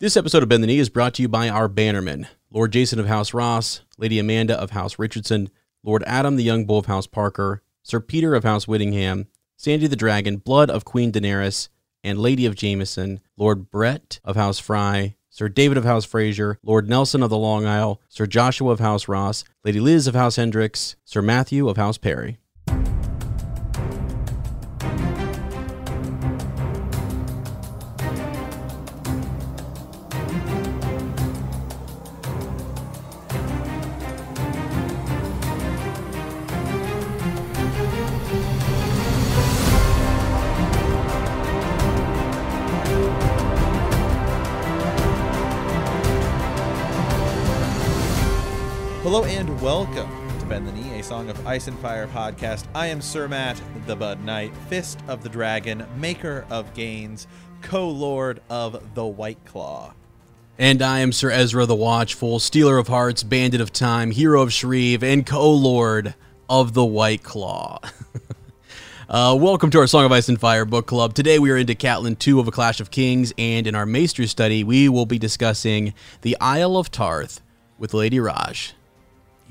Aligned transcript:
This 0.00 0.16
episode 0.16 0.42
of 0.42 0.48
Bend 0.48 0.62
the 0.62 0.66
Knee 0.66 0.78
is 0.78 0.88
brought 0.88 1.12
to 1.12 1.22
you 1.22 1.28
by 1.28 1.50
our 1.50 1.68
bannermen 1.68 2.26
Lord 2.50 2.72
Jason 2.72 2.98
of 2.98 3.06
House 3.06 3.34
Ross, 3.34 3.82
Lady 3.98 4.18
Amanda 4.18 4.58
of 4.58 4.70
House 4.70 4.98
Richardson, 4.98 5.50
Lord 5.82 6.02
Adam 6.06 6.36
the 6.36 6.42
Young 6.42 6.64
Bull 6.64 6.78
of 6.78 6.86
House 6.86 7.06
Parker, 7.06 7.62
Sir 7.82 8.00
Peter 8.00 8.34
of 8.34 8.42
House 8.42 8.66
Whittingham, 8.66 9.26
Sandy 9.58 9.86
the 9.86 9.96
Dragon, 9.96 10.38
Blood 10.38 10.70
of 10.70 10.86
Queen 10.86 11.12
Daenerys, 11.12 11.68
and 12.02 12.18
Lady 12.18 12.46
of 12.46 12.54
Jameson, 12.54 13.20
Lord 13.36 13.70
Brett 13.70 14.20
of 14.24 14.36
House 14.36 14.58
Fry, 14.58 15.16
Sir 15.28 15.50
David 15.50 15.76
of 15.76 15.84
House 15.84 16.06
Fraser, 16.06 16.58
Lord 16.62 16.88
Nelson 16.88 17.22
of 17.22 17.28
the 17.28 17.36
Long 17.36 17.66
Isle, 17.66 18.00
Sir 18.08 18.24
Joshua 18.24 18.70
of 18.72 18.80
House 18.80 19.06
Ross, 19.06 19.44
Lady 19.64 19.80
Liz 19.80 20.06
of 20.06 20.14
House 20.14 20.36
Hendricks, 20.36 20.96
Sir 21.04 21.20
Matthew 21.20 21.68
of 21.68 21.76
House 21.76 21.98
Perry. 21.98 22.38
Song 51.10 51.28
of 51.28 51.44
Ice 51.44 51.66
and 51.66 51.76
Fire 51.80 52.06
podcast. 52.06 52.66
I 52.72 52.86
am 52.86 53.00
Sir 53.00 53.26
Matt, 53.26 53.60
the 53.88 53.96
Bud 53.96 54.22
Knight, 54.22 54.54
Fist 54.68 55.00
of 55.08 55.24
the 55.24 55.28
Dragon, 55.28 55.84
Maker 55.96 56.46
of 56.50 56.72
Gains, 56.72 57.26
co-lord 57.62 58.40
of 58.48 58.94
the 58.94 59.04
White 59.04 59.44
Claw. 59.44 59.92
And 60.56 60.80
I 60.80 61.00
am 61.00 61.10
Sir 61.10 61.32
Ezra 61.32 61.66
the 61.66 61.74
Watchful, 61.74 62.38
Stealer 62.38 62.78
of 62.78 62.86
Hearts, 62.86 63.24
Bandit 63.24 63.60
of 63.60 63.72
Time, 63.72 64.12
Hero 64.12 64.40
of 64.40 64.52
Shreve, 64.52 65.02
and 65.02 65.26
co-lord 65.26 66.14
of 66.48 66.74
the 66.74 66.86
White 66.86 67.24
Claw. 67.24 67.80
uh, 69.08 69.36
welcome 69.36 69.70
to 69.70 69.80
our 69.80 69.88
Song 69.88 70.04
of 70.04 70.12
Ice 70.12 70.28
and 70.28 70.38
Fire 70.38 70.64
book 70.64 70.86
club. 70.86 71.14
Today 71.14 71.40
we 71.40 71.50
are 71.50 71.56
into 71.56 71.74
Catelyn 71.74 72.20
2 72.20 72.38
of 72.38 72.46
A 72.46 72.52
Clash 72.52 72.78
of 72.78 72.92
Kings, 72.92 73.32
and 73.36 73.66
in 73.66 73.74
our 73.74 73.84
Maester 73.84 74.28
study 74.28 74.62
we 74.62 74.88
will 74.88 75.06
be 75.06 75.18
discussing 75.18 75.92
the 76.20 76.36
Isle 76.40 76.76
of 76.76 76.92
Tarth 76.92 77.40
with 77.78 77.94
Lady 77.94 78.20
Raj. 78.20 78.74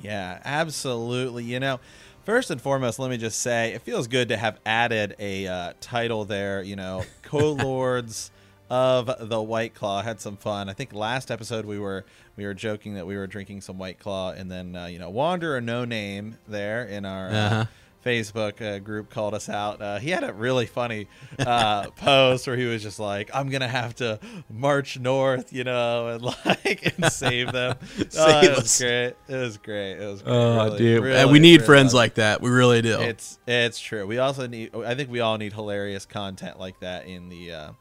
Yeah, 0.02 0.39
absolutely. 0.45 1.44
You 1.44 1.59
know, 1.59 1.80
first 2.23 2.50
and 2.52 2.61
foremost, 2.61 3.00
let 3.00 3.09
me 3.09 3.17
just 3.17 3.39
say 3.42 3.73
it 3.73 3.81
feels 3.81 4.08
good 4.08 4.30
to 4.30 4.38
have 4.38 4.59
added 4.66 5.16
a 5.19 5.47
uh, 5.47 5.73
title 5.81 6.25
there. 6.25 6.61
You 6.61 6.75
know, 6.75 7.03
co-lords 7.22 8.31
of 8.69 9.30
the 9.30 9.41
White 9.41 9.73
Claw. 9.73 10.02
Had 10.02 10.22
some 10.22 10.38
fun. 10.38 10.69
I 10.69 10.73
think 10.73 10.94
last 10.94 11.31
episode 11.31 11.66
we 11.66 11.80
were 11.80 12.06
we 12.36 12.45
were 12.45 12.53
joking 12.53 12.94
that 12.95 13.06
we 13.08 13.17
were 13.17 13.28
drinking 13.28 13.61
some 13.61 13.78
White 13.78 14.00
Claw, 14.00 14.31
and 14.31 14.50
then 14.52 14.75
uh, 14.75 14.86
you 14.86 15.00
know, 15.00 15.09
Wanderer 15.09 15.61
No 15.61 15.86
Name 15.86 16.38
there 16.47 16.84
in 16.86 17.06
our. 17.06 17.28
Uh, 17.30 17.31
Uh-huh. 17.31 17.66
Facebook 18.05 18.61
uh, 18.61 18.80
group 18.80 19.09
called 19.09 19.33
us 19.33 19.50
out. 19.50 19.81
Uh, 19.81 20.00
he 20.00 20.09
had 20.09 20.23
a 20.23 20.31
really 20.33 20.66
funny 20.66 21.08
uh, 21.38 21.89
post 21.97 22.47
where 22.47 22.56
he 22.56 22.66
was 22.66 22.81
just 22.81 23.00
like, 23.00 23.30
"I'm 23.33 23.50
gonna 23.50 23.67
have 23.67 23.95
to 23.95 24.19
march 24.50 25.00
north, 25.00 25.52
you 25.52 25.64
know, 25.64 26.08
and 26.08 26.22
like 26.45 26.97
and 26.97 27.11
save 27.11 27.52
them." 27.52 27.78
oh, 28.17 28.39
it 28.41 28.56
was 28.56 28.78
great. 28.80 29.14
It 29.28 29.36
was 29.36 29.58
great. 29.58 29.94
It 29.94 30.06
was 30.06 30.22
great. 30.22 30.33
Oh, 30.33 30.64
Really, 30.66 30.78
dude. 30.78 31.03
really, 31.03 31.17
and 31.17 31.31
we 31.31 31.39
need 31.39 31.58
really 31.61 31.66
friends 31.66 31.94
like 31.94 32.16
that. 32.16 32.41
We 32.41 32.50
really 32.50 32.81
do. 32.81 33.00
It's 33.00 33.39
it's 33.47 33.80
true. 33.80 34.06
We 34.08 34.17
also 34.17 34.47
need. 34.47 34.73
I 34.75 34.95
think 34.95 35.09
we 35.11 35.19
all 35.19 35.38
need 35.38 35.53
hilarious 35.53 36.06
content 36.06 36.59
like 36.59 36.80
that 36.80 37.06
in 37.08 37.30
the 37.30 37.52
uh, 37.52 37.72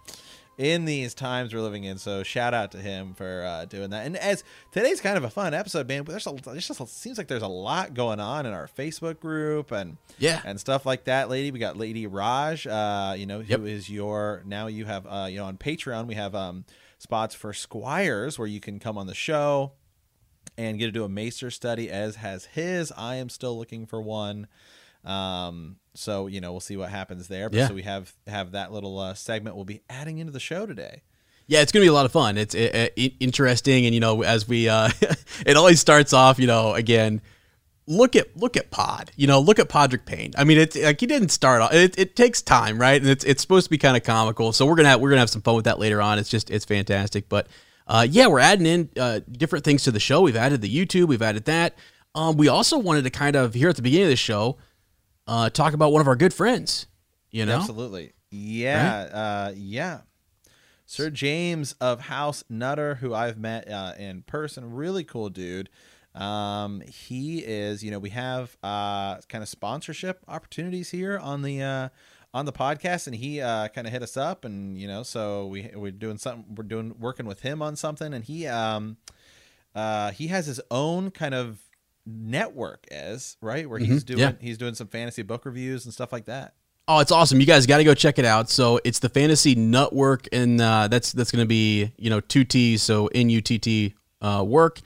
in 0.59 0.85
these 0.85 1.15
times 1.15 1.55
we're 1.55 1.61
living 1.61 1.85
in. 1.85 1.97
So 1.99 2.23
shout 2.23 2.53
out 2.53 2.73
to 2.73 2.79
him 2.79 3.15
for 3.15 3.45
uh, 3.45 3.65
doing 3.65 3.91
that. 3.91 4.05
And 4.05 4.17
as 4.17 4.45
today's 4.73 5.01
kind 5.01 5.17
of 5.17 5.25
a 5.25 5.31
fun 5.31 5.55
episode, 5.55 5.89
man. 5.89 6.03
But 6.03 6.13
there's 6.13 6.27
a 6.27 6.33
there's 6.33 6.69
just 6.69 6.87
seems 6.89 7.17
like 7.17 7.29
there's 7.29 7.43
a 7.43 7.49
lot 7.49 7.95
going 7.95 8.21
on 8.21 8.45
in 8.45 8.53
our 8.53 8.69
Facebook 8.69 9.21
group 9.21 9.71
and 9.71 9.97
yeah. 10.19 10.43
and 10.45 10.61
stuff 10.61 10.85
like 10.85 11.05
that. 11.05 11.31
Lady, 11.31 11.51
we 11.53 11.59
got 11.59 11.77
Lady 11.77 12.07
Raj. 12.07 12.67
Uh, 12.67 13.15
you 13.17 13.25
know, 13.25 13.41
Yep. 13.41 13.61
who 13.61 13.67
is 13.67 13.89
your 13.89 14.43
now 14.45 14.67
you 14.67 14.85
have 14.85 15.07
uh, 15.07 15.29
you 15.31 15.39
know 15.39 15.45
on 15.45 15.57
Patreon 15.57 16.07
we 16.07 16.17
have 16.17 16.35
um 16.35 16.65
spots 16.99 17.35
for 17.35 17.53
squires 17.53 18.39
where 18.39 18.49
you 18.49 18.59
can 18.59 18.81
come 18.81 18.99
on 18.99 19.07
the 19.07 19.15
show 19.15 19.73
and 20.57 20.81
get 20.81 20.87
to 20.87 20.93
do 20.93 21.05
a 21.05 21.09
maester 21.09 21.49
study 21.49 21.89
as 21.89 22.17
has 22.17 22.47
his 22.47 22.91
i 22.97 23.15
am 23.15 23.29
still 23.29 23.57
looking 23.57 23.87
for 23.87 24.03
one 24.03 24.49
um 25.05 25.77
so 25.99 26.27
you 26.27 26.41
know 26.41 26.53
we'll 26.53 26.61
see 26.61 26.77
what 26.77 26.91
happens 26.91 27.29
there 27.29 27.49
but 27.51 27.57
Yeah. 27.59 27.69
so 27.69 27.75
we 27.75 27.83
have 27.83 28.13
have 28.27 28.53
that 28.53 28.73
little 28.73 28.99
uh, 28.99 29.15
segment 29.15 29.57
we'll 29.57 29.65
be 29.65 29.83
adding 29.91 30.19
into 30.19 30.33
the 30.33 30.41
show 30.41 30.67
today 30.67 31.03
Yeah, 31.47 31.63
it's 31.63 31.73
gonna 31.73 31.85
be 31.85 31.89
a 31.89 31.93
lot 31.95 32.05
of 32.07 32.13
fun. 32.13 32.37
It's 32.37 32.55
uh, 32.55 32.89
uh, 32.99 33.03
interesting, 33.21 33.87
and 33.87 33.95
you 33.95 34.01
know, 34.01 34.23
as 34.23 34.47
we, 34.47 34.69
uh, 34.69 34.91
it 35.47 35.57
always 35.57 35.81
starts 35.81 36.13
off, 36.13 36.39
you 36.39 36.47
know, 36.47 36.75
again, 36.75 37.23
look 37.87 38.15
at 38.17 38.37
look 38.37 38.55
at 38.59 38.71
Pod, 38.71 39.11
you 39.17 39.27
know, 39.27 39.41
look 39.41 39.59
at 39.59 39.69
Podrick 39.71 40.05
Payne. 40.05 40.33
I 40.37 40.45
mean, 40.45 40.59
it's 40.59 40.77
like 40.77 41.01
he 41.01 41.07
didn't 41.07 41.31
start 41.31 41.63
off. 41.63 41.73
It, 41.73 41.99
it 41.99 42.15
takes 42.17 42.43
time, 42.43 42.79
right? 42.79 43.01
And 43.01 43.11
it's 43.11 43.25
it's 43.25 43.41
supposed 43.41 43.65
to 43.65 43.71
be 43.71 43.79
kind 43.79 43.97
of 43.97 44.03
comical. 44.03 44.53
So 44.53 44.67
we're 44.67 44.75
gonna 44.77 44.91
have, 44.91 45.01
we're 45.01 45.09
gonna 45.09 45.21
have 45.21 45.31
some 45.31 45.41
fun 45.41 45.57
with 45.57 45.65
that 45.65 45.79
later 45.79 46.03
on. 46.03 46.19
It's 46.19 46.29
just 46.29 46.51
it's 46.51 46.67
fantastic. 46.67 47.31
But 47.31 47.47
uh, 47.87 48.07
yeah, 48.11 48.27
we're 48.27 48.41
adding 48.41 48.67
in 48.67 48.91
uh, 49.01 49.21
different 49.33 49.65
things 49.65 49.85
to 49.85 49.91
the 49.91 50.01
show. 50.01 50.21
We've 50.21 50.37
added 50.37 50.61
the 50.61 50.69
YouTube. 50.69 51.07
We've 51.09 51.23
added 51.23 51.47
that. 51.47 51.79
Um, 52.15 52.37
we 52.37 52.49
also 52.49 52.77
wanted 52.79 53.05
to 53.05 53.11
kind 53.11 53.37
of 53.37 53.55
here 53.55 53.71
at 53.71 53.77
the 53.77 53.83
beginning 53.83 54.05
of 54.09 54.11
the 54.11 54.17
show 54.17 54.59
uh, 55.29 55.51
talk 55.51 55.75
about 55.75 55.93
one 55.93 56.01
of 56.01 56.09
our 56.09 56.17
good 56.17 56.35
friends. 56.35 56.87
You 57.31 57.45
know, 57.47 57.57
absolutely. 57.57 58.13
Yeah 58.31 59.01
uh 59.13 59.53
yeah. 59.55 60.01
Sir 60.87 61.11
james 61.11 61.75
of 61.81 62.01
house 62.01 62.43
nutter 62.49 62.97
who 62.97 63.15
i've 63.15 63.39
met 63.39 63.71
uh, 63.71 63.93
in 63.99 64.23
person 64.23 64.73
really 64.75 65.05
cool 65.05 65.29
dude. 65.29 65.69
Um 66.15 66.83
he 66.87 67.39
is 67.41 67.85
you 67.85 67.91
know 67.91 67.99
we 67.99 68.11
have 68.11 68.57
uh 68.63 69.17
kind 69.29 69.43
of 69.43 69.49
sponsorship 69.49 70.25
opportunities 70.27 70.91
here 70.91 71.19
on 71.19 71.43
the 71.43 71.63
uh 71.63 71.89
on 72.35 72.45
the 72.47 72.53
podcast 72.53 73.07
and 73.07 73.17
he 73.17 73.41
uh 73.41 73.69
kind 73.69 73.87
of 73.87 73.93
hit 73.93 74.03
us 74.03 74.17
up 74.17 74.45
and 74.45 74.79
you 74.79 74.89
know 74.89 75.03
so 75.03 75.47
we 75.47 75.71
we're 75.75 75.93
doing 75.93 76.17
something 76.19 76.55
we're 76.55 76.65
doing 76.65 76.95
working 76.99 77.27
with 77.27 77.41
him 77.41 77.61
on 77.63 77.77
something 77.77 78.13
and 78.15 78.25
he 78.25 78.47
um 78.47 78.97
uh 79.75 80.11
he 80.11 80.29
has 80.29 80.47
his 80.47 80.61
own 80.71 81.11
kind 81.11 81.35
of 81.35 81.61
network 82.09 82.87
as 82.91 83.37
right 83.43 83.69
where 83.69 83.79
he's 83.79 84.03
Mhm, 84.03 84.07
doing 84.07 84.19
yeah. 84.21 84.33
he's 84.41 84.59
doing 84.59 84.75
some 84.75 84.87
fantasy 84.89 85.23
book 85.23 85.45
reviews 85.45 85.85
and 85.85 85.93
stuff 85.95 86.13
like 86.13 86.25
that 86.27 86.55
Oh, 86.91 87.01
it's 87.01 87.13
awesome! 87.13 87.39
You 87.39 87.45
guys 87.45 87.67
got 87.67 87.77
to 87.77 87.85
go 87.85 87.93
check 87.93 88.19
it 88.19 88.25
out. 88.25 88.49
So 88.49 88.81
it's 88.83 88.99
the 89.01 89.11
Fantasy 89.11 89.55
Nuttwork, 89.55 90.27
and 90.33 90.59
uh, 90.59 90.89
that's 90.89 91.13
that's 91.13 91.31
going 91.31 91.45
to 91.45 91.47
be 91.47 91.93
you 91.99 92.09
know 92.09 92.21
two 92.21 92.45
T's, 92.45 92.83
so 92.83 93.09
N 93.09 93.29
U 93.29 93.43
T 93.43 93.59
T 93.59 93.95
uh, 94.23 94.43
work. 94.47 94.81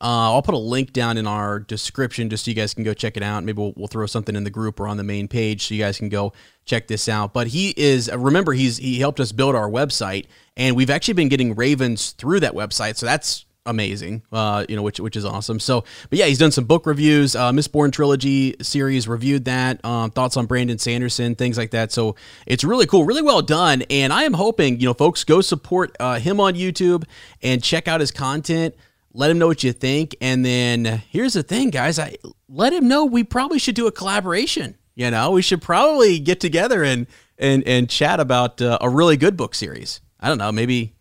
Uh, 0.00 0.30
I'll 0.30 0.42
put 0.42 0.54
a 0.54 0.58
link 0.58 0.92
down 0.92 1.16
in 1.18 1.26
our 1.26 1.58
description 1.58 2.30
just 2.30 2.44
so 2.44 2.52
you 2.52 2.54
guys 2.54 2.74
can 2.74 2.84
go 2.84 2.94
check 2.94 3.16
it 3.16 3.24
out. 3.24 3.42
Maybe 3.42 3.60
we'll, 3.60 3.72
we'll 3.76 3.88
throw 3.88 4.06
something 4.06 4.36
in 4.36 4.44
the 4.44 4.50
group 4.50 4.78
or 4.78 4.86
on 4.86 4.98
the 4.98 5.02
main 5.02 5.26
page 5.26 5.66
so 5.66 5.74
you 5.74 5.82
guys 5.82 5.98
can 5.98 6.08
go 6.08 6.32
check 6.64 6.86
this 6.86 7.08
out. 7.08 7.32
But 7.32 7.48
he 7.48 7.74
is 7.76 8.08
remember 8.08 8.52
he's 8.52 8.76
he 8.76 9.00
helped 9.00 9.18
us 9.18 9.32
build 9.32 9.56
our 9.56 9.68
website, 9.68 10.26
and 10.56 10.76
we've 10.76 10.90
actually 10.90 11.14
been 11.14 11.28
getting 11.28 11.56
ravens 11.56 12.12
through 12.12 12.38
that 12.38 12.54
website. 12.54 12.94
So 12.94 13.04
that's 13.04 13.46
amazing 13.68 14.22
uh 14.32 14.64
you 14.68 14.74
know 14.74 14.82
which 14.82 14.98
which 14.98 15.16
is 15.16 15.24
awesome. 15.24 15.60
So 15.60 15.84
but 16.10 16.18
yeah 16.18 16.24
he's 16.24 16.38
done 16.38 16.50
some 16.50 16.64
book 16.64 16.86
reviews. 16.86 17.36
Uh 17.36 17.52
mistborn 17.52 17.92
trilogy 17.92 18.56
series 18.62 19.06
reviewed 19.06 19.44
that. 19.44 19.84
Um 19.84 20.10
thoughts 20.10 20.36
on 20.36 20.46
brandon 20.46 20.78
sanderson 20.78 21.34
things 21.34 21.56
like 21.56 21.70
that. 21.70 21.92
So 21.92 22.16
it's 22.46 22.64
really 22.64 22.86
cool 22.86 23.04
really 23.04 23.22
well 23.22 23.42
done. 23.42 23.82
And 23.90 24.12
i 24.12 24.24
am 24.24 24.32
hoping 24.34 24.80
you 24.80 24.86
know 24.86 24.94
folks 24.94 25.22
go 25.24 25.40
support 25.40 25.94
uh, 26.00 26.18
him 26.18 26.40
on 26.40 26.54
youtube 26.54 27.04
and 27.42 27.62
check 27.62 27.86
out 27.86 28.00
his 28.00 28.10
content. 28.10 28.74
Let 29.12 29.30
him 29.30 29.38
know 29.38 29.46
what 29.46 29.64
you 29.64 29.72
think. 29.72 30.16
And 30.20 30.44
then 30.44 31.02
here's 31.10 31.34
the 31.34 31.42
thing 31.42 31.70
guys. 31.70 31.98
I 31.98 32.16
let 32.48 32.72
him 32.72 32.88
know 32.88 33.04
we 33.04 33.24
probably 33.24 33.58
should 33.58 33.74
do 33.74 33.86
a 33.86 33.92
collaboration. 33.92 34.76
You 34.94 35.10
know 35.10 35.30
we 35.30 35.42
should 35.42 35.62
probably 35.62 36.18
get 36.18 36.40
together 36.40 36.82
and 36.82 37.06
and 37.38 37.62
and 37.66 37.88
chat 37.88 38.18
about 38.18 38.60
uh, 38.60 38.78
a 38.80 38.88
really 38.88 39.16
good 39.16 39.36
book 39.36 39.54
series. 39.54 40.00
I 40.18 40.28
don't 40.28 40.38
know 40.38 40.50
maybe 40.50 40.94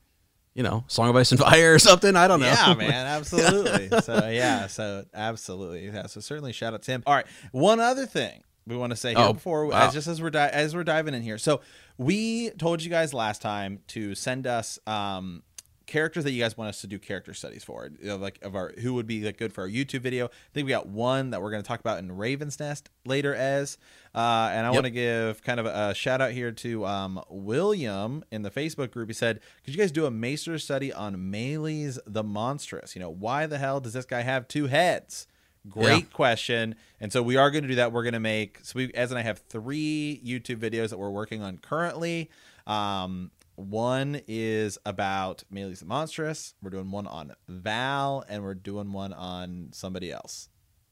you 0.57 0.63
know, 0.63 0.83
Song 0.87 1.07
of 1.09 1.15
Ice 1.15 1.31
and 1.31 1.39
Fire 1.47 1.75
or 1.75 1.79
something. 1.79 2.15
I 2.17 2.27
don't 2.27 2.39
know. 2.41 2.47
Yeah, 2.47 2.73
man, 2.77 3.05
absolutely. 3.07 3.89
so 4.01 4.27
yeah, 4.27 4.67
so 4.67 5.05
absolutely. 5.13 5.85
Yeah, 5.85 6.07
so 6.07 6.19
certainly 6.19 6.51
shout 6.51 6.73
out 6.73 6.81
to 6.81 6.91
him. 6.91 7.03
All 7.05 7.13
right, 7.15 7.27
one 7.51 7.79
other 7.79 8.05
thing 8.07 8.43
we 8.65 8.75
want 8.75 8.89
to 8.91 8.97
say 8.97 9.13
here 9.13 9.23
Oh, 9.23 9.33
before, 9.33 9.65
wow. 9.67 9.87
as 9.87 9.93
just 9.93 10.07
as 10.07 10.21
we're 10.21 10.31
di- 10.31 10.49
as 10.49 10.75
we're 10.75 10.83
diving 10.83 11.13
in 11.13 11.21
here. 11.21 11.37
So 11.37 11.61
we 11.97 12.49
told 12.49 12.83
you 12.83 12.89
guys 12.89 13.13
last 13.13 13.41
time 13.41 13.79
to 13.89 14.13
send 14.15 14.45
us 14.47 14.77
um 14.87 15.43
characters 15.87 16.23
that 16.25 16.31
you 16.31 16.41
guys 16.43 16.55
want 16.57 16.69
us 16.69 16.81
to 16.81 16.87
do 16.87 16.99
character 16.99 17.33
studies 17.33 17.63
for, 17.63 17.89
you 18.01 18.07
know, 18.09 18.17
like 18.17 18.37
of 18.43 18.55
our 18.55 18.73
who 18.81 18.93
would 18.93 19.07
be 19.07 19.23
like 19.23 19.37
good 19.37 19.51
for 19.53 19.61
our 19.61 19.67
YouTube 19.69 20.01
video. 20.01 20.25
I 20.27 20.29
think 20.53 20.65
we 20.65 20.69
got 20.71 20.87
one 20.87 21.31
that 21.31 21.41
we're 21.41 21.49
going 21.49 21.63
to 21.63 21.67
talk 21.67 21.79
about 21.79 21.97
in 21.99 22.11
Raven's 22.15 22.59
Nest 22.59 22.89
later 23.05 23.33
as, 23.33 23.77
uh, 24.13 24.49
and 24.53 24.65
I 24.67 24.69
Yep. 24.69 24.73
want 24.73 24.85
to 24.85 24.91
give 24.91 25.41
kind 25.43 25.59
of 25.59 25.65
a 25.65 25.93
shout 25.95 26.21
out 26.21 26.31
here 26.31 26.51
to 26.51 26.85
um, 26.85 27.19
William 27.29 28.23
in 28.31 28.41
the 28.41 28.51
Facebook 28.51 28.91
group. 28.91 29.07
He 29.09 29.13
said, 29.13 29.39
"Could 29.63 29.73
you 29.73 29.79
guys 29.79 29.91
do 29.91 30.05
a 30.05 30.11
Maester 30.11 30.59
study 30.59 30.91
on 30.93 31.15
Maelys 31.15 31.97
the 32.05 32.23
Monstrous? 32.23 32.95
You 32.95 33.01
know, 33.01 33.09
why 33.09 33.45
the 33.47 33.57
hell 33.57 33.79
does 33.79 33.93
this 33.93 34.05
guy 34.05 34.21
have 34.21 34.47
two 34.47 34.67
heads?" 34.67 35.25
Great 35.69 36.03
Yeah. 36.03 36.13
question. 36.13 36.75
And 37.01 37.11
so 37.11 37.21
we 37.21 37.35
are 37.35 37.51
going 37.51 37.63
to 37.63 37.67
do 37.67 37.75
that. 37.75 37.91
We're 37.91 38.03
going 38.03 38.13
to 38.13 38.19
make 38.21 38.59
so 38.63 38.73
we 38.75 38.91
as 38.93 39.11
and 39.11 39.19
I 39.19 39.23
have 39.23 39.39
three 39.49 40.21
YouTube 40.25 40.57
videos 40.59 40.89
that 40.89 40.97
we're 40.97 41.09
working 41.09 41.41
on 41.41 41.57
currently. 41.57 42.29
Um, 42.65 43.31
One 43.57 44.21
is 44.27 44.77
about 44.85 45.43
Maelys 45.51 45.79
the 45.79 45.85
Monstrous. 45.85 46.53
We're 46.61 46.69
doing 46.69 46.91
one 46.91 47.07
on 47.07 47.33
Val, 47.47 48.23
and 48.29 48.43
we're 48.43 48.53
doing 48.53 48.93
one 48.93 49.13
on 49.13 49.69
somebody 49.71 50.11
else. 50.11 50.49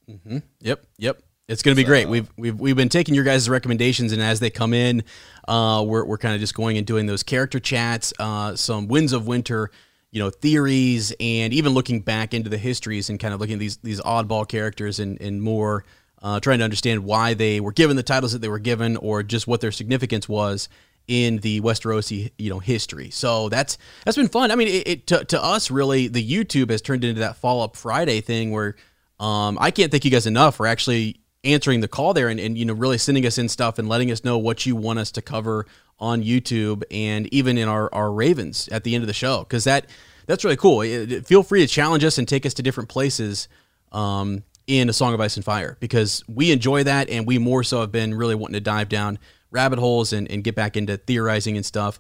Mm-hmm. 0.09 0.39
Yep, 0.61 0.83
yep. 0.97 1.21
It's 1.47 1.61
going 1.61 1.75
to 1.75 1.79
be 1.79 1.85
so, 1.85 1.89
great. 1.89 2.09
We've 2.09 2.27
we've 2.37 2.59
we've 2.59 2.75
been 2.75 2.89
taking 2.89 3.13
your 3.13 3.23
guys' 3.23 3.47
recommendations, 3.47 4.13
and 4.13 4.21
as 4.21 4.39
they 4.39 4.49
come 4.49 4.73
in, 4.73 5.03
uh, 5.47 5.85
we're 5.87 6.05
we're 6.05 6.17
kind 6.17 6.33
of 6.33 6.39
just 6.39 6.55
going 6.55 6.75
and 6.79 6.87
doing 6.87 7.05
those 7.05 7.21
character 7.21 7.59
chats, 7.59 8.13
uh, 8.17 8.55
some 8.55 8.87
Winds 8.87 9.13
of 9.13 9.27
Winter, 9.27 9.69
you 10.09 10.19
know, 10.19 10.31
theories, 10.31 11.13
and 11.19 11.53
even 11.53 11.75
looking 11.75 11.99
back 11.99 12.33
into 12.33 12.49
the 12.49 12.57
histories 12.57 13.11
and 13.11 13.19
kind 13.19 13.31
of 13.31 13.39
looking 13.39 13.53
at 13.53 13.59
these 13.59 13.77
these 13.77 14.01
oddball 14.01 14.47
characters 14.47 14.99
and 14.99 15.21
and 15.21 15.39
more, 15.39 15.85
uh, 16.23 16.39
trying 16.39 16.57
to 16.57 16.63
understand 16.63 17.03
why 17.03 17.35
they 17.35 17.59
were 17.59 17.73
given 17.73 17.95
the 17.95 18.01
titles 18.01 18.31
that 18.31 18.41
they 18.41 18.49
were 18.49 18.57
given, 18.57 18.97
or 18.97 19.21
just 19.21 19.45
what 19.45 19.61
their 19.61 19.71
significance 19.71 20.27
was 20.27 20.67
in 21.07 21.37
the 21.37 21.61
Westerosi 21.61 22.31
you 22.37 22.49
know 22.49 22.59
history. 22.59 23.09
So 23.09 23.49
that's 23.49 23.77
that's 24.03 24.17
been 24.17 24.27
fun. 24.27 24.51
I 24.51 24.55
mean, 24.55 24.67
it, 24.67 24.87
it 24.87 25.07
to, 25.07 25.25
to 25.25 25.43
us 25.43 25.69
really 25.71 26.07
the 26.07 26.27
YouTube 26.27 26.69
has 26.69 26.81
turned 26.81 27.03
into 27.03 27.21
that 27.21 27.37
Fall 27.37 27.61
Up 27.61 27.75
Friday 27.75 28.21
thing 28.21 28.51
where 28.51 28.75
um, 29.19 29.57
I 29.59 29.71
can't 29.71 29.91
thank 29.91 30.05
you 30.05 30.11
guys 30.11 30.25
enough 30.25 30.55
for 30.55 30.67
actually 30.67 31.19
answering 31.43 31.79
the 31.79 31.87
call 31.87 32.13
there 32.13 32.27
and, 32.27 32.39
and 32.39 32.57
you 32.57 32.65
know 32.65 32.73
really 32.73 32.97
sending 32.97 33.25
us 33.25 33.37
in 33.37 33.47
stuff 33.47 33.77
and 33.79 33.87
letting 33.87 34.11
us 34.11 34.23
know 34.23 34.37
what 34.37 34.65
you 34.65 34.75
want 34.75 34.99
us 34.99 35.11
to 35.11 35.21
cover 35.21 35.65
on 35.99 36.23
YouTube 36.23 36.83
and 36.91 37.31
even 37.33 37.57
in 37.57 37.69
our, 37.69 37.93
our 37.93 38.11
Ravens 38.11 38.67
at 38.69 38.83
the 38.83 38.95
end 38.95 39.03
of 39.03 39.07
the 39.07 39.13
show 39.13 39.39
because 39.39 39.63
that 39.63 39.87
that's 40.25 40.43
really 40.43 40.57
cool. 40.57 40.81
It, 40.81 41.11
it, 41.11 41.27
feel 41.27 41.43
free 41.43 41.61
to 41.61 41.67
challenge 41.67 42.03
us 42.03 42.17
and 42.17 42.27
take 42.27 42.45
us 42.45 42.55
to 42.55 42.63
different 42.63 42.89
places 42.89 43.47
um, 43.91 44.43
in 44.67 44.89
a 44.89 44.93
Song 44.93 45.13
of 45.13 45.21
Ice 45.21 45.35
and 45.35 45.45
Fire 45.45 45.77
because 45.79 46.23
we 46.27 46.51
enjoy 46.51 46.83
that 46.83 47.09
and 47.09 47.27
we 47.27 47.37
more 47.37 47.63
so 47.63 47.81
have 47.81 47.91
been 47.91 48.13
really 48.13 48.35
wanting 48.35 48.55
to 48.55 48.61
dive 48.61 48.89
down 48.89 49.19
rabbit 49.55 49.79
holes 49.79 50.13
and, 50.13 50.29
and 50.29 50.43
get 50.43 50.53
back 50.53 50.77
into 50.77 50.97
theorizing 50.97 51.55
and 51.55 51.65
stuff 51.65 51.97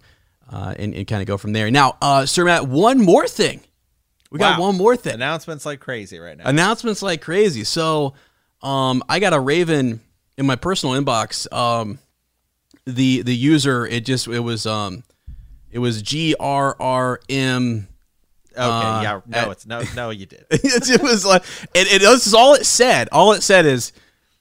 uh, 0.51 0.75
and, 0.77 0.93
and 0.93 1.07
kind 1.07 1.21
of 1.21 1.27
go 1.27 1.37
from 1.37 1.53
there. 1.53 1.71
Now, 1.71 1.97
uh, 2.01 2.25
Sir 2.25 2.45
Matt, 2.45 2.67
one 2.67 2.99
more 2.99 3.27
thing. 3.27 3.61
We 4.29 4.39
wow. 4.39 4.51
got 4.51 4.59
one 4.59 4.75
more 4.75 4.95
thing. 4.95 5.13
Announcements 5.13 5.65
like 5.65 5.79
crazy 5.79 6.19
right 6.19 6.37
now. 6.37 6.47
Announcements 6.47 7.01
like 7.01 7.21
crazy. 7.21 7.63
So 7.63 8.13
um, 8.61 9.01
I 9.07 9.19
got 9.19 9.33
a 9.33 9.39
Raven 9.39 10.01
in 10.37 10.45
my 10.45 10.55
personal 10.55 11.01
inbox. 11.01 11.51
Um, 11.53 11.99
the 12.85 13.23
the 13.23 13.35
user 13.35 13.87
it 13.87 14.05
just 14.05 14.27
it 14.27 14.39
was 14.39 14.65
um, 14.65 15.03
it 15.71 15.79
was 15.79 16.01
G 16.01 16.35
R 16.39 16.75
R 16.79 17.19
M. 17.29 17.87
Okay, 18.51 18.63
uh, 18.63 19.01
yeah, 19.01 19.21
no, 19.27 19.37
at, 19.37 19.47
it's 19.49 19.65
no, 19.65 19.83
no, 19.95 20.09
you 20.11 20.25
did. 20.25 20.45
it 20.49 21.01
was 21.01 21.25
like, 21.25 21.43
it, 21.73 21.91
it, 21.91 22.01
this 22.01 22.25
is 22.25 22.33
all 22.33 22.53
it 22.53 22.65
said. 22.65 23.09
All 23.11 23.33
it 23.33 23.43
said 23.43 23.65
is, 23.65 23.91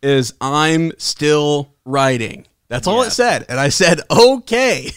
is 0.05 0.35
I'm 0.41 0.93
still 0.99 1.75
writing. 1.85 2.47
That's 2.69 2.87
all 2.87 3.03
it 3.03 3.11
said, 3.11 3.47
and 3.49 3.61
I 3.61 3.69
said 3.69 4.01
okay. 4.11 4.91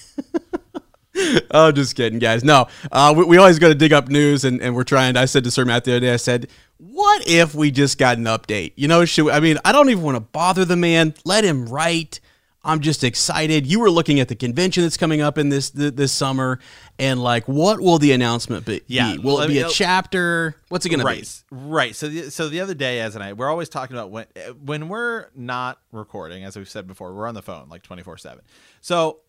oh, 1.52 1.72
just 1.72 1.96
kidding, 1.96 2.20
guys. 2.20 2.44
No, 2.44 2.68
uh, 2.92 3.14
we, 3.16 3.26
we, 3.26 3.38
always 3.38 3.60
got 3.60 3.70
to 3.70 3.76
dig 3.76 3.94
up 3.94 4.08
news, 4.08 4.46
and, 4.46 4.62
and 4.62 4.76
we're 4.76 4.84
trying. 4.84 5.18
I 5.18 5.26
said 5.26 5.44
to 5.44 5.52
Sir 5.52 5.66
Matt 5.66 5.84
the 5.84 5.92
other 5.94 6.00
day, 6.02 6.14
I 6.14 6.18
said, 6.18 6.48
what 6.78 7.28
if 7.28 7.56
we 7.56 7.72
just 7.72 7.98
got 7.98 8.18
an 8.18 8.26
update? 8.26 8.74
You 8.76 8.88
know, 8.88 9.04
should 9.06 9.26
we, 9.26 9.32
I 9.32 9.40
mean, 9.40 9.58
I 9.66 9.72
don't 9.72 9.90
even 9.90 10.04
want 10.04 10.16
to 10.16 10.22
bother 10.22 10.66
the 10.66 10.76
man. 10.76 11.14
Let 11.26 11.44
him 11.44 11.66
write. 11.68 12.20
I'm 12.68 12.82
just 12.82 13.04
excited. 13.04 13.66
You 13.66 13.80
were 13.80 13.90
looking 13.90 14.20
at 14.20 14.28
the 14.28 14.36
convention 14.36 14.84
that's 14.84 14.98
coming 14.98 15.22
up 15.22 15.38
in 15.38 15.50
this 15.50 15.70
this 15.70 16.12
summer, 16.12 16.60
and 17.00 17.24
like, 17.24 17.48
what 17.48 17.80
will 17.80 17.98
the 17.98 18.12
announcement 18.12 18.66
be? 18.66 18.82
Yeah, 18.88 19.16
will 19.16 19.40
it 19.40 19.48
be 19.48 19.60
a 19.60 19.70
chapter? 19.70 20.56
What's 20.68 20.86
it 20.86 20.90
going 20.90 21.04
right, 21.04 21.24
to 21.24 21.44
be? 21.50 21.62
Right. 21.62 21.96
So, 21.96 22.10
the, 22.10 22.30
so 22.30 22.50
the 22.50 22.60
other 22.60 22.74
day, 22.74 23.00
as 23.00 23.16
and 23.16 23.24
I, 23.24 23.34
we're 23.34 23.50
always 23.50 23.70
talking 23.70 23.96
about 23.96 24.12
when 24.12 24.26
when 24.64 24.90
we're 24.90 25.28
not 25.34 25.80
recording, 25.94 26.44
as 26.44 26.58
we've 26.58 26.70
said 26.70 26.88
before, 26.88 27.14
we're 27.14 27.28
on 27.28 27.36
the 27.36 27.42
phone 27.42 27.70
like 27.70 27.84
24 27.84 28.18
seven. 28.18 28.44
So 28.82 29.22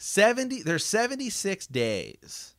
70 0.00 0.62
there's 0.62 0.84
76 0.86 1.66
days 1.66 2.54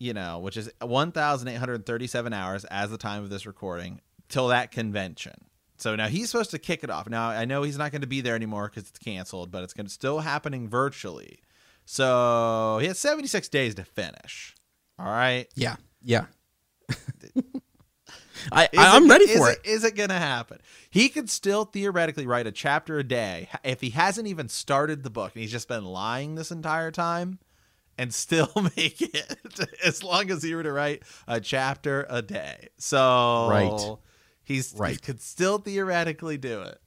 you 0.00 0.12
know 0.12 0.40
which 0.40 0.56
is 0.56 0.68
1837 0.80 2.32
hours 2.32 2.64
as 2.64 2.90
the 2.90 2.98
time 2.98 3.22
of 3.22 3.30
this 3.30 3.46
recording 3.46 4.00
till 4.28 4.48
that 4.48 4.72
convention 4.72 5.44
so 5.80 5.96
now 5.96 6.08
he's 6.08 6.30
supposed 6.30 6.50
to 6.50 6.58
kick 6.58 6.84
it 6.84 6.90
off 6.90 7.08
now 7.08 7.28
i 7.28 7.44
know 7.44 7.62
he's 7.62 7.78
not 7.78 7.90
going 7.92 8.00
to 8.00 8.06
be 8.06 8.20
there 8.20 8.34
anymore 8.34 8.68
because 8.68 8.88
it's 8.88 8.98
canceled 8.98 9.50
but 9.50 9.62
it's 9.62 9.74
going 9.74 9.86
to 9.86 9.92
still 9.92 10.20
happening 10.20 10.68
virtually 10.68 11.40
so 11.84 12.78
he 12.80 12.86
has 12.86 12.98
76 12.98 13.48
days 13.48 13.74
to 13.74 13.84
finish 13.84 14.54
all 14.98 15.06
right 15.06 15.46
yeah 15.54 15.76
yeah 16.02 16.26
I, 18.52 18.68
I'm 18.74 19.08
ready 19.08 19.26
for 19.26 19.50
it, 19.50 19.58
it. 19.64 19.68
Is 19.68 19.84
it 19.84 19.94
going 19.94 20.08
to 20.08 20.14
happen? 20.14 20.58
He 20.88 21.08
could 21.08 21.28
still 21.28 21.64
theoretically 21.64 22.26
write 22.26 22.46
a 22.46 22.52
chapter 22.52 22.98
a 22.98 23.04
day 23.04 23.48
if 23.62 23.80
he 23.80 23.90
hasn't 23.90 24.26
even 24.26 24.48
started 24.48 25.02
the 25.02 25.10
book 25.10 25.32
and 25.34 25.42
he's 25.42 25.52
just 25.52 25.68
been 25.68 25.84
lying 25.84 26.34
this 26.34 26.50
entire 26.50 26.90
time 26.90 27.38
and 27.98 28.14
still 28.14 28.50
make 28.76 29.02
it 29.02 29.60
as 29.84 30.02
long 30.02 30.30
as 30.30 30.42
he 30.42 30.54
were 30.54 30.62
to 30.62 30.72
write 30.72 31.02
a 31.28 31.40
chapter 31.40 32.06
a 32.08 32.22
day. 32.22 32.68
So 32.78 33.48
right. 33.50 33.96
He's 34.50 34.74
right. 34.76 34.92
he 34.92 34.96
could 34.98 35.20
still 35.20 35.58
theoretically 35.58 36.36
do 36.36 36.62
it. 36.62 36.80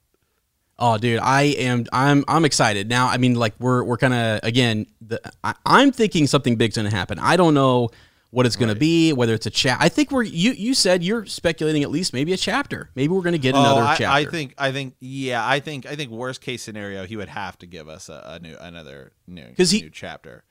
Oh, 0.78 0.98
dude, 0.98 1.20
I 1.20 1.42
am. 1.42 1.86
I'm. 1.92 2.24
I'm 2.26 2.44
excited 2.44 2.88
now. 2.88 3.06
I 3.06 3.16
mean, 3.16 3.34
like 3.34 3.54
we're 3.60 3.84
we're 3.84 3.96
kind 3.96 4.12
of 4.12 4.40
again. 4.42 4.86
The, 5.00 5.20
I, 5.44 5.54
I'm 5.64 5.92
thinking 5.92 6.26
something 6.26 6.56
big's 6.56 6.76
going 6.76 6.90
to 6.90 6.94
happen. 6.94 7.18
I 7.20 7.36
don't 7.36 7.54
know 7.54 7.90
what 8.30 8.44
it's 8.44 8.56
going 8.56 8.68
right. 8.68 8.74
to 8.74 8.80
be, 8.80 9.12
whether 9.12 9.34
it's 9.34 9.46
a 9.46 9.50
chat. 9.50 9.78
I 9.80 9.88
think 9.88 10.10
we're 10.10 10.24
you. 10.24 10.50
You 10.50 10.74
said 10.74 11.04
you're 11.04 11.26
speculating 11.26 11.84
at 11.84 11.90
least 11.90 12.12
maybe 12.12 12.32
a 12.32 12.36
chapter. 12.36 12.90
Maybe 12.96 13.12
we're 13.12 13.22
going 13.22 13.34
to 13.34 13.38
get 13.38 13.54
oh, 13.54 13.60
another 13.60 13.82
I, 13.82 13.96
chapter. 13.96 14.06
I 14.06 14.24
think. 14.24 14.54
I 14.58 14.72
think. 14.72 14.96
Yeah. 14.98 15.46
I 15.46 15.60
think. 15.60 15.86
I 15.86 15.94
think 15.94 16.10
worst 16.10 16.40
case 16.40 16.62
scenario, 16.62 17.06
he 17.06 17.16
would 17.16 17.28
have 17.28 17.56
to 17.58 17.66
give 17.66 17.88
us 17.88 18.08
a, 18.08 18.22
a 18.26 18.38
new 18.40 18.56
another 18.58 19.12
new 19.28 19.46
because 19.46 19.70
he 19.70 19.82
new 19.82 19.90
chapter. 19.90 20.42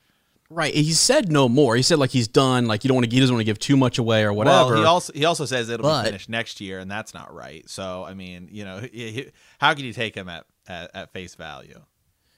Right. 0.50 0.74
He 0.74 0.92
said 0.92 1.32
no 1.32 1.48
more. 1.48 1.74
He 1.74 1.82
said 1.82 1.98
like 1.98 2.10
he's 2.10 2.28
done. 2.28 2.66
Like 2.66 2.84
you 2.84 2.88
don't 2.88 2.96
want 2.96 3.08
to. 3.08 3.14
He 3.14 3.20
doesn't 3.20 3.34
want 3.34 3.40
to 3.40 3.46
give 3.46 3.58
too 3.58 3.76
much 3.76 3.98
away 3.98 4.24
or 4.24 4.32
whatever. 4.32 4.74
Well, 4.74 4.80
he 4.80 4.84
also 4.84 5.12
he 5.12 5.24
also 5.24 5.46
says 5.46 5.68
it'll 5.68 5.84
but, 5.84 6.02
be 6.02 6.08
finished 6.08 6.28
next 6.28 6.60
year, 6.60 6.78
and 6.78 6.90
that's 6.90 7.14
not 7.14 7.34
right. 7.34 7.68
So 7.68 8.04
I 8.04 8.14
mean, 8.14 8.48
you 8.52 8.64
know, 8.64 8.78
he, 8.80 9.10
he, 9.10 9.30
how 9.58 9.74
can 9.74 9.84
you 9.84 9.92
take 9.92 10.14
him 10.14 10.28
at, 10.28 10.44
at, 10.68 10.90
at 10.94 11.12
face 11.12 11.34
value? 11.34 11.80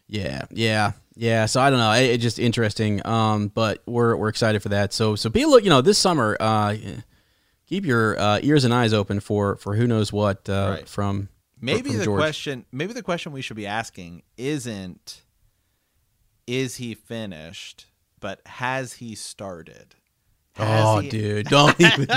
Yeah, 0.06 0.44
yeah, 0.50 0.92
yeah. 1.16 1.46
So 1.46 1.60
I 1.60 1.68
don't 1.68 1.80
know. 1.80 1.92
It's 1.92 2.14
it 2.14 2.18
just 2.18 2.38
interesting. 2.38 3.04
Um, 3.04 3.48
but 3.48 3.82
we're 3.86 4.16
we're 4.16 4.28
excited 4.28 4.62
for 4.62 4.68
that. 4.68 4.92
So 4.92 5.16
so 5.16 5.28
be 5.28 5.44
look. 5.44 5.64
You 5.64 5.70
know, 5.70 5.80
this 5.80 5.98
summer, 5.98 6.36
uh, 6.38 6.76
keep 7.66 7.84
your 7.84 8.18
uh, 8.18 8.38
ears 8.42 8.64
and 8.64 8.72
eyes 8.72 8.92
open 8.92 9.18
for 9.18 9.56
for 9.56 9.74
who 9.74 9.86
knows 9.86 10.12
what 10.12 10.48
uh, 10.48 10.76
right. 10.76 10.88
from. 10.88 11.28
Maybe 11.60 11.88
from 11.88 11.98
the 11.98 12.04
George. 12.04 12.20
question. 12.20 12.66
Maybe 12.70 12.92
the 12.92 13.02
question 13.02 13.32
we 13.32 13.40
should 13.40 13.56
be 13.56 13.66
asking 13.66 14.22
isn't, 14.36 15.22
is 16.46 16.76
he 16.76 16.94
finished, 16.94 17.86
but 18.26 18.40
has 18.44 18.94
he 18.94 19.14
started? 19.14 19.94
oh, 20.58 20.98
he... 20.98 21.10
dude, 21.10 21.46
don't 21.46 21.80
even. 21.80 22.08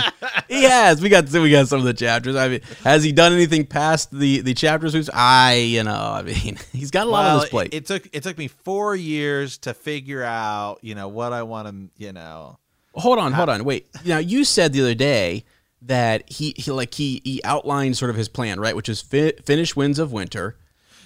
he 0.47 0.63
has. 0.63 1.03
We 1.03 1.09
got 1.09 1.29
we 1.29 1.51
got 1.51 1.67
some 1.67 1.77
of 1.81 1.85
the 1.85 1.93
chapters. 1.93 2.35
I 2.35 2.47
mean, 2.47 2.61
has 2.83 3.03
he 3.03 3.11
done 3.11 3.31
anything 3.31 3.63
past 3.63 4.09
the 4.09 4.41
the 4.41 4.55
chapters? 4.55 4.93
Who's 4.93 5.07
I, 5.13 5.53
you 5.53 5.83
know, 5.83 5.91
I 5.91 6.23
mean, 6.23 6.57
he's 6.73 6.89
got 6.89 7.05
a 7.05 7.11
lot 7.11 7.25
well, 7.25 7.35
on 7.35 7.41
his 7.41 7.49
plate. 7.51 7.73
It, 7.75 7.77
it, 7.77 7.85
took 7.85 8.09
it 8.11 8.23
took 8.23 8.39
me 8.39 8.47
four 8.47 8.95
years 8.95 9.59
to 9.59 9.75
figure 9.75 10.23
out, 10.23 10.79
you 10.81 10.95
know, 10.95 11.09
what 11.09 11.31
I 11.31 11.43
want 11.43 11.67
to, 11.67 12.03
you 12.03 12.11
know. 12.11 12.57
Hold 12.95 13.19
on, 13.19 13.31
hold 13.31 13.49
on, 13.49 13.63
wait. 13.65 13.87
Now 14.03 14.17
you 14.17 14.43
said 14.45 14.73
the 14.73 14.81
other 14.81 14.95
day 14.95 15.45
that 15.83 16.27
he, 16.27 16.55
he 16.57 16.71
like 16.71 16.95
he 16.95 17.21
he 17.23 17.39
outlined 17.43 17.97
sort 17.97 18.09
of 18.09 18.17
his 18.17 18.29
plan, 18.29 18.59
right? 18.59 18.75
Which 18.75 18.89
is 18.89 18.99
fi- 18.99 19.33
finish 19.45 19.75
Winds 19.75 19.99
of 19.99 20.11
Winter, 20.11 20.57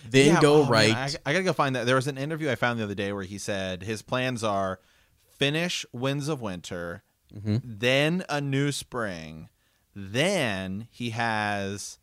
then 0.10 0.36
yeah, 0.36 0.41
go 0.41 0.63
oh, 0.63 0.65
right. 0.67 0.91
Man, 0.91 1.10
I, 1.25 1.29
I 1.29 1.33
gotta 1.33 1.43
go 1.43 1.53
find 1.53 1.75
that. 1.75 1.86
There 1.86 1.95
was 1.95 2.07
an 2.07 2.17
interview 2.17 2.50
I 2.50 2.55
found 2.55 2.79
the 2.79 2.83
other 2.83 2.95
day 2.95 3.13
where 3.13 3.24
he 3.24 3.38
said 3.38 3.83
his 3.83 4.01
plans 4.01 4.43
are 4.43 4.79
finish 5.43 5.85
Winds 5.91 6.27
of 6.27 6.41
Winter 6.41 7.03
mm-hmm. 7.35 7.57
then 7.63 8.23
a 8.29 8.39
new 8.39 8.71
spring, 8.71 9.50
then 9.95 10.88
he 10.91 11.12
has 11.12 11.97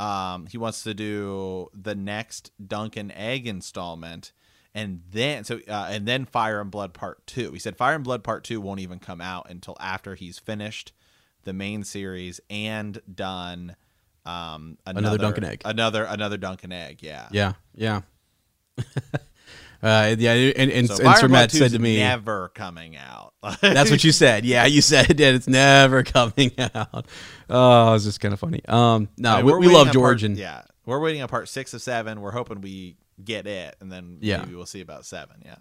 um 0.00 0.46
he 0.46 0.58
wants 0.58 0.82
to 0.82 0.92
do 0.92 1.68
the 1.72 1.94
next 1.94 2.50
Dunk 2.64 2.96
and 2.96 3.12
Egg 3.12 3.46
installment 3.46 4.32
and 4.74 5.02
then 5.10 5.44
so 5.44 5.60
uh, 5.68 5.88
and 5.90 6.06
then 6.06 6.24
Fire 6.24 6.60
and 6.60 6.70
Blood 6.70 6.94
Part 6.94 7.26
2. 7.26 7.52
He 7.52 7.58
said 7.58 7.76
Fire 7.76 7.94
and 7.94 8.04
Blood 8.04 8.24
Part 8.24 8.44
2 8.44 8.60
won't 8.60 8.80
even 8.80 8.98
come 8.98 9.20
out 9.20 9.48
until 9.48 9.76
after 9.78 10.14
he's 10.14 10.38
finished 10.38 10.92
the 11.44 11.52
main 11.52 11.84
series 11.84 12.40
and 12.50 13.00
done 13.12 13.76
um 14.26 14.78
another, 14.86 14.98
another 15.06 15.18
Dunk 15.18 15.36
and 15.36 15.46
Egg. 15.46 15.62
Another 15.64 16.04
another 16.04 16.36
Dunk 16.36 16.64
and 16.64 16.72
Egg, 16.72 16.98
yeah. 17.02 17.28
Yeah, 17.30 17.52
yeah. 17.74 18.00
Uh, 19.84 20.16
yeah, 20.18 20.32
and, 20.32 20.72
and, 20.72 20.88
so 20.88 21.04
and 21.04 21.18
Sir 21.18 21.28
Matt 21.28 21.50
said 21.50 21.72
to 21.72 21.78
me, 21.78 21.98
"Never 21.98 22.48
coming 22.54 22.96
out." 22.96 23.34
that's 23.60 23.90
what 23.90 24.02
you 24.02 24.12
said. 24.12 24.46
Yeah, 24.46 24.64
you 24.64 24.80
said 24.80 25.08
that 25.08 25.34
it's 25.34 25.46
never 25.46 26.02
coming 26.02 26.52
out. 26.58 27.06
Oh, 27.50 27.94
it's 27.94 28.04
just 28.04 28.18
kind 28.18 28.32
of 28.32 28.40
funny. 28.40 28.62
Um, 28.66 29.10
no, 29.18 29.44
we, 29.44 29.52
we 29.58 29.68
love 29.68 29.92
George, 29.92 30.20
part, 30.20 30.22
and 30.22 30.38
yeah, 30.38 30.62
we're 30.86 31.00
waiting 31.00 31.20
on 31.20 31.28
part 31.28 31.50
six 31.50 31.74
of 31.74 31.82
seven. 31.82 32.22
We're 32.22 32.30
hoping 32.30 32.62
we 32.62 32.96
get 33.22 33.46
it, 33.46 33.76
and 33.78 33.92
then 33.92 34.16
yeah. 34.22 34.38
maybe 34.38 34.54
we'll 34.54 34.64
see 34.64 34.80
about 34.80 35.04
seven. 35.04 35.42
Yeah. 35.44 35.56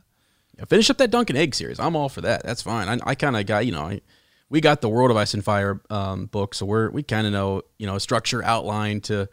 yeah 0.58 0.66
finish 0.66 0.90
up 0.90 1.00
that 1.00 1.12
Dunk 1.12 1.30
and 1.30 1.38
Egg 1.38 1.54
series. 1.54 1.78
I'm 1.78 1.98
all 1.98 2.08
for 2.08 2.22
that. 2.22 2.44
That's 2.44 2.62
fine. 2.62 2.88
I, 2.88 3.00
I 3.06 3.16
kind 3.16 3.36
of 3.36 3.46
got 3.46 3.66
you 3.66 3.74
know, 3.74 3.88
I, 3.88 4.00
we 4.48 4.62
got 4.62 4.80
the 4.80 4.88
World 4.88 5.12
of 5.12 5.18
Ice 5.18 5.34
and 5.34 5.44
Fire 5.44 5.82
um, 5.90 6.28
book, 6.28 6.56
so 6.56 6.66
we're 6.66 6.90
we 6.92 7.04
kind 7.04 7.28
of 7.28 7.34
know 7.34 7.64
you 7.78 7.88
know 7.88 7.98
structure 7.98 8.42
outline 8.42 9.02
to 9.02 9.28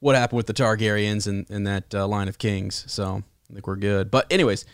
what 0.00 0.16
happened 0.16 0.38
with 0.38 0.48
the 0.48 0.54
Targaryens 0.54 1.28
and, 1.28 1.48
and 1.48 1.64
that 1.68 1.94
uh, 1.94 2.08
line 2.08 2.26
of 2.26 2.38
kings. 2.38 2.84
So 2.88 3.22
I 3.52 3.54
think 3.54 3.66
we're 3.66 3.76
good. 3.76 4.10
But 4.10 4.26
anyways, 4.32 4.64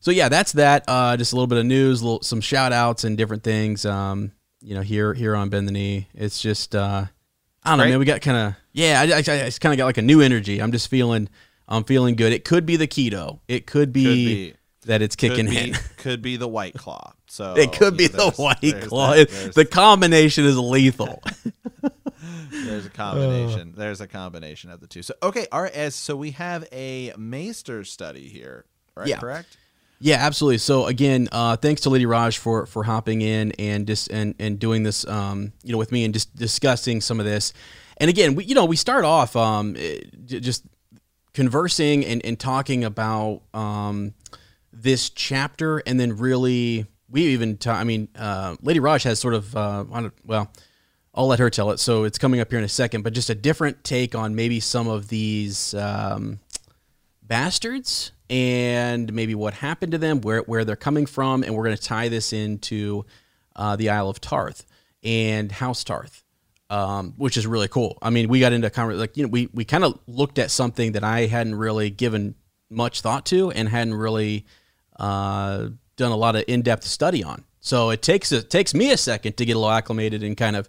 so 0.00 0.10
yeah, 0.10 0.28
that's 0.28 0.52
that. 0.52 0.84
Uh, 0.86 1.16
just 1.16 1.32
a 1.32 1.36
little 1.36 1.46
bit 1.46 1.58
of 1.58 1.64
news, 1.66 2.02
little, 2.02 2.22
some 2.22 2.40
shout 2.40 2.72
outs 2.72 3.04
and 3.04 3.16
different 3.16 3.42
things. 3.42 3.84
Um, 3.86 4.32
you 4.60 4.74
know, 4.74 4.82
here 4.82 5.14
here 5.14 5.34
on 5.34 5.48
Bend 5.48 5.66
the 5.66 5.72
Knee, 5.72 6.08
it's 6.14 6.40
just 6.40 6.74
uh, 6.74 7.06
I 7.64 7.70
don't 7.70 7.78
know, 7.78 7.84
Great. 7.84 7.90
man. 7.90 7.98
We 7.98 8.04
got 8.04 8.20
kind 8.20 8.36
of 8.36 8.54
yeah, 8.72 9.00
I, 9.00 9.16
I, 9.16 9.18
I 9.46 9.50
kind 9.50 9.72
of 9.72 9.76
got 9.78 9.86
like 9.86 9.98
a 9.98 10.02
new 10.02 10.20
energy. 10.20 10.60
I'm 10.60 10.72
just 10.72 10.88
feeling 10.88 11.28
I'm 11.66 11.84
feeling 11.84 12.14
good. 12.16 12.32
It 12.32 12.44
could 12.44 12.66
be 12.66 12.76
the 12.76 12.86
keto. 12.86 13.40
It 13.48 13.66
could 13.66 13.92
be, 13.92 14.04
Could 14.04 14.14
be. 14.14 14.54
that 14.86 15.02
it's 15.02 15.16
Could 15.16 15.30
kicking 15.32 15.50
be, 15.50 15.58
in. 15.70 15.74
could 15.96 16.22
be 16.22 16.36
the 16.36 16.48
white 16.48 16.74
claw. 16.74 17.12
So 17.26 17.54
It 17.56 17.72
could 17.72 17.96
be 17.96 18.04
yeah, 18.04 18.08
the 18.08 18.30
white 18.36 18.80
claw. 18.82 19.14
that- 19.14 19.52
the 19.54 19.64
combination 19.64 20.44
is 20.44 20.56
lethal. 20.58 21.22
There's 22.50 22.86
a 22.86 22.90
combination. 23.04 23.74
There's 23.76 24.00
a 24.00 24.06
combination 24.06 24.70
of 24.70 24.80
the 24.80 24.86
two. 24.86 25.02
So 25.02 25.14
okay, 25.22 25.46
all 25.52 25.62
right. 25.62 25.72
As 25.72 25.94
so 25.94 26.16
we 26.16 26.32
have 26.32 26.66
a 26.72 27.12
Maester 27.16 27.84
study 27.84 28.28
here, 28.28 28.64
right? 28.96 29.08
Yeah. 29.08 29.18
Correct. 29.18 29.56
Yeah, 30.00 30.16
absolutely. 30.20 30.58
So 30.58 30.86
again, 30.86 31.28
uh, 31.32 31.56
thanks 31.56 31.80
to 31.82 31.90
Lady 31.90 32.06
Raj 32.06 32.38
for 32.38 32.66
for 32.66 32.84
hopping 32.84 33.20
in 33.20 33.52
and 33.52 33.86
just 33.86 34.10
and 34.10 34.34
and 34.38 34.58
doing 34.58 34.84
this, 34.84 35.06
um, 35.08 35.52
you 35.64 35.72
know, 35.72 35.78
with 35.78 35.90
me 35.90 36.04
and 36.04 36.14
just 36.14 36.34
discussing 36.36 37.00
some 37.00 37.18
of 37.18 37.26
this. 37.26 37.52
And 37.96 38.08
again, 38.08 38.34
we 38.36 38.44
you 38.44 38.54
know 38.54 38.64
we 38.64 38.76
start 38.76 39.04
off 39.04 39.34
um, 39.34 39.74
eh, 39.76 40.00
just 40.24 40.64
conversing 41.34 42.04
and, 42.04 42.24
and 42.24 42.38
talking 42.38 42.84
about 42.84 43.42
um, 43.54 44.14
this 44.72 45.10
chapter, 45.10 45.78
and 45.78 45.98
then 45.98 46.16
really 46.16 46.86
we 47.10 47.22
even 47.28 47.56
ta- 47.56 47.74
I 47.74 47.84
mean, 47.84 48.08
uh, 48.16 48.56
Lady 48.62 48.80
Raj 48.80 49.02
has 49.02 49.18
sort 49.18 49.34
of 49.34 49.56
uh, 49.56 49.84
well. 50.24 50.52
I'll 51.18 51.26
let 51.26 51.40
her 51.40 51.50
tell 51.50 51.72
it. 51.72 51.80
So 51.80 52.04
it's 52.04 52.16
coming 52.16 52.38
up 52.38 52.48
here 52.48 52.60
in 52.60 52.64
a 52.64 52.68
second, 52.68 53.02
but 53.02 53.12
just 53.12 53.28
a 53.28 53.34
different 53.34 53.82
take 53.82 54.14
on 54.14 54.36
maybe 54.36 54.60
some 54.60 54.86
of 54.86 55.08
these 55.08 55.74
um, 55.74 56.38
bastards 57.24 58.12
and 58.30 59.12
maybe 59.12 59.34
what 59.34 59.54
happened 59.54 59.90
to 59.92 59.98
them, 59.98 60.20
where 60.20 60.42
where 60.42 60.64
they're 60.64 60.76
coming 60.76 61.06
from, 61.06 61.42
and 61.42 61.56
we're 61.56 61.64
going 61.64 61.76
to 61.76 61.82
tie 61.82 62.08
this 62.08 62.32
into 62.32 63.04
uh, 63.56 63.74
the 63.74 63.90
Isle 63.90 64.08
of 64.08 64.20
Tarth 64.20 64.64
and 65.02 65.50
House 65.50 65.82
Tarth, 65.82 66.22
um, 66.70 67.14
which 67.16 67.36
is 67.36 67.48
really 67.48 67.68
cool. 67.68 67.98
I 68.00 68.10
mean, 68.10 68.28
we 68.28 68.38
got 68.38 68.52
into 68.52 68.68
a 68.68 68.70
conversation 68.70 69.00
like 69.00 69.16
you 69.16 69.24
know 69.24 69.30
we 69.30 69.48
we 69.52 69.64
kind 69.64 69.82
of 69.82 69.98
looked 70.06 70.38
at 70.38 70.52
something 70.52 70.92
that 70.92 71.02
I 71.02 71.26
hadn't 71.26 71.56
really 71.56 71.90
given 71.90 72.36
much 72.70 73.00
thought 73.00 73.26
to 73.26 73.50
and 73.50 73.68
hadn't 73.68 73.94
really 73.94 74.46
uh, 75.00 75.70
done 75.96 76.12
a 76.12 76.16
lot 76.16 76.36
of 76.36 76.44
in 76.46 76.62
depth 76.62 76.84
study 76.84 77.24
on. 77.24 77.44
So 77.58 77.90
it 77.90 78.02
takes 78.02 78.30
it 78.30 78.50
takes 78.50 78.72
me 78.72 78.92
a 78.92 78.96
second 78.96 79.36
to 79.38 79.44
get 79.44 79.56
a 79.56 79.58
little 79.58 79.72
acclimated 79.72 80.22
and 80.22 80.36
kind 80.36 80.54
of 80.54 80.68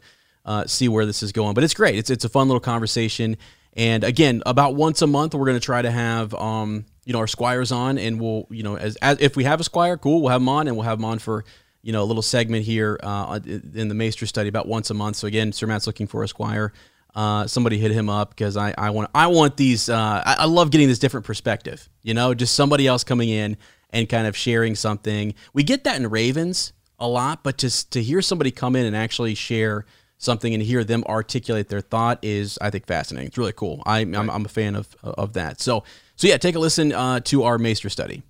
uh, 0.50 0.66
see 0.66 0.90
where 0.90 1.06
this 1.06 1.22
is 1.22 1.32
going. 1.32 1.54
But 1.54 1.64
it's 1.64 1.76
great. 1.76 1.96
It's 1.96 2.10
it's 2.10 2.26
a 2.26 2.30
fun 2.30 2.48
little 2.48 2.60
conversation. 2.60 3.38
And 3.74 4.04
again, 4.04 4.42
about 4.48 4.74
once 4.74 5.04
a 5.04 5.08
month, 5.08 5.36
we're 5.36 5.46
going 5.46 5.60
to 5.60 5.64
try 5.64 5.82
to 5.84 5.92
have 5.92 6.34
um, 6.34 6.86
you 7.06 7.14
know 7.14 7.20
our 7.20 7.28
squires 7.28 7.72
on, 7.72 8.00
and 8.00 8.20
we'll 8.20 8.48
you 8.50 8.64
know 8.64 8.76
as, 8.76 8.96
as 8.98 9.22
if 9.22 9.38
we 9.38 9.44
have 9.44 9.62
a 9.62 9.64
squire, 9.64 9.96
cool, 9.96 10.22
we'll 10.22 10.32
have 10.32 10.42
them 10.42 10.50
on, 10.50 10.68
and 10.68 10.76
we'll 10.76 10.86
have 10.86 10.98
them 10.98 11.06
on 11.06 11.20
for 11.20 11.46
you 11.84 11.94
know 11.94 12.02
a 12.02 12.06
little 12.06 12.24
segment 12.24 12.66
here 12.66 13.00
uh, 13.04 13.40
in 13.46 13.90
the 13.90 13.94
Maester 13.94 14.26
study 14.26 14.50
about 14.50 14.68
once 14.68 14.90
a 14.90 14.96
month. 14.96 15.18
So 15.18 15.28
again, 15.28 15.54
Sir 15.54 15.68
Matt's 15.68 15.86
looking 15.86 16.08
for 16.08 16.24
a 16.24 16.28
squire. 16.28 16.74
Uh, 17.14 17.46
somebody 17.46 17.78
hit 17.78 17.92
him 17.92 18.10
up 18.10 18.32
because 18.32 18.58
I, 18.58 18.74
I 18.76 18.90
want 18.90 19.12
I 19.14 19.28
want 19.28 19.56
these 19.56 19.88
uh, 19.88 20.24
I, 20.26 20.38
I 20.40 20.46
love 20.46 20.72
getting 20.72 20.88
this 20.88 21.00
different 21.00 21.28
perspective. 21.28 21.88
You 22.02 22.16
know, 22.16 22.34
just 22.34 22.56
somebody 22.56 22.88
else 22.88 23.04
coming 23.04 23.30
in 23.30 23.56
and 23.92 24.10
kind 24.10 24.26
of 24.26 24.36
sharing 24.36 24.74
something. 24.74 25.36
We 25.54 25.62
get 25.62 25.84
that 25.84 25.98
in 25.98 26.10
Ravens 26.10 26.74
a 26.98 27.08
lot, 27.08 27.44
but 27.44 27.60
to 27.60 27.90
to 27.92 28.02
hear 28.02 28.24
somebody 28.24 28.50
come 28.50 28.76
in 28.76 28.88
and 28.88 28.96
actually 28.96 29.36
share 29.36 29.86
something 30.22 30.54
and 30.54 30.62
hear 30.62 30.84
them 30.84 31.04
articulate 31.08 31.70
their 31.70 31.82
thought 31.82 32.20
is 32.22 32.60
I 32.62 32.70
think 32.70 32.86
fascinating. 32.86 33.30
It's 33.30 33.38
really 33.38 33.54
cool. 33.54 33.82
I, 33.88 34.02
I'm, 34.02 34.30
I'm 34.30 34.46
a 34.46 34.50
fan 34.50 34.76
of 34.76 34.96
of 35.02 35.34
that. 35.34 35.60
So 35.60 35.84
so 36.16 36.28
yeah, 36.28 36.38
take 36.38 36.56
a 36.56 36.60
listen 36.60 36.92
uh, 36.94 37.22
to 37.22 37.44
our 37.44 37.58
Maester 37.58 37.90
study. 37.90 38.22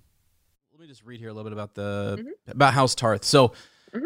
Let 0.72 0.80
me 0.80 0.86
just 0.86 1.04
read 1.04 1.20
here 1.20 1.28
a 1.28 1.32
little 1.32 1.50
bit 1.50 1.52
about 1.52 1.74
the 1.74 2.24
about 2.48 2.72
House 2.72 2.94
Tarth. 2.94 3.24
So 3.24 3.52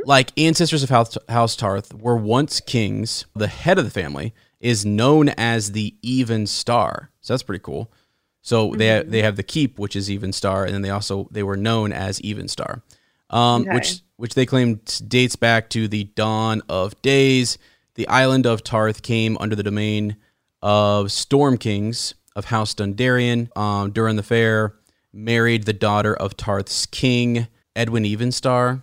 like 0.07 0.33
ancestors 0.39 0.83
of 0.83 0.89
House, 0.89 1.17
House 1.29 1.55
Tarth 1.55 1.93
were 1.95 2.17
once 2.17 2.59
kings. 2.61 3.27
The 3.37 3.49
head 3.49 3.79
of 3.79 3.85
the 3.85 3.91
family 3.91 4.33
is 4.59 4.87
known 4.87 5.29
as 5.29 5.73
the 5.73 5.95
Even 6.01 6.47
Star. 6.47 7.11
So 7.21 7.35
that's 7.35 7.43
pretty 7.43 7.63
cool. 7.63 7.93
So 8.41 8.75
they 8.75 9.03
they 9.03 9.23
have 9.23 9.37
the 9.37 9.43
keep, 9.43 9.79
which 9.79 9.95
is 9.95 10.11
Even 10.11 10.33
Star, 10.33 10.65
and 10.65 10.75
then 10.75 10.81
they 10.83 10.91
also 10.91 11.29
they 11.31 11.43
were 11.43 11.57
known 11.57 11.93
as 11.93 12.19
Even 12.23 12.49
Star, 12.49 12.83
um, 13.29 13.63
Okay. 13.63 13.75
which 13.75 14.01
which 14.17 14.35
they 14.35 14.47
claim 14.47 14.81
dates 15.09 15.37
back 15.37 15.69
to 15.71 15.87
the 15.87 16.05
dawn 16.05 16.63
of 16.69 17.01
days. 17.03 17.59
The 17.95 18.09
island 18.09 18.47
of 18.47 18.65
Tarth 18.65 19.03
came 19.03 19.37
under 19.39 19.55
the 19.55 19.63
domain 19.63 20.17
of 20.63 21.13
Storm 21.13 21.59
Kings 21.59 22.15
of 22.35 22.47
House 22.47 22.75
Durrandon 22.75 23.57
um, 23.57 23.91
during 23.93 24.17
the 24.17 24.23
fair. 24.23 24.75
Married 25.13 25.65
the 25.65 25.73
daughter 25.73 26.13
of 26.15 26.37
Tarth's 26.37 26.87
king, 26.87 27.47
Edwin 27.77 28.03
Evenstar. 28.03 28.83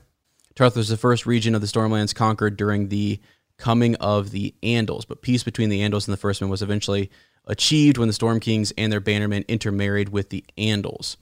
Tarth 0.55 0.77
was 0.77 0.87
the 0.87 0.95
first 0.95 1.25
region 1.25 1.55
of 1.55 1.61
the 1.61 1.67
Stormlands 1.67 2.15
conquered 2.15 2.55
during 2.55 2.87
the 2.87 3.19
coming 3.57 3.95
of 3.95 4.31
the 4.31 4.55
Andals, 4.63 5.05
but 5.05 5.21
peace 5.21 5.43
between 5.43 5.69
the 5.69 5.81
Andals 5.81 6.07
and 6.07 6.17
the 6.17 6.21
Firstmen 6.21 6.49
was 6.49 6.61
eventually 6.61 7.11
achieved 7.45 7.97
when 7.97 8.07
the 8.07 8.13
Storm 8.13 8.39
Kings 8.39 8.71
and 8.77 8.93
their 8.93 9.01
bannermen 9.01 9.45
intermarried 9.47 10.09
with 10.09 10.29
the 10.29 10.45
Andals. 10.57 11.17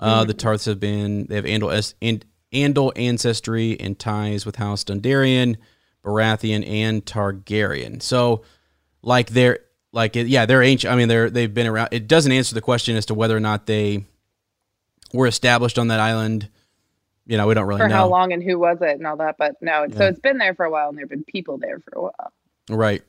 Uh, 0.00 0.24
The 0.24 0.34
Tarths 0.34 0.64
have 0.64 0.80
been 0.80 1.26
they 1.26 1.36
have 1.36 1.44
Andal 1.44 1.92
Andal 2.52 2.92
ancestry 2.96 3.78
and 3.78 3.98
ties 3.98 4.46
with 4.46 4.56
House 4.56 4.84
Dundarian, 4.84 5.56
Baratheon, 6.06 6.66
and 6.66 7.04
Targaryen. 7.04 8.00
So, 8.00 8.42
like 9.02 9.30
they're 9.30 9.60
like 9.92 10.16
it- 10.16 10.28
yeah 10.28 10.46
they're 10.46 10.62
ancient. 10.62 10.92
I 10.92 10.96
mean 10.96 11.08
they're 11.08 11.28
they've 11.28 11.52
been 11.52 11.66
around. 11.66 11.88
It 11.90 12.06
doesn't 12.06 12.30
answer 12.30 12.54
the 12.54 12.60
question 12.60 12.96
as 12.96 13.06
to 13.06 13.14
whether 13.14 13.36
or 13.36 13.40
not 13.40 13.66
they 13.66 14.04
were 15.12 15.26
established 15.26 15.78
on 15.78 15.88
that 15.88 16.00
island. 16.00 16.48
You 17.26 17.36
know 17.36 17.48
we 17.48 17.54
don't 17.54 17.66
really 17.66 17.80
for 17.80 17.88
know. 17.88 17.94
how 17.94 18.08
long 18.08 18.32
and 18.32 18.42
who 18.42 18.58
was 18.58 18.78
it 18.80 18.98
and 18.98 19.06
all 19.06 19.16
that. 19.16 19.36
But 19.36 19.56
no, 19.60 19.86
so 19.96 20.04
it's 20.04 20.20
been 20.20 20.38
there 20.38 20.54
for 20.54 20.64
a 20.64 20.70
while 20.70 20.88
and 20.88 20.96
there 20.96 21.02
have 21.02 21.10
been 21.10 21.24
people 21.24 21.58
there 21.58 21.80
for 21.80 21.98
a 21.98 22.02
while. 22.02 22.32
Right. 22.70 23.02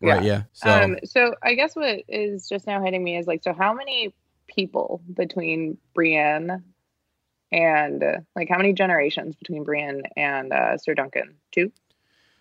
Right. 0.00 0.24
Yeah. 0.24 0.42
So 0.52 0.70
um, 0.70 0.98
so 1.04 1.34
I 1.42 1.54
guess 1.54 1.76
what 1.76 2.04
is 2.08 2.48
just 2.48 2.66
now 2.66 2.82
hitting 2.82 3.04
me 3.04 3.16
is 3.16 3.26
like, 3.26 3.42
so 3.42 3.52
how 3.52 3.74
many 3.74 4.14
people 4.48 5.02
between 5.12 5.76
Brienne 5.94 6.64
and 7.52 8.02
uh, 8.02 8.20
like 8.34 8.48
how 8.48 8.56
many 8.56 8.72
generations 8.72 9.36
between 9.36 9.64
Brienne 9.64 10.02
and 10.16 10.52
uh, 10.52 10.78
Sir 10.78 10.94
Duncan? 10.94 11.36
Two. 11.52 11.70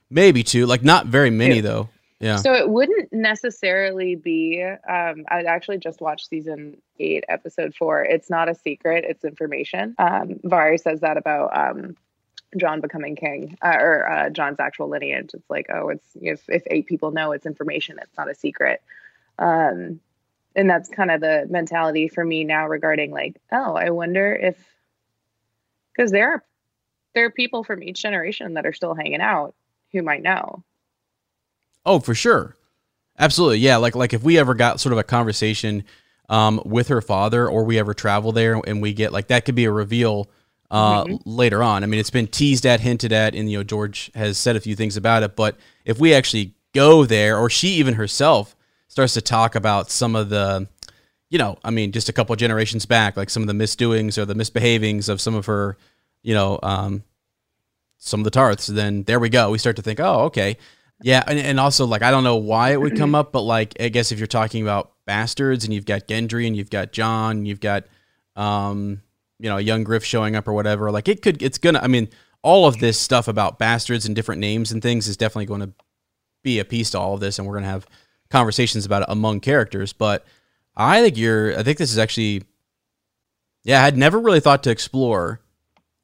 Maybe 0.10 0.44
two. 0.44 0.66
Like 0.66 0.84
not 0.84 1.06
very 1.08 1.30
many 1.30 1.56
Two. 1.56 1.62
though. 1.62 1.89
Yeah. 2.20 2.36
So 2.36 2.54
it 2.54 2.70
wouldn't 2.70 3.13
necessarily 3.13 4.16
be. 4.16 4.62
Um, 4.62 5.25
I 5.30 5.44
actually 5.48 5.78
just 5.78 6.01
watched 6.01 6.28
season 6.28 6.82
eight, 7.00 7.24
episode 7.30 7.74
four. 7.75 8.04
It's 8.04 8.30
not 8.30 8.50
a 8.50 8.56
secret; 8.56 9.06
it's 9.08 9.24
information. 9.24 9.96
Um, 9.98 10.36
Varys 10.44 10.82
says 10.82 11.00
that 11.00 11.16
about 11.16 11.58
um, 11.58 11.96
Jon 12.58 12.82
becoming 12.82 13.16
king, 13.16 13.58
uh, 13.62 13.78
or 13.80 14.12
uh, 14.12 14.30
Jon's 14.32 14.60
actual 14.60 14.89
lineage. 14.89 15.32
It's 15.34 15.50
like, 15.50 15.68
oh, 15.74 15.89
it's 15.89 16.08
if 16.16 16.44
if 16.50 16.63
eight 16.68 16.88
people 16.88 17.12
know, 17.12 17.32
it's 17.32 17.46
information. 17.46 18.00
It's 18.01 18.18
not 18.18 18.30
a 18.30 18.36
secret. 18.36 18.82
Um, 19.38 20.01
and 20.56 20.70
that's 20.70 20.89
kind 20.89 21.12
of 21.12 21.22
the 21.22 21.48
mentality 21.50 22.10
for 22.10 22.25
me 22.25 22.44
now 22.44 22.68
regarding 22.68 23.12
like, 23.12 23.39
oh, 23.51 23.75
I 23.75 23.92
wonder 23.92 24.34
if 24.34 24.58
because 25.96 26.12
there 26.12 26.32
are 26.32 26.44
there 27.13 27.25
are 27.25 27.32
people 27.32 27.63
from 27.63 27.82
each 27.82 28.01
generation 28.01 28.56
that 28.56 28.66
are 28.66 28.74
still 28.74 28.94
hanging 28.94 29.22
out 29.22 29.56
who 29.91 30.01
might 30.01 30.22
know. 30.22 30.63
Oh, 31.86 32.00
for 32.00 32.13
sure. 32.13 32.55
Absolutely. 33.17 33.60
Yeah. 33.60 33.77
Like 33.77 33.96
like 33.96 34.13
if 34.13 34.24
we 34.24 34.38
ever 34.38 34.53
got 34.53 34.79
sort 34.79 34.93
of 34.93 35.00
a 35.00 35.03
conversation 35.03 35.84
um, 36.29 36.62
with 36.65 36.88
her 36.89 37.01
father 37.01 37.48
or 37.48 37.63
we 37.63 37.79
ever 37.79 37.93
travel 37.93 38.31
there 38.31 38.62
and 38.65 38.81
we 38.81 38.93
get 38.93 39.12
like 39.12 39.27
that 39.27 39.46
could 39.46 39.55
be 39.55 39.65
a 39.65 39.72
reveal 39.72 40.29
uh, 40.72 41.05
later 41.25 41.63
on. 41.63 41.84
I 41.84 41.88
mean, 41.88 42.00
it's 42.00 42.10
been 42.10 42.27
teased 42.27 42.65
at, 42.65 42.79
hinted 42.79 43.12
at, 43.12 43.36
and 43.36 43.50
you 43.50 43.58
know, 43.58 43.63
George 43.63 44.12
has 44.15 44.38
said 44.38 44.55
a 44.55 44.60
few 44.60 44.75
things 44.75 44.98
about 44.98 45.24
it. 45.24 45.36
But 45.36 45.58
if 45.86 46.00
we 46.00 46.13
actually 46.13 46.53
go 46.74 47.05
there, 47.05 47.38
or 47.38 47.50
she 47.50 47.69
even 47.69 47.96
herself 47.96 48.55
starts 48.88 49.13
to 49.15 49.22
talk 49.22 49.55
about 49.55 49.89
some 49.89 50.15
of 50.15 50.29
the, 50.29 50.67
you 51.29 51.39
know, 51.39 51.58
I 51.63 51.72
mean, 51.72 51.91
just 51.91 52.10
a 52.10 52.13
couple 52.13 52.36
generations 52.36 52.86
back, 52.86 53.17
like 53.17 53.29
some 53.29 53.43
of 53.43 53.48
the 53.48 53.53
misdoings 53.53 54.17
or 54.17 54.25
the 54.25 54.36
misbehavings 54.36 55.10
of 55.10 55.22
some 55.22 55.36
of 55.36 55.48
her, 55.48 55.77
you 56.22 56.34
know, 56.34 56.60
um, 56.62 57.03
some 58.00 58.22
of 58.22 58.24
the 58.24 58.32
Tarths, 58.32 58.68
then 58.68 59.03
there 59.03 59.20
we 59.20 59.29
go. 59.29 59.51
We 59.51 59.58
start 59.58 59.75
to 59.75 59.82
think, 59.82 60.00
oh, 60.00 60.22
okay. 60.22 60.58
Yeah, 61.01 61.24
and, 61.27 61.38
and 61.38 61.60
also 61.60 61.86
like 61.86 62.01
I 62.01 62.12
don't 62.12 62.24
know 62.24 62.38
why 62.38 62.72
it 62.72 62.82
would 62.82 62.98
come 62.98 63.13
up, 63.15 63.32
but 63.32 63.41
like 63.41 63.74
I 63.79 63.89
guess 63.89 64.12
if 64.12 64.20
you're 64.20 64.27
talking 64.27 64.63
about 64.63 64.94
bastards 65.06 65.63
and 65.63 65.74
you've 65.74 65.86
got 65.86 66.08
Gendry 66.08 66.48
and 66.48 66.56
you've 66.58 66.70
got 66.70 66.91
Jon, 66.91 67.38
and 67.38 67.48
you've 67.48 67.60
got 67.60 67.86
um, 68.36 69.01
you 69.38 69.50
know, 69.50 69.58
a 69.58 69.62
young 69.62 69.84
Griff 69.84 70.03
showing 70.03 70.36
up 70.36 70.48
or 70.48 70.53
whatever, 70.53 70.91
like 70.91 71.08
it 71.08 71.22
could 71.22 71.41
it's 71.41 71.58
gonna 71.58 71.79
I 71.79 71.88
mean, 71.88 72.10
all 72.41 72.65
of 72.68 72.79
this 72.79 73.00
stuff 73.00 73.27
about 73.27 73.60
bastards 73.60 74.06
and 74.06 74.15
different 74.15 74.41
names 74.41 74.72
and 74.72 74.82
things 74.82 75.08
is 75.08 75.18
definitely 75.18 75.46
going 75.46 75.62
to 75.62 75.72
be 76.41 76.60
a 76.60 76.65
piece 76.65 76.91
to 76.91 77.00
all 77.00 77.13
of 77.13 77.20
this 77.20 77.38
and 77.38 77.48
we're 77.48 77.56
gonna 77.56 77.68
have 77.68 77.88
conversations 78.29 78.86
about 78.86 79.03
it 79.03 79.10
among 79.10 79.39
characters. 79.39 79.94
But 79.94 80.25
I 80.75 81.01
think 81.01 81.18
you're 81.18 81.58
I 81.58 81.63
think 81.63 81.77
this 81.77 81.91
is 81.91 81.98
actually 81.98 82.44
yeah, 83.63 83.82
I 83.82 83.86
had 83.86 83.98
never 83.98 84.20
really 84.20 84.39
thought 84.39 84.63
to 84.63 84.72
explore 84.72 85.41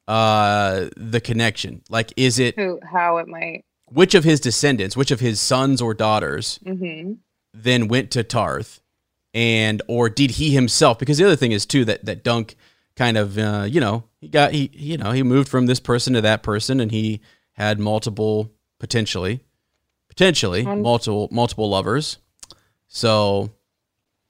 uh 0.08 0.86
the 0.96 1.20
connection. 1.20 1.82
Like 1.90 2.12
is 2.16 2.38
it 2.38 2.54
Who, 2.56 2.78
how 2.92 3.18
it 3.18 3.28
might. 3.28 3.64
which 3.86 4.14
of 4.14 4.24
his 4.24 4.40
descendants, 4.40 4.96
which 4.96 5.10
of 5.10 5.20
his 5.20 5.40
sons 5.40 5.80
or 5.82 5.94
daughters 5.94 6.58
hmm 6.64 7.14
then 7.54 7.88
went 7.88 8.10
to 8.10 8.22
Tarth 8.22 8.80
and 9.32 9.80
or 9.88 10.08
did 10.10 10.32
he 10.32 10.50
himself 10.50 10.98
because 10.98 11.16
the 11.18 11.24
other 11.24 11.36
thing 11.36 11.52
is 11.52 11.64
too 11.66 11.84
that 11.86 12.04
that 12.04 12.22
Dunk 12.22 12.54
kind 12.96 13.16
of 13.16 13.38
uh, 13.38 13.66
you 13.68 13.80
know 13.80 14.04
he 14.20 14.28
got 14.28 14.52
he 14.52 14.70
you 14.74 14.96
know 14.98 15.12
he 15.12 15.22
moved 15.22 15.48
from 15.48 15.66
this 15.66 15.80
person 15.80 16.12
to 16.14 16.20
that 16.20 16.42
person 16.42 16.80
and 16.80 16.90
he 16.92 17.20
had 17.54 17.78
multiple 17.80 18.50
potentially 18.78 19.40
potentially 20.08 20.66
Um, 20.66 20.82
multiple 20.82 21.28
multiple 21.32 21.68
lovers 21.70 22.18
so 22.88 23.50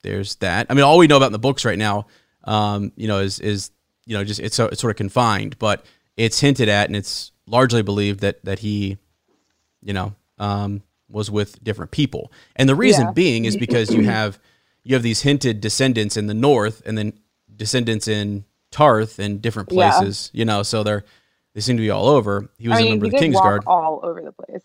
there's 0.03 0.35
that 0.35 0.67
i 0.69 0.73
mean 0.73 0.83
all 0.83 0.97
we 0.97 1.07
know 1.07 1.17
about 1.17 1.27
in 1.27 1.31
the 1.33 1.39
books 1.39 1.65
right 1.65 1.77
now 1.77 2.07
um, 2.45 2.91
you 2.95 3.07
know 3.07 3.19
is 3.19 3.39
is 3.39 3.71
you 4.07 4.17
know 4.17 4.23
just 4.23 4.39
it's, 4.39 4.57
it's 4.57 4.81
sort 4.81 4.89
of 4.91 4.97
confined 4.97 5.59
but 5.59 5.85
it's 6.15 6.39
hinted 6.39 6.67
at 6.69 6.87
and 6.87 6.95
it's 6.95 7.31
largely 7.45 7.83
believed 7.83 8.21
that 8.21 8.43
that 8.43 8.59
he 8.59 8.97
you 9.83 9.93
know 9.93 10.13
um, 10.39 10.81
was 11.09 11.29
with 11.29 11.63
different 11.63 11.91
people 11.91 12.31
and 12.55 12.67
the 12.67 12.75
reason 12.75 13.05
Yeah. 13.07 13.11
being 13.11 13.45
is 13.45 13.55
because 13.55 13.93
you 13.93 14.03
have 14.05 14.39
you 14.83 14.95
have 14.95 15.03
these 15.03 15.21
hinted 15.21 15.61
descendants 15.61 16.17
in 16.17 16.27
the 16.27 16.33
north 16.33 16.81
and 16.85 16.97
then 16.97 17.13
descendants 17.55 18.07
in 18.07 18.45
Tarth 18.71 19.17
and 19.19 19.41
different 19.41 19.71
Yeah. 19.71 19.91
places, 19.91 20.29
you 20.33 20.43
know, 20.45 20.61
so 20.63 20.83
they're 20.83 21.03
they 21.53 21.61
seem 21.61 21.77
to 21.77 21.81
be 21.81 21.89
all 21.89 22.07
over. 22.07 22.49
He 22.59 22.67
was 22.67 22.77
I 22.77 22.81
a 22.81 22.83
mean, 22.83 22.91
member 22.93 23.05
of 23.07 23.11
the 23.13 23.17
Kingsguard. 23.17 23.61
all 23.65 23.99
over 24.03 24.21
the 24.21 24.31
place. 24.33 24.61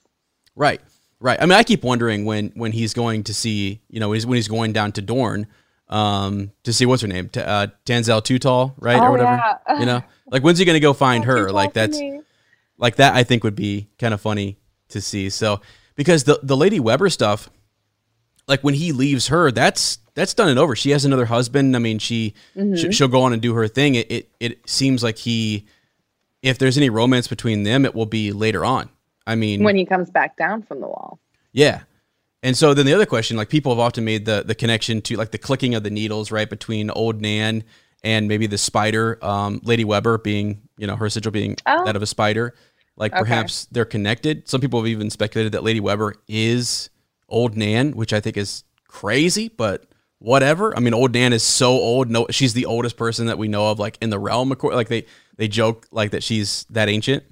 Right. 0.57 0.81
Right. 1.21 1.41
I 1.41 1.47
mean, 1.47 1.53
I 1.57 1.63
keep 1.63 1.83
wondering 1.85 2.25
when 2.25 2.51
when 2.55 2.73
he's 2.73 2.95
going 2.95 3.23
to 3.25 3.35
see, 3.35 3.81
you 3.89 4.01
know, 4.01 4.09
when 4.11 4.17
he's, 4.17 4.27
when 4.27 4.37
he's 4.37 4.49
going 4.49 4.73
down 4.73 4.91
to 4.93 5.03
Dorne 5.03 5.47
um 5.93 6.51
to 6.65 6.73
see 6.73 6.87
what's 6.87 7.03
her 7.03 7.09
name? 7.09 7.29
T- 7.29 7.41
uh 7.41 7.69
Tanselle 7.85 8.23
Too-Tall, 8.25 8.75
right? 8.79 8.97
Oh, 9.01 9.07
or 9.07 9.11
whatever. 9.13 9.37
yeah. 9.69 9.79
You 9.81 9.87
know? 9.87 10.03
Like 10.33 10.43
when's 10.43 10.59
he 10.59 10.65
going 10.65 10.77
to 10.77 10.81
go 10.81 10.95
find 10.95 11.27
her? 11.27 11.53
Like 11.53 11.75
that's 11.75 12.01
like 12.79 12.97
that 12.97 13.15
I 13.15 13.23
think 13.23 13.45
would 13.45 13.55
be 13.55 13.89
kind 13.99 14.15
of 14.15 14.21
funny 14.23 14.57
to 14.89 15.01
see. 15.03 15.29
So 15.29 15.61
because 15.95 16.25
the 16.25 16.41
the 16.43 16.57
Lady 16.57 16.81
Webber 16.81 17.11
stuff, 17.11 17.51
like 18.49 18.63
when 18.65 18.73
he 18.73 18.93
leaves 18.93 19.27
her, 19.29 19.51
that's 19.53 19.99
that's 20.15 20.33
done 20.33 20.49
and 20.49 20.59
over. 20.59 20.75
She 20.75 20.89
has 20.91 21.05
another 21.05 21.27
husband. 21.27 21.77
I 21.77 21.81
mean, 21.81 21.99
she 21.99 22.33
Mm-hmm. 22.57 22.91
sh- 22.91 22.97
she'll 22.97 23.09
go 23.09 23.23
on 23.25 23.35
and 23.35 23.43
do 23.43 23.53
her 23.55 23.69
thing. 23.69 23.95
It, 23.97 24.11
it 24.11 24.31
it 24.41 24.69
seems 24.71 25.03
like 25.03 25.19
he, 25.19 25.67
if 26.43 26.57
there's 26.57 26.79
any 26.79 26.89
romance 26.89 27.29
between 27.29 27.63
them, 27.65 27.85
it 27.85 27.95
will 27.95 28.07
be 28.07 28.33
later 28.33 28.65
on. 28.65 28.89
I 29.27 29.35
mean, 29.35 29.63
when 29.63 29.77
he 29.77 29.85
comes 29.85 30.09
back 30.09 30.37
down 30.39 30.63
from 30.63 30.81
the 30.81 30.87
wall. 30.87 31.19
yeah. 31.53 31.83
And 32.43 32.57
so 32.57 32.75
then 32.75 32.87
the 32.87 32.95
other 32.95 33.07
question, 33.07 33.37
like 33.37 33.49
people 33.49 33.73
have 33.73 33.79
often 33.79 34.05
made 34.05 34.25
the 34.25 34.43
the 34.45 34.55
connection 34.55 35.01
to 35.03 35.17
like 35.17 35.31
the 35.31 35.39
clicking 35.39 35.75
of 35.75 35.83
the 35.85 35.91
needles, 35.91 36.31
right, 36.31 36.49
between 36.51 36.91
old 36.91 37.21
Nan 37.21 37.65
and 38.05 38.27
maybe 38.27 38.47
the 38.49 38.59
spider, 38.59 39.19
um, 39.25 39.61
Lady 39.63 39.85
Webber 39.85 40.19
being, 40.19 40.61
you 40.77 40.87
know, 40.89 40.97
her 40.97 41.09
sigil 41.09 41.31
being 41.31 41.57
Oh. 41.67 41.85
that 41.85 41.95
of 41.95 42.03
a 42.03 42.07
spider. 42.07 42.55
Like 42.97 43.13
Okay. 43.13 43.21
perhaps 43.21 43.67
they're 43.71 43.85
connected. 43.85 44.49
Some 44.49 44.61
people 44.61 44.81
have 44.81 44.89
even 44.89 45.09
speculated 45.09 45.53
that 45.53 45.63
Lady 45.63 45.79
Webber 45.81 46.17
is 46.27 46.91
old 47.29 47.57
Nan, 47.57 47.93
which 47.93 48.13
I 48.13 48.19
think 48.21 48.37
is 48.37 48.65
crazy, 48.89 49.49
but 49.49 49.85
whatever. 50.19 50.77
I 50.77 50.81
mean, 50.81 50.95
old 50.95 51.15
Nan 51.15 51.33
is 51.33 51.43
so 51.45 51.71
old. 51.71 52.11
No, 52.11 52.27
she's 52.31 52.55
the 52.55 52.67
oldest 52.67 52.97
person 52.97 53.27
that 53.27 53.39
we 53.39 53.47
know 53.49 53.71
of, 53.71 53.79
like 53.79 53.99
in 54.03 54.11
the 54.11 54.19
realm. 54.19 54.51
acco- 54.51 54.75
Like 54.75 54.89
they 54.89 55.07
they 55.37 55.47
joke 55.49 55.87
like 55.93 56.11
that 56.11 56.23
she's 56.25 56.67
that 56.71 56.89
ancient. 56.89 57.23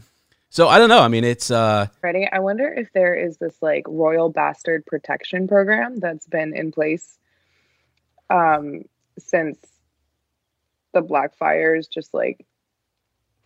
So 0.51 0.67
I 0.69 0.79
don't 0.79 0.89
know. 0.89 1.01
I 1.01 1.09
mean, 1.09 1.25
it's 1.25 1.51
uh, 1.51 1.87
Ready? 2.03 2.29
I 2.31 2.41
wonder 2.41 2.67
if 2.69 2.93
there 2.93 3.15
is 3.15 3.39
this 3.39 3.57
like 3.63 3.85
royal 3.87 4.31
bastard 4.31 4.85
protection 4.85 5.47
program 5.47 6.01
that's 6.01 6.27
been 6.27 6.55
in 6.55 6.73
place 6.73 7.19
um 8.29 8.83
since 9.19 9.59
the 10.93 11.03
Blackfyres 11.03 11.89
just 11.89 12.13
like 12.13 12.45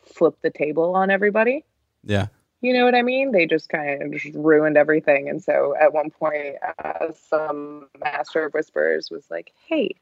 flipped 0.02 0.42
the 0.42 0.50
table 0.50 0.94
on 0.94 1.10
everybody. 1.10 1.64
yeah, 2.04 2.28
You 2.60 2.72
know 2.72 2.84
what 2.84 2.94
I 2.94 3.02
mean? 3.02 3.32
They 3.32 3.46
just 3.46 3.68
kind 3.68 4.02
of 4.02 4.20
just 4.20 4.34
ruined 4.34 4.76
everything. 4.76 5.28
And 5.28 5.42
so 5.42 5.74
at 5.78 5.92
one 5.92 6.10
point, 6.10 6.56
uh, 6.82 7.12
some 7.28 7.88
master 7.98 8.44
of 8.44 8.54
whispers 8.54 9.10
was 9.10 9.26
like, 9.30 9.52
hey, 9.68 9.94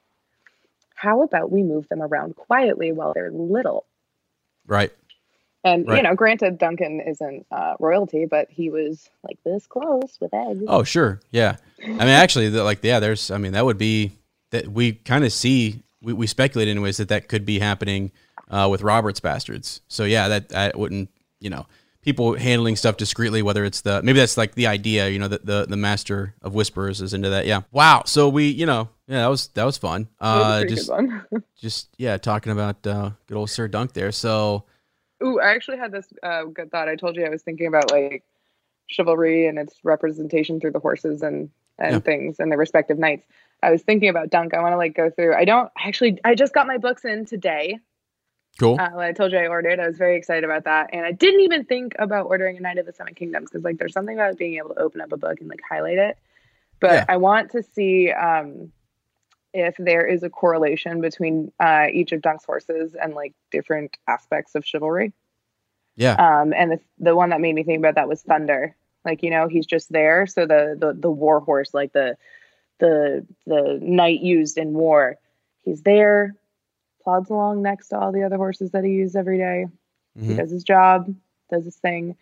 how 0.94 1.22
about 1.22 1.50
we 1.50 1.62
move 1.62 1.88
them 1.88 2.02
around 2.02 2.36
quietly 2.36 2.92
while 2.92 3.12
they're 3.12 3.32
little? 3.32 3.86
right. 4.66 4.92
And, 5.64 5.86
you 5.86 6.02
know, 6.02 6.14
granted, 6.16 6.58
Duncan 6.58 7.00
isn't 7.00 7.46
uh, 7.52 7.74
royalty, 7.78 8.26
but 8.26 8.48
he 8.50 8.68
was 8.68 9.08
like 9.22 9.38
this 9.44 9.66
close 9.66 10.18
with 10.20 10.34
eggs. 10.34 10.64
Oh, 10.66 10.82
sure. 10.82 11.20
Yeah. 11.30 11.56
I 11.84 11.86
mean, 11.88 12.08
actually, 12.08 12.48
the, 12.48 12.64
like, 12.64 12.80
yeah, 12.82 12.98
there's, 12.98 13.30
I 13.30 13.38
mean, 13.38 13.52
that 13.52 13.64
would 13.64 13.78
be 13.78 14.12
that 14.50 14.66
we 14.68 14.92
kind 14.92 15.24
of 15.24 15.32
see, 15.32 15.82
we, 16.02 16.12
we 16.12 16.26
speculate 16.26 16.66
anyways 16.66 16.96
that 16.96 17.08
that 17.08 17.28
could 17.28 17.46
be 17.46 17.60
happening 17.60 18.10
uh, 18.50 18.66
with 18.70 18.82
Robert's 18.82 19.20
bastards. 19.20 19.82
So, 19.86 20.02
yeah, 20.04 20.28
that 20.28 20.52
I 20.54 20.72
wouldn't, 20.74 21.10
you 21.40 21.48
know, 21.50 21.66
people 22.02 22.34
handling 22.36 22.74
stuff 22.74 22.96
discreetly, 22.96 23.42
whether 23.42 23.64
it's 23.64 23.82
the, 23.82 24.02
maybe 24.02 24.18
that's 24.18 24.36
like 24.36 24.56
the 24.56 24.66
idea, 24.66 25.08
you 25.10 25.20
know, 25.20 25.28
that 25.28 25.46
the, 25.46 25.66
the 25.68 25.76
master 25.76 26.34
of 26.42 26.54
whispers 26.54 27.00
is 27.00 27.14
into 27.14 27.30
that. 27.30 27.46
Yeah. 27.46 27.60
Wow. 27.70 28.02
So 28.06 28.28
we, 28.28 28.48
you 28.48 28.66
know, 28.66 28.88
yeah, 29.06 29.20
that 29.20 29.28
was, 29.28 29.46
that 29.54 29.64
was 29.64 29.78
fun. 29.78 30.02
It 30.02 30.24
was 30.24 30.44
Uh, 30.44 30.64
just, 30.64 30.90
just, 31.56 31.88
yeah, 31.98 32.16
talking 32.16 32.50
about 32.50 32.84
uh, 32.84 33.10
good 33.28 33.36
old 33.36 33.48
Sir 33.50 33.68
Dunk 33.68 33.92
there. 33.92 34.10
So, 34.10 34.64
Ooh, 35.22 35.40
I 35.40 35.50
actually 35.54 35.78
had 35.78 35.92
this 35.92 36.06
uh, 36.22 36.44
good 36.44 36.70
thought. 36.70 36.88
I 36.88 36.96
told 36.96 37.16
you 37.16 37.24
I 37.24 37.28
was 37.30 37.42
thinking 37.42 37.66
about 37.66 37.90
like 37.90 38.24
chivalry 38.88 39.46
and 39.46 39.58
its 39.58 39.74
representation 39.84 40.60
through 40.60 40.72
the 40.72 40.80
horses 40.80 41.22
and 41.22 41.50
and 41.78 41.94
Yeah. 41.94 41.98
things 42.00 42.38
and 42.38 42.52
the 42.52 42.56
respective 42.56 42.98
knights. 42.98 43.26
I 43.62 43.70
was 43.70 43.82
thinking 43.82 44.08
about 44.08 44.30
Dunk. 44.30 44.54
I 44.54 44.60
want 44.60 44.72
to 44.72 44.76
like 44.76 44.94
go 44.94 45.10
through. 45.10 45.34
I 45.34 45.44
don't 45.44 45.70
actually. 45.78 46.18
I 46.24 46.34
just 46.34 46.52
got 46.52 46.66
my 46.66 46.78
books 46.78 47.04
in 47.04 47.24
today. 47.24 47.78
cool. 48.58 48.76
Uh, 48.78 48.90
I 48.98 49.12
told 49.12 49.32
you 49.32 49.38
I 49.38 49.46
ordered, 49.46 49.80
I 49.80 49.86
was 49.86 49.96
very 49.96 50.16
excited 50.16 50.44
about 50.44 50.64
that, 50.64 50.90
and 50.92 51.06
I 51.06 51.12
didn't 51.12 51.40
even 51.40 51.64
think 51.64 51.94
about 51.98 52.26
ordering 52.26 52.56
a 52.58 52.60
Knight 52.60 52.78
of 52.78 52.86
the 52.86 52.92
Seven 52.92 53.14
Kingdoms 53.14 53.48
because 53.50 53.64
like 53.64 53.78
there's 53.78 53.92
something 53.94 54.16
about 54.16 54.36
being 54.36 54.56
able 54.58 54.70
to 54.74 54.80
open 54.80 55.00
up 55.00 55.12
a 55.12 55.16
book 55.16 55.40
and 55.40 55.48
like 55.48 55.60
highlight 55.68 55.98
it. 55.98 56.18
But 56.80 56.92
Yeah. 56.92 57.04
I 57.08 57.16
want 57.16 57.52
to 57.52 57.62
see 57.62 58.10
um, 58.10 58.72
if 59.54 59.76
there 59.78 60.06
is 60.06 60.22
a 60.22 60.30
correlation 60.30 61.00
between 61.00 61.52
uh, 61.60 61.86
each 61.92 62.12
of 62.12 62.22
Dunk's 62.22 62.44
horses 62.44 62.94
and 62.94 63.14
like 63.14 63.34
different 63.50 63.96
aspects 64.08 64.54
of 64.54 64.64
chivalry. 64.64 65.12
yeah. 65.96 66.14
Um, 66.14 66.52
and 66.54 66.72
the 66.72 66.80
the 66.98 67.14
one 67.16 67.30
that 67.30 67.40
made 67.40 67.54
me 67.54 67.62
think 67.64 67.78
about 67.78 67.96
that 67.96 68.08
was 68.08 68.22
Thunder. 68.22 68.74
Like 69.04 69.22
you 69.22 69.30
know, 69.30 69.48
he's 69.48 69.66
just 69.66 69.90
there. 69.92 70.26
So 70.26 70.46
the 70.46 70.76
the 70.78 70.92
the 70.94 71.10
war 71.10 71.40
horse, 71.40 71.74
like 71.74 71.92
the 71.92 72.16
the 72.78 73.26
the 73.46 73.78
knight 73.82 74.20
used 74.20 74.58
in 74.58 74.72
war, 74.72 75.16
he's 75.64 75.82
there, 75.82 76.34
plods 77.02 77.30
along 77.30 77.62
next 77.62 77.88
to 77.88 77.98
all 77.98 78.12
the 78.12 78.22
other 78.24 78.36
horses 78.36 78.70
that 78.70 78.84
he 78.84 78.90
uses 78.92 79.16
every 79.16 79.38
day. 79.38 79.66
He 80.14 80.34
Mhm. 80.34 80.36
does 80.36 80.50
his 80.50 80.64
job, 80.64 81.14
does 81.50 81.64
his 81.64 81.76
thing. 81.76 82.16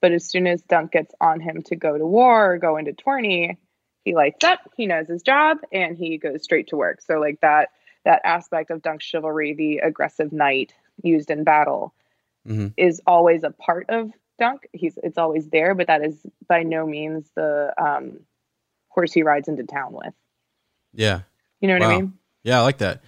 But 0.00 0.12
as 0.12 0.24
soon 0.28 0.46
as 0.46 0.60
Dunk 0.62 0.92
gets 0.92 1.14
on 1.20 1.40
him 1.40 1.62
to 1.62 1.76
go 1.76 1.96
to 1.96 2.06
war 2.06 2.52
or 2.52 2.58
go 2.58 2.76
into 2.76 2.92
tourney, 2.92 3.58
he 4.04 4.14
lights 4.14 4.44
up. 4.44 4.60
He 4.76 4.86
knows 4.86 5.08
his 5.08 5.22
job, 5.22 5.58
and 5.72 5.96
he 5.96 6.18
goes 6.18 6.42
straight 6.42 6.68
to 6.68 6.76
work. 6.76 7.00
So 7.00 7.18
like 7.18 7.40
that 7.40 7.70
that 8.04 8.20
aspect 8.24 8.70
of 8.70 8.82
Dunk's 8.82 9.04
chivalry, 9.04 9.54
the 9.54 9.78
aggressive 9.78 10.30
knight 10.32 10.74
used 11.02 11.30
in 11.30 11.42
battle, 11.44 11.94
Mhm. 12.46 12.74
is 12.76 13.00
always 13.06 13.42
a 13.44 13.50
part 13.50 13.86
of 13.88 14.10
Dunk. 14.38 14.68
He's 14.72 14.98
it's 15.02 15.16
always 15.18 15.48
there, 15.48 15.74
but 15.74 15.86
that 15.86 16.04
is 16.04 16.14
by 16.48 16.62
no 16.64 16.86
means 16.86 17.30
the 17.34 17.72
um, 17.78 18.20
horse 18.88 19.12
he 19.12 19.22
rides 19.22 19.48
into 19.48 19.64
town 19.64 19.92
with. 19.92 20.12
Yeah. 20.92 21.20
You 21.60 21.68
know 21.68 21.74
what 21.78 21.82
I 21.88 21.96
mean? 21.96 22.12
Yeah, 22.42 22.58
I 22.60 22.62
like 22.62 22.78
that. 22.78 23.02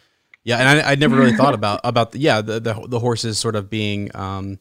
Yeah, 0.45 0.59
and 0.59 0.81
I 0.81 0.93
I 0.93 0.95
never 0.95 1.17
really 1.17 1.37
thought 1.37 1.55
about 1.61 1.81
about 1.85 2.13
the, 2.13 2.19
yeah 2.21 2.41
the, 2.41 2.59
the 2.61 2.87
the 2.89 2.99
horses 2.99 3.39
sort 3.39 3.55
of 3.57 3.69
being 3.69 4.11
um 4.17 4.59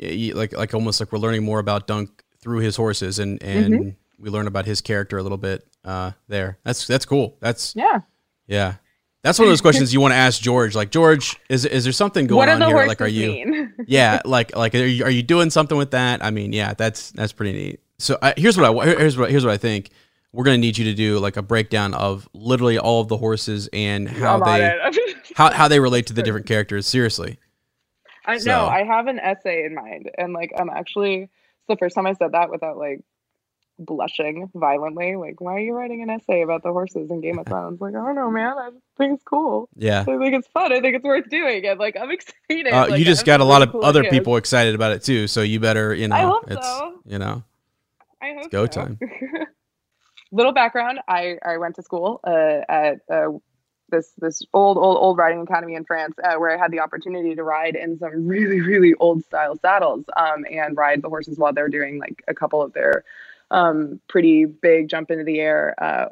like 0.00 0.52
like 0.52 0.74
almost 0.74 1.00
like 1.00 1.10
we're 1.12 1.18
learning 1.18 1.44
more 1.44 1.58
about 1.58 1.86
Dunk 1.86 2.22
through 2.40 2.58
his 2.58 2.76
horses 2.76 3.18
and 3.18 3.42
and 3.42 3.74
Mm-hmm. 3.74 3.88
We 4.18 4.30
learn 4.30 4.46
about 4.46 4.66
his 4.66 4.80
character 4.80 5.18
a 5.18 5.22
little 5.22 5.38
bit 5.38 5.66
uh 5.84 6.12
there. 6.28 6.58
That's 6.64 6.86
that's 6.86 7.04
cool. 7.04 7.36
That's 7.40 7.74
Yeah. 7.76 8.00
yeah. 8.46 8.74
That's 9.22 9.38
one 9.38 9.46
of 9.48 9.50
those 9.52 9.60
questions 9.68 9.92
you 9.92 10.00
want 10.00 10.12
to 10.12 10.16
ask 10.16 10.40
George. 10.40 10.74
Like 10.74 10.90
George, 10.90 11.36
is 11.48 11.64
is 11.64 11.84
there 11.84 11.92
something 11.92 12.26
going 12.26 12.36
what 12.38 12.48
on 12.48 12.62
here? 12.62 12.86
Like, 12.86 13.00
are 13.00 13.06
you? 13.08 13.28
mean? 13.30 13.74
yeah, 13.86 14.20
like 14.24 14.56
like 14.56 14.74
are 14.74 14.86
you, 14.86 15.04
are 15.04 15.10
you 15.10 15.22
doing 15.22 15.50
something 15.50 15.76
with 15.78 15.90
that? 15.92 16.24
I 16.24 16.30
mean, 16.30 16.52
yeah, 16.52 16.74
that's 16.74 17.10
that's 17.12 17.32
pretty 17.32 17.52
neat. 17.52 17.80
So 17.98 18.16
I, 18.22 18.34
here's 18.36 18.56
what 18.56 18.64
I 18.78 18.86
here's 18.96 19.16
what 19.18 19.30
here's 19.30 19.44
what 19.44 19.52
I 19.52 19.56
think. 19.56 19.90
We're 20.32 20.44
gonna 20.44 20.58
need 20.58 20.76
you 20.78 20.84
to 20.84 20.94
do 20.94 21.18
like 21.18 21.36
a 21.36 21.42
breakdown 21.42 21.94
of 21.94 22.28
literally 22.32 22.78
all 22.78 23.00
of 23.00 23.08
the 23.08 23.16
horses 23.16 23.68
and 23.72 24.08
how 24.08 24.38
they 24.40 24.78
how 25.34 25.52
how 25.52 25.68
they 25.68 25.80
relate 25.80 26.06
to 26.08 26.12
the 26.12 26.22
different 26.22 26.46
characters. 26.46 26.86
Seriously. 26.86 27.38
I 28.26 28.34
know 28.34 28.38
So- 28.40 28.66
I 28.66 28.84
have 28.84 29.06
an 29.06 29.18
essay 29.18 29.64
in 29.64 29.74
mind, 29.74 30.10
and 30.18 30.32
like 30.32 30.52
I'm 30.58 30.70
actually 30.70 31.22
it's 31.22 31.30
the 31.68 31.76
first 31.76 31.94
time 31.94 32.06
I 32.06 32.12
said 32.12 32.32
that 32.32 32.50
without 32.50 32.76
like 32.76 33.00
blushing 33.78 34.50
violently. 34.54 35.16
Like, 35.16 35.40
why 35.40 35.54
are 35.54 35.60
you 35.60 35.72
writing 35.74 36.02
an 36.02 36.10
essay 36.10 36.42
about 36.42 36.62
the 36.62 36.72
horses 36.72 37.10
in 37.10 37.20
Game 37.20 37.38
of 37.38 37.46
Thrones? 37.48 37.80
Like, 37.80 37.94
I 37.94 37.98
don't 37.98 38.14
know, 38.14 38.30
man. 38.30 38.58
I 38.58 38.70
think 38.96 39.14
it's 39.14 39.24
cool. 39.24 39.68
Yeah. 39.76 40.00
I 40.02 40.04
think 40.04 40.34
it's 40.34 40.48
fun. 40.48 40.72
I 40.72 40.80
think 40.80 40.96
it's 40.96 41.04
worth 41.04 41.28
doing, 41.30 41.66
and 41.66 41.78
like 41.78 41.96
I'm 42.00 42.10
excited. 42.18 42.66
Uh, 42.72 42.88
Like, 42.90 42.98
you 42.98 43.04
just 43.04 43.24
got 43.24 43.40
a 43.40 43.44
lot 43.44 43.62
of 43.62 43.72
cool 43.72 43.84
other 43.84 44.04
people 44.04 44.36
excited 44.36 44.74
about 44.74 44.92
it 44.92 45.02
too, 45.02 45.26
so 45.26 45.42
you 45.42 45.60
better, 45.60 45.94
you 45.94 46.08
know, 46.08 46.16
I 46.16 46.22
hope 46.22 46.50
it's 46.50 46.66
so. 46.66 47.00
you 47.06 47.18
know. 47.18 47.42
I 48.20 48.34
hope 48.34 48.50
go 48.50 48.64
so. 48.64 48.66
time. 48.66 48.98
Little 50.30 50.52
background: 50.52 50.98
I 51.08 51.38
I 51.44 51.56
went 51.56 51.76
to 51.76 51.82
school 51.82 52.20
uh, 52.24 52.60
at 52.68 52.98
uh, 53.10 53.28
this 53.90 54.12
this 54.18 54.42
old 54.52 54.76
old 54.76 54.98
old 54.98 55.16
riding 55.16 55.40
academy 55.40 55.74
in 55.74 55.84
France, 55.86 56.14
uh, 56.22 56.34
where 56.34 56.50
I 56.54 56.58
had 56.60 56.70
the 56.70 56.80
opportunity 56.80 57.34
to 57.34 57.42
ride 57.42 57.74
in 57.74 57.98
some 57.98 58.26
really 58.26 58.60
really 58.60 58.92
old 59.00 59.24
style 59.24 59.56
saddles, 59.56 60.04
um, 60.18 60.44
and 60.50 60.76
ride 60.76 61.00
the 61.00 61.08
horses 61.08 61.38
while 61.38 61.54
they're 61.54 61.70
doing 61.70 61.98
like 61.98 62.22
a 62.28 62.34
couple 62.34 62.60
of 62.60 62.74
their 62.74 63.04
um, 63.50 64.00
pretty 64.08 64.44
big 64.44 64.88
jump 64.88 65.10
into 65.10 65.24
the 65.24 65.40
air 65.40 65.74
uh, 65.82 66.08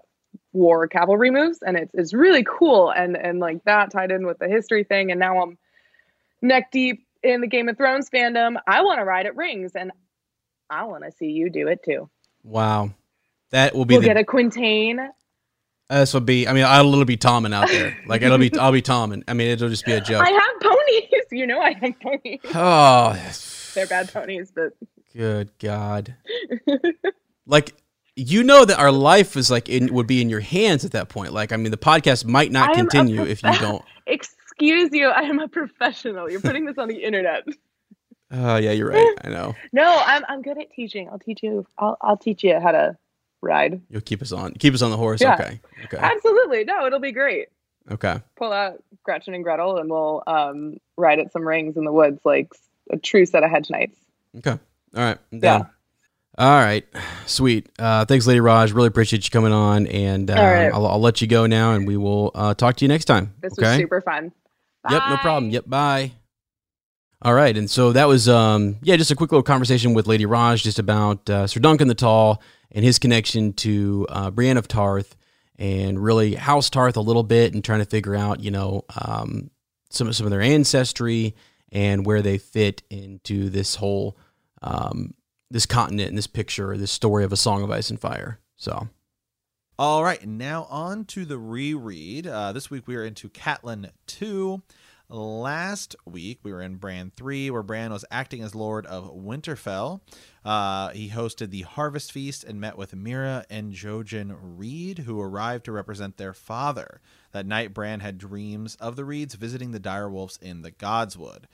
war 0.52 0.88
cavalry 0.88 1.30
moves, 1.30 1.58
and 1.62 1.76
it's 1.76 1.94
it's 1.94 2.14
really 2.14 2.44
cool, 2.44 2.90
and 2.90 3.16
and 3.16 3.38
like 3.38 3.62
that 3.64 3.90
tied 3.90 4.10
in 4.10 4.26
with 4.26 4.38
the 4.38 4.48
history 4.48 4.84
thing, 4.84 5.10
and 5.10 5.20
now 5.20 5.42
I'm 5.42 5.58
neck 6.42 6.70
deep 6.72 7.06
in 7.22 7.40
the 7.40 7.46
Game 7.46 7.68
of 7.68 7.76
Thrones 7.76 8.10
fandom. 8.10 8.56
I 8.66 8.82
want 8.82 8.98
to 8.98 9.04
ride 9.04 9.26
at 9.26 9.36
rings, 9.36 9.72
and 9.74 9.92
I 10.70 10.84
want 10.84 11.04
to 11.04 11.12
see 11.12 11.26
you 11.26 11.50
do 11.50 11.68
it 11.68 11.82
too. 11.84 12.08
Wow, 12.42 12.90
that 13.50 13.74
will 13.74 13.84
be. 13.84 13.94
We'll 13.94 14.02
the, 14.02 14.08
get 14.08 14.16
a 14.16 14.24
Quintain. 14.24 15.10
This 15.88 16.14
will 16.14 16.20
be. 16.20 16.48
I 16.48 16.52
mean, 16.52 16.64
I'll 16.64 16.84
literally 16.84 17.04
be 17.04 17.16
Tommen 17.16 17.54
out 17.54 17.68
there. 17.68 17.96
Like 18.06 18.22
it'll 18.22 18.38
be. 18.38 18.56
I'll 18.58 18.72
be 18.72 18.82
Tommen. 18.82 19.22
I 19.28 19.34
mean, 19.34 19.48
it'll 19.48 19.68
just 19.68 19.84
be 19.84 19.92
a 19.92 20.00
joke. 20.00 20.22
I 20.24 20.30
have 20.30 20.60
ponies. 20.60 21.02
You 21.32 21.44
know, 21.44 21.60
I 21.60 21.72
have 21.72 22.00
ponies. 22.00 22.40
Oh, 22.54 23.32
They're 23.74 23.88
bad 23.88 24.12
ponies, 24.12 24.52
but 24.54 24.74
good 25.12 25.50
God! 25.58 26.14
like 27.46 27.74
you 28.16 28.42
know 28.42 28.64
that 28.64 28.78
our 28.78 28.90
life 28.92 29.36
is 29.36 29.50
like 29.50 29.68
in 29.68 29.92
would 29.94 30.06
be 30.06 30.20
in 30.22 30.28
your 30.30 30.40
hands 30.40 30.84
at 30.84 30.92
that 30.92 31.08
point. 31.08 31.32
Like 31.32 31.52
I 31.52 31.56
mean, 31.56 31.70
the 31.70 31.76
podcast 31.76 32.24
might 32.24 32.50
not 32.52 32.70
I 32.70 32.72
am 32.72 32.86
a 32.86 32.88
continue 32.88 33.22
if 33.22 33.42
you 33.42 33.58
don't. 33.58 33.84
excuse 34.06 34.90
you, 34.92 35.08
I 35.08 35.20
am 35.22 35.38
a 35.38 35.48
professional. 35.48 36.30
You're 36.30 36.40
putting 36.40 36.64
this 36.64 36.78
on 36.78 36.88
the 36.88 37.02
internet. 37.02 37.44
Oh 38.32 38.56
yeah, 38.56 38.72
you're 38.72 38.88
right. 38.90 39.16
I 39.22 39.28
know. 39.28 39.54
No, 39.72 40.02
I'm 40.04 40.24
I'm 40.28 40.42
good 40.42 40.58
at 40.58 40.72
teaching. 40.72 41.08
I'll 41.08 41.18
teach 41.20 41.44
you. 41.44 41.64
I'll 41.78 41.96
I'll 42.00 42.16
teach 42.16 42.42
you 42.42 42.58
how 42.58 42.72
to 42.72 42.96
ride. 43.40 43.80
You'll 43.88 44.00
keep 44.00 44.20
us 44.20 44.32
on. 44.32 44.54
Keep 44.54 44.74
us 44.74 44.82
on 44.82 44.90
the 44.90 44.96
horse. 44.96 45.20
Yeah. 45.20 45.34
Okay. 45.34 45.60
Okay. 45.84 45.96
Absolutely. 45.98 46.64
No, 46.64 46.86
it'll 46.86 46.98
be 46.98 47.12
great. 47.12 47.50
Okay. 47.88 48.20
Pull 48.34 48.52
out 48.52 48.82
Gretchen 49.04 49.32
and 49.34 49.44
Gretel, 49.44 49.78
and 49.78 49.88
we'll 49.88 50.24
um 50.26 50.78
ride 50.96 51.20
at 51.20 51.30
some 51.30 51.46
rings 51.46 51.76
in 51.76 51.84
the 51.84 51.92
woods, 51.92 52.20
like 52.24 52.52
a 52.90 52.96
true 52.96 53.26
set 53.26 53.44
of 53.44 53.50
hedge 53.50 53.70
knights. 53.70 53.96
Okay. 54.38 54.50
All 54.50 54.58
right. 54.94 55.18
I'm 55.32 55.38
Yeah. 55.38 55.58
down. 55.58 55.70
All 56.38 56.60
right. 56.60 56.84
Sweet. 57.24 57.70
Uh, 57.78 58.04
thanks, 58.04 58.26
Lady 58.26 58.40
Raj. 58.40 58.72
Really 58.72 58.88
appreciate 58.88 59.24
you 59.24 59.30
coming 59.30 59.52
on, 59.52 59.86
and 59.86 60.30
uh, 60.30 60.34
right. 60.34 60.72
I'll, 60.72 60.86
I'll 60.86 61.00
let 61.00 61.22
you 61.22 61.26
go 61.26 61.46
now, 61.46 61.72
and 61.72 61.86
we 61.86 61.96
will 61.96 62.30
uh, 62.34 62.52
talk 62.52 62.76
to 62.76 62.84
you 62.84 62.88
next 62.88 63.06
time. 63.06 63.34
This 63.40 63.54
okay. 63.54 63.68
was 63.68 63.76
super 63.76 64.00
fun. 64.02 64.32
Yep, 64.90 65.02
no 65.08 65.16
problem. 65.16 65.50
Yep, 65.50 65.64
bye. 65.66 66.12
All 67.22 67.32
right, 67.32 67.56
and 67.56 67.70
so 67.70 67.92
that 67.92 68.06
was 68.06 68.28
um 68.28 68.76
yeah, 68.82 68.96
just 68.96 69.10
a 69.10 69.16
quick 69.16 69.32
little 69.32 69.42
conversation 69.42 69.94
with 69.94 70.06
Lady 70.06 70.26
Raj 70.26 70.62
just 70.62 70.78
about 70.78 71.28
uh, 71.30 71.46
Sir 71.46 71.60
Duncan 71.60 71.88
the 71.88 71.94
Tall 71.94 72.42
and 72.70 72.84
his 72.84 72.98
connection 72.98 73.54
to 73.54 74.06
uh, 74.10 74.30
Brienne 74.30 74.58
of 74.58 74.68
Tarth 74.68 75.16
and 75.58 75.98
really 75.98 76.34
House 76.34 76.68
Tarth 76.68 76.96
a 76.96 77.00
little 77.00 77.22
bit 77.22 77.54
and 77.54 77.64
trying 77.64 77.78
to 77.78 77.86
figure 77.86 78.14
out 78.14 78.40
you 78.40 78.50
know 78.50 78.84
um, 79.00 79.50
some 79.88 80.12
some 80.12 80.26
of 80.26 80.30
their 80.30 80.42
ancestry 80.42 81.34
and 81.72 82.04
where 82.04 82.20
they 82.20 82.36
fit 82.36 82.82
into 82.90 83.48
this 83.48 83.76
whole 83.76 84.18
um, 84.62 85.14
this 85.50 85.66
continent 85.66 86.08
and 86.08 86.18
this 86.18 86.26
picture, 86.26 86.72
or 86.72 86.76
this 86.76 86.92
story 86.92 87.24
of 87.24 87.32
a 87.32 87.36
Song 87.36 87.62
of 87.62 87.70
Ice 87.70 87.90
and 87.90 88.00
Fire. 88.00 88.40
So 88.56 88.88
All 89.78 90.02
right, 90.02 90.22
and 90.22 90.38
now 90.38 90.64
on 90.70 91.04
to 91.06 91.24
the 91.24 91.38
reread. 91.38 92.26
Uh, 92.26 92.52
this 92.52 92.70
week 92.70 92.86
we 92.86 92.96
are 92.96 93.04
into 93.04 93.28
Catelyn 93.28 93.90
2. 94.06 94.62
Last 95.08 95.94
week 96.04 96.40
we 96.42 96.52
were 96.52 96.62
in 96.62 96.76
Bran 96.76 97.12
3, 97.14 97.50
where 97.50 97.62
Bran 97.62 97.92
was 97.92 98.04
acting 98.10 98.42
as 98.42 98.56
Lord 98.56 98.86
of 98.86 99.14
Winterfell. 99.14 100.00
Uh, 100.44 100.88
he 100.88 101.10
hosted 101.10 101.50
the 101.50 101.62
Harvest 101.62 102.10
Feast 102.10 102.42
and 102.42 102.60
met 102.60 102.76
with 102.76 102.92
Meera 102.92 103.44
and 103.48 103.72
Jojen 103.72 104.36
Reed, 104.40 105.00
who 105.00 105.20
arrived 105.20 105.64
to 105.66 105.72
represent 105.72 106.16
their 106.16 106.32
father. 106.32 107.00
That 107.30 107.46
night, 107.46 107.72
Bran 107.72 108.00
had 108.00 108.18
dreams 108.18 108.74
of 108.76 108.96
the 108.96 109.04
Reeds 109.04 109.36
visiting 109.36 109.70
the 109.70 109.78
direwolves 109.78 110.42
in 110.42 110.62
the 110.62 110.72
Godswood. 110.72 111.44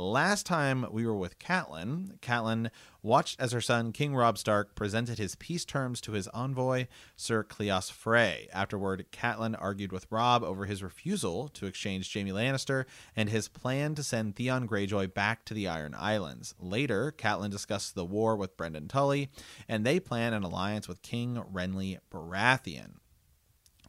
Last 0.00 0.46
time 0.46 0.86
we 0.90 1.04
were 1.04 1.14
with 1.14 1.38
Catelyn, 1.38 2.18
Catelyn 2.20 2.70
watched 3.02 3.38
as 3.38 3.52
her 3.52 3.60
son 3.60 3.92
King 3.92 4.16
Robb 4.16 4.38
Stark 4.38 4.74
presented 4.74 5.18
his 5.18 5.34
peace 5.34 5.66
terms 5.66 6.00
to 6.00 6.12
his 6.12 6.26
envoy 6.28 6.86
Sir 7.16 7.44
Cleos 7.44 7.92
Frey. 7.92 8.48
Afterward, 8.50 9.04
Catelyn 9.12 9.54
argued 9.60 9.92
with 9.92 10.06
Robb 10.08 10.42
over 10.42 10.64
his 10.64 10.82
refusal 10.82 11.48
to 11.48 11.66
exchange 11.66 12.10
Jaime 12.14 12.32
Lannister 12.32 12.86
and 13.14 13.28
his 13.28 13.48
plan 13.48 13.94
to 13.94 14.02
send 14.02 14.36
Theon 14.36 14.66
Greyjoy 14.66 15.12
back 15.12 15.44
to 15.44 15.52
the 15.52 15.68
Iron 15.68 15.94
Islands. 15.94 16.54
Later, 16.58 17.12
Catelyn 17.12 17.50
discussed 17.50 17.94
the 17.94 18.06
war 18.06 18.36
with 18.36 18.56
Brynden 18.56 18.88
Tully, 18.88 19.28
and 19.68 19.84
they 19.84 20.00
plan 20.00 20.32
an 20.32 20.44
alliance 20.44 20.88
with 20.88 21.02
King 21.02 21.44
Renly 21.52 21.98
Baratheon. 22.10 22.92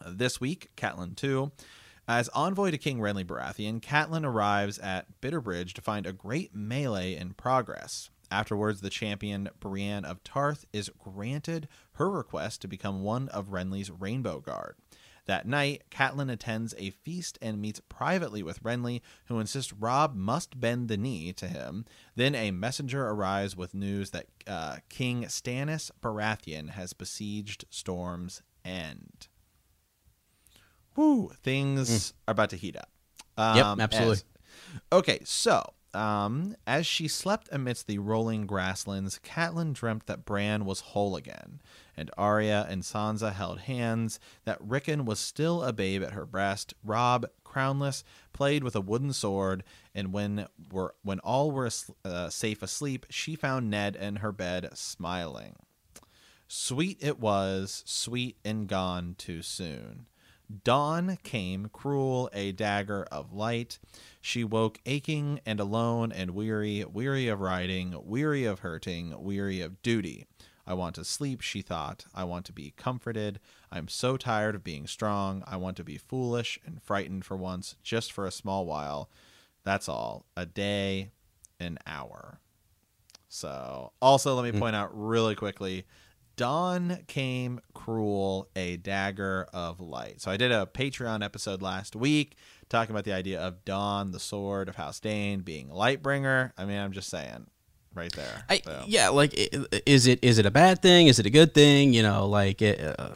This 0.05 0.41
week, 0.41 0.71
Catelyn 0.75 1.15
2. 1.15 1.53
As 2.07 2.29
envoy 2.29 2.71
to 2.71 2.77
King 2.77 2.99
Renly 2.99 3.23
Baratheon, 3.23 3.79
Catelyn 3.79 4.25
arrives 4.25 4.79
at 4.79 5.21
Bitterbridge 5.21 5.73
to 5.73 5.81
find 5.81 6.05
a 6.05 6.13
great 6.13 6.53
melee 6.55 7.15
in 7.15 7.33
progress. 7.33 8.09
Afterwards, 8.31 8.81
the 8.81 8.89
champion 8.89 9.49
Brienne 9.59 10.05
of 10.05 10.23
Tarth 10.23 10.65
is 10.71 10.89
granted 10.97 11.67
her 11.93 12.09
request 12.09 12.61
to 12.61 12.67
become 12.67 13.03
one 13.03 13.27
of 13.29 13.49
Renly's 13.49 13.91
Rainbow 13.91 14.39
Guard. 14.39 14.75
That 15.25 15.47
night, 15.47 15.83
Catelyn 15.91 16.31
attends 16.31 16.73
a 16.77 16.89
feast 16.89 17.37
and 17.41 17.61
meets 17.61 17.81
privately 17.87 18.41
with 18.41 18.63
Renly, 18.63 19.01
who 19.25 19.39
insists 19.39 19.71
Robb 19.71 20.15
must 20.15 20.59
bend 20.59 20.87
the 20.87 20.97
knee 20.97 21.31
to 21.33 21.47
him. 21.47 21.85
Then 22.15 22.33
a 22.33 22.51
messenger 22.51 23.07
arrives 23.07 23.55
with 23.55 23.75
news 23.75 24.09
that 24.11 24.25
uh, 24.47 24.77
King 24.89 25.25
Stannis 25.25 25.91
Baratheon 26.01 26.71
has 26.71 26.93
besieged 26.93 27.65
Storm's 27.69 28.41
End. 28.65 29.27
Woo, 30.95 31.29
things 31.41 32.13
are 32.27 32.31
about 32.33 32.49
to 32.51 32.57
heat 32.57 32.75
up. 32.75 32.89
Yep, 33.37 33.65
Um, 33.65 33.79
absolutely. 33.79 34.13
as- 34.13 34.23
okay, 34.91 35.19
so 35.23 35.73
um, 35.93 36.55
as 36.67 36.85
she 36.85 37.07
slept 37.07 37.49
amidst 37.51 37.87
the 37.87 37.97
rolling 37.99 38.45
grasslands, 38.45 39.19
Catelyn 39.23 39.73
dreamt 39.73 40.05
that 40.07 40.25
Bran 40.25 40.63
was 40.65 40.79
whole 40.81 41.15
again, 41.15 41.61
and 41.97 42.09
Arya 42.17 42.65
and 42.69 42.83
Sansa 42.83 43.33
held 43.33 43.59
hands. 43.61 44.19
That 44.45 44.57
Rickon 44.61 45.05
was 45.05 45.19
still 45.19 45.63
a 45.63 45.73
babe 45.73 46.01
at 46.03 46.13
her 46.13 46.25
breast. 46.25 46.73
Robb, 46.83 47.25
crownless, 47.45 48.03
played 48.31 48.63
with 48.63 48.75
a 48.75 48.81
wooden 48.81 49.11
sword, 49.13 49.63
and 49.95 50.13
when 50.13 50.47
were 50.71 50.95
when 51.03 51.19
all 51.19 51.51
were 51.51 51.69
uh, 52.05 52.29
safe 52.29 52.61
asleep, 52.61 53.05
she 53.09 53.35
found 53.35 53.69
Ned 53.69 53.95
in 53.95 54.17
her 54.17 54.31
bed, 54.31 54.69
smiling. 54.73 55.55
Sweet 56.47 56.97
it 57.01 57.19
was, 57.19 57.81
sweet 57.85 58.37
and 58.43 58.67
gone 58.67 59.15
too 59.17 59.41
soon. 59.41 60.05
Dawn 60.63 61.17
came, 61.23 61.69
cruel, 61.71 62.29
a 62.33 62.51
dagger 62.51 63.03
of 63.11 63.31
light. 63.31 63.79
She 64.19 64.43
woke 64.43 64.79
aching 64.85 65.39
and 65.45 65.59
alone 65.59 66.11
and 66.11 66.31
weary, 66.31 66.83
weary 66.83 67.27
of 67.27 67.39
riding, 67.39 67.95
weary 68.03 68.45
of 68.45 68.59
hurting, 68.59 69.23
weary 69.23 69.61
of 69.61 69.81
duty. 69.81 70.25
I 70.65 70.73
want 70.73 70.95
to 70.95 71.05
sleep, 71.05 71.41
she 71.41 71.61
thought. 71.61 72.05
I 72.13 72.23
want 72.23 72.45
to 72.45 72.53
be 72.53 72.73
comforted. 72.77 73.39
I'm 73.71 73.87
so 73.87 74.17
tired 74.17 74.55
of 74.55 74.63
being 74.63 74.87
strong. 74.87 75.43
I 75.47 75.57
want 75.57 75.77
to 75.77 75.83
be 75.83 75.97
foolish 75.97 76.59
and 76.65 76.81
frightened 76.81 77.25
for 77.25 77.35
once, 77.37 77.75
just 77.83 78.11
for 78.11 78.25
a 78.25 78.31
small 78.31 78.65
while. 78.65 79.09
That's 79.63 79.89
all. 79.89 80.25
A 80.35 80.45
day, 80.45 81.11
an 81.59 81.77
hour. 81.85 82.39
So, 83.27 83.93
also, 84.01 84.35
let 84.35 84.43
me 84.43 84.51
hmm. 84.51 84.59
point 84.59 84.75
out 84.75 84.89
really 84.93 85.35
quickly 85.35 85.85
Dawn 86.41 86.97
came 87.05 87.59
cruel, 87.75 88.49
a 88.55 88.77
dagger 88.77 89.45
of 89.53 89.79
light. 89.79 90.21
So 90.21 90.31
I 90.31 90.37
did 90.37 90.51
a 90.51 90.65
Patreon 90.65 91.23
episode 91.23 91.61
last 91.61 91.95
week 91.95 92.35
talking 92.67 92.91
about 92.95 93.03
the 93.03 93.13
idea 93.13 93.39
of 93.39 93.63
Dawn, 93.63 94.09
the 94.09 94.19
sword 94.19 94.67
of 94.67 94.75
House 94.75 94.99
Dane, 94.99 95.41
being 95.41 95.67
Lightbringer. 95.69 96.51
I 96.57 96.65
mean, 96.65 96.79
I'm 96.79 96.93
just 96.93 97.11
saying, 97.11 97.45
right 97.93 98.11
there. 98.13 98.43
I, 98.49 98.61
So- 98.65 98.85
yeah, 98.87 99.09
like 99.09 99.35
is 99.85 100.07
it 100.07 100.17
is 100.23 100.39
it 100.39 100.47
a 100.47 100.51
bad 100.51 100.81
thing? 100.81 101.05
Is 101.05 101.19
it 101.19 101.27
a 101.27 101.29
good 101.29 101.53
thing? 101.53 101.93
You 101.93 102.01
know, 102.01 102.25
like 102.25 102.63
it 102.63 102.79
uh, 102.99 103.09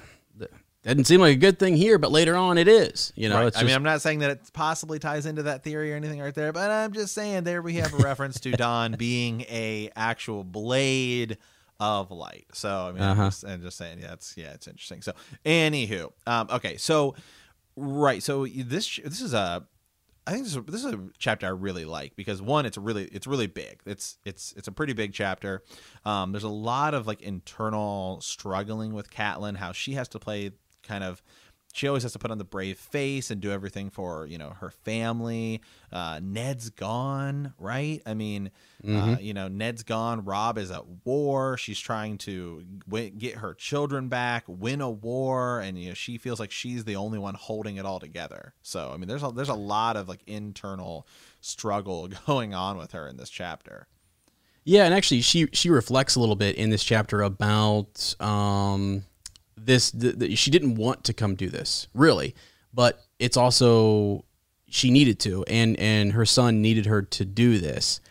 doesn't 0.84 1.06
seem 1.06 1.20
like 1.20 1.34
a 1.36 1.40
good 1.40 1.58
thing 1.58 1.76
here, 1.76 1.98
but 1.98 2.12
later 2.12 2.36
on 2.36 2.60
it 2.60 2.68
is. 2.68 3.12
You 3.16 3.30
know, 3.30 3.38
Right. 3.38 3.48
it's 3.48 3.58
I 3.58 3.64
mean, 3.64 3.74
I'm 3.74 3.82
not 3.82 4.04
saying 4.04 4.20
that 4.20 4.30
it 4.30 4.42
possibly 4.54 5.00
ties 5.00 5.26
into 5.26 5.42
that 5.44 5.64
theory 5.64 5.92
or 5.94 5.96
anything 5.96 6.20
right 6.22 6.36
there, 6.36 6.54
but 6.54 6.70
I'm 6.70 6.94
just 6.94 7.16
saying 7.16 7.44
there 7.44 7.64
we 7.64 7.74
have 7.78 7.92
a 7.92 7.98
reference 7.98 8.40
to 8.42 8.52
Dawn 8.56 8.94
being 9.00 9.42
a 9.50 9.90
actual 9.96 10.44
blade 10.44 11.40
of 11.80 12.12
light. 12.12 12.46
So 12.54 12.88
I 12.88 12.92
mean, 12.92 13.04
I'm, 13.04 13.12
Uh-huh. 13.12 13.26
just, 13.28 13.46
I'm 13.46 13.62
just 13.62 13.78
saying, 13.78 14.00
yeah, 14.00 14.14
it's 14.14 14.36
yeah, 14.38 14.54
it's 14.54 14.68
interesting. 14.68 15.02
So, 15.02 15.14
anywho, 15.46 16.12
um, 16.28 16.48
okay, 16.52 16.78
so 16.78 17.16
right, 17.76 18.22
so 18.24 18.46
this 18.48 19.00
this 19.04 19.22
is 19.22 19.34
a. 19.34 19.66
I 20.28 20.32
think 20.32 20.46
this 20.46 20.56
is, 20.56 20.64
this 20.66 20.84
is 20.84 20.92
a 20.92 21.00
chapter 21.20 21.46
I 21.46 21.50
really 21.52 21.86
like 21.86 22.16
because 22.16 22.42
one, 22.42 22.66
it's 22.66 22.80
really 22.80 23.04
it's 23.12 23.28
really 23.28 23.46
big. 23.46 23.82
It's 23.86 24.18
it's 24.26 24.54
it's 24.58 24.68
a 24.68 24.72
pretty 24.72 24.94
big 24.94 25.14
chapter. 25.14 25.62
Um, 26.04 26.32
there's 26.32 26.44
a 26.44 26.50
lot 26.50 26.96
of 26.96 27.06
like 27.06 27.22
internal 27.22 28.20
struggling 28.22 28.94
with 28.94 29.12
Catelyn, 29.12 29.58
how 29.58 29.72
she 29.72 29.94
has 29.94 30.08
to 30.10 30.20
play 30.20 30.52
kind 30.82 31.04
of 31.04 31.22
she 31.74 31.88
always 31.90 32.04
has 32.04 32.14
to 32.14 32.20
put 32.20 32.32
on 32.32 32.38
the 32.38 32.46
brave 32.46 32.78
face 32.80 33.30
and 33.30 33.42
do 33.42 33.52
everything 33.52 33.90
for 33.90 34.26
you 34.26 34.38
know 34.38 34.52
her 34.62 34.70
family 34.70 35.62
uh, 35.92 36.20
ned's 36.24 36.70
gone 36.70 37.54
right 37.60 38.02
i 38.06 38.14
mean 38.14 38.50
uh, 38.88 39.18
you 39.20 39.34
know 39.34 39.48
ned's 39.48 39.84
gone. 39.84 40.26
Robb 40.26 40.58
is 40.58 40.72
at 40.72 40.84
war. 41.04 41.58
She's 41.58 41.80
trying 41.80 42.18
to 42.20 42.64
w- 42.88 43.10
get 43.10 43.36
her 43.36 43.54
children 43.54 44.08
back 44.08 44.44
win 44.48 44.82
a 44.82 44.90
war 44.90 45.60
and 45.60 45.80
you 45.80 45.90
know 45.90 45.94
she 45.94 46.18
feels 46.18 46.40
like 46.40 46.52
she's 46.52 46.84
the 46.84 46.96
only 46.96 47.20
one 47.20 47.36
holding 47.36 47.78
it 47.78 47.86
all 47.86 48.00
together. 48.00 48.54
So 48.62 48.92
i 48.94 48.98
mean 48.98 49.08
there's 49.08 49.24
a 49.24 49.32
there's 49.32 49.50
a 49.50 49.54
lot 49.54 49.98
of 49.98 50.08
like 50.08 50.22
internal 50.28 51.08
struggle 51.42 52.10
going 52.28 52.54
on 52.54 52.78
with 52.78 52.92
her 52.92 53.08
in 53.08 53.18
this 53.18 53.30
chapter. 53.30 53.88
Yeah, 54.64 54.86
and 54.86 54.94
actually 54.94 55.22
she 55.22 55.48
she 55.54 55.70
reflects 55.70 56.16
a 56.16 56.20
little 56.20 56.36
bit 56.36 56.56
in 56.56 56.70
this 56.70 56.84
chapter 56.84 57.22
about 57.22 58.16
um 58.20 59.04
this. 59.56 59.92
The, 59.92 60.12
the, 60.12 60.36
she 60.36 60.52
didn't 60.52 60.76
want 60.76 61.04
to 61.06 61.14
come 61.14 61.36
do 61.36 61.50
this 61.50 61.88
really, 61.94 62.36
but 62.74 63.06
it's 63.20 63.38
also 63.38 64.26
she 64.68 64.92
needed 64.92 65.20
to, 65.22 65.44
and 65.46 65.80
and 65.80 66.14
her 66.14 66.26
son 66.26 66.62
needed 66.62 66.86
her 66.88 67.02
to 67.02 67.26
do 67.26 67.60
this, 67.60 68.02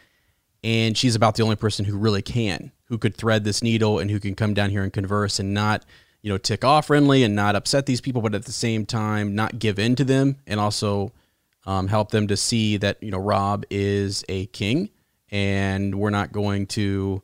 and 0.65 0.97
she's 0.97 1.15
about 1.15 1.37
the 1.37 1.43
only 1.43 1.57
person 1.57 1.85
who 1.85 1.97
really 1.97 2.23
can, 2.23 2.73
who 2.87 2.97
could 2.97 3.15
thread 3.15 3.45
this 3.45 3.63
needle, 3.63 3.99
and 3.99 4.11
who 4.11 4.19
can 4.19 4.35
come 4.35 4.55
down 4.55 4.71
here 4.71 4.83
and 4.83 4.93
converse 4.93 5.39
and 5.39 5.53
not 5.53 5.85
you 6.23 6.33
know 6.33 6.39
tick 6.39 6.65
off 6.65 6.89
Renly 6.89 7.25
and 7.25 7.37
not 7.37 7.55
upset 7.55 7.87
these 7.87 8.01
people, 8.01 8.23
but 8.23 8.35
at 8.35 8.47
the 8.47 8.53
same 8.53 8.87
time 8.87 9.35
not 9.35 9.59
give 9.59 9.79
in 9.79 9.95
to 9.97 10.05
them, 10.05 10.37
and 10.47 10.59
also 10.59 11.13
um, 11.67 11.87
help 11.87 12.11
them 12.11 12.27
to 12.29 12.37
see 12.37 12.79
that 12.79 13.01
you 13.03 13.11
know 13.11 13.19
Robb 13.19 13.65
is 13.71 14.25
a 14.29 14.47
king, 14.47 14.89
and 15.31 15.95
we're 15.95 16.11
not 16.11 16.33
going 16.33 16.67
to 16.69 17.23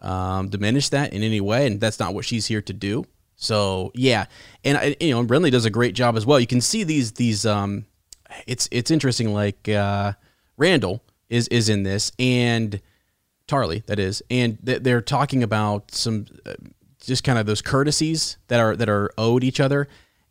um, 0.00 0.48
diminish 0.48 0.88
that 0.88 1.12
in 1.12 1.22
any 1.22 1.42
way, 1.42 1.66
and 1.66 1.80
that's 1.80 2.00
not 2.00 2.14
what 2.14 2.24
she's 2.24 2.46
here 2.46 2.62
to 2.62 2.72
do. 2.72 3.04
So 3.36 3.92
yeah, 3.94 4.24
and 4.64 4.96
you 4.98 5.10
know 5.10 5.22
Renly 5.24 5.50
does 5.50 5.66
a 5.66 5.70
great 5.70 5.94
job 5.94 6.16
as 6.16 6.24
well. 6.24 6.40
You 6.40 6.46
can 6.46 6.62
see 6.62 6.84
these 6.84 7.12
these 7.12 7.44
um, 7.44 7.84
it's 8.46 8.66
it's 8.72 8.90
interesting. 8.90 9.34
Like 9.34 9.68
uh, 9.68 10.14
Randyll 10.58 11.00
is 11.28 11.48
is 11.48 11.68
in 11.68 11.82
this, 11.82 12.12
and 12.18 12.80
Tarly 13.46 13.84
that 13.86 13.98
is, 13.98 14.22
and 14.30 14.58
they're 14.62 15.02
talking 15.02 15.42
about 15.42 15.90
some 15.90 16.26
uh, 16.46 16.54
just 17.00 17.24
kind 17.24 17.38
of 17.38 17.46
those 17.46 17.62
courtesies 17.62 18.36
that 18.48 18.60
are 18.60 18.76
that 18.76 18.88
are 18.88 19.10
owed 19.16 19.44
each 19.44 19.60
other 19.60 19.88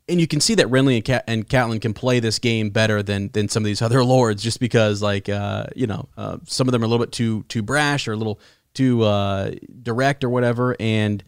and 0.10 0.22
you 0.22 0.28
can 0.28 0.40
see 0.40 0.56
that 0.56 0.68
Renly 0.68 0.96
and 0.96 1.06
Cat- 1.06 1.26
and 1.28 1.48
Catelyn 1.48 1.82
can 1.82 1.94
play 1.94 2.20
this 2.20 2.40
game 2.40 2.70
better 2.70 3.04
than 3.04 3.30
than 3.30 3.50
some 3.50 3.64
of 3.64 3.66
these 3.66 3.82
other 3.88 4.04
lords, 4.04 4.44
just 4.44 4.60
because 4.60 5.02
like 5.02 5.30
uh, 5.30 5.68
you 5.76 5.88
know 5.88 6.08
uh, 6.18 6.38
some 6.46 6.68
of 6.68 6.72
them 6.72 6.82
are 6.82 6.86
a 6.86 6.88
little 6.88 7.06
bit 7.06 7.12
too 7.12 7.44
too 7.44 7.62
brash 7.62 8.08
or 8.08 8.14
a 8.14 8.18
little 8.18 8.40
too 8.74 9.04
uh, 9.04 9.52
direct 9.82 10.24
or 10.24 10.30
whatever, 10.30 10.76
and 10.80 11.24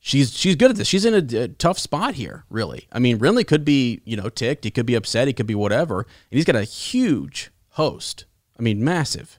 she's 0.00 0.36
she's 0.36 0.56
good 0.56 0.70
at 0.70 0.76
this. 0.76 0.88
She's 0.88 1.04
in 1.04 1.14
a, 1.14 1.42
a, 1.42 1.48
tough 1.48 1.78
spot 1.78 2.14
here, 2.14 2.44
really. 2.50 2.88
I 2.92 2.98
mean, 2.98 3.18
Renly 3.18 3.46
could 3.46 3.64
be 3.64 4.00
you 4.04 4.16
know 4.16 4.28
ticked, 4.28 4.64
he 4.64 4.70
could 4.70 4.86
be 4.86 4.94
upset, 4.94 5.26
he 5.26 5.32
could 5.32 5.46
be 5.46 5.54
whatever, 5.54 6.00
and 6.00 6.36
he's 6.36 6.44
got 6.44 6.56
a 6.56 6.64
huge 6.64 7.50
host. 7.70 8.24
I 8.58 8.62
mean, 8.62 8.82
massive, 8.82 9.38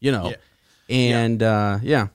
you 0.00 0.12
know, 0.12 0.30
yeah. 0.30 0.36
and 0.96 1.40
yeah. 1.40 1.72
Uh, 1.74 1.80
yeah. 1.82 2.08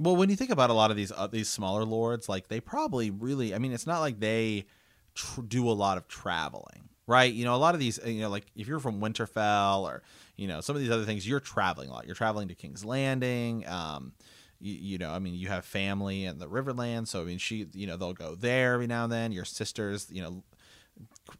Well, 0.00 0.16
when 0.16 0.28
you 0.28 0.36
think 0.36 0.50
about 0.50 0.70
a 0.70 0.74
lot 0.74 0.90
of 0.90 0.96
these 0.96 1.12
uh, 1.12 1.26
these 1.28 1.48
smaller 1.48 1.84
lords, 1.84 2.28
like 2.28 2.48
they 2.48 2.60
probably 2.60 3.10
really, 3.10 3.54
I 3.54 3.58
mean, 3.58 3.72
it's 3.72 3.86
not 3.86 4.00
like 4.00 4.18
they 4.18 4.66
tr- 5.14 5.42
do 5.42 5.68
a 5.68 5.72
lot 5.72 5.98
of 5.98 6.08
traveling, 6.08 6.88
right? 7.06 7.32
You 7.32 7.44
know, 7.44 7.54
a 7.54 7.56
lot 7.56 7.74
of 7.74 7.80
these, 7.80 8.00
you 8.04 8.20
know, 8.20 8.28
like 8.28 8.46
if 8.56 8.66
you're 8.66 8.80
from 8.80 9.00
Winterfell 9.00 9.82
or 9.82 10.02
you 10.36 10.48
know 10.48 10.60
some 10.60 10.74
of 10.74 10.82
these 10.82 10.90
other 10.90 11.04
things, 11.04 11.26
you're 11.28 11.40
traveling 11.40 11.90
a 11.90 11.92
lot. 11.92 12.06
You're 12.06 12.16
traveling 12.16 12.48
to 12.48 12.54
King's 12.54 12.84
Landing. 12.84 13.66
Um, 13.68 14.12
you, 14.60 14.74
you, 14.74 14.98
know, 14.98 15.10
I 15.10 15.18
mean, 15.18 15.34
you 15.34 15.48
have 15.48 15.64
family 15.64 16.24
in 16.24 16.38
the 16.38 16.48
Riverland, 16.48 17.06
so 17.06 17.20
I 17.20 17.24
mean, 17.24 17.38
she, 17.38 17.66
you 17.74 17.86
know, 17.86 17.96
they'll 17.96 18.14
go 18.14 18.34
there 18.34 18.74
every 18.74 18.86
now 18.86 19.04
and 19.04 19.12
then. 19.12 19.30
Your 19.30 19.44
sisters, 19.44 20.08
you 20.10 20.22
know, 20.22 20.42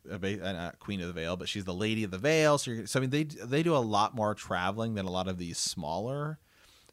not 0.04 0.78
Queen 0.78 1.00
of 1.00 1.06
the 1.06 1.12
Vale, 1.12 1.36
but 1.36 1.48
she's 1.48 1.64
the 1.64 1.74
Lady 1.74 2.04
of 2.04 2.10
the 2.10 2.18
Vale. 2.18 2.58
So, 2.58 2.84
so 2.84 2.98
I 2.98 3.00
mean, 3.00 3.10
they 3.10 3.24
they 3.24 3.62
do 3.62 3.76
a 3.76 3.78
lot 3.78 4.14
more 4.14 4.34
traveling 4.34 4.94
than 4.94 5.06
a 5.06 5.10
lot 5.10 5.28
of 5.28 5.38
these 5.38 5.58
smaller 5.58 6.38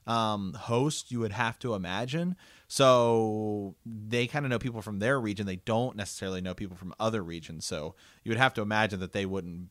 um, 0.08 0.54
hosts 0.54 1.12
you 1.12 1.20
would 1.20 1.32
have 1.32 1.60
to 1.60 1.74
imagine. 1.76 2.36
So 2.68 3.76
they 3.86 4.28
kind 4.28 4.46
of 4.46 4.50
know 4.50 4.60
people 4.60 4.82
from 4.82 5.00
their 5.00 5.20
region. 5.20 5.46
They 5.46 5.58
don't 5.58 5.96
necessarily 5.96 6.42
know 6.42 6.54
people 6.54 6.78
from 6.78 6.94
other 7.00 7.24
regions. 7.24 7.66
So 7.66 7.96
you 8.24 8.30
would 8.30 8.38
have 8.38 8.54
to 8.56 8.62
imagine 8.62 9.00
that 9.02 9.14
they 9.14 9.26
wouldn't. 9.26 9.70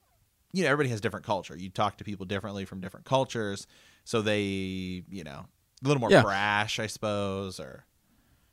You 0.53 0.65
know, 0.65 0.71
everybody 0.71 0.91
has 0.91 1.01
different 1.01 1.25
culture. 1.25 1.57
You 1.57 1.71
talk 1.71 1.99
to 1.99 2.05
people 2.05 2.27
differently 2.27 2.65
from 2.65 2.81
different 2.81 3.07
cultures, 3.07 3.69
so 4.05 4.21
they, 4.21 5.05
you 5.09 5.23
know, 5.23 5.47
a 5.83 5.87
little 5.87 6.01
more 6.01 6.11
yeah. 6.11 6.23
brash, 6.23 6.81
I 6.81 6.89
suppose, 6.89 7.61
or. 7.61 7.85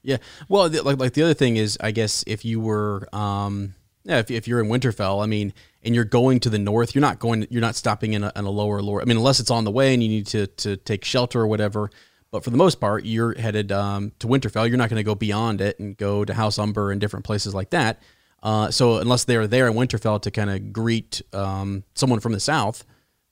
Yeah, 0.04 0.18
well, 0.48 0.70
like 0.70 1.00
like 1.00 1.14
the 1.14 1.24
other 1.24 1.34
thing 1.34 1.58
is, 1.58 1.78
I 1.82 1.92
guess 1.92 2.24
if 2.28 2.46
you 2.46 2.60
were, 2.62 3.10
um, 3.14 3.74
yeah, 4.08 4.20
if, 4.20 4.32
if 4.32 4.48
you're 4.48 4.62
in 4.62 4.70
Winterfell, 4.70 5.22
I 5.22 5.26
mean, 5.26 5.54
and 5.84 5.94
you're 5.94 6.06
going 6.06 6.40
to 6.40 6.50
the 6.50 6.58
north, 6.58 6.96
you're 6.96 7.02
not 7.02 7.20
going, 7.20 7.46
you're 7.50 7.62
not 7.62 7.76
stopping 7.76 8.14
in 8.14 8.24
a, 8.24 8.32
in 8.36 8.46
a 8.46 8.50
lower 8.50 8.82
lord. 8.82 9.04
I 9.04 9.06
mean, 9.06 9.18
unless 9.18 9.40
it's 9.40 9.52
on 9.52 9.66
the 9.66 9.72
way 9.72 9.94
and 9.94 10.02
you 10.02 10.10
need 10.10 10.28
to 10.28 10.48
to 10.48 10.78
take 10.78 11.04
shelter 11.04 11.42
or 11.42 11.48
whatever. 11.48 11.90
But 12.32 12.44
for 12.44 12.50
the 12.50 12.58
most 12.58 12.80
part, 12.80 13.06
you're 13.06 13.38
headed 13.40 13.72
um, 13.72 14.12
to 14.20 14.28
Winterfell. 14.28 14.68
You're 14.68 14.78
not 14.78 14.90
going 14.90 15.00
to 15.00 15.04
go 15.04 15.16
beyond 15.16 15.62
it 15.62 15.80
and 15.80 15.96
go 15.96 16.26
to 16.26 16.34
House 16.34 16.60
Umber 16.60 16.92
and 16.92 17.00
different 17.00 17.26
places 17.26 17.54
like 17.54 17.70
that. 17.70 18.02
Uh, 18.44 18.70
so 18.70 18.98
unless 18.98 19.24
they're 19.24 19.48
there 19.48 19.68
in 19.68 19.74
Winterfell 19.74 20.22
to 20.22 20.32
kind 20.32 20.50
of 20.50 20.72
greet 20.74 21.22
um, 21.34 21.84
someone 21.96 22.20
from 22.20 22.34
the 22.34 22.40
south, 22.40 22.86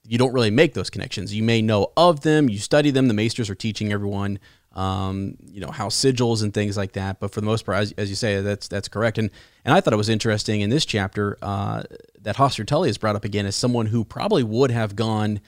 you 0.08 0.18
don't 0.18 0.34
really 0.34 0.52
make 0.52 0.74
those 0.74 0.90
connections. 0.90 1.34
You 1.34 1.44
may 1.44 1.62
know 1.62 1.92
of 1.98 2.22
them, 2.22 2.50
you 2.50 2.58
study 2.58 2.92
them. 2.92 3.08
The 3.08 3.14
maesters 3.14 3.50
are 3.50 3.56
teaching 3.56 3.92
everyone, 3.92 4.40
um, 4.76 5.38
you 5.46 5.62
know, 5.62 5.72
house 5.72 5.96
sigils 5.96 6.44
and 6.44 6.54
things 6.54 6.76
like 6.76 6.94
that. 6.94 7.20
But 7.20 7.32
for 7.32 7.40
the 7.40 7.46
most 7.46 7.66
part, 7.66 7.78
as, 7.78 7.92
as, 7.94 8.10
you 8.10 8.16
say, 8.16 8.42
that's 8.42 8.68
that's 8.68 8.88
correct. 8.88 9.18
And 9.18 9.30
and 9.64 9.74
I 9.74 9.82
thought 9.82 9.94
it 9.94 9.98
was 9.98 10.10
interesting 10.10 10.62
in 10.62 10.70
this 10.70 10.86
chapter 10.86 11.38
uh, 11.42 11.84
that 12.22 12.36
Hoster 12.36 12.66
Tully 12.66 12.90
is 12.90 12.98
brought 12.98 13.16
up 13.16 13.26
again 13.26 13.46
as 13.46 13.56
someone 13.56 13.88
who 13.88 14.04
probably 14.04 14.44
would 14.44 14.72
have 14.72 14.96
gone 14.96 15.40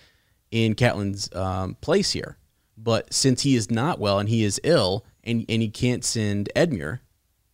in 0.52 0.76
Catelyn's 0.76 1.34
um, 1.36 1.76
place 1.82 2.12
here. 2.12 2.38
But 2.78 3.13
since 3.13 3.42
he 3.42 3.56
is 3.56 3.70
not 3.70 4.00
well 4.00 4.20
and 4.20 4.30
he 4.30 4.44
is 4.44 4.62
ill 4.63 5.06
and, 5.24 5.46
and 5.50 5.62
he 5.62 5.70
can't 5.70 6.06
send 6.06 6.50
Edmure, 6.56 7.00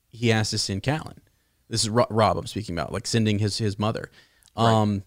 he 0.10 0.30
has 0.30 0.50
to 0.52 0.58
send 0.58 0.84
Catelyn. 0.84 1.18
This 1.70 1.84
is 1.84 1.90
Robb 1.90 2.38
I'm 2.38 2.46
speaking 2.46 2.76
about, 2.76 2.92
like 2.92 3.08
sending 3.08 3.40
his 3.40 3.58
his 3.58 3.80
mother. 3.80 4.12
Right. 4.96 5.02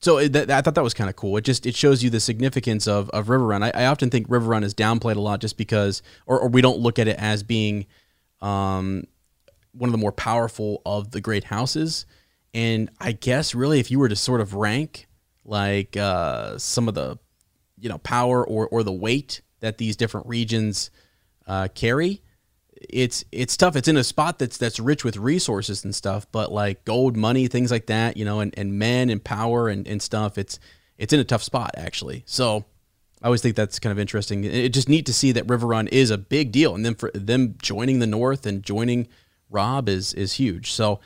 So 0.00 0.18
it, 0.18 0.32
that, 0.32 0.50
I 0.50 0.62
thought 0.62 0.74
that 0.76 0.84
was 0.84 0.94
kind 0.94 1.10
of 1.10 1.16
cool. 1.16 1.36
It 1.36 1.44
just 1.44 1.66
it 1.66 1.74
shows 1.74 2.02
you 2.02 2.10
the 2.10 2.20
significance 2.20 2.88
of 2.88 3.10
of 3.10 3.26
Riverrun. 3.26 3.62
I, 3.62 3.82
I 3.82 3.86
often 3.86 4.10
think 4.10 4.28
Riverrun 4.28 4.64
is 4.64 4.74
downplayed 4.74 5.16
a 5.16 5.20
lot 5.20 5.40
just 5.40 5.56
because, 5.56 6.02
or, 6.26 6.40
or 6.40 6.48
we 6.48 6.62
don't 6.62 6.78
look 6.78 6.98
at 6.98 7.06
it 7.06 7.16
as 7.18 7.42
being 7.42 7.86
um, 8.40 9.04
one 9.72 9.88
of 9.88 9.92
the 9.92 9.98
more 9.98 10.12
powerful 10.12 10.80
of 10.86 11.10
the 11.10 11.20
great 11.20 11.44
houses. 11.44 12.06
And 12.54 12.90
I 12.98 13.12
guess 13.12 13.54
really, 13.54 13.78
if 13.78 13.90
you 13.90 13.98
were 13.98 14.08
to 14.08 14.16
sort 14.16 14.40
of 14.40 14.54
rank 14.54 15.06
like 15.44 15.96
uh, 15.96 16.58
some 16.58 16.88
of 16.88 16.94
the 16.94 17.18
you 17.78 17.88
know 17.88 17.98
power 17.98 18.46
or 18.46 18.68
or 18.68 18.82
the 18.82 18.92
weight 18.92 19.42
that 19.60 19.78
these 19.78 19.96
different 19.96 20.26
regions 20.26 20.90
uh, 21.46 21.68
carry. 21.74 22.22
It's 22.88 23.24
it's 23.30 23.56
tough. 23.56 23.76
It's 23.76 23.88
in 23.88 23.96
a 23.96 24.04
spot 24.04 24.38
that's 24.38 24.56
that's 24.56 24.80
rich 24.80 25.04
with 25.04 25.16
resources 25.16 25.84
and 25.84 25.94
stuff, 25.94 26.26
but 26.32 26.50
like 26.50 26.84
gold, 26.84 27.16
money, 27.16 27.46
things 27.46 27.70
like 27.70 27.86
that, 27.86 28.16
you 28.16 28.24
know, 28.24 28.40
and, 28.40 28.54
and 28.56 28.78
men 28.78 29.10
and 29.10 29.22
power 29.22 29.68
and, 29.68 29.86
and 29.86 30.00
stuff. 30.00 30.38
It's 30.38 30.58
it's 30.98 31.12
in 31.12 31.20
a 31.20 31.24
tough 31.24 31.42
spot 31.42 31.72
actually. 31.76 32.22
So 32.26 32.64
I 33.22 33.26
always 33.26 33.42
think 33.42 33.54
that's 33.54 33.78
kind 33.78 33.92
of 33.92 33.98
interesting. 33.98 34.44
It's 34.44 34.74
just 34.74 34.88
neat 34.88 35.06
to 35.06 35.12
see 35.12 35.32
that 35.32 35.46
Riverrun 35.46 35.88
is 35.92 36.10
a 36.10 36.16
big 36.16 36.52
deal, 36.52 36.74
and 36.74 36.84
then 36.84 36.94
for 36.94 37.10
them 37.12 37.56
joining 37.60 37.98
the 37.98 38.06
North 38.06 38.46
and 38.46 38.62
joining 38.62 39.08
Robb 39.50 39.88
is 39.88 40.14
is 40.14 40.34
huge. 40.34 40.72
So, 40.72 41.00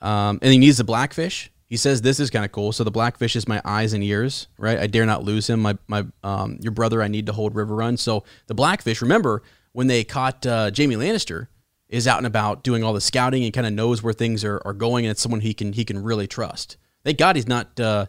um, 0.00 0.40
and 0.42 0.52
he 0.52 0.58
needs 0.58 0.78
the 0.78 0.84
Blackfish, 0.84 1.52
he 1.66 1.76
says 1.76 2.02
this 2.02 2.20
is 2.20 2.30
kind 2.30 2.44
of 2.44 2.52
cool. 2.52 2.72
So 2.72 2.84
the 2.84 2.90
blackfish 2.90 3.36
is 3.36 3.48
my 3.48 3.60
eyes 3.64 3.92
and 3.92 4.04
ears, 4.04 4.48
right? 4.58 4.78
I 4.78 4.86
dare 4.86 5.06
not 5.06 5.24
lose 5.24 5.48
him. 5.48 5.60
My 5.60 5.76
my 5.88 6.04
um, 6.22 6.58
your 6.60 6.72
brother, 6.72 7.02
I 7.02 7.08
need 7.08 7.26
to 7.26 7.32
hold 7.32 7.54
Riverrun. 7.54 7.98
So 7.98 8.24
the 8.46 8.54
blackfish. 8.54 9.00
Remember 9.00 9.42
when 9.72 9.86
they 9.86 10.04
caught 10.04 10.46
uh, 10.46 10.70
Jaime 10.76 10.96
Lannister 10.96 11.48
is 11.88 12.06
out 12.06 12.18
and 12.18 12.26
about 12.26 12.62
doing 12.64 12.82
all 12.84 12.92
the 12.92 13.00
scouting 13.00 13.44
and 13.44 13.52
kind 13.52 13.66
of 13.66 13.72
knows 13.72 14.02
where 14.02 14.12
things 14.12 14.44
are, 14.44 14.60
are 14.64 14.72
going, 14.72 15.04
and 15.04 15.10
it's 15.10 15.22
someone 15.22 15.40
he 15.40 15.54
can 15.54 15.72
he 15.72 15.84
can 15.84 16.02
really 16.02 16.26
trust. 16.26 16.76
Thank 17.02 17.18
God 17.18 17.36
he's 17.36 17.48
not 17.48 17.78
uh, 17.80 18.06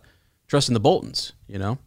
trusting 0.47 0.73
the 0.73 0.79
Boltons. 0.79 1.33
You 1.47 1.59
know. 1.59 1.77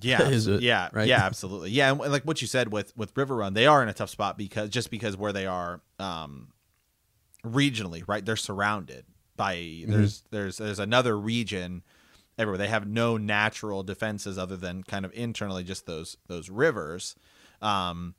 Yeah, 0.00 0.22
it, 0.28 0.60
yeah, 0.60 0.90
right? 0.92 1.08
yeah, 1.08 1.24
absolutely. 1.24 1.70
Yeah, 1.70 1.90
and 1.90 2.00
like 2.00 2.24
what 2.24 2.42
you 2.42 2.48
said 2.48 2.72
with 2.72 2.94
with 2.96 3.14
Riverrun, 3.14 3.54
they 3.54 3.66
are 3.66 3.82
in 3.82 3.88
a 3.88 3.94
tough 3.94 4.10
spot 4.10 4.36
because 4.36 4.68
just 4.68 4.90
because 4.90 5.16
where 5.16 5.32
they 5.32 5.46
are 5.46 5.80
um, 5.98 6.48
regionally, 7.44 8.02
right? 8.06 8.24
They're 8.24 8.36
surrounded 8.36 9.06
by 9.36 9.56
mm-hmm. 9.56 9.92
there's 9.92 10.24
there's 10.30 10.56
there's 10.58 10.78
another 10.78 11.18
region 11.18 11.82
everywhere. 12.38 12.58
They 12.58 12.68
have 12.68 12.86
no 12.86 13.16
natural 13.16 13.82
defenses 13.82 14.38
other 14.38 14.56
than 14.56 14.82
kind 14.82 15.04
of 15.04 15.12
internally 15.14 15.64
just 15.64 15.86
those 15.86 16.16
those 16.26 16.50
rivers. 16.50 17.14
Um, 17.62 18.14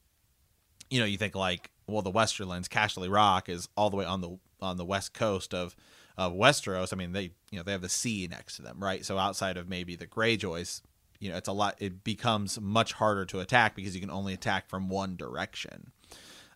you 0.89 0.99
know, 0.99 1.05
you 1.05 1.17
think 1.17 1.35
like 1.35 1.71
well, 1.87 2.01
the 2.01 2.11
Westerlands, 2.11 2.67
Casterly 2.67 3.11
Rock 3.11 3.49
is 3.49 3.69
all 3.77 3.89
the 3.89 3.97
way 3.97 4.05
on 4.05 4.21
the 4.21 4.37
on 4.61 4.77
the 4.77 4.85
west 4.85 5.13
coast 5.13 5.53
of 5.53 5.75
of 6.17 6.33
Westeros. 6.33 6.91
I 6.91 6.95
mean, 6.95 7.13
they 7.13 7.31
you 7.51 7.57
know 7.57 7.63
they 7.63 7.71
have 7.71 7.81
the 7.81 7.89
sea 7.89 8.27
next 8.29 8.57
to 8.57 8.61
them, 8.61 8.77
right? 8.79 9.05
So 9.05 9.17
outside 9.17 9.57
of 9.57 9.69
maybe 9.69 9.95
the 9.95 10.07
Greyjoys, 10.07 10.81
you 11.19 11.29
know, 11.29 11.37
it's 11.37 11.47
a 11.47 11.53
lot. 11.53 11.75
It 11.79 12.03
becomes 12.03 12.59
much 12.59 12.93
harder 12.93 13.25
to 13.25 13.39
attack 13.39 13.75
because 13.75 13.95
you 13.95 14.01
can 14.01 14.11
only 14.11 14.33
attack 14.33 14.69
from 14.69 14.89
one 14.89 15.15
direction. 15.15 15.91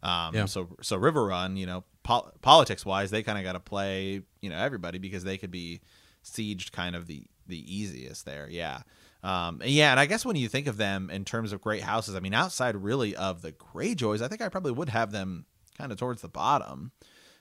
Um, 0.04 0.36
yeah. 0.36 0.45
So 0.45 0.69
so 0.82 0.97
Riverrun, 0.97 1.58
you 1.58 1.65
know, 1.65 1.84
pol- 2.04 2.32
politics 2.42 2.86
wise, 2.86 3.12
they 3.12 3.24
kind 3.24 3.38
of 3.38 3.44
got 3.44 3.54
to 3.54 3.60
play 3.60 4.22
you 4.42 4.50
know 4.50 4.58
everybody 4.58 4.98
because 4.98 5.24
they 5.24 5.38
could 5.38 5.52
be 5.52 5.82
sieged 6.24 6.72
kind 6.72 6.96
of 6.96 7.08
the 7.08 7.24
the 7.48 7.76
easiest 7.76 8.26
there. 8.26 8.48
Yeah. 8.50 8.82
Um, 9.24 9.62
and 9.62 9.70
yeah, 9.70 9.92
and 9.92 10.00
I 10.00 10.08
guess 10.08 10.26
when 10.26 10.36
you 10.36 10.48
think 10.48 10.68
of 10.68 10.78
them 10.78 11.10
in 11.12 11.26
terms 11.26 11.54
of 11.54 11.62
great 11.62 11.84
houses, 11.84 12.16
I 12.16 12.20
mean, 12.20 12.34
outside 12.34 12.76
really 12.76 13.16
of 13.16 13.44
the 13.44 13.52
Greyjoys, 13.52 14.22
I 14.22 14.28
think 14.28 14.42
I 14.42 14.50
probably 14.50 14.72
would 14.72 14.90
have 14.90 15.12
them 15.12 15.46
kind 15.78 15.92
of 15.92 16.00
towards 16.00 16.22
the 16.22 16.28
bottom. 16.28 16.92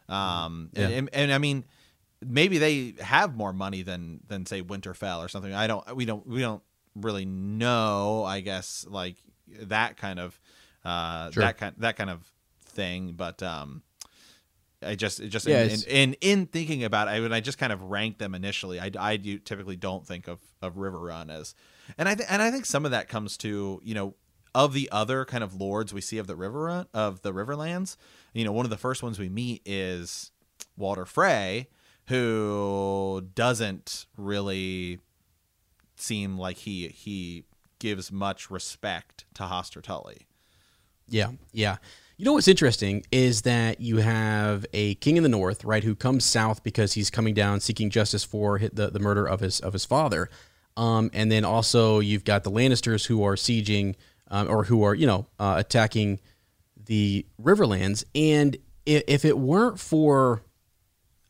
Um, 0.09 0.71
yeah. 0.73 0.83
and, 0.83 0.95
and, 0.95 1.11
and 1.13 1.33
I 1.33 1.39
mean, 1.39 1.65
maybe 2.21 2.59
they 2.59 2.95
have 3.01 3.35
more 3.35 3.53
money 3.53 3.83
than 3.83 4.21
than 4.29 4.45
say 4.45 4.63
Winterfell 4.63 5.25
or 5.25 5.29
something. 5.29 5.55
I 5.55 5.67
don't. 5.67 5.97
We 5.97 6.05
don't. 6.05 6.27
We 6.27 6.41
don't 6.41 6.63
really 6.95 7.25
know. 7.25 8.25
I 8.25 8.41
guess 8.41 8.87
like 8.89 9.17
that 9.63 9.97
kind 9.97 10.19
of 10.21 10.39
uh, 10.85 11.31
sure. 11.31 11.43
that 11.43 11.57
kind 11.57 11.75
that 11.79 11.97
kind 11.97 12.11
of 12.11 12.31
thing. 12.67 13.13
But 13.17 13.43
um, 13.43 13.83
I 14.83 14.95
just 14.95 15.23
just 15.29 15.47
Yeah, 15.47 15.63
in, 15.63 15.71
in, 15.71 15.81
in 15.89 16.15
in 16.21 16.47
thinking 16.47 16.85
about 16.85 17.09
it, 17.09 17.13
I, 17.13 17.21
when 17.21 17.33
I 17.33 17.41
just 17.41 17.59
kind 17.59 17.73
of 17.73 17.83
rank 17.83 18.19
them 18.19 18.35
initially, 18.35 18.81
I, 18.81 18.91
I 18.99 19.17
do 19.17 19.39
typically 19.39 19.77
don't 19.77 20.07
think 20.07 20.29
of 20.29 20.41
of 20.63 20.75
Riverrun 20.77 21.31
as, 21.31 21.55
and 21.99 22.09
I 22.09 22.15
th- 22.15 22.29
and 22.31 22.41
I 22.41 22.51
think 22.51 22.65
some 22.67 22.85
of 22.85 22.91
that 22.91 23.09
comes 23.09 23.37
to 23.39 23.81
you 23.85 23.95
know 23.95 24.15
of 24.55 24.73
the 24.73 24.89
other 24.91 25.25
kind 25.25 25.45
of 25.45 25.55
lords 25.55 25.95
we 25.95 26.01
see 26.01 26.19
of 26.19 26.27
the 26.27 26.35
river 26.37 26.63
run 26.63 26.87
of 26.93 27.23
the 27.23 27.33
Riverlands. 27.33 27.97
You 28.33 28.45
know, 28.45 28.53
one 28.53 28.67
of 28.67 28.71
the 28.71 28.77
first 28.77 29.03
ones 29.03 29.19
we 29.19 29.29
meet 29.29 29.63
is 29.65 30.33
Walder 30.77 31.05
Frey, 31.05 31.69
who 32.07 33.29
doesn't 33.35 34.07
really 34.17 34.99
seem 35.97 36.39
like 36.39 36.59
he 36.59 36.89
he 36.89 37.45
gives 37.79 38.11
much 38.11 38.51
respect 38.51 39.25
to 39.35 39.45
Hoster 39.45 39.83
Tully. 39.83 40.27
Yeah, 41.09 41.33
yeah. 41.53 41.77
You 42.21 42.27
know 42.27 42.35
what's 42.35 42.49
interesting 42.49 43.07
is 43.11 43.41
that 43.43 43.81
you 43.81 43.97
have 43.97 44.67
a 44.75 44.95
king 44.97 45.17
in 45.17 45.23
the 45.23 45.29
north, 45.31 45.65
right, 45.65 45.83
who 45.83 45.95
comes 45.95 46.23
south 46.23 46.63
because 46.63 46.93
he's 46.93 47.09
coming 47.09 47.33
down 47.33 47.61
seeking 47.61 47.89
justice 47.89 48.25
for 48.25 48.59
the, 48.59 48.91
the 48.91 48.99
murder 48.99 49.25
of 49.25 49.41
his 49.41 49.59
of 49.61 49.73
his 49.73 49.87
father, 49.87 50.29
um, 50.77 51.11
and 51.15 51.33
then 51.33 51.47
also 51.47 51.99
you've 51.99 52.25
got 52.25 52.45
the 52.45 52.51
Lannisters 52.51 53.07
who 53.07 53.25
are 53.25 53.37
sieging 53.37 53.95
um, 54.31 54.51
or 54.51 54.65
who 54.65 54.83
are 54.83 54.95
you 54.95 55.07
know 55.07 55.29
uh, 55.39 55.55
attacking 55.57 56.21
the 56.85 57.25
Riverlands. 57.43 58.05
And 58.15 58.59
if, 58.85 59.03
if 59.07 59.25
it 59.25 59.39
weren't 59.39 59.81
for 59.81 60.43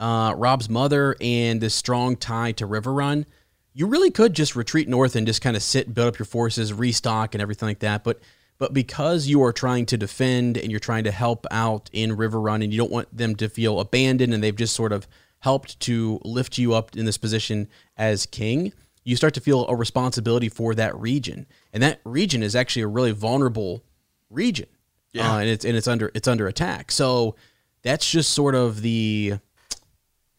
uh, 0.00 0.35
Robb's 0.37 0.68
mother 0.68 1.14
and 1.20 1.61
this 1.61 1.76
strong 1.76 2.16
tie 2.16 2.50
to 2.50 2.66
Riverrun, 2.66 3.26
you 3.74 3.87
really 3.87 4.11
could 4.11 4.35
just 4.35 4.57
retreat 4.57 4.88
north 4.88 5.14
and 5.14 5.24
just 5.24 5.40
kind 5.40 5.57
of 5.57 5.62
sit, 5.62 5.94
build 5.94 6.09
up 6.09 6.18
your 6.18 6.26
forces, 6.26 6.72
restock, 6.72 7.37
and 7.37 7.40
everything 7.40 7.68
like 7.68 7.79
that. 7.79 8.03
But 8.03 8.18
but 8.61 8.75
because 8.75 9.27
you 9.27 9.42
are 9.42 9.55
trying 9.55 9.87
to 9.87 9.96
defend 9.96 10.59
and 10.59 10.70
you're 10.70 10.79
trying 10.79 11.05
to 11.05 11.11
help 11.11 11.46
out 11.51 11.88
in 11.94 12.14
Riverrun, 12.14 12.62
and 12.62 12.73
you 12.73 12.79
don't 12.79 12.92
want 12.92 13.16
them 13.16 13.35
to 13.37 13.49
feel 13.49 13.81
abandoned, 13.81 14.35
and 14.35 14.44
they've 14.44 14.55
just 14.55 14.77
sort 14.77 14.92
of 14.92 15.09
helped 15.40 15.81
to 15.81 16.20
lift 16.23 16.59
you 16.59 16.75
up 16.75 16.94
in 16.94 17.07
this 17.07 17.16
position 17.16 17.66
as 17.96 18.27
king, 18.27 18.75
you 19.03 19.16
start 19.16 19.33
to 19.33 19.40
feel 19.40 19.66
a 19.66 19.75
responsibility 19.75 20.51
for 20.51 20.75
that 20.75 20.94
region, 20.94 21.46
and 21.73 21.83
that 21.83 22.01
region 22.05 22.42
is 22.42 22.55
actually 22.55 22.83
a 22.83 22.87
really 22.87 23.12
vulnerable 23.12 23.83
region. 24.29 24.68
Yeah. 25.12 25.33
Uh, 25.33 25.38
and 25.38 25.49
it's 25.49 25.64
and 25.64 25.75
it's 25.75 25.88
under 25.88 26.12
it's 26.14 26.29
under 26.29 26.46
attack. 26.46 26.92
So 26.92 27.37
that's 27.83 28.09
just 28.09 28.33
sort 28.33 28.55
of 28.55 28.83
the 28.83 29.38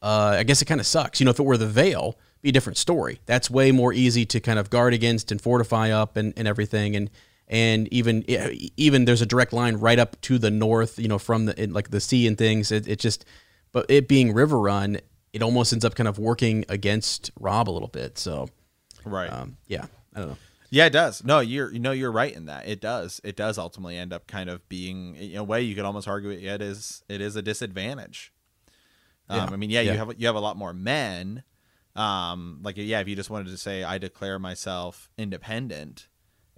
uh, 0.03 0.35
I 0.37 0.43
guess 0.43 0.61
it 0.61 0.65
kind 0.65 0.79
of 0.79 0.85
sucks. 0.85 1.19
You 1.19 1.25
know, 1.25 1.31
if 1.31 1.39
it 1.39 1.43
were 1.43 1.57
the 1.57 1.65
Vale, 1.65 2.19
be 2.43 2.49
a 2.49 2.51
different 2.51 2.77
story. 2.77 3.19
That's 3.25 3.49
way 3.49 3.71
more 3.71 3.93
easy 3.93 4.27
to 4.27 4.39
kind 4.39 4.59
of 4.59 4.69
guard 4.69 4.93
against 4.93 5.31
and 5.31 5.41
fortify 5.41 5.89
up 5.89 6.15
and, 6.17 6.33
and 6.37 6.47
everything. 6.47 6.95
And 6.95 7.09
and 7.51 7.87
even 7.93 8.23
even 8.77 9.05
there's 9.05 9.21
a 9.21 9.25
direct 9.27 9.53
line 9.53 9.75
right 9.75 9.99
up 9.99 10.19
to 10.21 10.39
the 10.39 10.49
north. 10.49 10.97
You 10.97 11.07
know, 11.09 11.19
from 11.19 11.45
the 11.45 11.61
in, 11.61 11.73
like 11.73 11.91
the 11.91 11.99
sea 12.01 12.25
and 12.25 12.35
things. 12.37 12.71
It, 12.71 12.87
it 12.87 12.97
just, 12.99 13.25
but 13.71 13.85
it 13.89 14.07
being 14.07 14.33
Riverrun, 14.33 14.99
it 15.33 15.43
almost 15.43 15.71
ends 15.73 15.85
up 15.85 15.93
kind 15.93 16.07
of 16.07 16.17
working 16.17 16.65
against 16.69 17.29
Robb 17.39 17.69
a 17.69 17.71
little 17.71 17.87
bit. 17.89 18.17
So 18.17 18.49
Right. 19.05 19.31
um, 19.31 19.57
yeah, 19.67 19.85
I 20.15 20.19
don't 20.19 20.29
know. 20.29 20.37
Yeah, 20.73 20.85
it 20.85 20.91
does. 20.93 21.23
No, 21.25 21.41
you're 21.41 21.71
you 21.73 21.79
know 21.79 21.91
you're 21.91 22.11
right 22.13 22.33
in 22.33 22.45
that. 22.45 22.65
It 22.67 22.79
does. 22.79 23.19
It 23.25 23.35
does 23.35 23.57
ultimately 23.57 23.97
end 23.97 24.13
up 24.13 24.25
kind 24.25 24.49
of 24.49 24.67
being 24.69 25.15
in 25.17 25.35
a 25.35 25.43
way 25.43 25.61
you 25.61 25.75
could 25.75 25.83
almost 25.83 26.07
argue 26.07 26.29
it, 26.29 26.41
it 26.41 26.61
is 26.61 27.03
it 27.09 27.19
is 27.19 27.35
a 27.35 27.41
disadvantage. 27.41 28.31
Um, 29.27 29.37
Yeah. 29.37 29.49
I 29.51 29.55
mean, 29.57 29.69
yeah, 29.69 29.81
Yeah. 29.81 29.91
you 29.91 29.97
have 29.97 30.13
you 30.17 30.27
have 30.27 30.35
a 30.35 30.39
lot 30.39 30.55
more 30.55 30.73
men. 30.73 31.43
Um, 31.93 32.59
like 32.63 32.77
yeah, 32.77 33.01
if 33.01 33.09
you 33.09 33.17
just 33.17 33.29
wanted 33.29 33.47
to 33.49 33.57
say 33.57 33.83
I 33.83 33.97
declare 33.97 34.39
myself 34.39 35.09
independent, 35.17 36.07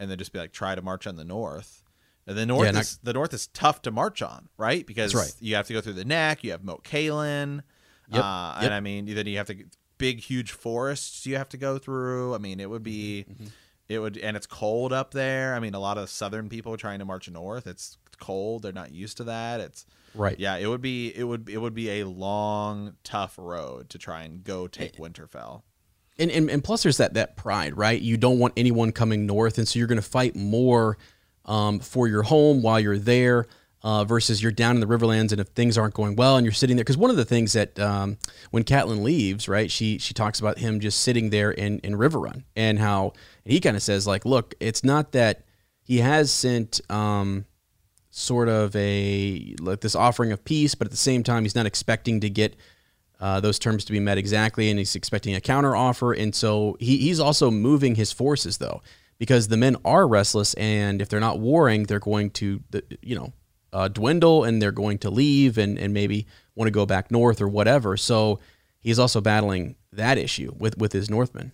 and 0.04 0.12
then 0.12 0.18
just 0.20 0.34
be 0.34 0.40
like 0.40 0.52
try 0.52 0.76
to 0.76 0.82
march 0.82 1.08
on 1.08 1.16
the 1.16 1.24
north. 1.26 1.82
And 2.28 2.38
the 2.38 2.46
north 2.46 2.72
Yeah, 2.74 2.80
is 2.80 3.00
the 3.04 3.14
north 3.14 3.34
is 3.34 3.48
tough 3.48 3.82
to 3.84 3.92
march 3.92 4.22
on, 4.22 4.50
right? 4.58 4.86
Because 4.86 5.14
right. 5.16 5.34
you 5.40 5.56
have 5.56 5.68
to 5.68 5.74
go 5.74 5.82
through 5.82 5.94
the 5.94 6.06
neck. 6.06 6.44
You 6.44 6.52
have 6.52 6.64
Moat 6.64 6.84
Cailin, 6.84 7.62
Yep, 8.10 8.24
uh, 8.24 8.54
yep. 8.56 8.64
and 8.66 8.74
I 8.74 8.80
mean 8.80 9.06
then 9.14 9.26
you 9.28 9.38
have 9.38 9.48
to 9.48 9.56
big 9.98 10.20
huge 10.20 10.52
forests 10.52 11.26
you 11.26 11.36
have 11.38 11.50
to 11.50 11.58
go 11.58 11.78
through. 11.78 12.36
I 12.36 12.38
mean 12.38 12.60
it 12.60 12.70
would 12.70 12.84
be 12.84 13.26
Mm-hmm. 13.30 13.46
it 13.90 14.00
would 14.00 14.18
and 14.18 14.38
it's 14.38 14.48
cold 14.48 14.94
up 14.94 15.12
there. 15.12 15.54
I 15.56 15.60
mean 15.60 15.74
a 15.74 15.80
lot 15.80 15.98
of 15.98 16.10
southern 16.10 16.48
people 16.50 16.78
trying 16.78 17.00
to 17.00 17.06
march 17.06 17.30
north. 17.30 17.68
It's 17.68 17.98
cold. 18.20 18.62
They're 18.62 18.72
not 18.72 18.92
used 18.94 19.18
to 19.18 19.24
that. 19.26 19.60
It's 19.60 19.86
Right. 20.16 20.40
yeah. 20.40 20.56
It 20.58 20.68
would 20.68 20.82
be 20.82 21.12
it 21.16 21.24
would 21.24 21.50
it 21.50 21.58
would 21.58 21.74
be 21.74 21.90
a 22.02 22.06
long 22.06 22.96
tough 23.04 23.36
road 23.38 23.90
to 23.90 23.98
try 23.98 24.22
and 24.24 24.44
go 24.44 24.68
take 24.68 24.98
Winterfell. 24.98 25.64
And, 26.20 26.30
and 26.30 26.50
and 26.50 26.64
plus 26.64 26.84
there's 26.84 26.98
that 26.98 27.16
that 27.16 27.36
pride 27.36 27.76
right? 27.76 28.00
You 28.00 28.18
don't 28.18 28.40
want 28.40 28.54
anyone 28.56 28.92
coming 28.92 29.26
north 29.26 29.58
and 29.58 29.68
so 29.68 29.80
you're 29.80 29.88
going 29.88 30.02
to 30.02 30.08
fight 30.08 30.36
more 30.36 30.98
um, 31.46 31.80
for 31.80 32.08
your 32.08 32.24
home 32.24 32.62
while 32.62 32.80
you're 32.80 32.98
there 32.98 33.48
uh, 33.84 34.06
versus 34.06 34.42
you're 34.42 34.52
down 34.52 34.76
in 34.76 34.80
the 34.80 34.88
riverlands 34.88 35.32
and 35.32 35.42
if 35.42 35.48
things 35.50 35.78
aren't 35.78 35.94
going 35.94 36.16
well 36.16 36.38
and 36.38 36.46
you're 36.46 36.54
sitting 36.54 36.78
there 36.78 36.84
because 36.84 36.98
one 36.98 37.10
of 37.10 37.18
the 37.18 37.26
things 37.26 37.54
that 37.54 37.78
um, 37.80 38.18
when 38.52 38.64
Catelyn 38.64 39.04
leaves 39.04 39.50
right 39.50 39.70
she 39.70 39.98
she 39.98 40.14
talks 40.14 40.40
about 40.40 40.58
him 40.58 40.80
just 40.80 41.02
sitting 41.02 41.30
there 41.30 41.52
in 41.52 41.80
in 41.80 41.96
Riverrun 41.96 42.44
and 42.56 42.80
how 42.80 43.14
and 43.44 43.52
he 43.52 43.60
kind 43.60 43.76
of 43.76 43.84
says 43.84 44.08
like 44.08 44.26
look 44.26 44.56
it's 44.60 44.84
not 44.84 45.12
that 45.12 45.44
he 45.82 45.98
has 45.98 46.32
sent 46.32 46.80
um, 46.90 47.46
sort 48.10 48.48
of 48.48 48.74
a 48.76 49.54
like 49.60 49.82
this 49.82 49.96
offering 49.96 50.32
of 50.32 50.46
peace 50.46 50.76
but 50.76 50.88
at 50.88 50.92
the 50.92 50.98
same 50.98 51.24
time 51.24 51.44
he's 51.44 51.56
not 51.56 51.66
expecting 51.66 52.22
to 52.22 52.30
get 52.30 52.56
uh, 53.24 53.40
those 53.40 53.58
terms 53.58 53.86
to 53.86 53.92
be 53.92 54.00
met 54.00 54.18
exactly, 54.18 54.70
and 54.70 54.78
he's 54.78 54.96
expecting 54.96 55.34
a 55.34 55.42
counter 55.42 55.76
offer. 55.76 56.14
And 56.14 56.36
so 56.36 56.78
he, 56.80 56.98
he's 56.98 57.20
also 57.20 57.50
moving 57.50 57.96
his 57.96 58.12
forces, 58.12 58.58
though, 58.58 58.82
because 59.18 59.48
the 59.48 59.58
men 59.58 59.78
are 59.84 60.06
restless, 60.08 60.54
and 60.56 61.02
if 61.02 61.08
they're 61.08 61.28
not 61.30 61.40
warring, 61.40 61.84
they're 61.84 62.00
going 62.00 62.30
to, 62.32 62.62
you 63.02 63.16
know, 63.16 63.34
uh, 63.72 63.88
dwindle, 63.88 64.44
and 64.44 64.62
they're 64.62 64.72
going 64.84 65.00
to 65.00 65.10
leave, 65.10 65.58
and, 65.58 65.80
and 65.80 65.94
maybe 65.94 66.28
want 66.56 66.68
to 66.68 66.72
go 66.72 66.86
back 66.86 67.10
north 67.12 67.42
or 67.42 67.48
whatever. 67.48 67.98
So 67.98 68.40
he's 68.82 69.00
also 69.00 69.22
battling 69.22 69.76
that 69.94 70.18
issue 70.18 70.54
with 70.58 70.78
with 70.78 70.92
his 70.92 71.10
Northmen. 71.10 71.52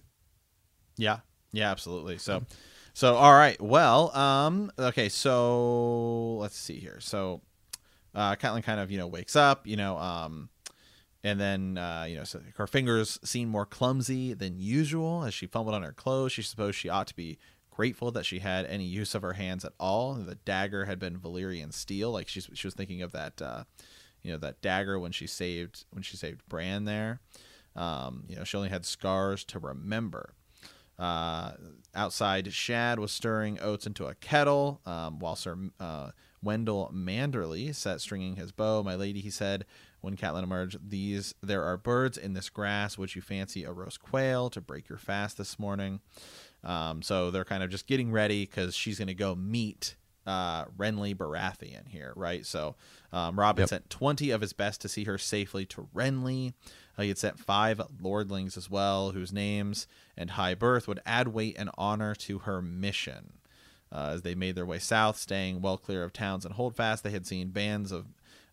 Yeah. 0.97 1.19
Yeah, 1.51 1.71
absolutely. 1.71 2.17
So 2.17 2.43
so 2.93 3.15
all 3.15 3.33
right. 3.33 3.59
Well, 3.61 4.15
um 4.15 4.71
okay, 4.77 5.09
so 5.09 6.35
let's 6.37 6.57
see 6.57 6.79
here. 6.79 6.99
So 6.99 7.41
uh 8.15 8.35
Catelyn 8.35 8.63
kind 8.63 8.79
of, 8.79 8.91
you 8.91 8.97
know, 8.97 9.07
wakes 9.07 9.35
up, 9.35 9.67
you 9.67 9.77
know, 9.77 9.97
um 9.97 10.49
and 11.23 11.39
then 11.39 11.77
uh, 11.77 12.05
you 12.07 12.15
know, 12.15 12.23
so 12.23 12.41
her 12.55 12.67
fingers 12.67 13.19
seem 13.23 13.49
more 13.49 13.65
clumsy 13.65 14.33
than 14.33 14.59
usual 14.59 15.23
as 15.23 15.33
she 15.33 15.47
fumbled 15.47 15.75
on 15.75 15.83
her 15.83 15.93
clothes. 15.93 16.31
She 16.31 16.41
supposed 16.41 16.77
she 16.77 16.89
ought 16.89 17.07
to 17.07 17.15
be 17.15 17.37
grateful 17.71 18.11
that 18.11 18.25
she 18.25 18.39
had 18.39 18.65
any 18.65 18.85
use 18.85 19.15
of 19.15 19.21
her 19.21 19.33
hands 19.33 19.63
at 19.63 19.73
all. 19.79 20.13
The 20.15 20.35
dagger 20.35 20.85
had 20.85 20.99
been 20.99 21.19
Valyrian 21.19 21.73
steel. 21.73 22.11
Like 22.11 22.27
she's 22.27 22.49
she 22.53 22.67
was 22.67 22.73
thinking 22.73 23.01
of 23.01 23.11
that 23.11 23.41
uh 23.41 23.63
you 24.23 24.31
know, 24.31 24.37
that 24.37 24.61
dagger 24.61 24.99
when 24.99 25.11
she 25.11 25.27
saved 25.27 25.85
when 25.91 26.03
she 26.03 26.17
saved 26.17 26.41
Bran 26.47 26.85
there. 26.85 27.19
Um, 27.75 28.25
you 28.27 28.35
know, 28.35 28.43
she 28.43 28.57
only 28.57 28.69
had 28.69 28.85
scars 28.85 29.43
to 29.45 29.59
remember. 29.59 30.33
Uh, 30.97 31.51
outside, 31.95 32.51
Shadd 32.51 32.99
was 32.99 33.11
stirring 33.11 33.59
oats 33.61 33.87
into 33.87 34.05
a 34.05 34.15
kettle, 34.15 34.81
um, 34.85 35.19
while 35.19 35.37
Sir 35.37 35.57
uh, 35.79 36.11
Wendel 36.43 36.91
Manderly 36.93 37.73
sat 37.73 38.01
stringing 38.01 38.35
his 38.35 38.51
bow. 38.51 38.83
My 38.83 38.95
lady, 38.95 39.21
he 39.21 39.29
said, 39.29 39.65
when 40.01 40.15
Catelyn 40.15 40.43
emerged, 40.43 40.77
these 40.89 41.33
there 41.41 41.63
are 41.63 41.77
birds 41.77 42.17
in 42.17 42.33
this 42.33 42.49
grass. 42.49 42.97
Would 42.97 43.15
you 43.15 43.21
fancy 43.21 43.63
a 43.63 43.71
roast 43.71 44.01
quail 44.01 44.49
to 44.51 44.61
break 44.61 44.87
your 44.89 44.97
fast 44.97 45.37
this 45.37 45.59
morning? 45.59 45.99
Um, 46.63 47.01
so 47.01 47.31
they're 47.31 47.45
kind 47.45 47.63
of 47.63 47.69
just 47.69 47.87
getting 47.87 48.11
ready 48.11 48.45
because 48.45 48.75
she's 48.75 48.97
going 48.97 49.07
to 49.07 49.13
go 49.13 49.35
meet 49.35 49.95
uh, 50.27 50.65
Renly 50.77 51.15
Baratheon 51.15 51.87
here, 51.87 52.13
right? 52.15 52.45
So 52.45 52.75
um, 53.11 53.39
Robb 53.39 53.57
had 53.57 53.63
Yep. 53.63 53.69
sent 53.69 53.89
20 53.89 54.29
of 54.31 54.41
his 54.41 54.53
best 54.53 54.81
to 54.81 54.89
see 54.89 55.05
her 55.05 55.17
safely 55.17 55.65
to 55.67 55.87
Renly. 55.95 56.53
Uh, 56.97 57.03
he 57.03 57.07
had 57.07 57.17
sent 57.17 57.39
five 57.39 57.81
lordlings 58.01 58.57
as 58.57 58.69
well, 58.69 59.11
whose 59.11 59.31
names 59.31 59.87
and 60.17 60.31
high 60.31 60.53
birth 60.53 60.87
would 60.87 60.99
add 61.05 61.29
weight 61.29 61.55
and 61.57 61.69
honor 61.77 62.13
to 62.15 62.39
her 62.39 62.61
mission. 62.61 63.33
Uh, 63.91 64.11
as 64.13 64.21
they 64.21 64.35
made 64.35 64.53
their 64.53 64.67
way 64.67 64.77
south, 64.77 65.17
staying 65.17 65.61
well 65.61 65.77
clear 65.77 66.03
of 66.03 66.13
towns 66.13 66.45
and 66.45 66.53
holdfast, 66.55 67.03
they 67.03 67.09
had 67.09 67.25
seen 67.25 67.49
bands 67.49 67.91
of, 67.91 68.05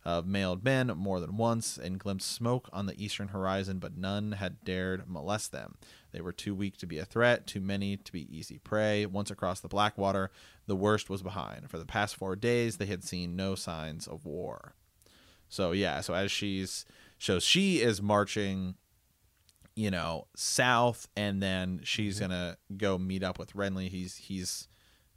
of 0.07 0.25
mailed 0.25 0.62
men 0.62 0.87
more 0.97 1.19
than 1.19 1.37
once 1.37 1.77
and 1.77 1.99
glimpsed 1.99 2.31
smoke 2.31 2.71
on 2.73 2.87
the 2.87 3.05
eastern 3.05 3.27
horizon, 3.29 3.81
but 3.81 3.97
none 3.97 4.33
had 4.33 4.62
dared 4.62 5.03
molest 5.09 5.51
them. 5.51 5.75
They 6.12 6.21
were 6.21 6.33
too 6.33 6.55
weak 6.55 6.77
to 6.77 6.87
be 6.87 6.99
a 6.99 7.05
threat, 7.05 7.45
too 7.45 7.61
many 7.61 7.97
to 7.97 8.12
be 8.12 8.35
easy 8.35 8.59
prey. 8.59 9.05
Once 9.05 9.33
across 9.33 9.59
the 9.59 9.66
Blackwater, 9.66 10.30
the 10.68 10.76
worst 10.76 11.11
was 11.11 11.24
behind. 11.24 11.68
For 11.68 11.78
the 11.78 11.85
past 11.85 12.14
four 12.14 12.37
days, 12.37 12.76
they 12.76 12.87
had 12.87 13.03
seen 13.03 13.35
no 13.35 13.57
signs 13.57 14.07
of 14.07 14.24
war. 14.24 14.76
So 15.49 15.72
yeah, 15.72 16.01
so 16.03 16.14
as 16.14 16.30
she's 16.30 16.85
so 17.18 17.41
she 17.41 17.80
is 17.80 18.01
marching, 18.01 18.76
you 19.74 19.91
know, 19.91 20.28
south, 20.37 21.09
and 21.16 21.43
then 21.43 21.80
she's 21.83 22.20
mm-hmm. 22.20 22.30
gonna 22.30 22.59
go 22.76 22.97
meet 22.97 23.24
up 23.24 23.41
with 23.41 23.55
Renly. 23.55 23.89
He's 23.89 24.14
he's 24.14 24.68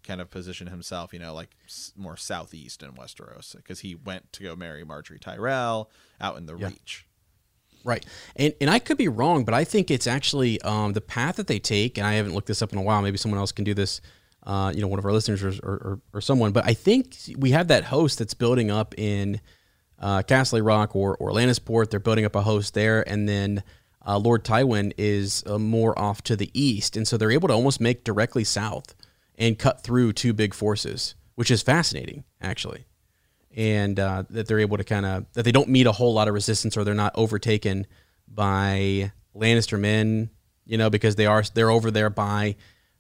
kind 0.04 0.22
of 0.22 0.30
position 0.30 0.68
himself, 0.68 1.14
you 1.14 1.20
know, 1.20 1.34
like 1.34 1.50
s- 1.66 1.94
more 1.96 2.18
southeast 2.18 2.84
in 2.84 2.92
Westeros 2.94 3.56
because 3.56 3.80
he 3.82 3.96
went 3.96 4.32
to 4.34 4.44
go 4.44 4.56
marry 4.56 4.84
Margaery 4.84 5.20
Tyrell 5.20 5.90
out 6.20 6.38
in 6.38 6.46
the 6.46 6.56
Yeah. 6.56 6.68
Reach. 6.68 7.06
Right. 7.86 8.06
And 8.36 8.54
and 8.60 8.70
I 8.70 8.80
could 8.80 8.98
be 8.98 9.08
wrong, 9.08 9.46
but 9.46 9.54
I 9.54 9.64
think 9.64 9.90
it's 9.90 10.06
actually 10.08 10.62
um, 10.64 10.94
the 10.94 11.02
path 11.02 11.38
that 11.38 11.48
they 11.48 11.60
take, 11.60 11.98
and 11.98 12.06
I 12.06 12.14
haven't 12.16 12.34
looked 12.34 12.48
this 12.48 12.62
up 12.62 12.74
in 12.74 12.78
a 12.78 12.82
while. 12.82 13.02
Maybe 13.02 13.18
someone 13.18 13.40
else 13.40 13.54
can 13.54 13.64
do 13.64 13.74
this, 13.74 14.02
uh, 14.46 14.74
you 14.76 14.82
know, 14.82 14.88
one 14.88 15.00
of 15.00 15.06
our 15.06 15.14
listeners 15.14 15.42
or, 15.42 15.50
or, 15.64 15.76
or, 15.76 16.00
or 16.16 16.22
someone. 16.22 16.52
But 16.52 16.66
I 16.68 16.74
think 16.74 17.16
we 17.38 17.52
have 17.52 17.70
that 17.70 17.86
host 17.86 18.20
that's 18.20 18.34
building 18.34 18.70
up 18.70 18.94
in 18.98 19.40
uh, 19.98 20.24
Casterly 20.24 20.66
Rock 20.66 20.94
or 20.94 21.16
or 21.18 21.32
Lannisport. 21.32 21.90
They're 21.90 22.02
building 22.02 22.26
up 22.26 22.36
a 22.36 22.42
host 22.42 22.74
there, 22.74 23.08
and 23.10 23.30
then 23.30 23.64
uh, 24.06 24.18
Lord 24.18 24.44
Tywin 24.44 24.92
is 24.98 25.44
uh, 25.48 25.58
more 25.58 25.98
off 25.98 26.22
to 26.24 26.36
the 26.36 26.52
east, 26.54 26.98
and 26.98 27.08
so 27.08 27.16
they're 27.16 27.32
able 27.32 27.48
to 27.48 27.54
almost 27.54 27.80
make 27.80 28.04
directly 28.04 28.44
south 28.44 28.94
and 29.40 29.58
cut 29.58 29.82
through 29.82 30.14
two 30.14 30.34
big 30.34 30.54
forces, 30.54 31.16
which 31.36 31.50
is 31.50 31.64
fascinating, 31.64 32.24
actually. 32.42 32.86
And 33.56 34.00
uh, 34.00 34.24
that 34.30 34.48
they're 34.48 34.60
able 34.60 34.78
to 34.78 34.84
kind 34.84 35.06
of 35.08 35.26
that 35.34 35.44
they 35.44 35.52
don't 35.52 35.70
meet 35.70 35.88
a 35.88 35.92
whole 35.92 36.14
lot 36.14 36.28
of 36.28 36.36
resistance, 36.36 36.78
or 36.78 36.84
they're 36.84 36.94
not 36.94 37.14
overtaken 37.16 37.88
by 38.28 39.12
Lannister 39.36 39.80
men, 39.80 40.30
you 40.66 40.78
know, 40.78 40.90
because 40.92 41.16
they 41.16 41.26
are 41.26 41.44
they're 41.56 41.72
over 41.72 41.90
there 41.90 42.10
by 42.12 42.56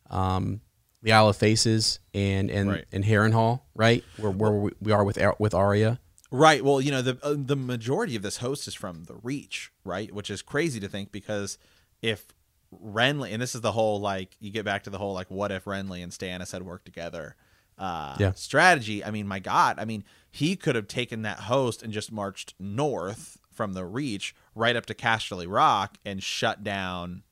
um, 0.10 0.62
the 1.04 1.12
Isle 1.12 1.30
of 1.30 1.38
Faces 1.38 2.00
and 2.14 2.50
and 2.50 2.70
Right. 2.70 2.86
and 2.92 3.04
Harrenhal, 3.04 3.62
right? 3.76 4.04
Where 4.18 4.32
where 4.32 4.52
we- 4.82 4.92
are 4.92 5.04
with 5.04 5.20
with 5.38 5.54
Arya. 5.54 6.00
Right. 6.32 6.64
Well, 6.64 6.82
you 6.82 6.92
know, 6.92 7.02
the 7.02 7.18
uh, 7.24 7.36
the 7.38 7.56
majority 7.56 8.16
of 8.16 8.22
this 8.24 8.38
host 8.38 8.68
is 8.68 8.74
from 8.74 9.04
the 9.06 9.16
Reach, 9.22 9.72
right? 9.84 10.14
Which 10.14 10.30
is 10.30 10.42
crazy 10.42 10.80
to 10.80 10.88
think 10.88 11.12
because 11.12 11.58
if 12.02 12.26
Renly, 12.74 13.32
and 13.34 13.42
this 13.42 13.56
is 13.56 13.62
the 13.62 13.72
whole 13.72 14.00
like 14.00 14.36
you 14.40 14.52
get 14.52 14.66
back 14.66 14.84
to 14.84 14.90
the 14.90 14.98
whole 14.98 15.14
like 15.14 15.30
what 15.32 15.52
if 15.52 15.66
Renly 15.66 16.04
and 16.04 16.12
Stannis 16.12 16.52
had 16.52 16.64
worked 16.64 16.86
together 16.86 17.36
uh 17.78 18.16
Yeah. 18.20 18.34
strategy. 18.34 19.04
I 19.04 19.12
mean, 19.12 19.28
my 19.28 19.40
God, 19.40 19.80
I 19.80 19.86
mean, 19.86 20.04
he 20.32 20.56
could 20.56 20.76
have 20.76 20.88
taken 20.88 21.22
that 21.24 21.40
host 21.42 21.82
and 21.82 21.92
just 21.94 22.12
marched 22.12 22.54
north 22.60 23.38
from 23.52 23.74
the 23.74 23.86
Reach 23.86 24.36
right 24.54 24.76
up 24.76 24.86
to 24.88 24.94
Casterly 24.94 25.46
Rock 25.50 25.98
and 26.06 26.22
shut 26.22 26.64
down 26.64 27.24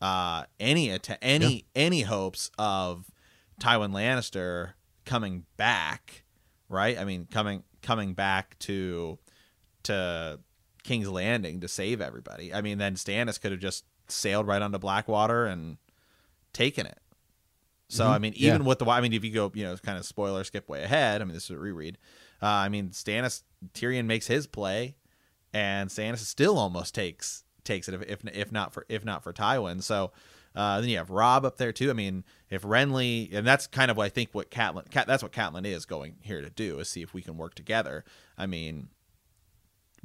uh 0.00 0.44
any 0.60 0.90
att- 0.90 1.18
any 1.22 1.66
any 1.74 2.02
hopes 2.02 2.50
of 2.58 3.10
Tywin 3.60 3.92
Lannister 3.92 4.72
coming 5.04 5.46
back, 5.56 6.24
right? 6.68 6.98
I 6.98 7.04
mean, 7.04 7.26
coming 7.30 7.62
coming 7.82 8.14
back 8.14 8.58
to 8.60 9.18
to 9.84 10.40
King's 10.82 11.08
Landing 11.08 11.60
to 11.60 11.68
save 11.68 12.00
everybody. 12.00 12.52
I 12.52 12.60
mean, 12.60 12.78
then 12.78 12.94
Stannis 12.96 13.40
could 13.40 13.52
have 13.52 13.60
just 13.60 13.84
sailed 14.08 14.46
right 14.46 14.62
onto 14.62 14.78
Blackwater 14.78 15.46
and 15.46 15.78
taken 16.52 16.86
it. 16.86 16.98
So 17.88 18.04
Mhm. 18.04 18.10
I 18.10 18.18
mean, 18.18 18.32
Yeah. 18.36 18.54
even 18.54 18.64
with 18.64 18.78
the 18.78 18.86
I 18.86 19.00
mean, 19.00 19.12
if 19.12 19.24
you 19.24 19.30
go, 19.32 19.50
you 19.54 19.64
know, 19.64 19.76
kind 19.76 19.98
of 19.98 20.04
spoiler 20.04 20.42
skip 20.44 20.68
way 20.68 20.82
ahead. 20.82 21.20
I 21.20 21.24
mean, 21.24 21.34
this 21.34 21.44
is 21.44 21.50
a 21.50 21.58
reread. 21.58 21.98
Uh, 22.42 22.46
I 22.46 22.68
mean, 22.68 22.90
Stannis 22.90 23.42
Tyrion 23.74 24.06
makes 24.06 24.26
his 24.26 24.46
play, 24.46 24.96
and 25.52 25.88
Stannis 25.90 26.18
still 26.18 26.58
almost 26.58 26.94
takes 26.94 27.44
takes 27.64 27.88
it 27.88 27.94
if 27.94 28.02
if, 28.02 28.20
if 28.34 28.52
not 28.52 28.72
for 28.72 28.86
if 28.88 29.04
not 29.04 29.22
for 29.22 29.32
Tywin. 29.32 29.82
So 29.82 30.12
uh, 30.54 30.80
then 30.80 30.88
you 30.88 30.96
have 30.96 31.10
Robb 31.10 31.44
up 31.44 31.58
there 31.58 31.72
too. 31.72 31.90
I 31.90 31.92
mean, 31.92 32.24
if 32.48 32.62
Renly, 32.62 33.32
and 33.34 33.46
that's 33.46 33.66
kind 33.66 33.90
of 33.90 33.96
what 33.96 34.06
I 34.06 34.08
think 34.08 34.30
what 34.32 34.50
Catelyn, 34.50 34.90
Cat, 34.90 35.06
that's 35.06 35.22
what 35.22 35.30
Catelyn 35.32 35.66
is 35.66 35.84
going 35.84 36.16
here 36.22 36.40
to 36.40 36.48
do 36.50 36.78
is 36.78 36.88
see 36.88 37.02
if 37.02 37.12
we 37.12 37.20
can 37.22 37.36
work 37.36 37.54
together. 37.54 38.04
I 38.38 38.46
mean, 38.46 38.88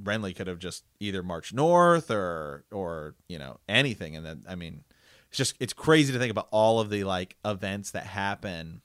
Renly 0.01 0.35
could 0.35 0.47
have 0.47 0.59
just 0.59 0.83
either 0.99 1.23
marched 1.23 1.53
north 1.53 2.11
or 2.11 2.65
or 2.71 3.15
you 3.27 3.39
know 3.39 3.59
anything, 3.67 4.15
and 4.15 4.25
then 4.25 4.43
I 4.47 4.55
mean, 4.55 4.83
it's 5.29 5.37
just 5.37 5.55
it's 5.59 5.73
crazy 5.73 6.13
to 6.13 6.19
think 6.19 6.31
about 6.31 6.47
all 6.51 6.79
of 6.79 6.89
the 6.89 7.03
like 7.03 7.35
events 7.45 7.91
that 7.91 8.05
happen 8.05 8.81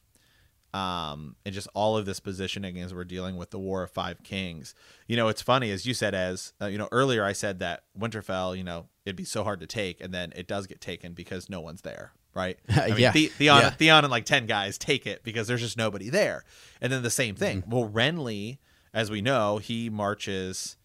um, 0.75 1.37
and 1.47 1.55
just 1.55 1.69
all 1.75 1.97
of 1.97 2.05
this 2.05 2.21
positioning 2.21 2.79
as 2.81 2.93
we're 2.93 3.05
dealing 3.05 3.37
with 3.37 3.51
the 3.51 3.59
War 3.59 3.83
of 3.83 3.91
Five 3.91 4.23
Kings. 4.23 4.75
You 5.07 5.17
know, 5.17 5.29
it's 5.29 5.41
funny 5.41 5.71
as 5.71 5.87
you 5.87 5.95
said, 5.95 6.15
as 6.15 6.53
uh, 6.61 6.67
you 6.67 6.77
know 6.77 6.89
earlier, 6.93 7.25
I 7.25 7.33
said 7.33 7.61
that 7.61 7.85
Winterfell, 7.99 8.57
you 8.57 8.65
know, 8.65 8.87
it'd 9.07 9.17
be 9.17 9.25
so 9.25 9.43
hard 9.43 9.61
to 9.61 9.67
take, 9.67 10.01
and 10.03 10.13
then 10.13 10.33
it 10.37 10.47
does 10.47 10.67
get 10.67 10.81
taken 10.83 11.15
because 11.15 11.49
no 11.49 11.61
one's 11.63 11.81
there, 11.81 12.13
right? 12.35 12.59
I 12.69 12.89
mean, 12.89 12.99
Yeah. 12.99 13.13
The- 13.13 13.29
Theon, 13.29 13.61
Yeah. 13.63 13.71
Theon 13.71 14.05
and 14.05 14.11
like 14.11 14.27
ten 14.27 14.45
guys 14.47 14.77
take 14.77 15.07
it 15.07 15.23
because 15.25 15.47
there's 15.47 15.63
just 15.63 15.79
nobody 15.79 16.11
there, 16.11 16.45
and 16.81 16.93
then 16.93 17.03
the 17.03 17.11
same 17.11 17.37
thing. 17.37 17.63
Mm-hmm. 17.63 17.71
Well, 17.71 17.89
Renly, 17.89 18.59
as 18.93 19.11
we 19.11 19.23
know, 19.23 19.57
he 19.59 19.89
marches, 19.89 20.77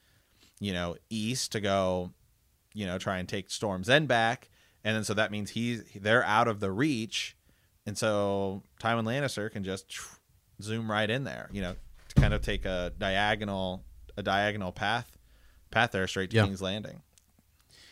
you 0.62 0.72
know, 0.72 0.96
east 1.10 1.52
to 1.52 1.60
go, 1.60 2.12
you 2.74 2.86
know, 2.86 2.98
try 2.98 3.18
and 3.18 3.28
take 3.28 3.52
Storm's 3.52 3.90
End 3.90 4.08
back, 4.08 4.50
and 4.86 4.96
then 4.96 5.04
so 5.04 5.14
that 5.16 5.30
means 5.32 5.50
he's 5.50 5.84
they're 5.96 6.24
out 6.24 6.48
of 6.48 6.62
the 6.62 6.72
reach 6.72 7.36
and 7.86 7.98
so 7.98 8.64
Tywin 8.80 9.06
Lannister 9.06 9.52
can 9.52 9.64
just 9.64 9.86
zoom 10.62 10.90
right 10.90 11.10
in 11.10 11.24
there, 11.24 11.50
you 11.52 11.62
know, 11.62 11.76
to 12.10 12.22
kind 12.22 12.34
of 12.34 12.42
take 12.42 12.66
a 12.66 12.94
diagonal 12.98 13.84
a 14.18 14.24
diagonal 14.24 14.72
path 14.72 15.18
path 15.72 15.92
there 15.92 16.08
straight 16.08 16.30
to 16.32 16.36
Yeah. 16.36 16.46
King's 16.46 16.62
Landing. 16.62 17.02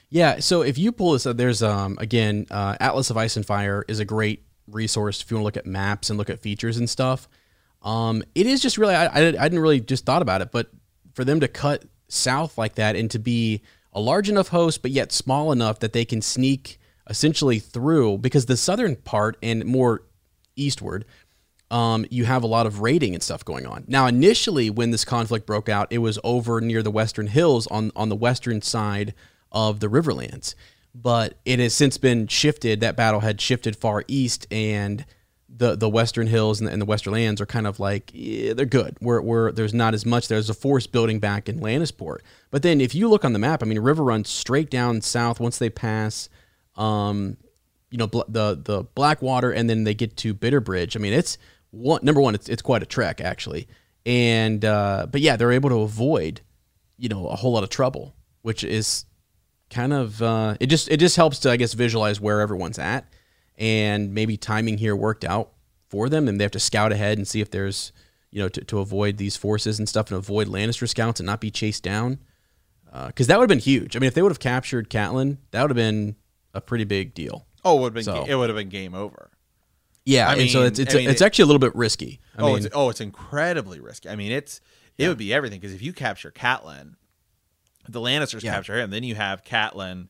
Yeah, 0.09 0.39
so 0.39 0.63
if 0.63 0.77
you 0.77 0.91
pull 0.91 1.13
this 1.13 1.25
up, 1.25 1.37
there's 1.37 1.63
um 1.63 1.97
again, 1.99 2.45
uh, 2.51 2.75
Atlas 2.79 3.09
of 3.09 3.17
Ice 3.17 3.35
and 3.35 3.45
Fire 3.45 3.83
is 3.87 3.99
a 3.99 4.05
great 4.05 4.45
resource 4.67 5.21
if 5.21 5.31
you 5.31 5.37
want 5.37 5.41
to 5.43 5.45
look 5.45 5.57
at 5.57 5.65
maps 5.65 6.09
and 6.09 6.17
look 6.17 6.29
at 6.29 6.39
features 6.39 6.77
and 6.77 6.89
stuff. 6.89 7.27
Um, 7.81 8.23
it 8.35 8.45
is 8.45 8.61
just 8.61 8.77
really 8.77 8.93
I, 8.95 9.05
I, 9.05 9.27
I 9.27 9.31
didn't 9.31 9.59
really 9.59 9.79
just 9.81 10.05
thought 10.05 10.21
about 10.21 10.41
it, 10.41 10.51
but 10.51 10.69
for 11.13 11.23
them 11.23 11.39
to 11.39 11.47
cut 11.47 11.85
south 12.09 12.57
like 12.57 12.75
that 12.75 12.95
and 12.95 13.09
to 13.11 13.19
be 13.19 13.61
a 13.93 14.01
large 14.01 14.29
enough 14.29 14.49
host, 14.49 14.81
but 14.81 14.91
yet 14.91 15.11
small 15.11 15.51
enough 15.51 15.79
that 15.79 15.93
they 15.93 16.05
can 16.05 16.21
sneak 16.21 16.79
essentially 17.09 17.59
through 17.59 18.17
because 18.19 18.45
the 18.45 18.57
southern 18.57 18.95
part 18.95 19.37
and 19.41 19.65
more 19.65 20.03
eastward 20.55 21.05
um, 21.71 22.05
you 22.09 22.25
have 22.25 22.43
a 22.43 22.47
lot 22.47 22.65
of 22.65 22.81
raiding 22.81 23.13
and 23.13 23.21
stuff 23.21 23.45
going 23.45 23.65
on. 23.65 23.83
Now, 23.87 24.07
initially, 24.07 24.69
when 24.69 24.91
this 24.91 25.05
conflict 25.05 25.45
broke 25.45 25.69
out, 25.69 25.87
it 25.91 25.99
was 25.99 26.17
over 26.23 26.61
near 26.61 26.81
the 26.81 26.91
Western 26.91 27.27
Hills 27.27 27.67
on 27.67 27.91
on 27.95 28.09
the 28.09 28.15
western 28.15 28.61
side 28.61 29.13
of 29.51 29.79
the 29.79 29.87
Riverlands, 29.87 30.55
but 30.95 31.37
it 31.45 31.59
has 31.59 31.73
since 31.73 31.97
been 31.97 32.27
shifted. 32.27 32.81
That 32.81 32.95
battle 32.95 33.19
had 33.19 33.39
shifted 33.39 33.75
far 33.75 34.03
east, 34.07 34.47
and 34.51 35.05
the 35.59 35.75
the 35.75 35.87
Western 35.87 36.27
Hills 36.27 36.59
and 36.59 36.67
the, 36.67 36.71
and 36.73 36.81
the 36.81 36.85
Western 36.85 37.13
Lands 37.13 37.39
are 37.39 37.45
kind 37.45 37.67
of 37.67 37.79
like 37.79 38.09
yeah, 38.13 38.53
they're 38.53 38.65
good. 38.65 38.97
Where 38.99 39.21
where 39.21 39.51
there's 39.51 39.73
not 39.73 39.93
as 39.93 40.05
much. 40.05 40.27
There's 40.27 40.49
a 40.49 40.53
force 40.53 40.87
building 40.87 41.19
back 41.19 41.47
in 41.47 41.59
Lannisport, 41.59 42.19
but 42.49 42.63
then 42.63 42.81
if 42.81 42.95
you 42.95 43.07
look 43.07 43.23
on 43.23 43.33
the 43.33 43.39
map, 43.39 43.61
I 43.61 43.65
mean, 43.65 43.77
a 43.77 43.81
river 43.81 44.03
runs 44.03 44.29
straight 44.29 44.69
down 44.69 45.01
south 45.01 45.39
once 45.39 45.57
they 45.57 45.69
pass. 45.69 46.29
Um, 46.75 47.37
you 47.91 47.97
know 47.97 48.07
bl- 48.07 48.21
the 48.27 48.59
the 48.61 48.83
Blackwater, 48.95 49.51
and 49.51 49.69
then 49.69 49.83
they 49.83 49.93
get 49.93 50.17
to 50.17 50.33
Bitterbridge. 50.33 50.95
I 50.95 50.99
mean, 50.99 51.13
it's 51.13 51.37
one 51.71 51.99
number 52.03 52.21
one. 52.21 52.35
It's 52.35 52.49
it's 52.49 52.61
quite 52.61 52.83
a 52.83 52.85
trek 52.85 53.21
actually, 53.21 53.67
and 54.05 54.63
uh, 54.63 55.07
but 55.11 55.21
yeah, 55.21 55.35
they're 55.35 55.51
able 55.51 55.69
to 55.69 55.81
avoid 55.81 56.41
you 56.97 57.09
know 57.09 57.27
a 57.27 57.35
whole 57.35 57.51
lot 57.51 57.63
of 57.63 57.69
trouble, 57.69 58.15
which 58.41 58.63
is 58.63 59.05
kind 59.69 59.93
of 59.93 60.21
uh, 60.21 60.55
it 60.59 60.67
just 60.67 60.89
it 60.89 60.97
just 60.97 61.15
helps 61.15 61.39
to 61.39 61.51
I 61.51 61.57
guess 61.57 61.73
visualize 61.73 62.19
where 62.19 62.41
everyone's 62.41 62.79
at, 62.79 63.11
and 63.59 64.13
maybe 64.13 64.37
timing 64.37 64.79
here 64.79 64.95
worked 64.95 65.23
out 65.23 65.51
for 65.89 66.09
them, 66.09 66.27
and 66.27 66.39
they 66.39 66.43
have 66.43 66.51
to 66.51 66.59
scout 66.59 66.91
ahead 66.91 67.17
and 67.17 67.27
see 67.27 67.41
if 67.41 67.51
there's 67.51 67.91
you 68.31 68.41
know 68.41 68.49
to, 68.49 68.63
to 68.63 68.79
avoid 68.79 69.17
these 69.17 69.35
forces 69.35 69.77
and 69.77 69.87
stuff 69.87 70.09
and 70.09 70.17
avoid 70.17 70.47
Lannister 70.47 70.87
scouts 70.87 71.19
and 71.19 71.27
not 71.27 71.41
be 71.41 71.51
chased 71.51 71.83
down. 71.83 72.19
Uh, 72.91 73.07
because 73.07 73.27
that 73.27 73.37
would 73.37 73.43
have 73.43 73.49
been 73.49 73.59
huge. 73.59 73.95
I 73.95 73.99
mean, 73.99 74.07
if 74.07 74.15
they 74.15 74.23
would 74.23 74.31
have 74.31 74.39
captured 74.39 74.89
Catelyn, 74.89 75.37
that 75.51 75.61
would 75.61 75.69
have 75.69 75.75
been 75.75 76.15
a 76.55 76.61
pretty 76.61 76.85
big 76.85 77.13
deal. 77.13 77.45
Oh, 77.63 77.77
it 77.77 77.81
would 77.81 77.85
have 77.87 77.93
been 77.93 78.03
So- 78.03 78.25
it 78.25 78.33
would 78.33 78.49
have 78.49 78.55
been 78.55 78.69
game 78.69 78.95
over. 78.95 79.29
Yeah, 80.05 80.27
I 80.27 80.35
and 80.37 80.49
so 80.49 80.63
it's 80.63 80.79
it's, 80.79 80.95
I 80.95 80.99
mean, 80.99 81.09
it's 81.09 81.21
actually 81.21 81.43
a 81.43 81.45
little 81.45 81.59
bit 81.59 81.75
risky. 81.75 82.19
I 82.35 82.41
oh, 82.41 82.47
mean, 82.47 82.65
it's 82.65 82.67
oh, 82.73 82.89
it's 82.89 83.01
incredibly 83.01 83.79
risky. 83.79 84.09
I 84.09 84.15
mean, 84.15 84.31
it's 84.31 84.59
it 84.97 85.07
would 85.07 85.19
be 85.19 85.31
everything 85.31 85.59
because 85.59 85.75
if 85.75 85.83
you 85.83 85.93
capture 85.93 86.31
Catelyn, 86.31 86.95
the 87.87 87.99
Lannisters 87.99 88.41
Yeah. 88.41 88.55
capture 88.55 88.79
him, 88.79 88.89
then 88.89 89.03
you 89.03 89.13
have 89.13 89.43
Catelyn, 89.43 90.07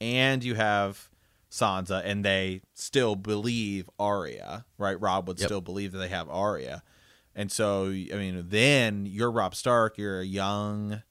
and 0.00 0.44
you 0.44 0.54
have 0.54 1.09
Sansa, 1.50 2.02
and 2.04 2.24
they 2.24 2.62
still 2.74 3.16
believe 3.16 3.88
Arya, 3.98 4.64
right? 4.78 5.00
Robb 5.00 5.26
would 5.28 5.38
Yep. 5.40 5.46
still 5.48 5.60
believe 5.60 5.92
that 5.92 5.98
they 5.98 6.08
have 6.08 6.28
Arya, 6.28 6.82
and 7.34 7.50
so 7.50 7.86
I 7.88 8.14
mean, 8.16 8.46
then 8.48 9.06
you're 9.06 9.30
Robb 9.30 9.54
Stark, 9.54 9.98
you're 9.98 10.20
a 10.20 10.24
young 10.26 11.02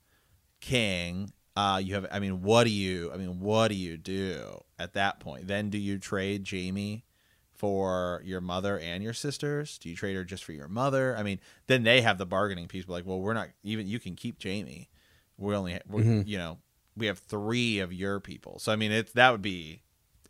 king. 0.61 1.33
Uh, 1.55 1.77
you 1.83 1.93
have, 1.95 2.05
I 2.11 2.19
mean, 2.19 2.41
what 2.41 2.63
do 2.63 2.69
you, 2.69 3.11
I 3.13 3.17
mean, 3.17 3.39
what 3.41 3.67
do 3.67 3.75
you 3.75 3.97
do 3.97 4.63
at 4.77 4.93
that 4.93 5.19
point? 5.19 5.47
Then 5.47 5.69
do 5.69 5.77
you 5.77 5.97
trade 5.97 6.47
Jaime 6.49 7.03
for 7.51 8.21
your 8.23 8.39
mother 8.39 8.79
and 8.79 9.03
your 9.03 9.13
sisters? 9.13 9.77
Do 9.77 9.89
you 9.89 9.95
trade 9.95 10.15
her 10.15 10.23
just 10.23 10.45
for 10.45 10.53
your 10.53 10.69
mother? 10.69 11.17
I 11.17 11.23
mean, 11.23 11.39
then 11.67 11.83
they 11.83 11.99
have 12.01 12.17
the 12.17 12.25
bargaining 12.25 12.67
piece. 12.67 12.87
Like, 12.87 13.05
well, 13.05 13.19
we're 13.19 13.33
not 13.33 13.49
even. 13.63 13.87
You 13.87 13.99
can 13.99 14.15
keep 14.15 14.41
Jaime. 14.41 14.89
We 15.37 15.53
only, 15.55 15.79
we're, 15.87 16.03
Mhm. 16.03 16.27
you 16.27 16.37
know, 16.37 16.59
we 16.95 17.07
have 17.07 17.19
three 17.19 17.79
of 17.79 17.91
your 17.91 18.21
people. 18.21 18.59
So 18.59 18.71
I 18.71 18.77
mean, 18.77 18.91
it's 18.93 19.11
that 19.13 19.31
would 19.31 19.41
be, 19.41 19.81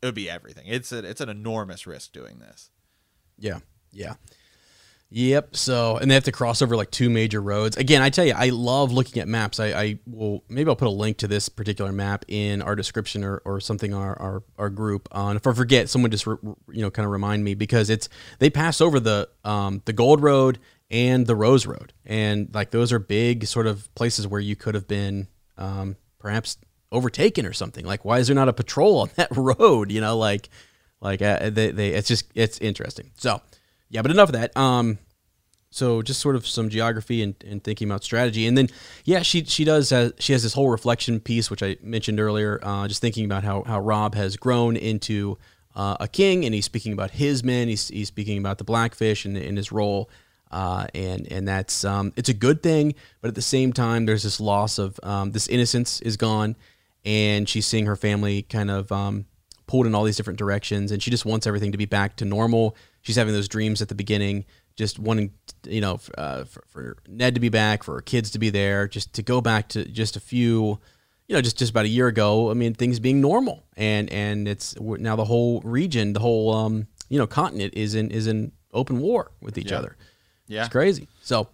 it 0.02 0.06
would 0.06 0.16
be 0.16 0.30
everything. 0.30 0.66
It's 0.68 0.92
a, 0.92 1.00
it's 1.00 1.22
an 1.22 1.30
enormous 1.30 1.86
risk 1.86 2.14
doing 2.14 2.40
this. 2.40 2.70
yeah, 3.38 3.60
yeah, 3.92 4.16
yep. 5.10 5.56
So 5.56 5.98
and 5.98 6.10
they 6.10 6.16
have 6.16 6.24
to 6.26 6.32
cross 6.32 6.62
over 6.62 6.76
like 6.78 6.92
two 6.92 7.10
major 7.10 7.42
roads. 7.42 7.76
Again, 7.78 8.02
I 8.02 8.10
tell 8.10 8.26
you, 8.26 8.34
I 8.36 8.50
love 8.50 8.92
looking 8.92 9.22
at 9.22 9.28
maps. 9.28 9.60
I, 9.60 9.68
I 9.68 10.00
will 10.06 10.44
maybe 10.48 10.70
I'll 10.70 10.76
put 10.76 10.88
a 10.88 10.92
link 10.92 11.18
to 11.18 11.28
this 11.28 11.50
particular 11.50 11.92
map 11.92 12.26
in 12.28 12.62
our 12.62 12.76
description 12.76 13.24
or, 13.24 13.42
or 13.46 13.60
something 13.60 13.94
our, 13.94 14.18
our, 14.20 14.44
our 14.58 14.70
group. 14.70 15.10
Uh, 15.12 15.34
if 15.36 15.46
I 15.48 15.54
forget, 15.54 15.90
someone 15.90 16.12
just 16.12 16.28
re, 16.28 16.38
you 16.72 16.82
know 16.82 16.92
kind 16.92 17.06
of 17.06 17.12
remind 17.12 17.44
me 17.44 17.56
because 17.56 17.90
it's 17.90 18.10
they 18.40 18.50
pass 18.50 18.82
over 18.82 19.00
the 19.00 19.30
um, 19.44 19.82
the 19.86 19.94
Gold 19.94 20.22
Road 20.22 20.60
and 20.92 21.28
the 21.28 21.36
Rose 21.36 21.66
Road, 21.66 21.94
and 22.06 22.50
like 22.54 22.72
those 22.72 22.92
are 22.92 23.00
big 23.00 23.46
sort 23.48 23.68
of 23.68 23.94
places 23.96 24.28
where 24.28 24.42
you 24.42 24.56
could 24.56 24.76
have 24.76 24.88
been 24.88 25.28
um, 25.58 25.98
perhaps 26.20 26.58
overtaken 26.92 27.46
or 27.46 27.54
something. 27.54 27.86
Like, 27.86 28.06
why 28.06 28.20
is 28.20 28.28
there 28.28 28.36
not 28.36 28.50
a 28.50 28.54
patrol 28.54 29.00
on 29.00 29.10
that 29.16 29.36
road? 29.36 29.92
You 29.92 30.02
know, 30.02 30.18
like, 30.18 30.50
like 31.02 31.22
uh, 31.22 31.50
they, 31.50 31.72
they, 31.72 31.90
it's 31.90 32.08
just 32.08 32.26
it's 32.36 32.60
interesting. 32.60 33.12
So, 33.18 33.42
yeah, 33.90 34.02
but 34.02 34.12
enough 34.12 34.30
of 34.30 34.34
that. 34.34 34.56
Um, 34.58 35.00
so 35.72 36.02
just 36.02 36.20
sort 36.20 36.36
of 36.36 36.48
some 36.48 36.70
geography 36.70 37.22
and, 37.22 37.36
and 37.46 37.64
thinking 37.64 37.88
about 37.88 38.04
strategy, 38.04 38.48
and 38.48 38.58
then 38.58 38.70
yeah, 39.06 39.22
she 39.22 39.46
she 39.46 39.64
does 39.64 39.92
has, 39.92 40.14
she 40.20 40.34
has 40.34 40.42
this 40.42 40.54
whole 40.54 40.70
reflection 40.70 41.20
piece 41.20 41.52
which 41.52 41.62
I 41.62 41.78
mentioned 41.82 42.20
earlier. 42.20 42.60
Uh, 42.64 42.88
just 42.88 43.02
thinking 43.02 43.26
about 43.26 43.44
how 43.44 43.64
how 43.64 43.80
Robb 43.80 44.16
has 44.16 44.36
grown 44.36 44.76
into 44.76 45.38
uh, 45.76 45.98
a 46.00 46.08
king, 46.08 46.46
and 46.46 46.54
he's 46.54 46.66
speaking 46.66 46.94
about 46.94 47.12
his 47.12 47.44
men. 47.44 47.68
He's, 47.68 47.88
he's 47.88 48.08
speaking 48.08 48.38
about 48.38 48.58
the 48.58 48.64
Blackfish 48.64 49.26
and 49.26 49.38
in 49.38 49.56
his 49.56 49.72
role, 49.72 50.10
uh, 50.52 50.88
and 50.94 51.32
and 51.32 51.48
that's 51.48 51.86
um, 51.86 52.14
it's 52.16 52.30
a 52.30 52.34
good 52.34 52.64
thing. 52.64 52.96
But 53.22 53.30
at 53.30 53.36
the 53.36 53.42
same 53.42 53.72
time, 53.72 54.06
there's 54.06 54.24
this 54.24 54.40
loss 54.40 54.80
of 54.80 55.00
um, 55.04 55.32
this 55.32 55.48
innocence 55.48 56.02
is 56.02 56.18
gone, 56.18 56.56
and 57.06 57.48
she's 57.48 57.66
seeing 57.66 57.86
her 57.86 57.96
family 57.96 58.42
kind 58.44 58.70
of 58.72 58.92
um, 58.92 59.26
pulled 59.68 59.86
in 59.86 59.96
all 59.96 60.04
these 60.04 60.18
different 60.18 60.40
directions, 60.40 60.92
and 60.92 61.02
she 61.02 61.12
just 61.12 61.26
wants 61.26 61.48
everything 61.48 61.72
to 61.72 61.78
be 61.78 61.86
back 61.86 62.16
to 62.18 62.26
normal. 62.26 62.76
She's 63.02 63.16
having 63.16 63.34
those 63.34 63.48
dreams 63.48 63.82
at 63.82 63.88
the 63.90 63.96
beginning, 63.96 64.46
just 64.76 65.00
wanting 65.00 65.32
you 65.68 65.82
know 65.82 66.00
uh, 66.18 66.44
for, 66.46 66.64
for 66.68 66.98
Ned 67.08 67.36
to 67.36 67.40
be 67.42 67.50
back, 67.50 67.84
for 67.84 67.96
her 67.96 68.02
kids 68.02 68.32
to 68.32 68.40
be 68.40 68.50
there, 68.50 68.88
just 68.88 69.14
to 69.14 69.22
go 69.24 69.42
back 69.42 69.70
to 69.70 69.86
just 69.86 70.16
a 70.16 70.20
few 70.20 70.80
you 71.28 71.36
know, 71.36 71.42
just 71.42 71.60
just 71.60 71.70
about 71.70 71.86
a 71.86 71.90
year 71.90 72.08
ago, 72.08 72.50
I 72.50 72.56
mean, 72.56 72.74
things 72.74 73.00
being 73.00 73.22
normal, 73.22 73.64
and 73.78 74.10
and 74.12 74.48
it's 74.48 74.76
now 74.80 75.16
the 75.16 75.26
whole 75.26 75.62
region, 75.62 76.14
the 76.14 76.20
whole 76.20 76.52
um, 76.52 76.88
you 77.08 77.20
know 77.20 77.28
continent 77.28 77.76
is 77.76 77.94
in 77.94 78.10
is 78.10 78.26
in 78.26 78.52
open 78.74 79.00
war 79.00 79.32
with 79.40 79.58
each 79.58 79.70
Yeah. 79.72 79.78
other. 79.78 79.96
Yeah. 80.48 80.62
It's 80.62 80.72
crazy. 80.72 81.08
So 81.22 81.48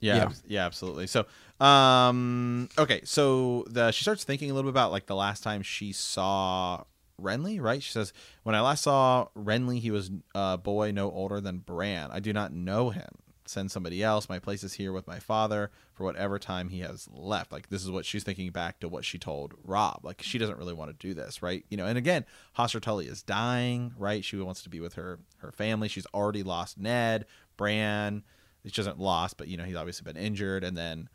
Yeah, 0.00 0.16
Yeah. 0.16 0.28
yeah, 0.46 0.66
absolutely. 0.66 1.06
So, 1.06 1.24
um, 1.62 2.68
okay, 2.76 3.02
so 3.04 3.64
the 3.68 3.92
she 3.92 4.02
starts 4.02 4.24
thinking 4.24 4.50
a 4.50 4.54
little 4.54 4.68
bit 4.68 4.74
about 4.74 4.90
like 4.90 5.06
the 5.06 5.14
last 5.14 5.44
time 5.44 5.62
she 5.62 5.92
saw 5.92 6.82
Renly, 7.20 7.60
right? 7.60 7.80
She 7.80 7.92
says, 7.92 8.12
"When 8.42 8.56
I 8.56 8.60
last 8.60 8.82
saw 8.82 9.28
Renly, 9.36 9.78
he 9.78 9.92
was 9.92 10.10
a 10.34 10.58
boy 10.58 10.90
no 10.90 11.10
older 11.12 11.40
than 11.40 11.58
Bran. 11.58 12.10
I 12.10 12.18
do 12.18 12.32
not 12.32 12.52
know 12.52 12.90
him. 12.90 13.08
Send 13.46 13.70
somebody 13.70 14.02
else. 14.02 14.28
My 14.28 14.40
place 14.40 14.64
is 14.64 14.72
here 14.72 14.92
with 14.92 15.06
my 15.06 15.20
father 15.20 15.70
for 15.92 16.02
whatever 16.02 16.36
time 16.40 16.68
he 16.68 16.80
has 16.80 17.08
left." 17.12 17.52
Like 17.52 17.68
this 17.68 17.84
is 17.84 17.92
what 17.92 18.06
she's 18.06 18.24
thinking 18.24 18.50
back 18.50 18.80
to 18.80 18.88
what 18.88 19.04
she 19.04 19.18
told 19.18 19.54
Robb. 19.62 20.00
Like 20.02 20.20
she 20.20 20.38
doesn't 20.38 20.58
really 20.58 20.74
want 20.74 20.90
to 20.90 21.06
do 21.06 21.14
this, 21.14 21.42
right? 21.42 21.64
You 21.70 21.76
know, 21.76 21.86
and 21.86 21.96
again, 21.96 22.24
Hoster 22.58 22.80
Tully 22.80 23.06
is 23.06 23.22
dying, 23.22 23.94
right? 23.96 24.24
She 24.24 24.36
wants 24.36 24.64
to 24.64 24.68
be 24.68 24.80
with 24.80 24.94
her 24.94 25.20
her 25.36 25.52
family. 25.52 25.86
She's 25.86 26.06
already 26.06 26.42
lost 26.42 26.76
Ned, 26.76 27.26
Bran 27.56 28.24
she 28.70 28.80
hasn't 28.80 29.00
lost, 29.00 29.36
but 29.36 29.48
you 29.48 29.56
know 29.56 29.64
he's 29.64 29.76
obviously 29.76 30.04
been 30.04 30.22
injured, 30.22 30.64
and 30.64 30.76
then 30.76 31.08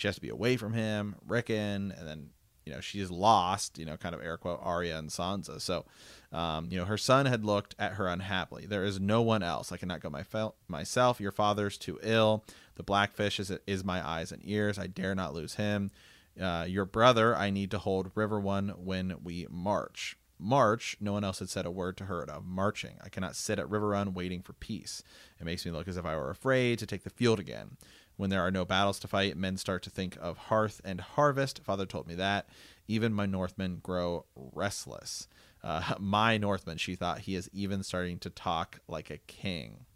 she 0.00 0.08
has 0.08 0.14
to 0.14 0.22
be 0.22 0.30
away 0.30 0.56
from 0.56 0.72
him, 0.72 1.14
Rickon, 1.28 1.92
and 1.94 2.08
then 2.08 2.30
you 2.64 2.72
know 2.72 2.80
she's 2.80 3.10
lost, 3.10 3.78
you 3.78 3.84
know, 3.84 3.98
kind 3.98 4.14
of 4.14 4.22
air 4.22 4.38
quote 4.38 4.58
Arya 4.62 4.96
and 4.96 5.10
Sansa. 5.10 5.60
So, 5.60 5.84
um, 6.32 6.68
you 6.70 6.78
know, 6.78 6.86
her 6.86 6.96
son 6.96 7.26
had 7.26 7.44
looked 7.44 7.74
at 7.78 7.92
her 7.92 8.08
unhappily. 8.08 8.64
There 8.64 8.82
is 8.82 8.98
no 8.98 9.20
one 9.20 9.42
else. 9.42 9.70
I 9.70 9.76
cannot 9.76 10.00
go 10.00 10.08
my 10.08 10.24
myself. 10.68 11.20
Your 11.20 11.32
father's 11.32 11.76
too 11.76 11.98
ill. 12.02 12.44
The 12.76 12.82
blackfish 12.82 13.38
is 13.38 13.52
is 13.66 13.84
my 13.84 14.06
eyes 14.06 14.32
and 14.32 14.40
ears. 14.42 14.78
I 14.78 14.86
dare 14.86 15.14
not 15.14 15.34
lose 15.34 15.56
him. 15.56 15.90
Uh, 16.40 16.64
your 16.66 16.86
brother, 16.86 17.36
I 17.36 17.50
need 17.50 17.70
to 17.72 17.78
hold 17.78 18.14
Riverrun 18.14 18.78
when 18.78 19.16
we 19.22 19.46
march. 19.50 20.16
March, 20.38 20.96
no 20.98 21.12
one 21.12 21.24
else 21.24 21.40
had 21.40 21.50
said 21.50 21.66
a 21.66 21.70
word 21.70 21.98
to 21.98 22.06
her 22.06 22.22
of 22.22 22.46
marching. 22.46 22.96
I 23.04 23.10
cannot 23.10 23.36
sit 23.36 23.58
at 23.58 23.68
Riverrun 23.68 24.14
waiting 24.14 24.40
for 24.40 24.54
peace. 24.54 25.02
It 25.38 25.44
makes 25.44 25.66
me 25.66 25.72
look 25.72 25.86
as 25.86 25.98
if 25.98 26.06
I 26.06 26.16
were 26.16 26.30
afraid 26.30 26.78
to 26.78 26.86
take 26.86 27.04
the 27.04 27.10
field 27.10 27.38
again. 27.38 27.76
When 28.20 28.28
there 28.28 28.42
are 28.42 28.50
no 28.50 28.66
battles 28.66 28.98
to 29.00 29.08
fight, 29.08 29.34
men 29.38 29.56
start 29.56 29.82
to 29.84 29.90
think 29.90 30.18
of 30.20 30.36
hearth 30.36 30.82
and 30.84 31.00
harvest. 31.00 31.62
Father 31.64 31.86
told 31.86 32.06
me 32.06 32.14
that. 32.16 32.50
Even 32.86 33.14
my 33.14 33.24
Northmen 33.24 33.78
grow 33.82 34.26
restless. 34.36 35.26
Uh, 35.64 35.94
my 35.98 36.36
Northman, 36.36 36.76
she 36.76 36.94
thought, 36.96 37.20
he 37.20 37.34
is 37.34 37.48
even 37.54 37.82
starting 37.82 38.18
to 38.18 38.28
talk 38.28 38.80
like 38.86 39.08
a 39.08 39.16
king. 39.16 39.86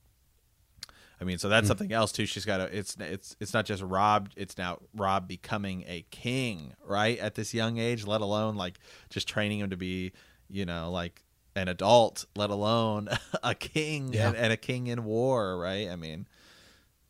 I 1.20 1.24
mean, 1.24 1.36
so 1.36 1.50
that's 1.50 1.68
something 1.68 1.92
else 1.92 2.12
too. 2.12 2.24
She's 2.24 2.46
got 2.46 2.56
to. 2.56 2.64
It's 2.76 2.96
it's 2.98 3.36
it's 3.40 3.52
not 3.52 3.66
just 3.66 3.82
Robb. 3.82 4.30
It's 4.36 4.56
now 4.56 4.78
Robb 4.94 5.28
becoming 5.28 5.84
a 5.86 6.06
king, 6.10 6.72
right? 6.84 7.18
At 7.18 7.34
this 7.34 7.52
young 7.52 7.76
age, 7.76 8.06
let 8.06 8.22
alone 8.22 8.56
like 8.56 8.78
just 9.10 9.28
training 9.28 9.60
him 9.60 9.68
to 9.68 9.76
be, 9.76 10.12
you 10.48 10.64
know, 10.64 10.90
like 10.90 11.22
an 11.54 11.68
adult, 11.68 12.24
let 12.34 12.48
alone 12.48 13.10
a 13.42 13.54
king 13.54 14.14
Yeah. 14.14 14.28
and, 14.28 14.36
and 14.36 14.52
a 14.52 14.56
king 14.56 14.86
in 14.86 15.04
war, 15.04 15.58
right? 15.58 15.88
I 15.90 15.96
mean, 15.96 16.26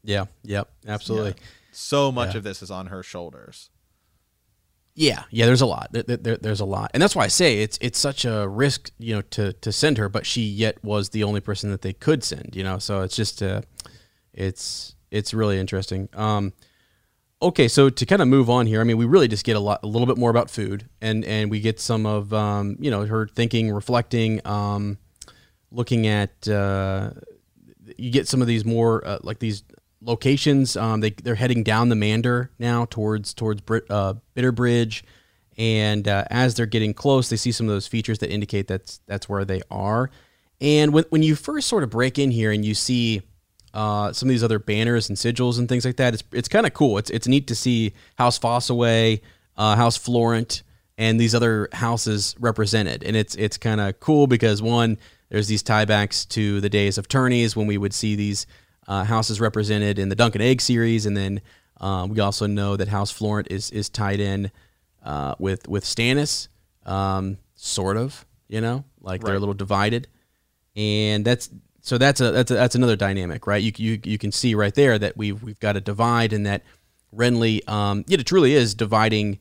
yeah, 0.05 0.27
yep, 0.43 0.71
absolutely. 0.87 1.35
so 1.73 2.13
much 2.13 2.33
Yeah. 2.35 2.39
of 2.39 2.45
this 2.45 2.63
is 2.63 2.71
on 2.71 2.87
her 2.87 3.03
shoulders. 3.03 3.71
Yeah, 4.97 5.25
yeah. 5.31 5.47
There's 5.47 5.61
a 5.61 5.67
lot. 5.67 5.89
There, 5.93 6.05
there- 6.05 6.37
there's 6.37 6.61
a 6.61 6.65
lot, 6.65 6.93
and 6.95 7.03
that's 7.03 7.17
why 7.17 7.25
I 7.25 7.29
say 7.29 7.63
it's 7.63 7.77
it's 7.81 7.99
such 7.99 8.25
a 8.25 8.47
risk, 8.49 8.93
you 8.99 9.17
know, 9.17 9.23
to 9.23 9.53
to 9.55 9.73
send 9.73 9.99
her. 9.99 10.09
But 10.09 10.25
she 10.25 10.43
yet 10.43 10.83
was 10.85 11.09
the 11.09 11.25
only 11.25 11.41
person 11.41 11.71
that 11.73 11.83
they 11.83 11.93
could 11.93 12.23
send, 12.23 12.55
you 12.55 12.63
know. 12.63 12.79
So 12.79 13.01
it's 13.01 13.17
just, 13.17 13.43
uh, 13.43 13.63
it's 14.33 14.95
it's 15.11 15.35
really 15.35 15.59
interesting. 15.59 16.09
Um, 16.15 16.53
okay, 17.43 17.67
so 17.67 17.91
to 17.91 18.07
kind 18.07 18.23
of 18.23 18.29
move 18.29 18.49
on 18.49 18.67
here, 18.69 18.81
I 18.81 18.85
mean, 18.85 18.97
we 18.97 19.05
really 19.05 19.27
just 19.27 19.45
get 19.45 19.57
a 19.57 19.61
lot, 19.61 19.81
a 19.83 19.87
little 19.89 20.07
bit 20.07 20.17
more 20.17 20.31
about 20.31 20.49
food, 20.49 20.89
and 21.01 21.25
and 21.25 21.51
we 21.51 21.59
get 21.59 21.81
some 21.81 22.07
of, 22.07 22.33
um, 22.33 22.77
you 22.79 22.91
know, 22.93 23.05
her 23.05 23.27
thinking, 23.27 23.73
reflecting, 23.73 24.41
um, 24.47 24.99
looking 25.73 26.07
at. 26.07 26.47
Uh, 26.47 27.11
you 27.99 28.11
get 28.13 28.29
some 28.29 28.41
of 28.41 28.47
these 28.47 28.65
more 28.65 29.05
uh, 29.07 29.19
like 29.23 29.41
these 29.41 29.63
locations. 30.05 30.77
Um, 30.77 31.01
they 31.01 31.11
they're 31.11 31.35
heading 31.35 31.63
down 31.63 31.89
the 31.89 31.97
Mander 31.97 32.51
now 32.59 32.87
towards 32.87 33.35
towards 33.35 33.61
Brit, 33.61 33.85
uh, 33.91 34.15
Bitterbridge, 34.37 35.03
and 35.57 36.07
uh, 36.07 36.25
as 36.31 36.55
they're 36.55 36.67
getting 36.67 36.95
close, 36.95 37.29
they 37.29 37.37
see 37.37 37.53
some 37.53 37.69
of 37.69 37.75
those 37.75 37.87
features 37.87 38.19
that 38.19 38.31
indicate 38.31 38.67
that's 38.67 39.01
that's 39.07 39.29
where 39.29 39.45
they 39.45 39.63
are. 39.71 40.11
And 40.61 40.93
when 40.93 41.05
when 41.11 41.23
you 41.23 41.35
first 41.37 41.69
sort 41.69 41.83
of 41.83 41.91
break 41.91 42.19
in 42.19 42.31
here 42.31 42.51
and 42.51 42.65
you 42.65 42.75
see 42.75 43.23
uh, 43.73 44.13
some 44.13 44.29
of 44.29 44.31
these 44.31 44.45
other 44.45 44.59
banners 44.59 45.09
and 45.09 45.19
sigils 45.19 45.59
and 45.59 45.69
things 45.69 45.85
like 45.85 45.97
that, 45.97 46.15
it's 46.15 46.25
it's 46.33 46.49
kind 46.49 46.67
of 46.67 46.75
cool. 46.75 46.99
It's 46.99 47.11
it's 47.11 47.27
neat 47.27 47.47
to 47.49 47.55
see 47.55 47.93
House 48.17 48.39
Fossaway, 48.39 49.21
uh, 49.57 49.77
House 49.77 49.97
Florent, 49.97 50.63
and 50.97 51.21
these 51.21 51.35
other 51.35 51.69
houses 51.73 52.35
represented, 52.39 53.03
and 53.03 53.17
it's 53.17 53.35
it's 53.35 53.59
kind 53.59 53.81
of 53.81 53.99
cool 54.01 54.27
because 54.27 54.63
one, 54.63 54.99
there's 55.29 55.49
these 55.49 55.63
tiebacks 55.63 56.29
to 56.31 56.61
the 56.61 56.69
days 56.69 56.99
of 56.99 57.09
tourneys 57.09 57.57
when 57.57 57.67
we 57.67 57.77
would 57.77 57.93
see 57.93 58.15
these 58.15 58.47
uh, 58.87 59.23
is 59.31 59.41
represented 59.41 59.99
in 59.99 60.09
the 60.09 60.15
Dunk 60.15 60.35
and 60.35 60.43
Egg 60.43 60.61
series, 60.61 61.07
and 61.07 61.17
then 61.17 61.41
um, 61.81 62.11
we 62.11 62.21
also 62.21 62.47
know 62.47 62.77
that 62.77 62.89
House 62.89 63.11
Florent 63.11 63.49
is 63.51 63.71
is 63.71 63.89
tied 63.89 64.21
in 64.21 64.51
uh, 65.03 65.35
with 65.39 65.69
with 65.69 65.85
Stannis, 65.85 66.49
um, 66.87 67.39
sort 67.55 67.97
of, 67.97 68.27
you 68.49 68.61
know, 68.61 68.85
like 69.01 69.23
they're 69.23 69.35
a 69.35 69.39
little 69.39 69.55
divided, 69.55 70.09
and 70.77 71.25
that's 71.25 71.51
so 71.81 71.99
that's 71.99 72.21
a 72.21 72.31
that's 72.31 72.51
a, 72.51 72.55
that's 72.55 72.75
another 72.75 72.97
dynamic, 72.97 73.47
right? 73.47 73.63
You 73.63 73.73
you 73.77 74.01
you 74.05 74.19
can 74.19 74.33
see 74.33 74.55
right 74.55 74.75
there 74.75 74.99
that 74.99 75.17
we've 75.17 75.43
we've 75.43 75.61
got 75.61 75.77
a 75.77 75.81
divide, 75.81 76.33
and 76.33 76.47
that 76.47 76.63
Renly, 77.15 77.67
um, 77.69 78.05
yeah, 78.09 78.19
it 78.19 78.27
truly 78.27 78.55
is 78.55 78.75
dividing 78.75 79.39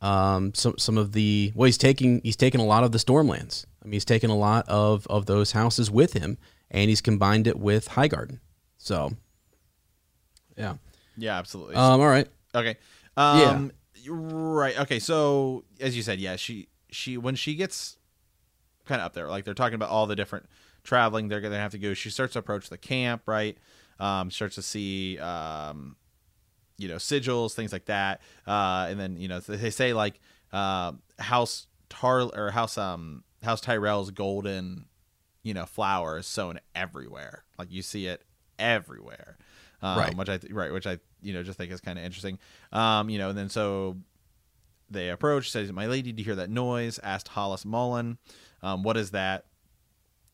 um, 0.00 0.52
some 0.54 0.76
some 0.78 0.98
of 0.98 1.12
the 1.12 1.52
well, 1.54 1.66
he's 1.66 1.78
taking 1.78 2.20
he's 2.22 2.36
taken 2.36 2.60
a 2.60 2.64
lot 2.64 2.84
of 2.84 2.92
the 2.92 2.98
Stormlands. 2.98 3.64
I 3.82 3.86
mean, 3.86 3.92
he's 3.92 4.04
taken 4.04 4.30
a 4.30 4.36
lot 4.36 4.68
of 4.68 5.06
of 5.08 5.26
those 5.26 5.52
houses 5.52 5.90
with 5.90 6.12
him, 6.12 6.38
and 6.70 6.88
he's 6.88 7.00
combined 7.00 7.46
it 7.46 7.58
with 7.58 7.90
Highgarden. 7.90 8.40
So, 8.86 9.10
yeah. 10.56 10.76
Yeah, 11.16 11.36
absolutely. 11.36 11.74
Um, 11.74 12.00
all 12.00 12.06
right. 12.06 12.28
Okay. 12.54 12.76
Um, 13.16 13.72
Right. 14.08 14.78
Okay. 14.78 15.00
So 15.00 15.64
as 15.80 15.96
you 15.96 16.02
said, 16.02 16.20
yeah, 16.20 16.36
she 16.36 16.68
she 16.92 17.16
when 17.16 17.34
she 17.34 17.56
gets 17.56 17.96
kind 18.84 19.00
of 19.00 19.06
up 19.06 19.14
there, 19.14 19.26
like 19.26 19.44
they're 19.44 19.54
talking 19.54 19.74
about 19.74 19.90
all 19.90 20.06
the 20.06 20.14
different 20.14 20.46
traveling 20.84 21.26
they're 21.26 21.40
gonna 21.40 21.58
have 21.58 21.72
to 21.72 21.78
go. 21.78 21.94
She 21.94 22.10
starts 22.10 22.34
to 22.34 22.38
approach 22.38 22.68
the 22.68 22.78
camp, 22.78 23.22
right? 23.26 23.58
Um, 23.98 24.30
starts 24.30 24.54
to 24.54 24.62
see, 24.62 25.18
um, 25.18 25.96
you 26.78 26.86
know, 26.86 26.96
sigils, 26.96 27.54
things 27.54 27.72
like 27.72 27.86
that, 27.86 28.20
uh, 28.46 28.86
and 28.88 29.00
then 29.00 29.16
you 29.16 29.26
know 29.26 29.40
they 29.40 29.70
say 29.70 29.92
like 29.92 30.20
uh, 30.52 30.92
House 31.18 31.66
Tar 31.88 32.20
or 32.32 32.52
House 32.52 32.78
um 32.78 33.24
House 33.42 33.60
Tyrell's 33.60 34.12
golden, 34.12 34.86
you 35.42 35.54
know, 35.54 35.66
flower 35.66 36.18
is 36.18 36.26
sown 36.28 36.60
everywhere. 36.76 37.42
Like 37.58 37.72
you 37.72 37.82
see 37.82 38.06
it 38.06 38.22
everywhere, 38.58 39.36
um, 39.82 39.98
Right. 39.98 40.16
Which 40.16 40.28
I 40.28 40.38
th- 40.38 40.52
right, 40.52 40.72
which 40.72 40.86
I 40.86 40.98
you 41.22 41.32
know 41.32 41.42
just 41.42 41.58
think 41.58 41.72
is 41.72 41.80
kind 41.80 41.98
of 41.98 42.04
interesting. 42.04 42.38
Um, 42.72 43.10
you 43.10 43.18
know, 43.18 43.30
and 43.30 43.38
then 43.38 43.48
so 43.48 43.96
they 44.90 45.10
approach, 45.10 45.50
says, 45.50 45.72
"My 45.72 45.86
lady, 45.86 46.12
do 46.12 46.20
you 46.20 46.24
hear 46.24 46.36
that 46.36 46.50
noise?" 46.50 46.98
Asked 47.02 47.28
Hollis 47.28 47.64
Mullen, 47.64 48.18
um, 48.62 48.82
"What 48.82 48.96
is 48.96 49.10
that?" 49.12 49.46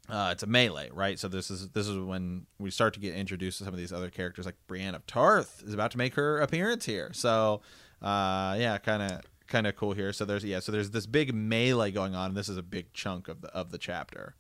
Uh, 0.09 0.31
it's 0.33 0.43
a 0.43 0.47
melee, 0.47 0.91
right? 0.93 1.19
So 1.19 1.29
this 1.29 1.51
is 1.51 1.69
this 1.71 1.87
is 1.87 1.97
when 1.97 2.47
we 2.59 2.71
start 2.71 2.93
to 2.95 3.01
get 3.01 3.15
introduced 3.15 3.59
to 3.59 3.65
some 3.65 3.73
of 3.73 3.79
these 3.79 3.93
other 3.93 4.11
characters, 4.11 4.45
like 4.47 4.57
Brienne 4.67 4.95
of 4.95 5.07
Tarth 5.07 5.63
is 5.65 5.73
about 5.73 5.91
to 5.93 5.99
make 5.99 6.15
her 6.15 6.39
appearance 6.41 6.85
here. 6.85 7.11
So, 7.13 7.63
uh, 8.03 8.57
yeah, 8.59 8.79
kind 8.79 9.03
of 9.03 9.21
kind 9.47 9.67
of 9.67 9.77
cool 9.77 9.93
here. 9.93 10.13
So 10.13 10.25
there's 10.25 10.45
yeah, 10.45 10.61
so 10.61 10.73
there's 10.73 10.91
this 10.91 11.07
big 11.07 11.33
melee 11.35 11.93
going 11.93 12.15
on, 12.15 12.31
and 12.31 12.37
this 12.37 12.49
is 12.49 12.57
a 12.57 12.63
big 12.63 12.93
chunk 12.93 13.29
of 13.29 13.43
the 13.43 13.49
of 13.55 13.71
the 13.71 13.79
chapter. 13.79 14.35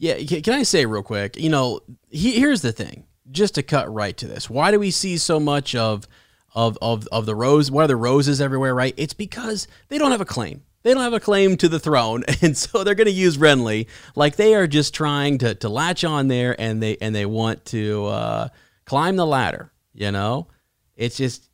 Yeah, 0.00 0.40
can 0.40 0.54
I 0.54 0.62
say 0.62 0.86
real 0.86 1.02
quick? 1.02 1.36
You 1.36 1.50
know, 1.50 1.80
he, 2.08 2.32
here's 2.32 2.62
the 2.62 2.72
thing. 2.72 3.04
Just 3.30 3.54
to 3.54 3.62
cut 3.62 3.92
right 3.92 4.16
to 4.16 4.26
this, 4.26 4.50
why 4.50 4.72
do 4.72 4.80
we 4.80 4.90
see 4.90 5.16
so 5.18 5.38
much 5.38 5.76
of 5.76 6.08
of 6.54 6.78
of 6.82 7.06
of 7.08 7.26
the 7.26 7.34
rose. 7.34 7.70
Why 7.70 7.84
are 7.84 7.86
the 7.86 7.96
roses 7.96 8.40
everywhere? 8.40 8.74
Right? 8.74 8.94
It's 8.96 9.14
because 9.14 9.68
they 9.88 9.98
don't 9.98 10.10
have 10.10 10.20
a 10.20 10.26
claim. 10.26 10.62
They 10.82 10.94
don't 10.94 11.02
have 11.02 11.12
a 11.12 11.20
claim 11.20 11.56
to 11.58 11.68
the 11.68 11.78
throne, 11.78 12.24
and 12.42 12.56
so 12.56 12.82
they're 12.82 12.94
going 12.94 13.06
to 13.06 13.12
use 13.12 13.36
Renly 13.36 13.86
like 14.16 14.36
they 14.36 14.54
are 14.54 14.66
just 14.66 14.94
trying 14.94 15.38
to 15.38 15.54
to 15.56 15.68
latch 15.68 16.04
on 16.04 16.28
there, 16.28 16.58
and 16.60 16.82
they 16.82 16.96
and 17.00 17.14
they 17.14 17.26
want 17.26 17.64
to 17.66 18.06
uh, 18.06 18.48
climb 18.84 19.16
the 19.16 19.26
ladder. 19.26 19.72
You 19.94 20.10
know, 20.10 20.48
it's 20.96 21.16
just 21.16 21.48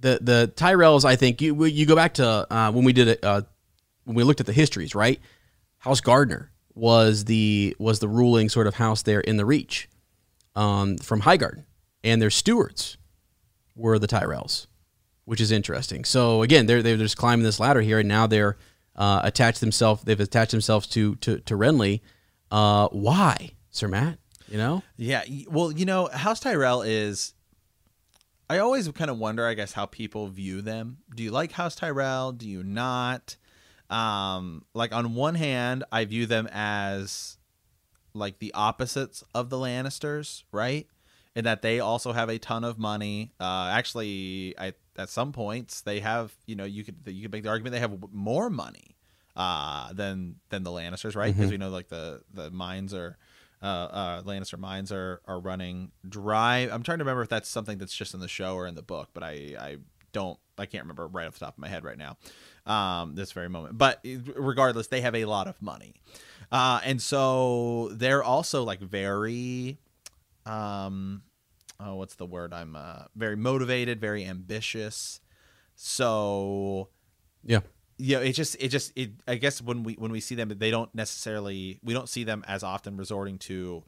the 0.00 0.18
the 0.20 0.52
Tyrells. 0.56 1.04
I 1.04 1.16
think 1.16 1.40
you 1.40 1.64
you 1.64 1.86
go 1.86 1.96
back 1.96 2.14
to 2.14 2.46
uh, 2.50 2.72
when 2.72 2.84
we 2.84 2.92
did 2.92 3.08
it 3.08 3.24
uh, 3.24 3.42
when 4.04 4.16
we 4.16 4.24
looked 4.24 4.40
at 4.40 4.46
the 4.46 4.52
histories, 4.52 4.94
right? 4.94 5.20
House 5.78 6.00
Gardner 6.00 6.51
was 6.74 7.24
the 7.26 7.76
was 7.78 7.98
the 8.00 8.08
ruling 8.08 8.48
sort 8.48 8.66
of 8.66 8.74
house 8.74 9.02
there 9.02 9.20
in 9.20 9.36
the 9.36 9.44
Reach 9.44 9.88
um, 10.54 10.96
from 10.98 11.22
Highgarden, 11.22 11.64
and 12.02 12.20
their 12.20 12.30
stewards 12.30 12.96
were 13.74 13.98
the 13.98 14.08
Tyrells, 14.08 14.66
which 15.24 15.40
is 15.40 15.50
interesting. 15.50 16.04
So 16.04 16.42
again, 16.42 16.66
they're 16.66 16.82
they're 16.82 16.96
just 16.96 17.16
climbing 17.16 17.44
this 17.44 17.60
ladder 17.60 17.80
here, 17.80 17.98
and 17.98 18.08
now 18.08 18.26
they're 18.26 18.56
uh, 18.96 19.20
attached 19.24 19.60
themselves. 19.60 20.02
They've 20.04 20.18
attached 20.18 20.52
themselves 20.52 20.86
to 20.88 21.16
to 21.16 21.38
to 21.40 21.54
Renly. 21.54 22.00
Uh, 22.50 22.88
why, 22.88 23.52
Sir 23.70 23.88
Matt? 23.88 24.18
You 24.48 24.58
know? 24.58 24.82
Yeah. 24.98 25.24
Well, 25.48 25.72
you 25.72 25.86
know, 25.86 26.08
House 26.12 26.40
Tyrell 26.40 26.82
is. 26.82 27.34
I 28.50 28.58
always 28.58 28.86
kind 28.90 29.10
of 29.10 29.18
wonder, 29.18 29.46
I 29.46 29.54
guess, 29.54 29.72
how 29.72 29.86
people 29.86 30.28
view 30.28 30.60
them. 30.60 30.98
Do 31.16 31.22
you 31.22 31.30
like 31.30 31.52
House 31.52 31.74
Tyrell? 31.74 32.32
Do 32.32 32.46
you 32.46 32.62
not? 32.62 33.36
Um, 33.92 34.64
like 34.74 34.92
on 34.92 35.14
one 35.14 35.34
hand, 35.34 35.84
I 35.92 36.04
view 36.06 36.26
them 36.26 36.48
as 36.50 37.36
like 38.14 38.38
the 38.38 38.52
opposites 38.54 39.22
of 39.34 39.50
the 39.50 39.56
Lannisters, 39.56 40.44
right? 40.50 40.86
In 41.34 41.44
that 41.44 41.62
they 41.62 41.80
also 41.80 42.12
have 42.12 42.28
a 42.28 42.38
ton 42.38 42.64
of 42.64 42.78
money. 42.78 43.32
Uh, 43.38 43.70
actually, 43.72 44.54
I 44.58 44.72
at 44.96 45.08
some 45.08 45.32
points 45.32 45.82
they 45.82 46.00
have, 46.00 46.32
you 46.46 46.56
know, 46.56 46.64
you 46.64 46.84
could 46.84 46.96
you 47.06 47.22
could 47.22 47.32
make 47.32 47.42
the 47.42 47.48
argument 47.50 47.72
they 47.72 47.80
have 47.80 47.98
more 48.12 48.50
money 48.50 48.96
uh, 49.36 49.92
than 49.92 50.36
than 50.48 50.62
the 50.62 50.70
Lannisters, 50.70 51.14
right? 51.14 51.34
Because 51.34 51.46
mm-hmm. 51.46 51.52
we 51.52 51.58
know 51.58 51.70
like 51.70 51.88
the 51.88 52.22
the 52.32 52.50
mines 52.50 52.94
are 52.94 53.18
uh, 53.62 53.66
uh, 53.66 54.22
Lannister 54.22 54.58
mines 54.58 54.90
are 54.90 55.20
are 55.26 55.38
running 55.38 55.92
dry. 56.08 56.68
I'm 56.70 56.82
trying 56.82 56.98
to 56.98 57.04
remember 57.04 57.22
if 57.22 57.28
that's 57.28 57.48
something 57.48 57.78
that's 57.78 57.94
just 57.94 58.14
in 58.14 58.20
the 58.20 58.28
show 58.28 58.54
or 58.54 58.66
in 58.66 58.74
the 58.74 58.82
book, 58.82 59.10
but 59.12 59.22
I 59.22 59.54
I 59.58 59.76
don't 60.12 60.38
I 60.58 60.66
can't 60.66 60.84
remember 60.84 61.06
right 61.06 61.26
off 61.26 61.34
the 61.34 61.46
top 61.46 61.54
of 61.54 61.58
my 61.58 61.68
head 61.68 61.84
right 61.84 61.98
now, 61.98 62.16
um, 62.66 63.14
this 63.14 63.32
very 63.32 63.48
moment. 63.48 63.78
But 63.78 64.04
regardless, 64.34 64.86
they 64.88 65.00
have 65.00 65.14
a 65.14 65.24
lot 65.24 65.48
of 65.48 65.60
money, 65.60 65.94
uh, 66.50 66.80
and 66.84 67.00
so 67.00 67.90
they're 67.92 68.22
also 68.22 68.62
like 68.62 68.80
very, 68.80 69.78
um, 70.46 71.22
oh, 71.80 71.96
what's 71.96 72.14
the 72.14 72.26
word? 72.26 72.52
I'm 72.52 72.76
uh, 72.76 73.04
very 73.16 73.36
motivated, 73.36 74.00
very 74.00 74.24
ambitious. 74.24 75.20
So, 75.74 76.88
yeah, 77.44 77.60
yeah, 77.98 78.18
it 78.18 78.32
just 78.32 78.56
it 78.60 78.68
just 78.68 78.92
it 78.96 79.12
I 79.26 79.36
guess 79.36 79.62
when 79.62 79.82
we 79.82 79.94
when 79.94 80.12
we 80.12 80.20
see 80.20 80.34
them 80.34 80.52
they 80.56 80.70
don't 80.70 80.94
necessarily 80.94 81.78
we 81.82 81.94
don't 81.94 82.08
see 82.08 82.24
them 82.24 82.44
as 82.46 82.62
often 82.62 82.96
resorting 82.96 83.38
to 83.38 83.84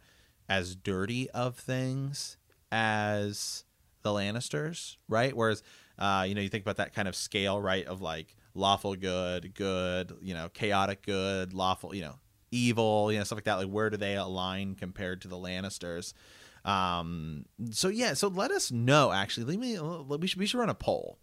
as 0.48 0.74
dirty 0.74 1.30
of 1.30 1.56
things 1.56 2.36
as 2.70 3.64
the 4.02 4.10
Lannisters, 4.10 4.96
right? 5.08 5.36
Whereas 5.36 5.62
uh, 5.98 6.24
you 6.28 6.34
know, 6.34 6.40
you 6.40 6.48
think 6.48 6.64
about 6.64 6.76
that 6.76 6.94
kind 6.94 7.08
of 7.08 7.14
scale, 7.14 7.60
right, 7.60 7.86
of 7.86 8.00
like 8.00 8.36
lawful 8.54 8.94
good, 8.94 9.54
good, 9.54 10.16
you 10.20 10.34
know, 10.34 10.48
chaotic 10.48 11.02
good, 11.02 11.52
lawful, 11.52 11.94
you 11.94 12.02
know, 12.02 12.14
evil, 12.50 13.12
you 13.12 13.18
know, 13.18 13.24
stuff 13.24 13.36
like 13.36 13.44
that. 13.44 13.54
Like 13.54 13.68
where 13.68 13.90
do 13.90 13.96
they 13.96 14.16
align 14.16 14.74
compared 14.74 15.22
to 15.22 15.28
the 15.28 15.36
Lannisters? 15.36 16.14
Um, 16.64 17.44
so 17.70 17.88
yeah, 17.88 18.14
so 18.14 18.28
let 18.28 18.50
us 18.50 18.70
know. 18.70 19.12
Actually, 19.12 19.46
leave 19.46 19.60
me. 19.60 19.78
We 19.78 20.26
should 20.26 20.38
we 20.38 20.46
should 20.46 20.58
run 20.58 20.70
a 20.70 20.74
poll 20.74 21.18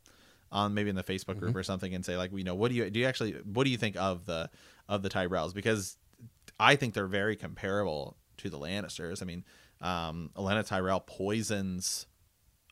on 0.51 0.73
maybe 0.73 0.89
in 0.89 0.95
the 0.95 1.03
Facebook 1.03 1.39
group 1.39 1.51
mm-hmm. 1.51 1.57
or 1.57 1.63
something 1.63 1.95
and 1.95 2.05
say 2.05 2.17
like, 2.17 2.31
you 2.33 2.43
know, 2.43 2.55
what 2.55 2.69
do 2.69 2.75
you 2.75 2.89
do 2.89 2.99
you 2.99 3.05
actually 3.05 3.33
what 3.45 3.63
do 3.63 3.69
you 3.71 3.77
think 3.77 3.95
of 3.95 4.25
the 4.25 4.49
of 4.87 5.01
the 5.01 5.09
Tyrells? 5.09 5.53
Because 5.53 5.97
I 6.59 6.75
think 6.75 6.93
they're 6.93 7.07
very 7.07 7.35
comparable 7.35 8.17
to 8.37 8.49
the 8.49 8.59
Lannisters. 8.59 9.21
I 9.21 9.25
mean, 9.25 9.43
um, 9.79 10.29
Olenna 10.35 10.65
Tyrell 10.65 10.99
poisons 10.99 12.05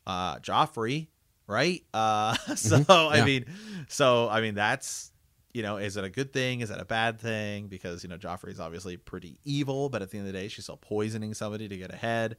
uh, 0.06 0.38
Joffrey, 0.38 1.08
right? 1.50 1.82
Uh, 1.92 2.34
so 2.54 2.78
mm-hmm. 2.78 3.14
yeah. 3.14 3.22
I 3.22 3.24
mean, 3.24 3.44
so 3.88 4.28
I 4.28 4.40
mean 4.40 4.54
that's 4.54 5.10
you 5.52 5.62
know, 5.62 5.78
is 5.78 5.96
it 5.96 6.04
a 6.04 6.08
good 6.08 6.32
thing? 6.32 6.60
Is 6.60 6.70
it 6.70 6.80
a 6.80 6.84
bad 6.84 7.20
thing? 7.20 7.66
Because 7.66 8.02
you 8.02 8.08
know, 8.08 8.16
Joffrey's 8.16 8.60
obviously 8.60 8.96
pretty 8.96 9.38
evil, 9.44 9.88
but 9.88 10.00
at 10.02 10.10
the 10.10 10.18
end 10.18 10.26
of 10.26 10.32
the 10.32 10.38
day, 10.38 10.48
she's 10.48 10.64
still 10.64 10.76
poisoning 10.76 11.34
somebody 11.34 11.68
to 11.68 11.76
get 11.76 11.92
ahead. 11.92 12.36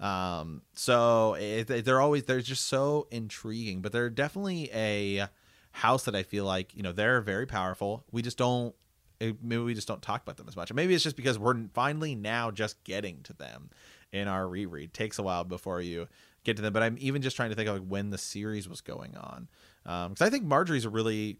Um, 0.00 0.62
so 0.74 1.34
it, 1.34 1.70
it, 1.70 1.84
they're 1.84 2.00
always 2.00 2.24
they're 2.24 2.40
just 2.40 2.66
so 2.66 3.06
intriguing, 3.10 3.80
but 3.80 3.92
they're 3.92 4.10
definitely 4.10 4.70
a 4.72 5.28
house 5.70 6.04
that 6.04 6.16
I 6.16 6.22
feel 6.24 6.44
like 6.44 6.74
you 6.74 6.82
know 6.82 6.92
they're 6.92 7.20
very 7.20 7.46
powerful. 7.46 8.04
We 8.10 8.22
just 8.22 8.38
don't 8.38 8.74
it, 9.20 9.36
maybe 9.42 9.62
we 9.62 9.74
just 9.74 9.88
don't 9.88 10.02
talk 10.02 10.22
about 10.22 10.36
them 10.36 10.48
as 10.48 10.56
much. 10.56 10.70
And 10.70 10.76
maybe 10.76 10.94
it's 10.94 11.04
just 11.04 11.16
because 11.16 11.38
we're 11.38 11.56
finally 11.74 12.14
now 12.14 12.50
just 12.50 12.82
getting 12.84 13.22
to 13.24 13.32
them 13.32 13.70
in 14.12 14.28
our 14.28 14.46
reread. 14.46 14.90
It 14.90 14.94
takes 14.94 15.18
a 15.18 15.22
while 15.22 15.44
before 15.44 15.80
you 15.80 16.08
get 16.48 16.56
to 16.56 16.62
them, 16.62 16.72
but 16.72 16.82
I'm 16.82 16.96
even 16.98 17.22
just 17.22 17.36
trying 17.36 17.50
to 17.50 17.56
think 17.56 17.68
of 17.68 17.74
like 17.76 17.88
when 17.88 18.10
the 18.10 18.18
series 18.18 18.68
was 18.68 18.80
going 18.80 19.16
on 19.16 19.48
Um, 19.84 20.10
because 20.10 20.22
um, 20.22 20.26
I 20.26 20.30
think 20.30 20.44
Margaery's 20.44 20.84
a 20.84 20.90
really 20.90 21.38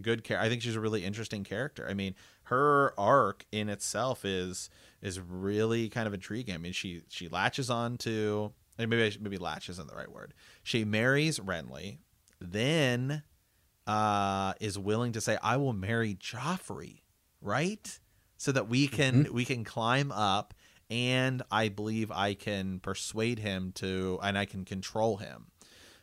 good 0.00 0.24
character. 0.24 0.44
I 0.44 0.48
think 0.48 0.62
she's 0.62 0.76
a 0.76 0.80
really 0.80 1.04
interesting 1.04 1.44
character. 1.44 1.86
I 1.88 1.94
mean, 1.94 2.14
her 2.44 2.92
arc 2.98 3.44
in 3.52 3.68
itself 3.68 4.24
is 4.24 4.70
is 5.00 5.20
really 5.20 5.88
kind 5.88 6.06
of 6.06 6.14
intriguing. 6.14 6.54
I 6.54 6.58
mean, 6.58 6.72
she 6.72 7.02
she 7.08 7.28
latches 7.28 7.70
on 7.70 7.96
to 7.98 8.52
maybe 8.78 9.16
maybe 9.20 9.38
latch 9.38 9.68
isn't 9.68 9.88
the 9.88 9.94
right 9.94 10.10
word. 10.10 10.34
She 10.62 10.84
marries 10.84 11.38
Renly, 11.38 11.98
then 12.40 13.22
uh, 13.86 14.54
is 14.60 14.78
willing 14.78 15.12
to 15.12 15.20
say, 15.20 15.38
"I 15.42 15.56
will 15.56 15.72
marry 15.72 16.14
Joffrey," 16.14 17.02
right? 17.40 18.00
So 18.36 18.52
that 18.52 18.68
we 18.68 18.88
can 18.88 19.24
mm-hmm. 19.24 19.34
we 19.34 19.44
can 19.44 19.64
climb 19.64 20.10
up, 20.12 20.54
and 20.90 21.42
I 21.50 21.68
believe 21.68 22.10
I 22.10 22.34
can 22.34 22.80
persuade 22.80 23.38
him 23.38 23.72
to, 23.76 24.18
and 24.22 24.36
I 24.38 24.44
can 24.44 24.64
control 24.64 25.18
him. 25.18 25.46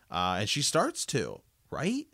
Uh, 0.10 0.38
and 0.42 0.50
she 0.50 0.62
starts 0.62 1.06
to, 1.08 1.42
right? 1.70 2.08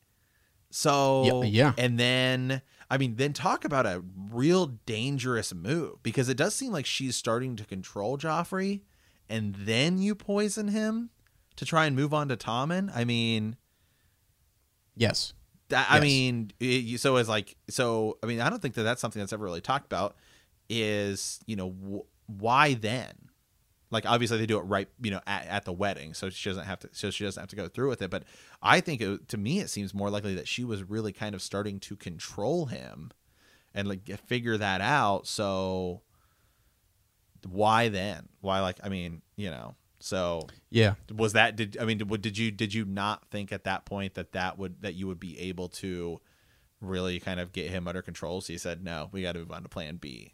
So 0.70 1.43
yeah, 1.43 1.74
yeah. 1.74 1.74
and 1.78 1.99
then 1.99 2.61
I 2.89 2.97
mean, 2.97 3.15
then 3.15 3.34
talk 3.34 3.65
about 3.65 3.86
a 3.86 4.03
real 4.32 4.68
dangerous 4.86 5.53
move 5.53 6.01
because 6.03 6.30
it 6.30 6.38
does 6.38 6.55
seem 6.55 6.72
like 6.72 6.86
she's 6.86 7.15
starting 7.15 7.55
to 7.57 7.65
control 7.65 8.18
Joffrey, 8.18 8.82
and 9.30 9.55
then 9.55 9.97
you 9.97 10.15
poison 10.15 10.70
him 10.70 11.09
to 11.57 11.65
try 11.65 11.86
and 11.86 11.95
move 11.95 12.13
on 12.13 12.30
to 12.30 12.38
Tommen. 12.38 12.91
I 12.95 13.03
mean, 13.03 13.57
yes. 14.95 15.34
That, 15.70 15.88
I 15.89 15.99
mean, 15.99 16.51
it, 16.61 16.99
so 17.01 17.18
as 17.18 17.28
like, 17.28 17.57
so 17.70 18.18
I 18.24 18.26
mean, 18.26 18.39
I 18.39 18.49
don't 18.49 18.61
think 18.61 18.76
that 18.76 18.84
that's 18.84 19.01
something 19.01 19.20
that's 19.22 19.34
ever 19.34 19.43
really 19.43 19.61
talked 19.61 19.86
about. 19.86 20.15
Is 20.70 21.39
you 21.45 21.55
know 21.55 22.05
why 22.28 22.73
then? 22.73 23.13
like 23.89 24.05
obviously 24.05 24.38
they 24.38 24.45
do 24.45 24.57
it 24.57 24.63
right 24.63 24.89
you 25.01 25.11
know 25.11 25.21
at, 25.25 25.47
at 25.47 25.65
the 25.65 25.73
wedding 25.73 26.13
so 26.13 26.30
she 26.30 26.49
doesn't 26.49 26.65
have 26.65 26.80
to 26.80 26.89
so 26.91 27.09
she 27.09 27.23
doesn't 27.23 27.41
have 27.41 27.49
to 27.49 27.55
go 27.55 27.67
through 27.67 27.89
with 27.89 28.01
it 28.01 28.09
but 28.09 28.23
i 28.61 28.82
think 28.82 29.01
it, 29.01 29.28
to 29.28 29.38
me 29.38 29.59
it 29.59 29.69
seems 29.69 29.93
more 29.93 30.09
likely 30.09 30.36
that 30.36 30.47
she 30.47 30.63
was 30.63 30.84
really 30.84 31.13
kind 31.13 31.34
of 31.34 31.41
starting 31.41 31.80
to 31.80 31.95
control 31.95 32.65
him 32.65 33.11
and 33.73 33.88
like 33.88 34.05
figure 34.25 34.57
that 34.57 34.82
out 34.82 35.28
so 35.28 36.01
why 37.47 37.88
then? 37.88 38.28
Why 38.41 38.61
like 38.61 38.80
i 38.84 38.89
mean 38.89 39.21
you 39.36 39.49
know 39.49 39.75
so 39.99 40.47
yeah. 40.69 40.95
was 41.15 41.34
that 41.34 41.55
did 41.55 41.78
i 41.80 41.86
mean 41.86 41.97
did, 41.97 42.21
did 42.21 42.38
you 42.38 42.51
did 42.51 42.73
you 42.73 42.86
not 42.86 43.25
think 43.30 43.51
at 43.51 43.63
that 43.63 43.86
point 43.86 44.15
that 44.15 44.34
that 44.34 44.57
would 44.57 44.82
that 44.82 44.95
you 44.95 45.07
would 45.07 45.19
be 45.19 45.39
able 45.39 45.69
to 45.69 46.19
really 46.82 47.19
kind 47.19 47.39
of 47.39 47.51
get 47.51 47.71
him 47.71 47.88
under 47.88 48.01
control 48.01 48.41
so 48.41 48.53
you 48.53 48.59
said 48.59 48.84
no 48.84 49.09
we 49.11 49.21
got 49.21 49.32
to 49.34 49.39
move 49.39 49.51
on 49.51 49.63
to 49.63 49.69
plan 49.69 49.97
b 49.97 50.34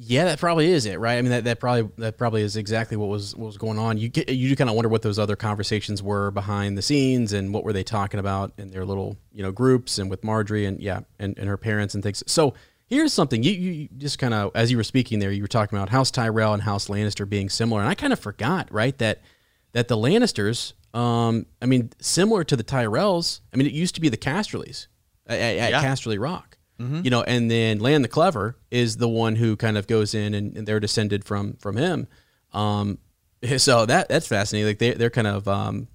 yeah, 0.00 0.26
that 0.26 0.38
probably 0.38 0.70
is 0.70 0.86
it, 0.86 1.00
right? 1.00 1.18
I 1.18 1.22
mean, 1.22 1.32
that, 1.32 1.44
that 1.44 1.58
probably 1.58 1.90
that 1.98 2.16
probably 2.16 2.42
is 2.42 2.56
exactly 2.56 2.96
what 2.96 3.08
was 3.08 3.34
what 3.34 3.46
was 3.46 3.58
going 3.58 3.80
on. 3.80 3.98
You 3.98 4.08
get 4.08 4.28
you 4.28 4.54
kind 4.54 4.70
of 4.70 4.76
wonder 4.76 4.88
what 4.88 5.02
those 5.02 5.18
other 5.18 5.34
conversations 5.34 6.02
were 6.02 6.30
behind 6.30 6.78
the 6.78 6.82
scenes 6.82 7.32
and 7.32 7.52
what 7.52 7.64
were 7.64 7.72
they 7.72 7.82
talking 7.82 8.20
about 8.20 8.52
in 8.58 8.70
their 8.70 8.84
little 8.84 9.16
you 9.32 9.42
know 9.42 9.50
groups 9.50 9.98
and 9.98 10.08
with 10.08 10.22
Margaery 10.22 10.68
and 10.68 10.80
yeah 10.80 11.00
and, 11.18 11.36
and 11.36 11.48
her 11.48 11.56
parents 11.56 11.94
and 11.94 12.04
things. 12.04 12.22
So 12.28 12.54
here's 12.86 13.12
something 13.12 13.42
you 13.42 13.50
you 13.50 13.88
just 13.98 14.20
kind 14.20 14.34
of 14.34 14.52
as 14.54 14.70
you 14.70 14.76
were 14.76 14.84
speaking 14.84 15.18
there, 15.18 15.32
you 15.32 15.42
were 15.42 15.48
talking 15.48 15.76
about 15.76 15.88
House 15.88 16.12
Tyrell 16.12 16.54
and 16.54 16.62
House 16.62 16.86
Lannister 16.86 17.28
being 17.28 17.48
similar, 17.48 17.80
and 17.80 17.90
I 17.90 17.94
kind 17.94 18.12
of 18.12 18.20
forgot 18.20 18.72
right 18.72 18.96
that 18.98 19.22
that 19.72 19.88
the 19.88 19.96
Lannisters, 19.96 20.74
um, 20.96 21.44
I 21.60 21.66
mean, 21.66 21.90
similar 21.98 22.44
to 22.44 22.54
the 22.54 22.64
Tyrells. 22.64 23.40
I 23.52 23.56
mean, 23.56 23.66
it 23.66 23.72
used 23.72 23.96
to 23.96 24.00
be 24.00 24.08
the 24.08 24.16
Casterlys 24.16 24.86
at, 25.26 25.40
at 25.40 25.70
yeah. 25.70 25.82
Casterly 25.82 26.20
Rock 26.20 26.47
Mm-hmm. 26.80 27.00
You 27.02 27.10
know, 27.10 27.22
and 27.22 27.50
then 27.50 27.80
Lann 27.80 28.02
the 28.02 28.08
Clever 28.08 28.56
is 28.70 28.98
the 28.98 29.08
one 29.08 29.36
who 29.36 29.56
kind 29.56 29.76
of 29.76 29.86
goes 29.86 30.14
in 30.14 30.32
and, 30.34 30.56
and 30.56 30.66
they're 30.66 30.80
descended 30.80 31.24
from 31.24 31.54
from 31.54 31.76
him. 31.76 32.06
Um, 32.52 32.98
so 33.56 33.86
that 33.86 34.08
that's 34.08 34.28
fascinating. 34.28 34.68
Like 34.68 34.78
they 34.78 34.92
they're 34.92 35.10
kind 35.10 35.26
of 35.26 35.48
um, 35.48 35.88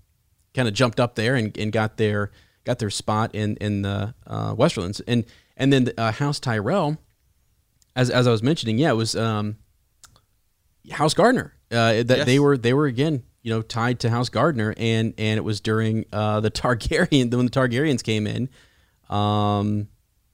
kind 0.54 0.68
of 0.68 0.74
jumped 0.74 1.00
up 1.00 1.16
there 1.16 1.36
and, 1.36 1.58
and 1.58 1.72
got 1.72 1.98
their 1.98 2.32
got 2.66 2.80
their 2.80 2.90
spot 2.90 3.34
in 3.34 3.56
in 3.58 3.82
the 3.82 4.14
uh, 4.28 4.56
Westerlands 4.56 5.02
and 5.08 5.26
and 5.56 5.72
then 5.72 5.86
the, 5.86 6.02
uh, 6.02 6.12
House 6.12 6.40
Tyrell, 6.40 6.98
as 7.96 8.10
as 8.10 8.28
I 8.28 8.32
was 8.32 8.44
mentioning, 8.44 8.78
yeah, 8.78 8.92
it 8.92 8.96
was 8.96 9.16
um, 9.16 9.58
House 10.92 11.14
Gardner. 11.14 11.54
Uh, 11.72 12.04
that 12.04 12.10
yes. 12.10 12.26
they 12.26 12.40
were 12.40 12.58
they 12.58 12.74
were 12.74 12.86
again 12.86 13.24
you 13.44 13.54
know, 13.54 13.62
tied 13.62 14.00
to 14.00 14.10
House 14.10 14.30
Gardner, 14.30 14.74
and 14.78 15.14
and 15.18 15.38
it 15.38 15.44
was 15.44 15.62
during 15.62 16.06
uh, 16.12 16.40
the 16.40 16.50
Targaryen 16.52 17.34
when 17.34 17.46
the 17.46 17.52
Targaryens 17.52 18.02
came 18.02 18.26
in. 18.26 18.50
Um, 19.10 19.90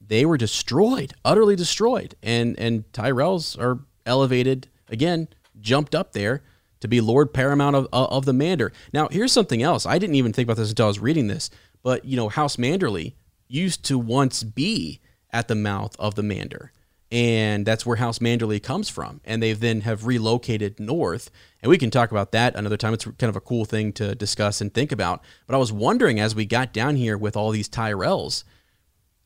they 0.10 0.26
were 0.26 0.38
destroyed, 0.38 1.14
utterly 1.24 1.56
destroyed, 1.56 2.16
and 2.22 2.60
and 2.60 2.92
Tyrells 2.92 3.58
are 3.58 3.80
elevated 4.06 4.68
again, 4.90 5.30
jumped 5.60 5.96
up 5.96 6.14
there 6.14 6.44
to 6.82 6.88
be 6.88 7.02
Lord 7.02 7.34
Paramount 7.34 7.76
of 7.76 7.88
of 7.92 8.26
the 8.26 8.34
Mander. 8.34 8.74
Now, 8.92 9.08
here's 9.10 9.32
something 9.32 9.64
else. 9.64 9.86
I 9.86 9.98
didn't 9.98 10.16
even 10.16 10.34
think 10.34 10.46
about 10.46 10.58
this 10.58 10.70
until 10.70 10.86
I 10.86 10.90
was 10.90 11.00
reading 11.00 11.28
this, 11.28 11.50
but 11.82 12.04
you 12.04 12.18
know, 12.18 12.30
House 12.30 12.58
Manderly 12.58 13.14
used 13.48 13.86
to 13.86 13.98
once 13.98 14.44
be 14.44 15.00
at 15.32 15.48
the 15.48 15.56
mouth 15.56 15.96
of 15.98 16.16
the 16.16 16.24
Mander 16.24 16.72
and 17.12 17.66
that's 17.66 17.86
where 17.86 17.96
House 17.96 18.20
Manderly 18.20 18.62
comes 18.62 18.90
from. 18.90 19.22
And 19.26 19.42
they 19.42 19.54
then 19.54 19.82
have 19.82 20.06
relocated 20.06 20.80
north, 20.80 21.32
and 21.62 21.70
we 21.70 21.78
can 21.78 21.90
talk 21.90 22.12
about 22.12 22.32
that 22.34 22.56
another 22.56 22.78
time. 22.78 22.94
It's 22.94 23.06
kind 23.06 23.30
of 23.30 23.36
a 23.36 23.42
cool 23.42 23.66
thing 23.66 23.94
to 23.94 24.16
discuss 24.16 24.62
and 24.62 24.74
think 24.74 24.92
about. 24.92 25.24
But 25.48 25.56
I 25.56 25.60
was 25.60 25.72
wondering 25.72 26.20
as 26.20 26.36
we 26.36 26.46
got 26.46 26.74
down 26.74 26.96
here 26.96 27.18
with 27.18 27.36
all 27.36 27.52
these 27.52 27.70
Tyrells, 27.70 28.44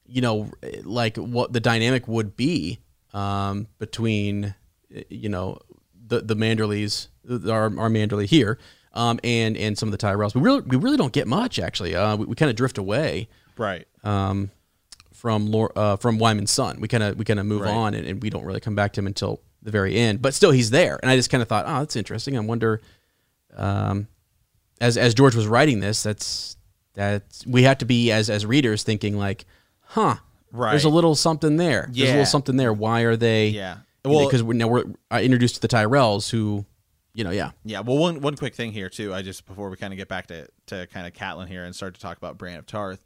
you 0.06 0.22
know, 0.22 0.50
like 0.84 1.18
what 1.18 1.54
the 1.54 1.60
dynamic 1.60 2.08
would 2.08 2.36
be 2.36 2.80
um, 3.14 3.68
between, 3.80 4.56
you 5.10 5.30
know, 5.30 5.60
the 6.08 6.22
the 6.22 6.36
Manderleys, 6.36 7.08
our, 7.30 7.66
our 7.80 7.90
Manderly 7.90 8.26
here, 8.26 8.60
um, 8.94 9.20
and 9.24 9.58
and 9.58 9.78
some 9.78 9.92
of 9.92 9.98
the 9.98 10.06
Tyrells. 10.06 10.36
We 10.36 10.42
really 10.42 10.62
we 10.62 10.78
really 10.78 10.98
don't 10.98 11.14
get 11.14 11.28
much 11.28 11.60
actually. 11.60 11.96
Uh, 11.96 12.16
we, 12.16 12.26
we 12.26 12.36
kind 12.36 12.50
of 12.50 12.56
drift 12.56 12.78
away, 12.78 13.28
right? 13.58 13.88
Um, 14.04 14.52
from 15.24 15.54
uh, 15.76 15.96
from 15.96 16.18
Wyman's 16.18 16.52
son. 16.52 16.82
We 16.82 16.90
kind 16.90 17.02
of 17.02 17.18
we 17.18 17.26
kind 17.26 17.40
of 17.40 17.46
move 17.46 17.62
right. 17.62 17.74
on, 17.74 17.94
and, 17.94 18.06
and, 18.06 18.22
we 18.22 18.30
don't 18.30 18.44
really 18.44 18.60
come 18.60 18.76
back 18.76 18.92
to 18.94 19.00
him 19.00 19.08
until 19.08 19.40
the 19.62 19.72
very 19.72 19.96
end. 19.96 20.22
But 20.22 20.34
still, 20.34 20.52
he's 20.52 20.70
there, 20.70 21.00
and 21.02 21.10
I 21.10 21.16
just 21.16 21.30
kind 21.30 21.42
of 21.42 21.48
thought, 21.48 21.64
oh, 21.66 21.80
that's 21.80 21.96
interesting. 21.96 22.36
I 22.36 22.42
wonder, 22.42 22.82
um, 23.56 24.08
as 24.82 24.98
as 24.98 25.14
George 25.14 25.34
was 25.34 25.48
writing 25.48 25.80
this, 25.80 26.04
that's 26.04 26.58
that 26.96 27.24
we 27.48 27.64
have 27.64 27.78
to 27.78 27.86
be 27.86 28.12
as 28.12 28.30
as 28.30 28.46
readers 28.46 28.84
thinking 28.84 29.18
like, 29.18 29.46
huh, 29.94 30.16
right? 30.52 30.72
There's 30.72 30.84
a 30.84 30.90
little 30.90 31.16
something 31.16 31.58
there. 31.58 31.90
Yeah. 31.92 32.06
There's 32.06 32.10
a 32.10 32.18
little 32.18 32.26
something 32.26 32.58
there. 32.58 32.74
Why 32.74 33.02
are 33.02 33.16
they? 33.16 33.48
Yeah. 33.48 33.78
Well, 34.06 34.26
because 34.26 34.44
now 34.44 34.68
we're 34.68 34.84
introduced 35.12 35.56
to 35.56 35.62
the 35.62 35.70
Tyrells, 35.70 36.30
who, 36.30 36.66
you 37.14 37.24
know, 37.24 37.32
yeah, 37.32 37.52
yeah. 37.64 37.80
Well, 37.80 37.98
one 37.98 38.20
one 38.20 38.36
quick 38.36 38.54
thing 38.54 38.74
here 38.74 38.90
too. 38.90 39.14
I 39.14 39.22
just 39.22 39.46
before 39.46 39.70
we 39.70 39.78
kind 39.78 39.94
of 39.94 39.98
get 39.98 40.10
back 40.10 40.28
to 40.28 40.48
to 40.68 40.88
kind 40.88 41.08
of 41.08 41.14
Catelyn 41.14 41.48
here 41.48 41.64
and 41.64 41.74
start 41.74 41.96
to 41.96 42.02
talk 42.02 42.18
about 42.18 42.38
Brienne 42.38 42.60
of 42.60 42.66
Tarth 42.66 43.04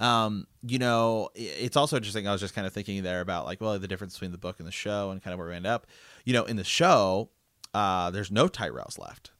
um, 0.00 0.46
you 0.62 0.78
know, 0.78 1.28
it's 1.34 1.76
also 1.76 1.96
interesting. 1.96 2.26
I 2.26 2.32
was 2.32 2.40
just 2.40 2.54
kind 2.54 2.66
of 2.66 2.72
thinking 2.72 3.02
there 3.02 3.20
about 3.20 3.44
like, 3.44 3.60
well, 3.60 3.78
the 3.78 3.86
difference 3.86 4.14
between 4.14 4.32
the 4.32 4.38
book 4.38 4.58
and 4.58 4.66
the 4.66 4.72
show 4.72 5.10
and 5.10 5.22
kind 5.22 5.34
of 5.34 5.38
where 5.38 5.48
we 5.48 5.54
end 5.54 5.66
up. 5.66 5.86
You 6.24 6.32
know, 6.32 6.44
in 6.44 6.56
the 6.56 6.64
show, 6.64 7.28
uh, 7.74 8.10
there's 8.10 8.30
no 8.30 8.48
Tyrells 8.48 8.98
left, 8.98 9.30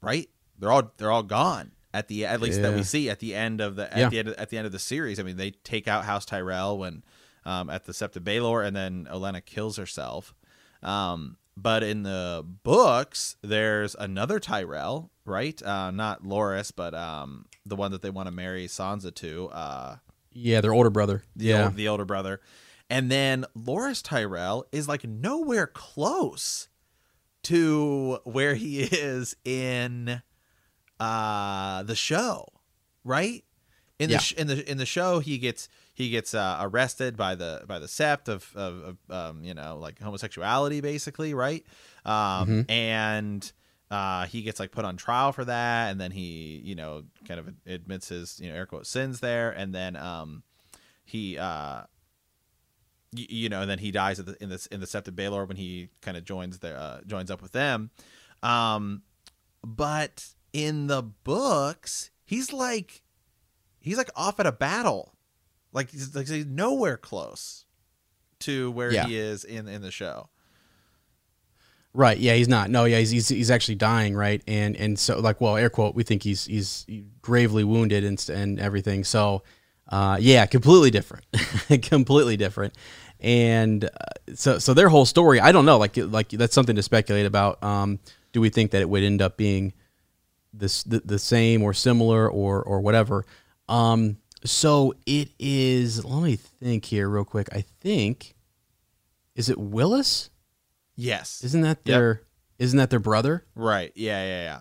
right? 0.00 0.28
They're 0.58 0.72
all 0.72 0.92
they're 0.96 1.12
all 1.12 1.22
gone 1.22 1.72
at 1.92 2.08
the 2.08 2.26
at 2.26 2.40
least 2.40 2.60
yeah. 2.60 2.70
that 2.70 2.76
we 2.76 2.82
see 2.82 3.10
at 3.10 3.18
the 3.18 3.34
end 3.34 3.60
of 3.60 3.76
the 3.76 3.92
at 3.92 3.98
yeah. 3.98 4.08
the 4.08 4.18
end 4.18 4.28
of, 4.28 4.34
at 4.34 4.50
the 4.50 4.58
end 4.58 4.66
of 4.66 4.72
the 4.72 4.78
series. 4.78 5.18
I 5.18 5.22
mean, 5.22 5.36
they 5.36 5.50
take 5.50 5.88
out 5.88 6.04
House 6.04 6.24
Tyrell 6.24 6.78
when 6.78 7.02
um, 7.44 7.70
at 7.70 7.84
the 7.84 7.92
Sept 7.92 8.16
of 8.16 8.24
Baelor, 8.24 8.66
and 8.66 8.76
then 8.76 9.08
Olenna 9.10 9.44
kills 9.44 9.76
herself. 9.76 10.34
Um, 10.82 11.38
but 11.56 11.82
in 11.82 12.04
the 12.04 12.44
books, 12.62 13.36
there's 13.42 13.96
another 13.96 14.38
Tyrell, 14.38 15.10
right? 15.24 15.60
Uh, 15.62 15.90
not 15.90 16.22
Loras, 16.22 16.72
but 16.74 16.94
um, 16.94 17.46
the 17.66 17.74
one 17.74 17.90
that 17.90 18.02
they 18.02 18.10
want 18.10 18.26
to 18.28 18.32
marry 18.32 18.66
Sansa 18.66 19.12
to. 19.16 19.48
Uh, 19.48 19.96
yeah, 20.32 20.60
their 20.60 20.72
older 20.72 20.90
brother. 20.90 21.24
The 21.34 21.46
yeah, 21.46 21.64
old, 21.64 21.76
the 21.76 21.88
older 21.88 22.04
brother. 22.04 22.40
And 22.90 23.10
then 23.10 23.44
Loras 23.56 24.02
Tyrell 24.02 24.66
is 24.72 24.88
like 24.88 25.04
nowhere 25.04 25.66
close 25.66 26.68
to 27.44 28.18
where 28.24 28.54
he 28.54 28.80
is 28.82 29.36
in 29.44 30.22
uh, 31.00 31.82
the 31.82 31.94
show, 31.94 32.46
right? 33.04 33.44
In 33.98 34.08
the 34.08 34.14
yeah. 34.14 34.18
sh- 34.18 34.32
in 34.34 34.46
the 34.46 34.70
in 34.70 34.78
the 34.78 34.86
show, 34.86 35.18
he 35.18 35.38
gets 35.38 35.68
he 35.98 36.10
gets 36.10 36.32
uh, 36.32 36.58
arrested 36.60 37.16
by 37.16 37.34
the 37.34 37.64
by 37.66 37.80
the 37.80 37.86
sept 37.86 38.28
of, 38.28 38.48
of, 38.54 38.96
of 39.10 39.10
um, 39.10 39.42
you 39.42 39.52
know 39.52 39.76
like 39.80 39.98
homosexuality 39.98 40.80
basically 40.80 41.34
right 41.34 41.66
um, 42.04 42.14
mm-hmm. 42.14 42.70
and 42.70 43.52
uh, 43.90 44.26
he 44.26 44.42
gets 44.42 44.60
like 44.60 44.70
put 44.70 44.84
on 44.84 44.96
trial 44.96 45.32
for 45.32 45.44
that 45.44 45.90
and 45.90 46.00
then 46.00 46.12
he 46.12 46.62
you 46.64 46.76
know 46.76 47.02
kind 47.26 47.40
of 47.40 47.52
admits 47.66 48.10
his 48.10 48.38
you 48.38 48.48
know 48.48 48.54
air 48.54 48.64
quote 48.64 48.86
sins 48.86 49.18
there 49.18 49.50
and 49.50 49.74
then 49.74 49.96
um, 49.96 50.44
he 51.04 51.36
uh, 51.36 51.82
you 53.10 53.48
know 53.48 53.62
and 53.62 53.68
then 53.68 53.80
he 53.80 53.90
dies 53.90 54.18
the, 54.18 54.36
in 54.40 54.50
this 54.50 54.66
in 54.66 54.78
the 54.78 54.86
sept 54.86 55.08
of 55.08 55.14
Baelor 55.14 55.48
when 55.48 55.56
he 55.56 55.88
kind 56.00 56.16
of 56.16 56.24
joins 56.24 56.60
their 56.60 56.76
uh, 56.76 57.00
joins 57.08 57.28
up 57.28 57.42
with 57.42 57.50
them 57.50 57.90
um, 58.44 59.02
but 59.66 60.28
in 60.52 60.86
the 60.86 61.02
books 61.02 62.10
he's 62.24 62.52
like 62.52 63.02
he's 63.78 63.96
like 63.96 64.10
off 64.16 64.40
at 64.40 64.46
a 64.46 64.52
battle 64.52 65.14
like 65.72 65.90
he's 65.90 66.14
like 66.14 66.28
he's 66.28 66.46
nowhere 66.46 66.96
close 66.96 67.64
to 68.40 68.70
where 68.70 68.92
yeah. 68.92 69.06
he 69.06 69.16
is 69.16 69.44
in 69.44 69.68
in 69.68 69.82
the 69.82 69.90
show. 69.90 70.28
Right. 71.94 72.18
Yeah, 72.18 72.34
he's 72.34 72.48
not. 72.48 72.70
No. 72.70 72.84
Yeah, 72.84 72.98
he's, 72.98 73.10
he's 73.10 73.28
he's 73.28 73.50
actually 73.50 73.74
dying. 73.76 74.14
Right. 74.14 74.42
And 74.46 74.76
and 74.76 74.98
so 74.98 75.18
like, 75.20 75.40
well, 75.40 75.56
air 75.56 75.70
quote, 75.70 75.94
we 75.94 76.02
think 76.02 76.22
he's 76.22 76.44
he's 76.44 76.86
gravely 77.22 77.64
wounded 77.64 78.04
and 78.04 78.24
and 78.28 78.60
everything. 78.60 79.04
So, 79.04 79.42
uh, 79.88 80.18
yeah, 80.20 80.46
completely 80.46 80.90
different, 80.90 81.24
completely 81.82 82.36
different. 82.36 82.74
And 83.20 83.84
uh, 83.84 83.88
so 84.34 84.58
so 84.58 84.74
their 84.74 84.88
whole 84.88 85.06
story, 85.06 85.40
I 85.40 85.50
don't 85.50 85.64
know. 85.64 85.78
Like 85.78 85.96
like 85.96 86.28
that's 86.30 86.54
something 86.54 86.76
to 86.76 86.82
speculate 86.82 87.26
about. 87.26 87.62
Um, 87.64 87.98
do 88.32 88.40
we 88.40 88.50
think 88.50 88.70
that 88.72 88.82
it 88.82 88.88
would 88.88 89.02
end 89.02 89.22
up 89.22 89.36
being 89.36 89.72
this 90.52 90.82
the, 90.82 91.00
the 91.04 91.18
same 91.18 91.62
or 91.62 91.72
similar 91.72 92.28
or 92.28 92.62
or 92.62 92.80
whatever? 92.80 93.24
Um, 93.68 94.18
so 94.44 94.94
it 95.06 95.30
is. 95.38 96.04
Let 96.04 96.22
me 96.22 96.36
think 96.36 96.84
here, 96.84 97.08
real 97.08 97.24
quick. 97.24 97.48
I 97.52 97.64
think 97.80 98.34
is 99.34 99.48
it 99.48 99.56
Willas? 99.56 100.30
Yes. 100.96 101.42
Isn't 101.44 101.60
that 101.60 101.84
their? 101.84 102.22
Yep. 102.58 102.72
not 102.74 102.80
that 102.80 102.90
their 102.90 102.98
brother? 102.98 103.46
Right. 103.54 103.92
Yeah. 103.94 104.24
Yeah. 104.24 104.42
Yeah. 104.42 104.60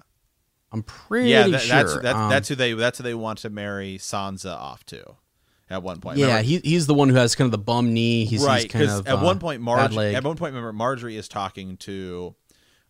I'm 0.72 0.84
pretty 0.84 1.30
yeah, 1.30 1.48
that, 1.48 1.62
sure. 1.62 1.78
That's 1.78 1.94
that, 2.02 2.16
um, 2.16 2.30
that's 2.30 2.48
who 2.50 2.56
they 2.56 2.74
that's 2.74 2.98
who 2.98 3.04
they 3.04 3.14
want 3.14 3.40
to 3.40 3.50
marry 3.50 3.98
Sansa 3.98 4.56
off 4.56 4.86
to. 4.88 5.16
At 5.70 5.84
one 5.84 6.00
point, 6.00 6.18
yeah, 6.18 6.42
he, 6.42 6.60
he's 6.60 6.88
the 6.88 6.94
one 6.94 7.10
who 7.10 7.16
has 7.16 7.36
kind 7.36 7.46
of 7.46 7.52
the 7.52 7.58
bum 7.58 7.94
knee. 7.94 8.24
He's 8.24 8.46
right 8.46 8.64
because 8.64 9.02
at 9.02 9.08
uh, 9.08 9.18
one 9.18 9.38
point, 9.38 9.62
Margaery. 9.62 10.14
At 10.14 10.24
one 10.24 10.38
point, 10.38 10.54
remember 10.54 10.72
Margaery 10.72 11.18
is 11.18 11.28
talking 11.28 11.76
to 11.78 12.36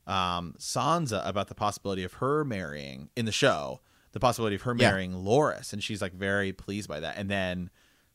um, 0.07 0.55
Sansa 0.57 1.21
about 1.27 1.47
the 1.47 1.55
possibility 1.55 2.03
of 2.03 2.13
her 2.13 2.43
marrying 2.43 3.09
in 3.15 3.25
the 3.25 3.31
show 3.31 3.81
the 4.17 4.19
possibility 4.19 4.55
of 4.55 4.63
her 4.63 4.73
marrying 4.73 5.11
yeah. 5.11 5.17
Loras, 5.17 5.73
and 5.73 5.83
she's 5.83 6.01
like 6.01 6.13
very 6.13 6.51
pleased 6.51 6.89
by 6.89 6.99
that. 6.99 7.17
And 7.17 7.29
then 7.29 7.69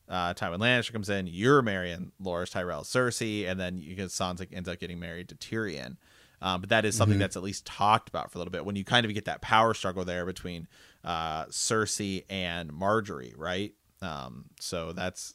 uh, 0.09 0.35
Tywin 0.35 0.59
Lannister 0.59 0.93
comes 0.93 1.09
in, 1.09 1.29
you're 1.29 1.63
marrying 1.63 2.13
Loras 2.21 2.51
Tyrell 2.51 2.83
Cersei, 2.83 3.49
and 3.49 3.59
then 3.59 3.79
you 3.79 3.95
get 3.95 4.09
Sansa 4.09 4.49
ends 4.53 4.69
up 4.69 4.81
getting 4.81 4.99
married 4.99 5.29
to 5.29 5.37
Tyrion. 5.37 5.97
Um, 6.41 6.61
but 6.61 6.71
that 6.71 6.85
is 6.85 6.97
something 6.97 7.15
mm-hmm. 7.15 7.21
that's 7.21 7.37
at 7.37 7.43
least 7.45 7.67
talked 7.67 8.09
about 8.09 8.33
for 8.33 8.39
a 8.39 8.41
little 8.41 8.51
bit 8.51 8.65
when 8.65 8.75
you 8.75 8.85
kind 8.85 9.07
of 9.07 9.15
get 9.15 9.27
that 9.27 9.43
power 9.43 9.75
struggle 9.75 10.05
there 10.05 10.27
between 10.27 10.67
uh, 11.05 11.47
Cersei 11.47 12.25
and 12.29 12.73
Margaery, 12.73 13.33
right? 13.37 13.73
Um, 14.01 14.47
so 14.59 14.93
that's 14.93 15.35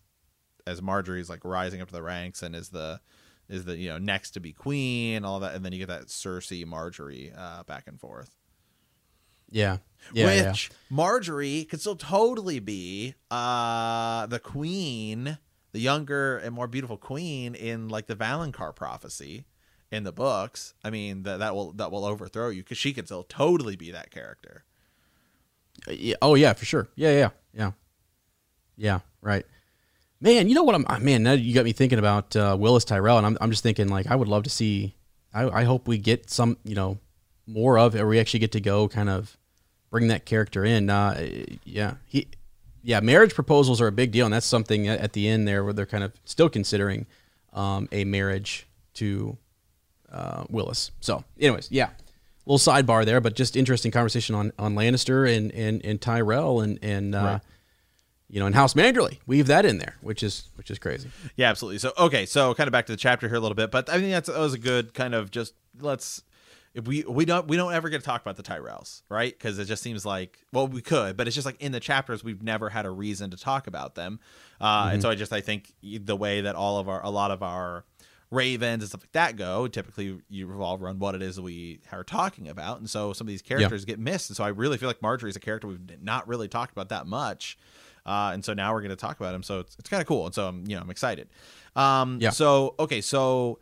as 0.65 0.81
Margaery's 0.81 1.29
like 1.29 1.45
rising 1.45 1.79
up 1.79 1.87
to 1.87 1.93
the 1.93 2.03
ranks 2.03 2.43
and 2.43 2.53
is 2.53 2.69
the 2.69 2.99
is 3.49 3.65
the 3.65 3.77
you 3.77 3.89
know 3.89 3.97
next 3.97 4.31
to 4.31 4.39
be 4.39 4.53
queen, 4.53 5.23
all 5.25 5.39
that, 5.39 5.55
and 5.55 5.63
then 5.63 5.71
you 5.71 5.79
get 5.79 5.87
that 5.87 6.07
Cersei 6.07 6.65
Margaery 6.65 7.37
uh, 7.37 7.63
back 7.63 7.87
and 7.87 7.99
forth. 7.99 8.35
Yeah. 9.49 9.77
Yeah, 10.13 10.47
which 10.47 10.69
yeah. 10.71 10.95
Margaery 10.95 11.67
could 11.67 11.81
still 11.81 11.95
totally 11.95 12.59
be 12.59 13.15
uh, 13.31 14.25
the 14.27 14.39
queen, 14.39 15.37
the 15.71 15.79
younger 15.79 16.37
and 16.37 16.53
more 16.53 16.67
beautiful 16.67 16.97
queen 16.97 17.55
in 17.55 17.89
like 17.89 18.07
the 18.07 18.15
Valonqar 18.15 18.75
prophecy 18.75 19.45
in 19.91 20.03
the 20.03 20.11
books. 20.11 20.73
I 20.83 20.89
mean, 20.89 21.23
that 21.23 21.39
that 21.39 21.55
will 21.55 21.73
that 21.73 21.91
will 21.91 22.05
overthrow 22.05 22.49
you 22.49 22.63
because 22.63 22.77
she 22.77 22.93
could 22.93 23.05
still 23.05 23.23
totally 23.23 23.75
be 23.75 23.91
that 23.91 24.11
character. 24.11 24.63
Uh, 25.87 25.91
yeah. 25.91 26.15
Oh 26.21 26.35
yeah, 26.35 26.53
for 26.53 26.65
sure. 26.65 26.87
Yeah, 26.95 27.11
yeah, 27.11 27.29
yeah, 27.53 27.71
yeah. 28.77 28.99
Right. 29.21 29.45
Man, 30.19 30.49
you 30.49 30.55
know 30.55 30.63
what? 30.63 30.75
I'm 30.75 30.85
uh, 30.87 30.99
man. 30.99 31.23
Now 31.23 31.33
you 31.33 31.53
got 31.53 31.65
me 31.65 31.73
thinking 31.73 31.99
about 31.99 32.35
uh, 32.35 32.55
Willas 32.57 32.85
Tyrell, 32.85 33.17
and 33.17 33.25
I'm 33.25 33.37
I'm 33.39 33.51
just 33.51 33.63
thinking 33.63 33.87
like 33.87 34.07
I 34.07 34.15
would 34.15 34.27
love 34.27 34.43
to 34.43 34.49
see. 34.49 34.95
I 35.33 35.47
I 35.49 35.63
hope 35.63 35.87
we 35.87 35.97
get 35.97 36.29
some 36.29 36.57
you 36.63 36.75
know 36.75 36.97
more 37.45 37.77
of 37.77 37.95
it, 37.95 38.01
or 38.01 38.07
we 38.07 38.19
actually 38.19 38.39
get 38.39 38.51
to 38.53 38.61
go 38.61 38.87
kind 38.87 39.09
of 39.09 39.37
bring 39.91 40.07
that 40.07 40.25
character 40.25 40.65
in. 40.65 40.89
Uh, 40.89 41.27
yeah, 41.63 41.95
he, 42.05 42.27
yeah, 42.81 42.99
marriage 42.99 43.35
proposals 43.35 43.79
are 43.79 43.87
a 43.87 43.91
big 43.91 44.11
deal, 44.11 44.25
and 44.25 44.33
that's 44.33 44.45
something 44.45 44.87
at 44.87 45.13
the 45.13 45.27
end 45.27 45.47
there 45.47 45.63
where 45.63 45.73
they're 45.73 45.85
kind 45.85 46.03
of 46.03 46.13
still 46.25 46.49
considering 46.49 47.05
um, 47.53 47.87
a 47.91 48.03
marriage 48.03 48.65
to 48.95 49.37
uh, 50.11 50.45
Willas. 50.45 50.89
So, 50.99 51.23
anyways, 51.39 51.71
yeah, 51.71 51.89
little 52.47 52.57
sidebar 52.57 53.05
there, 53.05 53.21
but 53.21 53.35
just 53.35 53.55
interesting 53.55 53.91
conversation 53.91 54.33
on 54.33 54.51
on 54.57 54.73
Lannister 54.73 55.31
and 55.31 55.51
and, 55.51 55.85
and 55.85 56.01
Tyrell 56.01 56.61
and 56.61 56.79
and. 56.81 57.13
Uh, 57.13 57.23
right. 57.23 57.41
You 58.29 58.41
know, 58.41 58.45
and 58.45 58.55
House 58.55 58.73
Manderly, 58.73 59.19
weave 59.25 59.47
that 59.47 59.65
in 59.65 59.77
there, 59.77 59.95
which 60.01 60.21
is 60.21 60.49
which 60.55 60.69
is 60.69 60.79
crazy. 60.79 61.09
Yeah, 61.37 61.49
absolutely. 61.49 61.79
So, 61.79 61.93
okay, 61.97 62.25
so 62.25 62.53
kind 62.53 62.67
of 62.67 62.73
back 62.73 62.85
to 62.87 62.91
the 62.91 62.97
chapter 62.97 63.27
here 63.27 63.37
a 63.37 63.39
little 63.39 63.55
bit, 63.55 63.71
but 63.71 63.89
I 63.89 63.99
think 63.99 64.11
that's 64.11 64.27
that 64.27 64.37
was 64.37 64.53
a 64.53 64.59
good 64.59 64.93
kind 64.93 65.15
of 65.15 65.31
just 65.31 65.53
let's 65.79 66.23
if 66.73 66.85
we 66.87 67.03
we 67.07 67.25
don't 67.25 67.47
we 67.47 67.57
don't 67.57 67.73
ever 67.73 67.89
get 67.89 67.99
to 67.99 68.05
talk 68.05 68.21
about 68.21 68.35
the 68.35 68.43
Tyrells, 68.43 69.01
right? 69.09 69.31
Because 69.31 69.57
it 69.59 69.65
just 69.65 69.81
seems 69.81 70.05
like 70.05 70.45
well 70.53 70.67
we 70.67 70.81
could, 70.81 71.17
but 71.17 71.27
it's 71.27 71.35
just 71.35 71.45
like 71.45 71.61
in 71.61 71.71
the 71.71 71.79
chapters 71.79 72.23
we've 72.23 72.43
never 72.43 72.69
had 72.69 72.85
a 72.85 72.91
reason 72.91 73.31
to 73.31 73.37
talk 73.37 73.65
about 73.65 73.95
them, 73.95 74.19
uh, 74.61 74.83
mm-hmm. 74.83 74.93
and 74.93 75.01
so 75.01 75.09
I 75.09 75.15
just 75.15 75.33
I 75.33 75.41
think 75.41 75.73
the 75.81 76.15
way 76.15 76.41
that 76.41 76.55
all 76.55 76.77
of 76.79 76.87
our 76.89 77.03
a 77.03 77.09
lot 77.09 77.31
of 77.31 77.41
our 77.41 77.85
ravens 78.29 78.83
and 78.83 78.89
stuff 78.89 79.01
like 79.01 79.11
that 79.13 79.37
go 79.37 79.69
typically 79.69 80.19
you 80.29 80.47
revolve 80.47 80.83
around 80.83 80.99
what 80.99 81.15
it 81.15 81.21
is 81.21 81.39
we 81.39 81.79
are 81.93 82.03
talking 82.03 82.49
about 82.49 82.77
and 82.77 82.89
so 82.89 83.13
some 83.13 83.25
of 83.25 83.29
these 83.29 83.41
characters 83.41 83.83
yeah. 83.83 83.93
get 83.93 83.99
missed 83.99 84.29
and 84.29 84.35
so 84.35 84.43
i 84.43 84.49
really 84.49 84.77
feel 84.77 84.89
like 84.89 84.99
margaery's 84.99 85.37
a 85.37 85.39
character 85.39 85.65
we've 85.65 85.79
not 86.01 86.27
really 86.27 86.49
talked 86.49 86.73
about 86.73 86.89
that 86.89 87.07
much 87.07 87.57
uh, 88.07 88.31
and 88.33 88.43
so 88.43 88.53
now 88.53 88.73
we're 88.73 88.81
going 88.81 88.89
to 88.89 88.95
talk 88.95 89.19
about 89.19 89.35
him 89.35 89.43
so 89.43 89.59
it's, 89.59 89.75
it's 89.77 89.89
kind 89.89 90.01
of 90.01 90.07
cool 90.07 90.25
and 90.25 90.33
so 90.33 90.47
i'm 90.47 90.63
you 90.67 90.75
know 90.75 90.81
i'm 90.81 90.89
excited 90.89 91.27
um, 91.75 92.17
yeah. 92.19 92.31
so 92.31 92.73
okay 92.79 93.01
so 93.01 93.59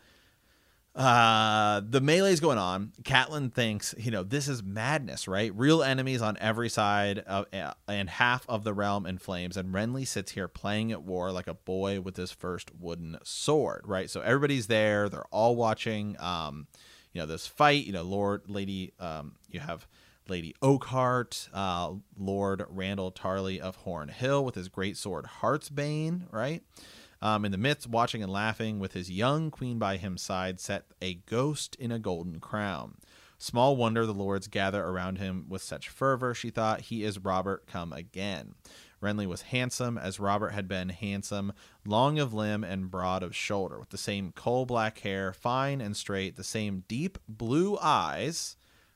uh, 0.96 1.82
the 1.88 2.00
melee's 2.00 2.39
going 2.39 2.58
on. 2.58 2.93
Catelyn 3.04 3.54
thinks, 3.54 3.93
you 3.98 4.12
know, 4.12 4.24
this 4.24 4.48
is 4.48 4.64
madness, 4.64 5.28
right? 5.28 5.54
Real 5.54 5.84
enemies 5.84 6.22
on 6.22 6.38
every 6.39 6.70
side 6.70 7.20
of, 7.20 7.48
uh, 7.54 7.74
and 7.88 8.10
half 8.10 8.46
of 8.48 8.64
the 8.64 8.74
realm 8.74 9.06
in 9.06 9.18
flames. 9.18 9.58
And 9.58 9.74
Renly 9.74 10.08
sits 10.08 10.32
here 10.32 10.48
playing 10.48 10.93
at 10.93 11.04
war 11.04 11.32
like 11.34 11.48
a 11.48 11.54
boy 11.54 12.00
with 12.00 12.16
his 12.16 12.32
first 12.32 12.72
wooden 12.80 13.18
sword, 13.24 13.82
right? 13.84 14.10
So 14.10 14.22
everybody's 14.22 14.68
there. 14.68 15.10
They're 15.10 15.26
all 15.32 15.58
watching, 15.58 16.16
um, 16.20 16.68
you 17.12 17.20
know, 17.20 17.28
this 17.28 17.46
fight. 17.46 17.86
You 17.86 17.91
know, 17.91 18.04
Lord, 18.04 18.43
Lady, 18.48 18.93
um, 18.98 19.36
you 19.50 19.60
have 19.60 19.86
Lady 20.28 20.55
Oakheart, 20.61 21.49
uh, 21.53 21.93
Lord 22.17 22.61
Randyll 22.69 23.13
Tarly 23.13 23.59
of 23.59 23.76
Horn 23.78 24.09
Hill 24.09 24.43
with 24.43 24.55
his 24.55 24.69
great 24.69 24.97
sword 24.97 25.26
Heartsbane, 25.41 26.23
right? 26.32 26.63
Um, 27.21 27.45
in 27.45 27.51
the 27.51 27.57
midst, 27.57 27.88
watching 27.88 28.21
and 28.21 28.32
laughing 28.32 28.80
with 28.80 28.93
his 28.93 29.09
young 29.09 29.51
queen 29.51 29.80
by 29.80 29.97
his 29.97 30.21
side, 30.21 30.59
sat 30.59 30.86
a 31.01 31.15
ghost 31.15 31.76
in 31.76 31.91
a 31.91 31.99
golden 31.99 32.39
crown. 32.39 32.95
Small 33.38 33.76
wonder 33.76 34.05
the 34.05 34.13
lords 34.13 34.47
gather 34.47 34.84
around 34.84 35.17
him 35.17 35.45
with 35.49 35.61
such 35.61 35.89
fervor, 35.89 36.34
she 36.34 36.49
thought, 36.49 36.82
he 36.82 37.03
is 37.03 37.19
Robert 37.19 37.67
come 37.67 37.93
again. 37.93 38.55
Renly 39.01 39.28
was 39.28 39.43
handsome 39.43 39.97
as 39.97 40.19
Robert 40.19 40.49
had 40.49 40.67
been 40.67 40.89
handsome, 40.89 41.53
long 41.86 42.17
of 42.17 42.34
limb 42.34 42.63
and 42.63 42.89
broad 42.89 43.23
of 43.23 43.36
shoulder, 43.36 43.80
with 43.80 43.89
the 43.89 43.97
same 43.97 44.32
coal 44.32 44.65
black 44.65 44.99
hair, 44.99 45.34
fine 45.34 45.82
and 45.82 45.95
straight, 45.95 46.38
the 46.38 46.43
same 46.43 46.84
deep 46.88 47.17
blue 47.28 47.78
eyes. 47.82 48.55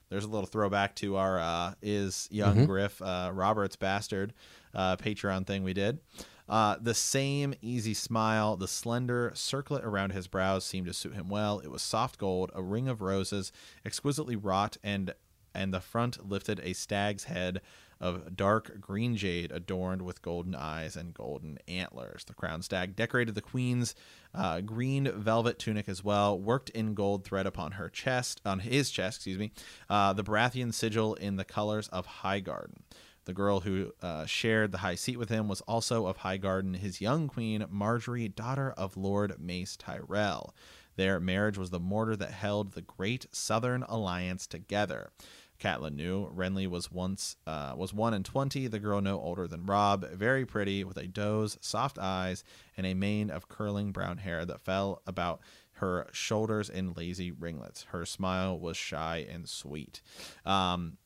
There's 0.10 0.26
a 0.26 0.30
little 0.30 0.47
throwback 0.47 0.95
to 0.95 1.18
our 1.18 1.39
uh, 1.39 1.74
is 1.82 2.28
young 2.32 2.55
mm-hmm. 2.55 2.66
Griff 2.66 3.01
uh, 3.01 3.32
Robert's 3.34 3.76
bastard 3.76 4.34
uh, 4.74 4.97
Patreon 4.97 5.45
thing 5.45 5.64
we 5.64 5.74
did. 5.74 5.99
Uh, 6.47 6.78
the 6.82 6.95
same 6.95 7.53
easy 7.62 7.93
smile, 7.93 8.57
the 8.57 8.68
slender 8.68 9.32
circlet 9.36 9.84
around 9.84 10.12
his 10.14 10.28
brows 10.28 10.66
seemed 10.66 10.88
to 10.88 10.93
suit 10.93 11.14
him 11.14 11.30
well. 11.30 11.60
It 11.60 11.70
was 11.70 11.84
soft 11.84 12.18
gold, 12.18 12.51
a 12.55 12.64
ring 12.64 12.88
of 12.88 13.01
roses, 13.01 13.51
exquisitely 13.86 14.36
wrought, 14.36 14.78
and 14.84 15.14
and 15.53 15.74
the 15.74 15.82
front 15.82 16.28
lifted 16.28 16.60
a 16.64 16.74
stag's 16.74 17.26
head 17.26 17.62
of 18.02 18.36
dark 18.36 18.80
green 18.80 19.16
jade 19.16 19.52
adorned 19.52 20.02
with 20.02 20.22
golden 20.22 20.56
eyes 20.56 20.95
and 20.95 21.14
golden 21.14 21.60
antlers. 21.68 22.24
The 22.24 22.34
crown 22.34 22.62
stag 22.62 22.95
decorated 22.95 23.36
the 23.36 23.41
queen's 23.41 23.95
uh, 24.34 24.62
green 24.62 25.12
velvet 25.12 25.60
tunic 25.60 25.89
as 25.89 26.04
well, 26.04 26.39
worked 26.39 26.70
in 26.70 26.93
gold 26.93 27.26
thread 27.26 27.45
upon 27.45 27.74
her 27.74 27.89
chest, 27.89 28.41
on 28.45 28.60
his 28.60 28.89
chest, 28.89 29.18
excuse 29.18 29.38
me, 29.38 29.52
uh, 29.89 30.14
the 30.14 30.24
Baratheon 30.24 30.74
sigil 30.74 31.16
in 31.16 31.36
the 31.36 31.45
colors 31.45 31.88
of 31.89 32.08
Highgarden. 32.22 32.82
The 33.26 33.34
girl 33.34 33.60
who 33.60 33.93
uh, 34.02 34.26
shared 34.26 34.72
the 34.72 34.80
high 34.80 34.95
seat 34.95 35.18
with 35.18 35.30
him 35.30 35.47
was 35.47 35.62
also 35.62 36.08
of 36.08 36.20
Highgarden, 36.20 36.78
his 36.78 37.02
young 37.02 37.28
queen, 37.28 37.64
Margaery, 37.72 38.34
daughter 38.34 38.74
of 38.76 38.97
Lord 38.97 39.36
Mace 39.39 39.76
Tyrell. 39.76 40.56
Their 40.95 41.20
marriage 41.20 41.58
was 41.58 41.70
the 41.70 41.80
mortar 41.80 42.16
that 42.16 42.32
held 42.32 42.72
the 42.74 42.82
great 42.82 43.28
Southern 43.32 43.84
Alliance 43.84 44.47
together. 44.47 45.12
Catelyn 45.60 45.95
knew 45.95 46.28
Renly 46.28 46.68
was 46.68 46.91
once 46.91 47.36
uh, 47.45 47.74
was 47.76 47.93
one 47.93 48.14
and 48.14 48.26
twenty. 48.26 48.68
The 48.68 48.80
girl 48.80 49.01
no 49.01 49.20
older 49.20 49.47
than 49.47 49.66
Robb, 49.66 50.10
very 50.12 50.45
pretty, 50.45 50.84
with 50.84 50.97
a 50.97 51.07
doe's 51.07 51.57
soft 51.62 51.97
eyes 51.99 52.43
and 52.78 52.86
a 52.86 52.93
mane 52.93 53.30
of 53.30 53.49
curling 53.49 53.91
brown 53.91 54.18
hair 54.18 54.45
that 54.45 54.62
fell 54.62 55.01
about 55.05 55.41
her 55.74 56.07
shoulders 56.12 56.70
in 56.70 56.93
lazy 56.93 57.32
ringlets. 57.32 57.84
Her 57.89 58.05
smile 58.05 58.60
was 58.60 58.78
shy 58.78 59.26
and 59.30 59.47
sweet. 59.47 60.01
Um, 60.45 60.97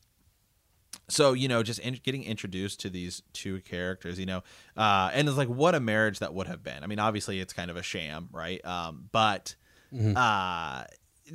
so 1.08 1.32
you 1.32 1.48
know 1.48 1.62
just 1.62 1.80
in, 1.80 1.98
getting 2.02 2.24
introduced 2.24 2.80
to 2.80 2.90
these 2.90 3.22
two 3.32 3.60
characters 3.60 4.18
you 4.18 4.26
know 4.26 4.42
uh, 4.76 5.10
and 5.12 5.28
it's 5.28 5.36
like 5.36 5.48
what 5.48 5.74
a 5.74 5.80
marriage 5.80 6.20
that 6.20 6.32
would 6.32 6.46
have 6.46 6.62
been 6.62 6.82
i 6.82 6.86
mean 6.86 6.98
obviously 6.98 7.40
it's 7.40 7.52
kind 7.52 7.70
of 7.70 7.76
a 7.76 7.82
sham 7.82 8.28
right 8.32 8.64
um, 8.64 9.08
but 9.12 9.54
mm-hmm. 9.92 10.16
uh, 10.16 10.84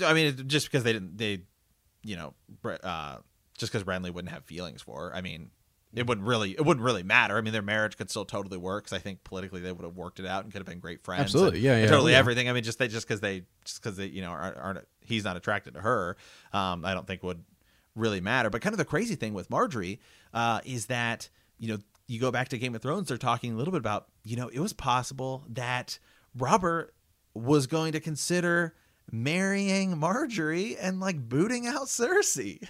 i 0.08 0.14
mean 0.14 0.48
just 0.48 0.68
because 0.68 0.84
they 0.84 0.94
didn't 0.94 1.18
they 1.18 1.44
you 2.04 2.16
know 2.16 2.34
uh, 2.84 3.18
just 3.58 3.72
because 3.72 3.86
Renly 3.86 4.14
wouldn't 4.14 4.34
have 4.34 4.46
feelings 4.46 4.82
for 4.82 5.10
her 5.10 5.16
i 5.16 5.22
mean 5.22 5.52
it 5.94 6.06
wouldn't 6.06 6.28
really 6.28 6.52
it 6.52 6.66
wouldn't 6.66 6.86
really 6.86 7.04
matter 7.04 7.38
i 7.38 7.42
mean 7.42 7.54
their 7.54 7.62
marriage 7.62 7.98
could 7.98 8.10
still 8.10 8.26
totally 8.26 8.58
work 8.58 8.84
because 8.84 8.96
i 8.96 9.02
think 9.02 9.24
politically 9.24 9.60
they 9.60 9.72
would 9.72 9.84
have 9.84 9.96
worked 9.96 10.20
it 10.20 10.26
out 10.26 10.44
and 10.44 10.54
could 10.54 10.60
have 10.60 10.68
been 10.68 10.80
great 10.80 11.04
friends 11.04 11.22
absolutely 11.22 11.60
yeah, 11.60 11.80
yeah 11.80 11.88
totally 11.88 12.12
yeah. 12.12 12.20
everything 12.20 12.48
i 12.48 12.54
mean 12.54 12.64
just 12.64 12.80
they 12.80 12.88
just 12.88 13.08
because 13.08 13.22
they 13.22 13.44
just 13.66 13.82
because 13.82 13.98
they 13.98 14.06
you 14.06 14.22
know 14.22 14.30
aren't, 14.30 14.58
aren't, 14.58 14.88
he's 15.02 15.24
not 15.24 15.36
attracted 15.36 15.74
to 15.74 15.82
her 15.82 16.16
um, 16.54 16.86
i 16.86 16.94
don't 16.94 17.08
think 17.08 17.24
would 17.24 17.44
really 18.00 18.22
matter. 18.22 18.50
But 18.50 18.62
kind 18.62 18.74
of 18.74 18.78
the 18.78 18.86
crazy 18.86 19.16
thing 19.16 19.34
with 19.34 19.50
Margaery 19.50 20.00
uh, 20.34 20.62
is 20.66 20.88
that 20.88 21.30
you 21.58 21.68
know 21.70 21.80
you 22.08 22.20
go 22.20 22.32
back 22.32 22.50
to 22.50 22.58
Game 22.58 22.74
of 22.74 22.82
Thrones, 22.82 23.10
they're 23.10 23.18
talking 23.18 23.54
a 23.54 23.56
little 23.56 23.72
bit 23.72 23.80
about 23.80 24.08
you 24.24 24.36
know 24.36 24.48
it 24.48 24.60
was 24.60 24.74
possible 24.74 25.44
that 25.50 26.00
Robert 26.36 26.94
was 27.34 27.68
going 27.68 27.92
to 27.92 28.00
consider 28.00 28.76
marrying 29.12 29.96
Margaery 29.96 30.78
and 30.80 31.00
like 31.00 31.30
booting 31.30 31.68
out 31.68 31.88
Cersei. 31.88 32.68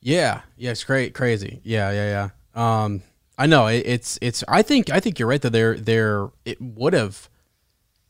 Yeah, 0.00 0.42
yeah, 0.56 0.70
it's 0.70 0.84
great, 0.84 1.14
crazy. 1.14 1.60
Yeah, 1.64 1.90
yeah, 1.90 2.30
yeah. 2.54 2.84
Um, 2.84 3.02
I 3.36 3.46
know 3.46 3.66
it, 3.66 3.84
it's 3.86 4.18
it's. 4.22 4.44
I 4.48 4.62
think 4.62 4.90
I 4.90 5.00
think 5.00 5.18
you're 5.18 5.28
right 5.28 5.42
that 5.42 5.52
there 5.52 5.76
there 5.76 6.28
it 6.44 6.60
would 6.60 6.92
have, 6.92 7.28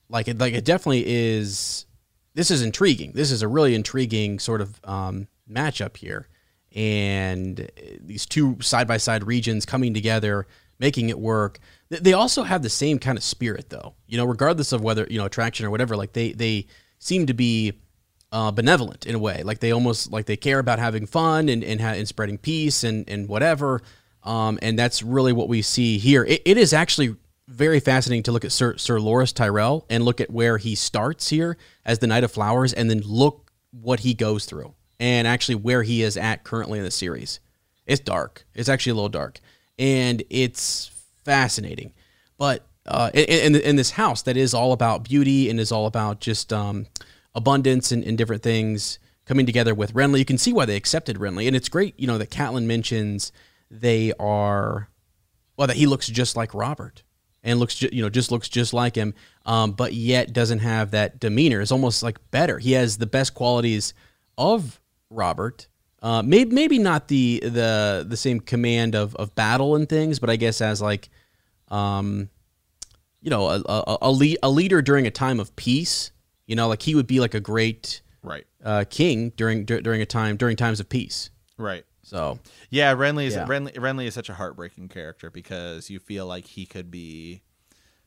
like 0.08 0.28
it 0.28 0.38
like 0.38 0.54
it 0.54 0.64
definitely 0.64 1.04
is 1.06 1.86
this 2.34 2.50
is 2.50 2.62
intriguing. 2.62 3.12
This 3.14 3.30
is 3.30 3.42
a 3.42 3.48
really 3.48 3.74
intriguing 3.74 4.38
sort 4.38 4.60
of 4.60 4.80
um, 4.84 5.28
matchup 5.50 5.96
here, 5.96 6.28
and 6.74 7.70
these 8.00 8.26
two 8.26 8.56
side 8.60 8.86
by 8.86 8.96
side 8.96 9.26
regions 9.26 9.66
coming 9.66 9.92
together, 9.92 10.46
making 10.78 11.08
it 11.08 11.18
work. 11.18 11.58
They 11.90 12.12
also 12.12 12.42
have 12.42 12.62
the 12.62 12.68
same 12.68 12.98
kind 12.98 13.16
of 13.16 13.24
spirit, 13.24 13.70
though. 13.70 13.94
You 14.06 14.18
know, 14.18 14.24
regardless 14.24 14.72
of 14.72 14.82
whether 14.82 15.06
you 15.08 15.18
know 15.18 15.24
attraction 15.24 15.66
or 15.66 15.70
whatever, 15.70 15.96
like 15.96 16.12
they 16.12 16.32
they 16.32 16.66
seem 16.98 17.26
to 17.26 17.34
be 17.34 17.74
uh, 18.32 18.50
benevolent 18.50 19.06
in 19.06 19.14
a 19.14 19.18
way. 19.18 19.42
Like 19.42 19.60
they 19.60 19.72
almost 19.72 20.12
like 20.12 20.26
they 20.26 20.36
care 20.36 20.58
about 20.58 20.78
having 20.78 21.06
fun 21.06 21.48
and 21.48 21.64
and, 21.64 21.80
ha- 21.80 21.94
and 21.94 22.06
spreading 22.06 22.38
peace 22.38 22.84
and 22.84 23.08
and 23.08 23.28
whatever. 23.28 23.82
Um, 24.22 24.58
and 24.60 24.78
that's 24.78 25.02
really 25.02 25.32
what 25.32 25.48
we 25.48 25.62
see 25.62 25.98
here. 25.98 26.24
It, 26.24 26.42
it 26.44 26.58
is 26.58 26.72
actually 26.72 27.16
very 27.46 27.80
fascinating 27.80 28.24
to 28.24 28.32
look 28.32 28.44
at 28.44 28.52
Sir, 28.52 28.76
Sir 28.76 28.98
Loras 28.98 29.32
Tyrell 29.32 29.86
and 29.88 30.04
look 30.04 30.20
at 30.20 30.30
where 30.30 30.58
he 30.58 30.74
starts 30.74 31.28
here 31.28 31.56
as 31.84 31.98
the 31.98 32.06
Knight 32.06 32.24
of 32.24 32.30
Flowers 32.30 32.74
and 32.74 32.90
then 32.90 33.00
look 33.00 33.50
what 33.70 34.00
he 34.00 34.12
goes 34.12 34.44
through 34.44 34.74
and 35.00 35.26
actually 35.26 35.54
where 35.54 35.82
he 35.82 36.02
is 36.02 36.16
at 36.16 36.44
currently 36.44 36.78
in 36.78 36.84
the 36.84 36.90
series. 36.90 37.40
It's 37.86 38.00
dark. 38.00 38.44
It's 38.54 38.68
actually 38.68 38.90
a 38.92 38.94
little 38.96 39.08
dark. 39.08 39.40
And 39.78 40.22
it's 40.28 40.90
fascinating. 41.28 41.92
But 42.38 42.66
uh, 42.86 43.10
in, 43.12 43.54
in, 43.54 43.76
this 43.76 43.90
house 43.90 44.22
that 44.22 44.38
is 44.38 44.54
all 44.54 44.72
about 44.72 45.04
beauty 45.04 45.50
and 45.50 45.60
is 45.60 45.70
all 45.70 45.84
about 45.84 46.20
just 46.20 46.54
um, 46.54 46.86
abundance 47.34 47.92
and, 47.92 48.02
and 48.02 48.16
different 48.16 48.42
things 48.42 48.98
coming 49.26 49.44
together 49.44 49.74
with 49.74 49.92
Renly, 49.92 50.20
you 50.20 50.24
can 50.24 50.38
see 50.38 50.54
why 50.54 50.64
they 50.64 50.74
accepted 50.74 51.18
Renly. 51.18 51.46
And 51.46 51.54
it's 51.54 51.68
great, 51.68 52.00
you 52.00 52.06
know, 52.06 52.16
that 52.16 52.30
Catelyn 52.30 52.64
mentions 52.64 53.30
they 53.70 54.14
are, 54.18 54.88
well, 55.58 55.66
that 55.66 55.76
he 55.76 55.84
looks 55.84 56.06
just 56.06 56.34
like 56.34 56.54
Robert 56.54 57.02
and 57.42 57.60
looks 57.60 57.82
you 57.82 58.02
know 58.02 58.08
just 58.08 58.30
looks 58.30 58.48
just 58.48 58.72
like 58.72 58.94
him, 58.94 59.12
um, 59.44 59.72
but 59.72 59.92
yet 59.92 60.32
doesn't 60.32 60.60
have 60.60 60.92
that 60.92 61.20
demeanor. 61.20 61.60
It's 61.60 61.72
almost 61.72 62.02
like 62.02 62.18
better. 62.30 62.58
He 62.58 62.72
has 62.72 62.96
the 62.96 63.06
best 63.06 63.34
qualities 63.34 63.92
of 64.38 64.80
Robert. 65.10 65.68
Uh, 66.00 66.22
maybe 66.22 66.52
maybe 66.52 66.78
not 66.78 67.08
the 67.08 67.40
the 67.42 68.06
the 68.08 68.16
same 68.16 68.40
command 68.40 68.94
of, 68.94 69.14
of 69.16 69.34
battle 69.34 69.74
and 69.74 69.88
things, 69.88 70.18
but 70.18 70.30
I 70.30 70.36
guess 70.36 70.60
as 70.60 70.80
like, 70.80 71.08
um, 71.70 72.28
you 73.20 73.30
know, 73.30 73.48
a 73.48 73.62
a, 73.66 73.98
a, 74.02 74.10
lead, 74.10 74.38
a 74.42 74.50
leader 74.50 74.82
during 74.82 75.06
a 75.06 75.10
time 75.10 75.40
of 75.40 75.54
peace. 75.56 76.10
You 76.46 76.56
know, 76.56 76.68
like 76.68 76.82
he 76.82 76.94
would 76.94 77.06
be 77.06 77.20
like 77.20 77.34
a 77.34 77.40
great 77.40 78.00
right 78.22 78.46
uh, 78.64 78.84
king 78.88 79.30
during 79.36 79.64
during 79.64 80.00
a 80.00 80.06
time 80.06 80.36
during 80.36 80.56
times 80.56 80.80
of 80.80 80.88
peace. 80.88 81.30
Right. 81.56 81.84
So 82.02 82.38
yeah, 82.70 82.94
Renly 82.94 83.26
is 83.26 83.34
yeah. 83.34 83.46
Renly, 83.46 83.74
Renly 83.74 84.06
is 84.06 84.14
such 84.14 84.30
a 84.30 84.34
heartbreaking 84.34 84.88
character 84.88 85.30
because 85.30 85.90
you 85.90 85.98
feel 85.98 86.26
like 86.26 86.46
he 86.46 86.64
could 86.64 86.90
be 86.90 87.42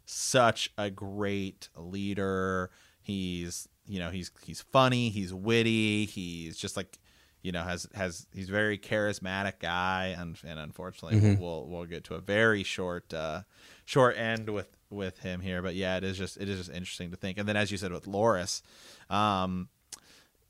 such 0.05 0.71
a 0.77 0.89
great 0.89 1.69
leader. 1.75 2.71
He's 3.01 3.67
you 3.85 3.99
know 3.99 4.09
he's 4.09 4.31
he's 4.43 4.61
funny, 4.61 5.09
he's 5.09 5.33
witty, 5.33 6.05
he's 6.05 6.57
just 6.57 6.75
like 6.75 6.97
you 7.41 7.51
know 7.51 7.63
has 7.63 7.87
has 7.93 8.27
he's 8.33 8.49
a 8.49 8.51
very 8.51 8.77
charismatic 8.77 9.59
guy 9.59 10.15
and 10.17 10.37
and 10.45 10.59
unfortunately 10.59 11.19
mm-hmm. 11.19 11.41
we'll 11.41 11.67
we'll 11.67 11.85
get 11.85 12.03
to 12.03 12.15
a 12.15 12.19
very 12.19 12.63
short 12.63 13.13
uh 13.13 13.41
short 13.85 14.17
end 14.17 14.49
with 14.49 14.69
with 14.89 15.19
him 15.19 15.41
here 15.41 15.61
but 15.61 15.75
yeah 15.75 15.97
it 15.97 16.03
is 16.03 16.17
just 16.17 16.37
it 16.37 16.49
is 16.49 16.57
just 16.57 16.69
interesting 16.69 17.11
to 17.11 17.17
think 17.17 17.37
and 17.37 17.47
then 17.47 17.57
as 17.57 17.71
you 17.71 17.77
said 17.77 17.91
with 17.91 18.05
Loras 18.05 18.61
um 19.09 19.69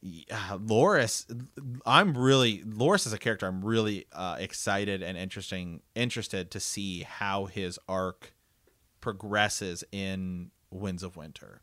yeah, 0.03 0.57
Loras, 0.57 1.25
I'm 1.85 2.17
really 2.17 2.63
Loras 2.63 3.05
is 3.05 3.13
a 3.13 3.19
character 3.19 3.45
I'm 3.45 3.63
really 3.63 4.07
uh, 4.11 4.37
excited 4.39 5.03
and 5.03 5.15
interesting 5.15 5.81
interested 5.93 6.49
to 6.51 6.59
see 6.59 7.03
how 7.03 7.45
his 7.45 7.77
arc 7.87 8.33
progresses 8.99 9.83
in 9.91 10.49
Winds 10.71 11.03
of 11.03 11.17
Winter. 11.17 11.61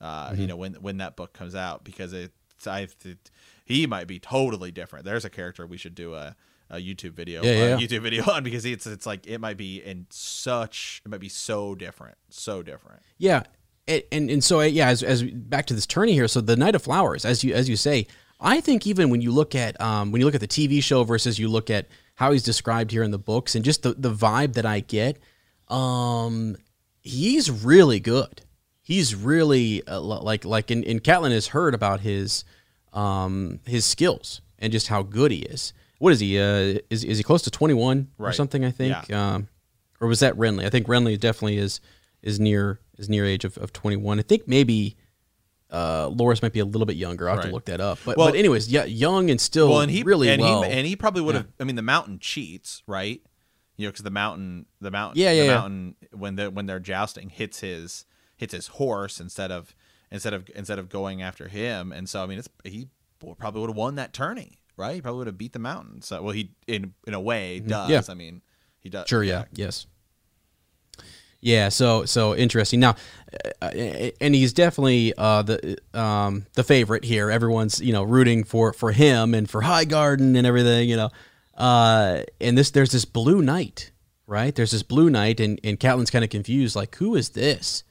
Uh, 0.00 0.28
Mm-hmm. 0.30 0.40
You 0.40 0.46
know 0.48 0.56
when 0.56 0.74
when 0.74 0.98
that 0.98 1.16
book 1.16 1.32
comes 1.32 1.54
out 1.54 1.82
because 1.82 2.12
it's 2.12 2.66
I 2.66 2.88
it, 3.04 3.30
he 3.68 3.86
might 3.86 4.06
be 4.06 4.18
totally 4.18 4.72
different. 4.72 5.04
There's 5.04 5.26
a 5.26 5.30
character 5.30 5.66
we 5.66 5.76
should 5.76 5.94
do 5.94 6.14
a, 6.14 6.34
a 6.70 6.76
YouTube 6.76 7.12
video 7.12 7.42
Yeah, 7.42 7.52
yeah. 7.52 7.76
YouTube 7.76 8.00
video 8.00 8.24
on 8.32 8.42
because 8.42 8.64
it's 8.64 8.86
it's 8.86 9.04
like 9.04 9.26
it 9.26 9.38
might 9.38 9.58
be 9.58 9.82
in 9.84 10.06
such 10.08 11.02
it 11.04 11.10
might 11.10 11.20
be 11.20 11.28
so 11.28 11.74
different 11.74 12.16
so 12.30 12.62
different. 12.62 13.02
Yeah, 13.18 13.42
and 13.86 14.02
and, 14.10 14.30
and 14.30 14.42
so 14.42 14.60
yeah, 14.62 14.88
as, 14.88 15.02
as 15.02 15.22
back 15.22 15.66
to 15.66 15.74
this 15.74 15.86
tourney 15.86 16.14
here. 16.14 16.28
So 16.28 16.40
the 16.40 16.56
Knight 16.56 16.74
of 16.74 16.82
Flowers, 16.82 17.26
as 17.26 17.44
you 17.44 17.52
as 17.52 17.68
you 17.68 17.76
say, 17.76 18.06
I 18.40 18.62
think 18.62 18.86
even 18.86 19.10
when 19.10 19.20
you 19.20 19.32
look 19.32 19.54
at 19.54 19.78
um, 19.80 20.12
when 20.12 20.20
you 20.20 20.24
look 20.24 20.34
at 20.34 20.40
the 20.40 20.48
TV 20.48 20.82
show 20.82 21.04
versus 21.04 21.38
you 21.38 21.48
look 21.48 21.68
at 21.68 21.88
how 22.14 22.32
he's 22.32 22.42
described 22.42 22.90
here 22.90 23.02
in 23.02 23.10
the 23.10 23.18
books 23.18 23.54
and 23.54 23.62
just 23.62 23.82
the 23.82 23.92
the 23.92 24.12
vibe 24.12 24.54
that 24.54 24.64
I 24.64 24.80
get, 24.80 25.18
um, 25.68 26.56
he's 27.02 27.50
really 27.50 28.00
good. 28.00 28.40
He's 28.80 29.14
really 29.14 29.86
uh, 29.86 30.00
like 30.00 30.46
like 30.46 30.70
in, 30.70 30.82
in 30.84 31.00
Catelyn 31.00 31.32
has 31.32 31.48
heard 31.48 31.74
about 31.74 32.00
his 32.00 32.44
um 32.92 33.60
his 33.66 33.84
skills 33.84 34.40
and 34.58 34.72
just 34.72 34.88
how 34.88 35.02
good 35.02 35.30
he 35.30 35.38
is. 35.38 35.72
What 35.98 36.12
is 36.12 36.20
he? 36.20 36.38
Uh, 36.38 36.78
is 36.90 37.04
is 37.04 37.18
he 37.18 37.24
close 37.24 37.42
to 37.42 37.50
twenty 37.50 37.74
one 37.74 38.08
or 38.18 38.32
something? 38.32 38.64
I 38.64 38.70
think. 38.70 39.12
Um, 39.12 39.48
or 40.00 40.06
was 40.08 40.20
that 40.20 40.34
Renly? 40.36 40.64
I 40.64 40.70
think 40.70 40.86
Renly 40.86 41.18
definitely 41.18 41.58
is 41.58 41.80
is 42.22 42.38
near 42.38 42.80
is 42.98 43.08
near 43.08 43.24
age 43.24 43.44
of, 43.44 43.56
of 43.58 43.72
21. 43.72 44.18
I 44.18 44.22
think 44.22 44.48
maybe 44.48 44.96
uh, 45.70 46.08
Loras 46.08 46.42
might 46.42 46.52
be 46.52 46.58
a 46.60 46.64
little 46.64 46.86
bit 46.86 46.96
younger. 46.96 47.28
I'll 47.28 47.36
have 47.36 47.44
to 47.44 47.50
look 47.50 47.66
that 47.66 47.80
up. 47.80 47.98
But 48.04 48.16
Well- 48.16 48.28
but 48.28 48.36
anyways, 48.36 48.68
yeah, 48.68 48.84
young 48.84 49.30
and 49.30 49.40
still 49.40 49.70
well, 49.70 49.80
and 49.80 49.90
he 49.90 50.02
really 50.02 50.28
and 50.28 50.40
well. 50.42 50.62
he 50.62 50.70
and 50.70 50.86
he 50.86 50.96
probably 50.96 51.22
would 51.22 51.34
have. 51.34 51.46
I 51.60 51.64
mean, 51.64 51.76
the 51.76 51.82
mountain 51.82 52.18
cheats, 52.18 52.82
right? 52.86 53.20
You 53.76 53.86
know, 53.86 53.90
because 53.92 54.02
the 54.04 54.10
mountain, 54.10 54.66
the 54.80 54.90
mountain, 54.90 55.20
Yeah, 55.22 55.30
yeah, 55.32 55.40
the 55.42 55.46
yeah. 55.48 55.54
mountain 55.54 55.94
when 56.12 56.34
they 56.36 56.48
when 56.48 56.66
they're 56.66 56.80
jousting 56.80 57.28
hits 57.28 57.60
his 57.60 58.04
hits 58.36 58.52
his 58.54 58.66
horse 58.68 59.20
instead 59.20 59.50
of 59.52 59.74
instead 60.10 60.34
of 60.34 60.48
instead 60.54 60.78
of 60.78 60.88
going 60.88 61.22
after 61.22 61.48
him, 61.48 61.92
and 61.92 62.08
so 62.08 62.22
I 62.22 62.26
mean, 62.26 62.38
it's 62.38 62.48
he 62.64 62.88
probably 63.38 63.60
would 63.60 63.70
have 63.70 63.76
won 63.76 63.96
that 63.96 64.12
tourney, 64.12 64.58
right? 64.76 64.94
He 64.96 65.02
probably 65.02 65.18
would 65.18 65.26
have 65.26 65.38
beat 65.38 65.52
the 65.52 65.58
mountain. 65.58 66.02
So, 66.02 66.22
well, 66.22 66.32
he 66.32 66.50
in 66.66 66.94
in 67.06 67.14
a 67.14 67.20
way 67.20 67.60
does. 67.60 67.82
Mm-hmm. 67.82 67.92
Yeah. 67.92 68.02
I 68.08 68.14
mean, 68.14 68.42
he 68.80 68.88
does. 68.88 69.08
Sure. 69.08 69.22
Yeah. 69.22 69.44
Yes. 69.52 69.86
Yeah. 71.40 71.68
So 71.68 72.04
so 72.04 72.34
interesting. 72.34 72.80
Now, 72.80 72.96
uh, 73.62 73.70
and 74.20 74.34
he's 74.34 74.52
definitely 74.52 75.14
uh, 75.16 75.42
the 75.42 75.78
um, 75.94 76.46
the 76.54 76.64
favorite 76.64 77.04
here. 77.04 77.30
Everyone's 77.30 77.80
you 77.80 77.92
know 77.92 78.02
rooting 78.02 78.44
for 78.44 78.72
for 78.72 78.92
him 78.92 79.34
and 79.34 79.48
for 79.48 79.62
Highgarden 79.62 80.36
and 80.36 80.46
everything. 80.46 80.88
You 80.88 80.96
know, 80.96 81.10
uh, 81.54 82.22
and 82.40 82.56
this 82.56 82.70
there's 82.70 82.92
this 82.92 83.04
blue 83.04 83.42
knight, 83.42 83.92
right? 84.26 84.54
There's 84.54 84.72
this 84.72 84.82
blue 84.82 85.10
knight, 85.10 85.38
and 85.40 85.60
and 85.62 85.78
Catelyn's 85.78 86.10
kind 86.10 86.24
of 86.24 86.30
confused, 86.30 86.74
like 86.74 86.96
who 86.96 87.14
is 87.14 87.30
this? 87.30 87.84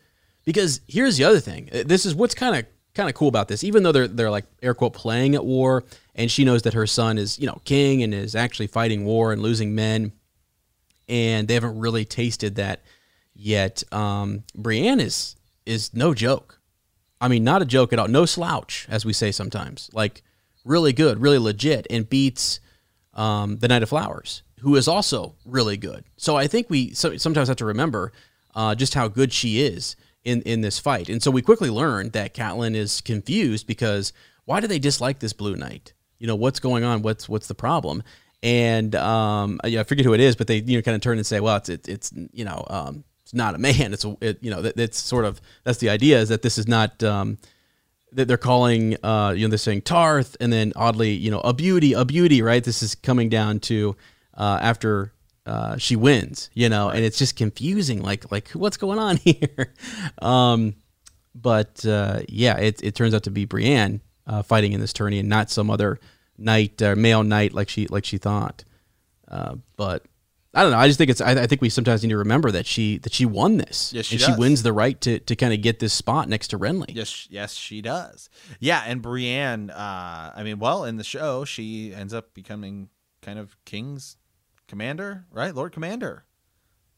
Because 0.48 0.80
here's 0.88 1.18
the 1.18 1.26
other 1.26 1.42
thing. 1.42 1.70
Uh, 1.74 1.84
This 1.86 2.06
is 2.06 2.16
what's 2.16 2.34
kind 2.34 2.56
of 2.56 2.66
kind 2.94 3.10
of 3.10 3.16
cool 3.16 3.28
about 3.28 3.50
this. 3.50 3.66
Even 3.66 3.84
though 3.84 3.92
they're 3.92 4.08
they're 4.08 4.32
like 4.32 4.46
air 4.64 4.74
quote 4.74 4.94
playing 4.94 5.36
at 5.36 5.44
war, 5.46 5.84
and 6.16 6.32
she 6.32 6.46
knows 6.46 6.62
that 6.62 6.74
her 6.74 6.88
son 6.88 7.18
is 7.18 7.38
you 7.38 7.46
know 7.48 7.60
king 7.66 8.02
and 8.02 8.14
is 8.14 8.34
actually 8.34 8.68
fighting 8.68 9.04
war 9.04 9.34
and 9.34 9.42
losing 9.42 9.76
men 9.76 10.14
and 11.10 11.48
they 11.48 11.54
haven't 11.54 11.78
really 11.78 12.06
tasted 12.06 12.56
that 12.56 12.82
yet. 13.34 13.84
Um, 13.92 14.44
Brienne 14.56 15.00
is 15.00 15.36
is 15.66 15.94
no 15.94 16.14
joke. 16.14 16.60
I 17.20 17.28
mean, 17.28 17.44
not 17.44 17.62
a 17.62 17.66
joke 17.66 17.92
at 17.94 18.00
all. 18.00 18.08
No 18.08 18.26
slouch, 18.26 18.86
as 18.90 19.06
we 19.06 19.12
say 19.14 19.32
sometimes. 19.32 19.90
Like 19.94 20.24
really 20.64 20.94
good, 20.94 21.20
really 21.20 21.40
legit, 21.40 21.88
and 21.90 22.10
beats 22.10 22.60
um, 23.14 23.58
the 23.58 23.68
Knight 23.68 23.84
of 23.84 23.90
Flowers, 23.90 24.44
who 24.60 24.76
is 24.76 24.88
also 24.88 25.36
really 25.46 25.78
good. 25.78 26.06
So 26.16 26.36
I 26.36 26.48
think 26.48 26.70
we 26.70 26.94
so, 26.94 27.18
sometimes 27.18 27.48
have 27.48 27.58
to 27.58 27.66
remember 27.66 28.12
uh, 28.56 28.76
just 28.76 28.94
how 28.94 29.08
good 29.08 29.34
she 29.34 29.62
is 29.62 29.96
in 30.28 30.42
in 30.42 30.62
this 30.62 30.78
fight. 30.78 31.10
And 31.10 31.24
so 31.24 31.32
we 31.32 31.42
quickly 31.42 31.70
learn 31.70 32.10
that 32.10 32.34
Catelyn 32.34 32.76
is 32.76 33.02
confused 33.02 33.66
because 33.66 34.12
why 34.46 34.60
do 34.60 34.68
they 34.68 34.78
dislike 34.78 35.20
this 35.20 35.34
Blue 35.34 35.56
Knight? 35.56 35.94
You 36.20 36.28
know 36.28 36.36
what's 36.36 36.60
going 36.60 36.84
on? 36.84 37.02
What's 37.02 37.30
what's 37.30 37.48
the 37.48 37.56
problem? 37.56 38.04
And 38.44 38.94
um, 38.96 39.60
yeah, 39.64 39.80
I 39.80 39.84
forget 39.84 40.06
who 40.06 40.14
it 40.14 40.20
is, 40.20 40.36
but 40.36 40.48
they 40.48 40.58
you 40.58 40.78
know 40.78 40.82
kind 40.82 40.96
of 40.96 41.02
turn 41.02 41.18
and 41.18 41.26
say, 41.26 41.40
well, 41.40 41.56
it's 41.56 41.70
it, 41.70 41.88
it's 41.88 42.12
you 42.34 42.44
know 42.44 42.66
um, 42.70 43.06
it's 43.24 43.34
not 43.34 43.56
a 43.56 43.58
man. 43.58 43.94
It's 43.94 44.04
a 44.04 44.18
it, 44.20 44.38
you 44.42 44.52
know 44.52 44.62
that 44.62 44.78
it's 44.78 45.00
sort 45.00 45.24
of 45.24 45.40
that's 45.64 45.80
the 45.80 45.90
idea 45.90 46.20
is 46.20 46.30
that 46.30 46.42
this 46.42 46.58
is 46.58 46.68
not. 46.68 47.02
Um, 47.02 47.38
that 48.14 48.26
they're 48.30 48.38
calling 48.38 48.96
uh 49.04 49.34
you 49.36 49.46
know 49.46 49.50
they're 49.50 49.58
saying 49.58 49.82
Tarth 49.82 50.38
and 50.40 50.52
then 50.52 50.72
oddly 50.78 51.12
you 51.12 51.30
know 51.30 51.42
a 51.42 51.54
beauty 51.54 51.92
a 51.92 52.06
beauty 52.06 52.42
right 52.42 52.64
this 52.64 52.82
is 52.82 52.96
coming 52.96 53.28
down 53.28 53.60
to 53.60 53.98
uh 54.34 54.58
after 54.62 55.12
uh 55.48 55.78
she 55.78 55.96
wins 55.96 56.50
you 56.54 56.70
know 56.70 56.90
and 56.90 57.04
it's 57.04 57.18
just 57.18 57.36
confusing 57.36 58.02
like 58.04 58.32
like 58.32 58.50
what's 58.50 58.78
going 58.78 59.00
on 59.00 59.18
here 59.24 59.74
um 60.22 60.76
but 61.34 61.84
uh 61.86 62.20
yeah 62.28 62.58
it 62.58 62.84
it 62.84 62.94
turns 62.94 63.14
out 63.16 63.24
to 63.24 63.32
be 63.32 63.46
Brienne 63.46 64.02
uh 64.28 64.42
fighting 64.44 64.74
in 64.74 64.80
this 64.82 64.94
tourney 64.94 65.20
and 65.20 65.30
not 65.30 65.50
some 65.50 65.70
other 65.72 66.00
knight 66.38 66.82
uh, 66.82 66.96
male 66.96 67.24
knight 67.24 67.54
like 67.54 67.70
she 67.70 67.88
like 67.88 68.06
she 68.06 68.18
thought 68.18 68.64
uh 69.30 69.56
but 69.76 70.04
I 70.54 70.64
don't 70.64 70.72
know. 70.72 70.80
I 70.80 70.88
just 70.88 70.98
think 70.98 71.12
it's. 71.12 71.22
I, 71.22 71.32
I 71.44 71.46
think 71.46 71.62
we 71.62 71.70
sometimes 71.70 72.02
need 72.02 72.10
to 72.10 72.18
remember 72.18 72.50
that 72.50 72.66
she 72.66 72.98
that 73.00 73.14
she 73.14 73.28
won 73.28 73.58
this, 73.58 73.94
Yes, 73.94 74.06
she 74.06 74.16
and 74.16 74.26
does. 74.26 74.36
she 74.36 74.40
wins 74.40 74.64
the 74.64 74.74
right 74.74 75.00
to, 75.02 75.20
to 75.20 75.36
kind 75.36 75.54
of 75.54 75.62
get 75.62 75.78
this 75.78 75.94
spot 75.94 76.28
next 76.30 76.48
to 76.48 76.58
Renly. 76.58 76.96
Yes, 76.96 77.28
yes, 77.30 77.54
she 77.54 77.80
does. 77.80 78.30
Yeah, 78.60 78.82
and 78.88 79.00
Brienne. 79.00 79.70
Uh, 79.70 80.34
I 80.36 80.42
mean, 80.44 80.58
well, 80.58 80.84
in 80.86 80.96
the 80.96 81.04
show, 81.04 81.46
she 81.46 81.94
ends 81.94 82.12
up 82.12 82.34
becoming 82.34 82.90
kind 83.22 83.38
of 83.38 83.56
King's 83.66 84.18
commander, 84.68 85.26
right? 85.32 85.54
Lord 85.54 85.72
Commander. 85.72 86.24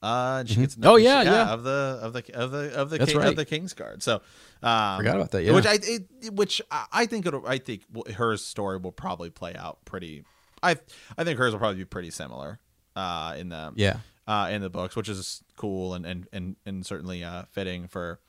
Uh, 0.01 0.45
she 0.45 0.55
gets 0.55 0.78
Oh, 0.82 0.95
yeah, 0.95 1.24
yeah. 1.24 1.49
of 1.53 1.63
the 1.63 1.99
of 2.01 2.13
the 2.13 2.34
of 2.34 2.51
the 2.51 2.74
of 2.74 2.89
the 2.89 2.97
That's 2.99 3.11
king, 3.11 3.20
right. 3.20 3.28
of 3.30 3.36
the 3.36 3.43
King's 3.45 3.74
Guard. 3.74 4.01
So, 4.01 4.22
um, 4.63 4.97
Forgot 4.97 5.15
about 5.17 5.32
that, 5.32 5.43
yeah. 5.43 5.51
Which 5.51 5.65
I 5.65 5.78
it, 5.82 6.34
which 6.34 6.61
I, 6.72 6.86
I 6.91 7.05
think 7.05 7.26
it'll, 7.26 7.45
I 7.45 7.57
think 7.57 7.84
her 8.13 8.38
story 8.38 8.78
will 8.78 8.93
probably 8.93 9.30
play 9.30 9.55
out 9.55 9.84
pretty. 9.84 10.24
I 10.63 10.78
I 11.17 11.24
think 11.26 11.38
hers 11.38 11.51
will 11.51 11.59
probably 11.59 11.80
be 11.80 11.86
pretty 11.86 12.11
similar. 12.11 12.59
Uh, 12.95 13.36
in 13.38 13.49
the 13.49 13.74
Yeah. 13.76 13.97
uh, 14.26 14.47
in 14.51 14.61
the 14.61 14.70
books, 14.70 14.95
which 14.95 15.09
is 15.09 15.43
cool 15.57 15.93
and 15.93 16.05
and 16.05 16.28
and, 16.32 16.55
and 16.65 16.86
certainly 16.86 17.22
uh, 17.26 17.43
fitting 17.51 17.88
for 17.89 18.22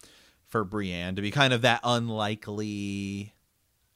for 0.49 0.65
Brienne 0.65 1.15
to 1.15 1.23
be 1.23 1.31
kind 1.31 1.53
of 1.53 1.63
that 1.63 1.81
unlikely 1.85 3.33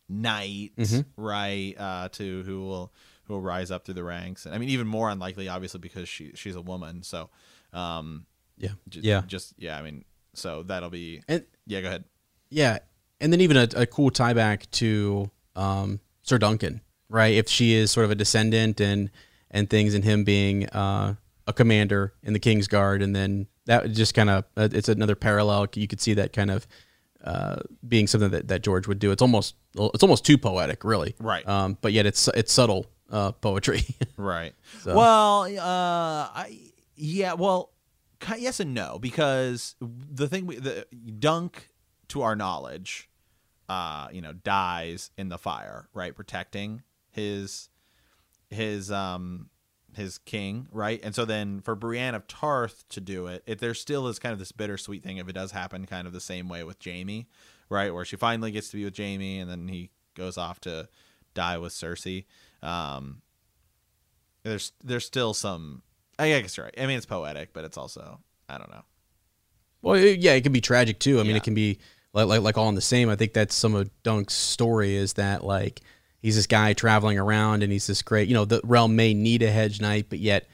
knight, 0.09 0.73
Mm-hmm. 0.77 1.01
right? 1.21 1.75
Uh, 1.77 2.09
to 2.11 2.43
who 2.45 2.61
will 2.63 2.93
who 3.25 3.35
will 3.35 3.41
rise 3.43 3.71
up 3.71 3.85
through 3.85 3.95
the 3.95 4.05
ranks, 4.05 4.47
and 4.47 4.55
I 4.55 4.59
mean 4.59 4.69
even 4.71 4.87
more 4.87 5.09
unlikely, 5.11 5.49
obviously, 5.49 5.81
because 5.81 6.09
she 6.09 6.33
she's 6.35 6.57
a 6.57 6.63
woman. 6.63 7.03
So, 7.03 7.31
um, 7.73 8.27
Yeah. 8.59 8.71
j- 8.89 9.01
yeah. 9.03 9.23
just 9.27 9.55
yeah, 9.59 9.79
I 9.79 9.83
mean, 9.83 10.05
so 10.35 10.63
that'll 10.63 10.91
be 10.91 11.23
And 11.29 11.45
yeah. 11.67 11.81
Go 11.81 11.89
ahead. 11.89 12.05
yeah, 12.51 12.79
and 13.21 13.33
then 13.33 13.41
even 13.41 13.57
a, 13.57 13.69
a 13.77 13.87
cool 13.87 14.11
tie 14.11 14.33
back 14.35 14.71
to 14.73 15.31
um, 15.57 16.01
Sir 16.23 16.39
Duncan, 16.39 16.81
right? 17.09 17.35
If 17.35 17.49
she 17.49 17.75
is 17.75 17.91
sort 17.91 18.05
of 18.05 18.11
a 18.11 18.15
descendant 18.15 18.81
and 18.81 19.11
and 19.51 19.71
things, 19.71 19.95
and 19.95 20.03
him 20.05 20.25
being 20.25 20.67
uh, 20.71 21.15
a 21.47 21.53
commander 21.53 22.13
in 22.23 22.33
the 22.33 22.41
King's 22.41 22.67
Guard, 22.69 23.03
and 23.03 23.15
then 23.15 23.47
that 23.67 23.91
just 23.93 24.13
kind 24.15 24.29
of 24.29 24.45
uh, 24.57 24.69
it's 24.73 24.89
another 24.89 25.15
parallel. 25.15 25.67
You 25.75 25.87
could 25.87 26.01
see 26.01 26.15
that 26.15 26.33
kind 26.33 26.51
of 26.51 26.67
uh, 27.23 27.57
being 27.87 28.07
something 28.07 28.31
that, 28.31 28.49
that 28.49 28.63
George 28.63 28.87
would 28.89 28.99
do. 28.99 29.11
It's 29.13 29.23
almost 29.23 29.55
it's 29.77 30.03
almost 30.03 30.27
too 30.27 30.37
poetic, 30.37 30.85
really. 30.85 31.15
Right. 31.19 31.47
Um, 31.49 31.79
but 31.81 31.93
yet 31.93 32.05
it's 32.07 32.29
it's 32.29 32.53
subtle 32.53 32.87
uh, 33.11 33.33
poetry. 33.33 33.85
Right. 34.17 34.55
So- 34.83 34.95
Well, 34.97 35.43
uh, 35.45 36.29
I 36.35 36.59
yeah. 36.97 37.35
Well, 37.35 37.71
yes 38.39 38.61
and 38.61 38.73
no 38.75 38.99
because 39.01 39.75
the 39.81 40.29
thing 40.29 40.47
we 40.47 40.57
the 40.57 40.87
Dunk, 41.19 41.69
to 42.09 42.23
our 42.23 42.37
knowledge, 42.37 43.11
uh, 43.69 44.09
you 44.13 44.21
know, 44.23 44.33
dies 44.33 45.11
in 45.19 45.29
the 45.29 45.39
fire, 45.39 45.89
right, 45.93 46.15
protecting 46.15 46.83
his 47.11 47.69
his 48.51 48.91
um 48.91 49.51
his 49.95 50.19
king, 50.19 50.67
right? 50.73 51.01
And 51.05 51.15
so 51.15 51.25
then 51.25 51.61
for 51.61 51.75
Brienne 51.75 52.15
of 52.15 52.27
Tarth 52.27 52.89
to 52.91 53.01
do 53.01 53.27
it, 53.27 53.43
it 53.47 53.59
there 53.61 53.75
still 53.75 54.07
is 54.09 54.19
kind 54.19 54.33
of 54.33 54.39
this 54.39 54.53
bittersweet 54.53 55.03
thing 55.03 55.19
if 55.19 55.29
it 55.29 55.33
does 55.35 55.53
happen 55.53 55.87
kind 55.87 56.07
of 56.07 56.13
the 56.13 56.21
same 56.21 56.49
way 56.49 56.65
with 56.65 56.79
Jaime, 56.85 57.27
right? 57.69 57.93
Where 57.95 58.05
she 58.05 58.17
finally 58.17 58.51
gets 58.51 58.71
to 58.71 58.77
be 58.77 58.85
with 58.85 58.97
Jaime 58.97 59.39
and 59.39 59.51
then 59.51 59.69
he 59.69 59.91
goes 60.15 60.37
off 60.39 60.61
to 60.63 60.89
die 61.35 61.59
with 61.59 61.73
Cersei. 61.73 62.25
Um 62.65 63.23
there's 64.43 64.73
there's 64.83 65.05
still 65.05 65.35
some 65.35 65.83
I 66.19 66.29
guess 66.29 66.57
you're 66.57 66.67
right. 66.67 66.75
I 66.79 66.87
mean 66.87 66.97
it's 66.97 67.07
poetic, 67.07 67.53
but 67.53 67.65
it's 67.65 67.77
also 67.79 68.21
I 68.49 68.59
don't 68.59 68.71
know. 68.71 68.83
Well, 69.83 69.95
it- 69.95 70.21
yeah, 70.21 70.33
it 70.33 70.43
can 70.43 70.53
be 70.53 70.61
tragic 70.61 70.99
too. 70.99 71.21
I 71.21 71.23
mean, 71.25 71.37
it 71.37 71.43
can 71.43 71.55
be 71.55 71.79
like, 72.13 72.27
like 72.27 72.41
like 72.41 72.59
all 72.59 72.69
in 72.69 72.75
the 72.75 72.81
same. 72.81 73.09
I 73.11 73.17
think 73.17 73.33
that's 73.33 73.55
some 73.55 73.75
of 73.75 73.91
Dunk's 74.03 74.35
story 74.35 74.95
is 74.97 75.15
that 75.15 75.45
like 75.45 75.81
he's 76.23 76.37
this 76.37 76.47
guy 76.47 76.73
traveling 76.73 77.19
around 77.19 77.63
and 77.63 77.71
he's 77.73 77.87
this 77.87 78.03
great. 78.03 78.29
You 78.29 78.35
know, 78.35 78.45
the 78.45 78.61
realm 78.65 78.97
may 78.97 79.13
need 79.15 79.43
a 79.43 79.51
hedge 79.51 79.81
knight, 79.81 80.07
but 80.09 80.19
yet 80.21 80.49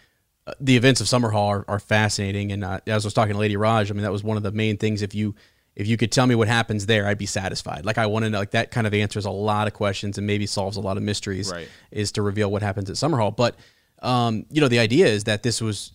uh, 0.47 0.53
the 0.61 0.77
events 0.77 1.01
of 1.01 1.07
Summerhall 1.07 1.49
are, 1.49 1.65
are 1.69 1.79
fascinating. 1.79 2.51
And 2.53 2.65
uh, 2.65 2.81
as 2.87 3.05
I 3.05 3.07
was 3.07 3.15
talking 3.15 3.35
to 3.35 3.39
Lady 3.39 3.57
Raj, 3.57 3.91
I 3.91 3.95
mean, 3.95 4.03
that 4.03 4.11
was 4.13 4.25
one 4.25 4.37
of 4.37 4.43
the 4.43 4.53
main 4.53 4.79
things. 4.79 5.03
If 5.03 5.15
you 5.15 5.35
if 5.81 5.87
you 5.89 5.97
could 5.97 6.13
tell 6.13 6.27
me 6.27 6.35
what 6.35 6.47
happens 6.49 6.87
there, 6.87 7.07
I'd 7.07 7.19
be 7.19 7.27
satisfied. 7.27 7.85
Like 7.85 7.99
I 7.99 8.07
want 8.07 8.25
to 8.25 8.31
know, 8.31 8.39
like 8.39 8.51
that 8.53 8.71
kind 8.71 8.87
of 8.87 8.95
answers 8.95 9.25
a 9.25 9.31
lot 9.31 9.67
of 9.67 9.73
questions 9.73 10.19
and 10.19 10.27
maybe 10.27 10.47
solves 10.47 10.77
a 10.77 10.81
lot 10.81 10.97
of 10.97 11.03
mysteries. 11.03 11.51
Right. 11.51 11.69
Is 11.91 12.13
to 12.13 12.23
reveal 12.23 12.51
what 12.51 12.63
happens 12.63 12.91
at 12.91 12.97
Summerhall, 12.97 13.35
but 13.35 13.57
um, 14.03 14.47
you 14.51 14.61
know, 14.61 14.69
the 14.69 14.79
idea 14.79 15.07
is 15.07 15.25
that 15.25 15.43
this 15.43 15.61
was. 15.61 15.93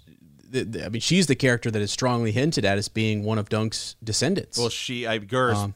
I 0.53 0.87
mean, 0.89 1.01
she's 1.01 1.27
the 1.27 1.35
character 1.35 1.69
that 1.69 1.81
is 1.81 1.91
strongly 1.91 2.31
hinted 2.31 2.63
at 2.65 2.77
as 2.77 2.87
being 2.87 3.23
one 3.23 3.37
of 3.37 3.49
Dunk's 3.49 3.95
descendants. 4.03 4.57
Well, 4.57 4.69
she, 4.69 5.05
I, 5.05 5.17
guess, 5.17 5.57
Um, 5.57 5.73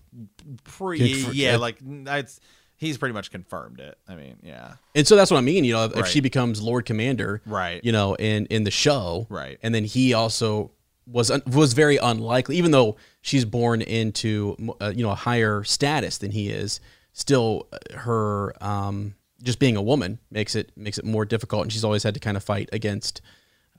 pretty, 0.64 1.16
confir- 1.16 1.32
yeah, 1.34 1.52
yeah. 1.52 1.58
like 1.58 1.78
that's 1.82 2.40
he's 2.78 2.98
pretty 2.98 3.14
much 3.14 3.30
confirmed 3.30 3.80
it. 3.82 3.98
I 4.08 4.16
mean, 4.16 4.38
yeah, 4.42 4.76
and 4.96 5.06
so 5.06 5.16
that's 5.18 5.32
what 5.32 5.38
I 5.38 5.42
mean. 5.42 5.66
You 5.66 5.74
know, 5.74 5.86
if, 5.86 5.92
if 5.92 5.98
Right. 5.98 6.08
she 6.08 6.22
becomes 6.22 6.62
Lord 6.62 6.86
Commander, 6.86 7.42
right, 7.46 7.84
you 7.84 7.92
know, 7.92 8.16
in 8.16 8.46
in 8.46 8.64
the 8.64 8.72
show, 8.72 9.28
right, 9.30 9.60
and 9.62 9.76
then 9.76 9.84
he 9.84 10.14
also 10.14 10.72
was 11.08 11.30
un- 11.32 11.44
was 11.48 11.74
very 11.74 11.98
unlikely, 11.98 12.56
even 12.56 12.72
though 12.72 12.96
she's 13.22 13.46
born 13.46 13.82
into 13.82 14.56
uh, 14.82 14.92
you 14.96 15.04
know 15.04 15.12
a 15.12 15.16
higher 15.16 15.64
status 15.64 16.18
than 16.18 16.32
he 16.32 16.50
is. 16.50 16.80
Still, 17.14 17.68
uh, 17.74 17.98
her 17.98 18.54
um, 18.64 19.16
just 19.44 19.60
being 19.60 19.76
a 19.76 19.82
woman 19.82 20.20
makes 20.32 20.56
it 20.56 20.72
makes 20.76 20.98
it 20.98 21.06
more 21.06 21.26
difficult, 21.26 21.64
and 21.64 21.74
she's 21.74 21.84
always 21.84 22.04
had 22.04 22.14
to 22.14 22.20
kind 22.20 22.38
of 22.38 22.44
fight 22.44 22.70
against, 22.72 23.22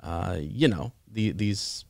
uh, 0.03 0.36
you 0.38 0.68
know, 0.68 0.93
the, 1.11 1.32
these 1.32 1.84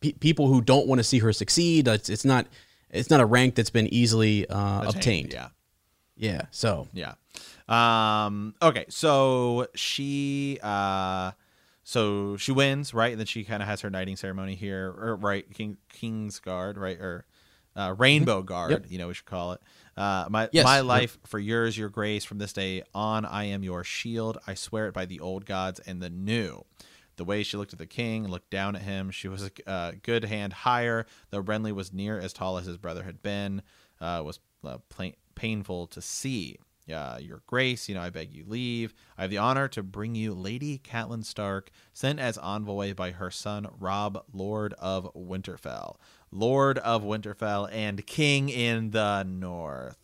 pe- 0.00 0.12
people 0.12 0.48
who 0.48 0.60
don't 0.60 0.86
want 0.86 0.98
to 0.98 1.04
see 1.04 1.18
her 1.18 1.32
succeed. 1.32 1.86
It's, 1.86 2.08
it's 2.08 2.24
not 2.24 2.46
it's 2.90 3.10
not 3.10 3.20
a 3.20 3.24
rank 3.26 3.54
that's 3.54 3.70
been 3.70 3.92
easily 3.92 4.48
uh, 4.48 4.80
Attained, 4.80 4.94
obtained. 4.96 5.32
Yeah, 5.32 5.48
yeah. 6.16 6.42
So 6.50 6.88
yeah. 6.92 7.14
Um. 7.68 8.54
Okay. 8.60 8.86
So 8.88 9.68
she. 9.74 10.58
Uh. 10.62 11.32
So 11.90 12.36
she 12.36 12.52
wins, 12.52 12.94
right? 12.94 13.10
And 13.10 13.18
then 13.18 13.26
she 13.26 13.42
kind 13.42 13.60
of 13.64 13.68
has 13.68 13.80
her 13.80 13.90
knighting 13.90 14.14
ceremony 14.14 14.54
here, 14.54 14.94
or 14.96 15.16
right, 15.16 15.44
King 15.52 15.76
King's 15.88 16.38
Guard, 16.38 16.78
right, 16.78 16.96
or 16.96 17.24
uh, 17.74 17.96
Rainbow 17.98 18.42
Guard, 18.42 18.70
Yep. 18.70 18.84
you 18.90 18.98
know, 18.98 19.08
we 19.08 19.14
should 19.14 19.26
call 19.26 19.54
it. 19.54 19.60
Uh, 19.96 20.26
my 20.30 20.48
Yes. 20.52 20.64
my 20.64 20.76
Yep. 20.76 20.84
life 20.84 21.18
for 21.26 21.40
yours, 21.40 21.76
your 21.76 21.88
grace. 21.88 22.24
From 22.24 22.38
this 22.38 22.52
day 22.52 22.84
on, 22.94 23.24
I 23.24 23.46
am 23.46 23.64
your 23.64 23.82
shield. 23.82 24.38
I 24.46 24.54
swear 24.54 24.86
it 24.86 24.94
by 24.94 25.04
the 25.04 25.18
old 25.18 25.46
gods 25.46 25.80
and 25.80 26.00
the 26.00 26.10
new. 26.10 26.64
The 27.16 27.24
way 27.24 27.42
she 27.42 27.56
looked 27.56 27.72
at 27.72 27.80
the 27.80 27.88
king, 27.88 28.28
looked 28.28 28.50
down 28.50 28.76
at 28.76 28.82
him, 28.82 29.10
she 29.10 29.26
was 29.26 29.42
a 29.42 29.68
uh, 29.68 29.92
good 30.04 30.26
hand 30.26 30.52
higher, 30.52 31.06
though 31.30 31.42
Renly 31.42 31.72
was 31.72 31.92
near 31.92 32.20
as 32.20 32.32
tall 32.32 32.56
as 32.56 32.66
his 32.66 32.78
brother 32.78 33.02
had 33.02 33.20
been, 33.20 33.62
uh, 34.00 34.22
was 34.24 34.38
uh, 34.64 34.78
plain, 34.90 35.14
painful 35.34 35.88
to 35.88 36.00
see. 36.00 36.56
Uh, 36.92 37.18
your 37.18 37.42
grace, 37.46 37.88
you 37.88 37.94
know, 37.94 38.00
I 38.02 38.10
beg 38.10 38.32
you 38.32 38.44
leave. 38.46 38.94
I 39.18 39.22
have 39.22 39.30
the 39.30 39.38
honor 39.38 39.68
to 39.68 39.82
bring 39.82 40.14
you 40.14 40.34
Lady 40.34 40.78
Catelyn 40.78 41.24
Stark, 41.24 41.70
sent 41.92 42.18
as 42.18 42.38
envoy 42.38 42.94
by 42.94 43.12
her 43.12 43.30
son 43.30 43.68
Robb, 43.78 44.24
Lord 44.32 44.74
of 44.78 45.12
Winterfell. 45.14 45.96
Lord 46.32 46.78
of 46.78 47.02
Winterfell 47.02 47.68
and 47.72 48.06
King 48.06 48.48
in 48.48 48.90
the 48.90 49.22
North. 49.24 49.96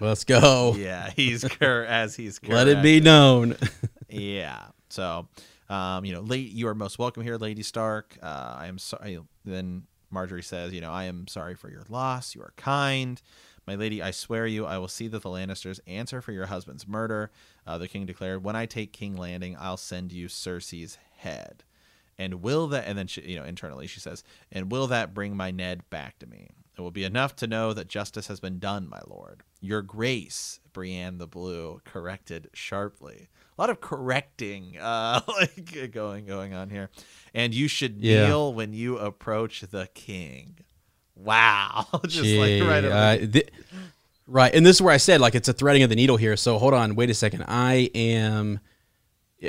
let's 0.00 0.24
go. 0.24 0.74
Yeah, 0.78 1.10
he's 1.10 1.44
cur- 1.44 1.84
as 1.84 2.16
he's 2.16 2.40
Let 2.48 2.68
it 2.68 2.82
be 2.82 3.00
known. 3.00 3.56
yeah. 4.08 4.66
So, 4.88 5.28
um, 5.68 6.04
you 6.04 6.12
know, 6.12 6.20
late, 6.20 6.50
you 6.52 6.68
are 6.68 6.74
most 6.74 6.98
welcome 6.98 7.22
here, 7.22 7.36
Lady 7.36 7.62
Stark. 7.62 8.16
Uh, 8.22 8.54
I 8.58 8.66
am 8.68 8.78
sorry. 8.78 9.18
Then 9.44 9.82
Margaery 10.12 10.42
says, 10.44 10.72
you 10.72 10.80
know, 10.80 10.90
I 10.90 11.04
am 11.04 11.26
sorry 11.28 11.54
for 11.54 11.70
your 11.70 11.82
loss. 11.90 12.34
You 12.34 12.40
are 12.42 12.52
kind. 12.56 13.20
My 13.68 13.74
lady, 13.74 14.00
I 14.02 14.12
swear 14.12 14.46
you, 14.46 14.64
I 14.64 14.78
will 14.78 14.88
see 14.88 15.08
that 15.08 15.20
the 15.20 15.28
Lannisters 15.28 15.78
answer 15.86 16.22
for 16.22 16.32
your 16.32 16.46
husband's 16.46 16.88
murder. 16.88 17.30
Uh, 17.66 17.76
the 17.76 17.86
king 17.86 18.06
declared, 18.06 18.42
when 18.42 18.56
I 18.56 18.64
take 18.64 18.94
King 18.94 19.14
Landing, 19.14 19.58
I'll 19.60 19.76
send 19.76 20.10
you 20.10 20.26
Cersei's 20.26 20.96
head. 21.18 21.64
And 22.18 22.40
will 22.40 22.66
that, 22.68 22.88
and 22.88 22.96
then 22.96 23.06
she, 23.08 23.20
you 23.20 23.38
know, 23.38 23.44
internally 23.44 23.86
she 23.86 24.00
says, 24.00 24.24
and 24.50 24.72
will 24.72 24.86
that 24.86 25.12
bring 25.12 25.36
my 25.36 25.50
Ned 25.50 25.82
back 25.90 26.18
to 26.20 26.26
me? 26.26 26.48
It 26.78 26.80
will 26.80 26.90
be 26.90 27.04
enough 27.04 27.36
to 27.36 27.46
know 27.46 27.74
that 27.74 27.88
justice 27.88 28.28
has 28.28 28.40
been 28.40 28.58
done, 28.58 28.88
my 28.88 29.00
lord. 29.06 29.42
Your 29.60 29.82
grace, 29.82 30.60
Brienne 30.72 31.18
the 31.18 31.26
Blue 31.26 31.82
corrected 31.84 32.48
sharply. 32.54 33.28
A 33.58 33.60
lot 33.60 33.68
of 33.68 33.82
correcting, 33.82 34.78
uh, 34.80 35.20
like 35.28 35.90
going 35.92 36.24
going 36.24 36.54
on 36.54 36.70
here. 36.70 36.88
And 37.34 37.52
you 37.52 37.68
should 37.68 38.02
Yeah. 38.02 38.22
kneel 38.28 38.54
when 38.54 38.72
you 38.72 38.96
approach 38.96 39.60
the 39.60 39.88
king. 39.92 40.60
Wow, 41.18 41.86
just 42.06 42.24
Gee, 42.24 42.60
like 42.60 42.70
right. 42.70 42.84
uh, 42.84 43.26
thi- 43.26 43.48
right. 44.26 44.54
And 44.54 44.64
this 44.64 44.76
is 44.76 44.82
where 44.82 44.94
I 44.94 44.98
said, 44.98 45.20
like, 45.20 45.34
it's 45.34 45.48
a 45.48 45.52
threading 45.52 45.82
of 45.82 45.90
the 45.90 45.96
needle 45.96 46.16
here. 46.16 46.36
So 46.36 46.58
hold 46.58 46.74
on, 46.74 46.94
wait 46.94 47.10
a 47.10 47.14
second. 47.14 47.44
I 47.48 47.90
am, 47.94 48.60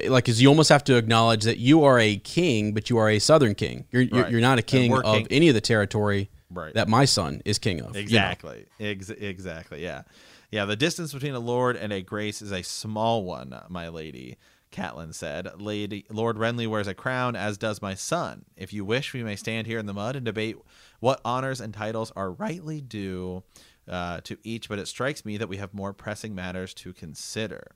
like, 0.08 0.26
because 0.26 0.42
you 0.42 0.48
almost 0.48 0.70
have 0.70 0.84
to 0.86 0.98
acknowledge 0.98 1.44
that 1.44 1.58
you 1.58 1.84
are 1.84 2.00
a 2.00 2.18
king, 2.18 2.74
but 2.74 2.90
you 2.90 2.98
are 2.98 3.10
a 3.10 3.20
southern 3.20 3.56
king. 3.56 3.86
You're 3.92 4.02
you're, 4.04 4.30
you're 4.30 4.42
not 4.42 4.58
a 4.58 4.64
king 4.64 4.94
of 4.94 5.04
king- 5.04 5.28
any 5.30 5.48
of 5.48 5.54
the 5.56 5.62
territory 5.62 6.30
right. 6.50 6.74
that 6.74 6.88
my 6.88 7.06
son 7.06 7.42
is 7.46 7.60
king 7.60 7.82
of. 7.82 7.88
you 7.88 7.94
know? 7.94 8.00
Exactly. 8.00 8.66
Ex- 8.80 9.10
exactly. 9.10 9.84
Yeah. 9.84 10.04
Yeah. 10.52 10.66
The 10.66 10.76
distance 10.76 11.14
between 11.14 11.36
a 11.36 11.40
lord 11.40 11.76
and 11.76 11.94
a 11.94 12.02
grace 12.02 12.42
is 12.42 12.52
a 12.52 12.64
small 12.64 13.24
one, 13.24 13.56
my 13.70 13.90
lady. 13.90 14.38
Catelyn 14.72 15.16
said, 15.16 15.50
"Lady 15.60 16.06
Lord 16.12 16.38
Renly 16.38 16.68
wears 16.68 16.88
a 16.88 16.94
crown, 16.94 17.36
as 17.36 17.58
does 17.58 17.82
my 17.82 17.96
son. 17.96 18.46
If 18.56 18.72
you 18.72 18.86
wish, 18.86 19.14
we 19.14 19.24
may 19.24 19.36
stand 19.36 19.66
here 19.66 19.80
in 19.80 19.88
the 19.88 19.96
mud 19.96 20.16
and 20.16 20.24
debate 20.24 20.58
what 21.00 21.22
honors 21.24 21.62
and 21.62 21.74
titles 21.74 22.12
are 22.16 22.32
rightly 22.32 22.82
due 22.82 23.44
uh, 23.88 24.22
to 24.22 24.38
each. 24.44 24.70
But 24.70 24.80
it 24.80 24.88
strikes 24.88 25.26
me 25.26 25.38
that 25.38 25.50
we 25.50 25.58
have 25.58 25.74
more 25.74 25.94
pressing 25.94 26.36
matters 26.36 26.74
to 26.76 26.94
consider." 26.94 27.72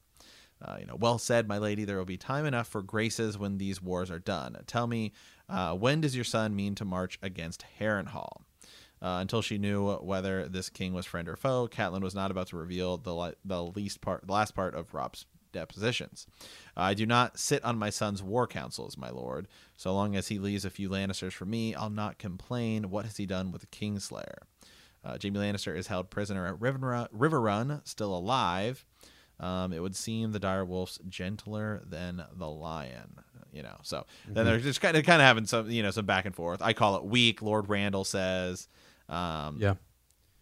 Uh, 0.63 0.77
you 0.79 0.85
know, 0.85 0.95
well 0.95 1.17
said, 1.17 1.47
my 1.47 1.57
lady. 1.57 1.83
There 1.83 1.97
will 1.97 2.05
be 2.05 2.17
time 2.17 2.45
enough 2.45 2.67
for 2.67 2.81
graces 2.81 3.37
when 3.37 3.57
these 3.57 3.81
wars 3.81 4.09
are 4.09 4.19
done. 4.19 4.57
Tell 4.65 4.87
me, 4.87 5.11
uh, 5.49 5.75
when 5.75 5.99
does 5.99 6.15
your 6.15 6.23
son 6.23 6.55
mean 6.55 6.73
to 6.75 6.85
march 6.85 7.19
against 7.21 7.65
Harrenhal? 7.79 8.43
Uh, 9.01 9.17
until 9.19 9.41
she 9.41 9.57
knew 9.57 9.95
whether 9.95 10.47
this 10.47 10.69
king 10.69 10.93
was 10.93 11.05
friend 11.05 11.27
or 11.27 11.35
foe, 11.35 11.67
Catelyn 11.67 12.01
was 12.01 12.15
not 12.15 12.31
about 12.31 12.47
to 12.47 12.55
reveal 12.55 12.97
the 12.97 13.35
the 13.43 13.61
least 13.61 13.99
part, 13.99 14.25
the 14.25 14.31
last 14.31 14.55
part 14.55 14.73
of 14.75 14.93
Robb's 14.93 15.25
depositions. 15.53 16.27
I 16.75 16.93
do 16.93 17.05
not 17.05 17.39
sit 17.39 17.63
on 17.63 17.77
my 17.79 17.89
son's 17.89 18.21
war 18.21 18.45
councils, 18.47 18.97
my 18.97 19.09
lord. 19.09 19.47
So 19.77 19.93
long 19.93 20.15
as 20.17 20.27
he 20.27 20.37
leaves 20.39 20.65
a 20.65 20.69
few 20.69 20.89
Lannisters 20.89 21.31
for 21.31 21.45
me, 21.45 21.73
I'll 21.73 21.89
not 21.89 22.17
complain. 22.17 22.89
What 22.89 23.05
has 23.05 23.15
he 23.15 23.25
done 23.25 23.51
with 23.51 23.61
the 23.61 23.67
Kingslayer? 23.67 24.39
Uh, 25.05 25.17
Jaime 25.21 25.39
Lannister 25.39 25.75
is 25.75 25.87
held 25.87 26.09
prisoner 26.09 26.45
at 26.47 26.59
River, 26.61 27.07
Riverrun, 27.15 27.81
still 27.87 28.13
alive. 28.15 28.85
Um, 29.39 29.73
it 29.73 29.81
would 29.81 29.95
seem 29.95 30.31
the 30.31 30.39
dire 30.39 30.63
wolf's 30.63 30.99
gentler 31.09 31.81
than 31.85 32.23
the 32.35 32.49
lion. 32.49 33.15
You 33.51 33.63
know, 33.63 33.75
so 33.83 34.05
then 34.27 34.45
they're 34.45 34.59
just 34.59 34.81
kind 34.81 34.95
of 34.97 35.05
kind 35.05 35.21
of 35.21 35.27
having 35.27 35.45
some 35.45 35.69
you 35.69 35.83
know 35.83 35.91
some 35.91 36.05
back 36.07 36.25
and 36.25 36.33
forth. 36.33 36.61
I 36.61 36.73
call 36.73 36.95
it 36.95 37.03
weak. 37.05 37.41
Lord 37.41 37.67
Randyll 37.67 38.05
says, 38.05 38.67
um, 39.09 39.57
Yeah. 39.59 39.75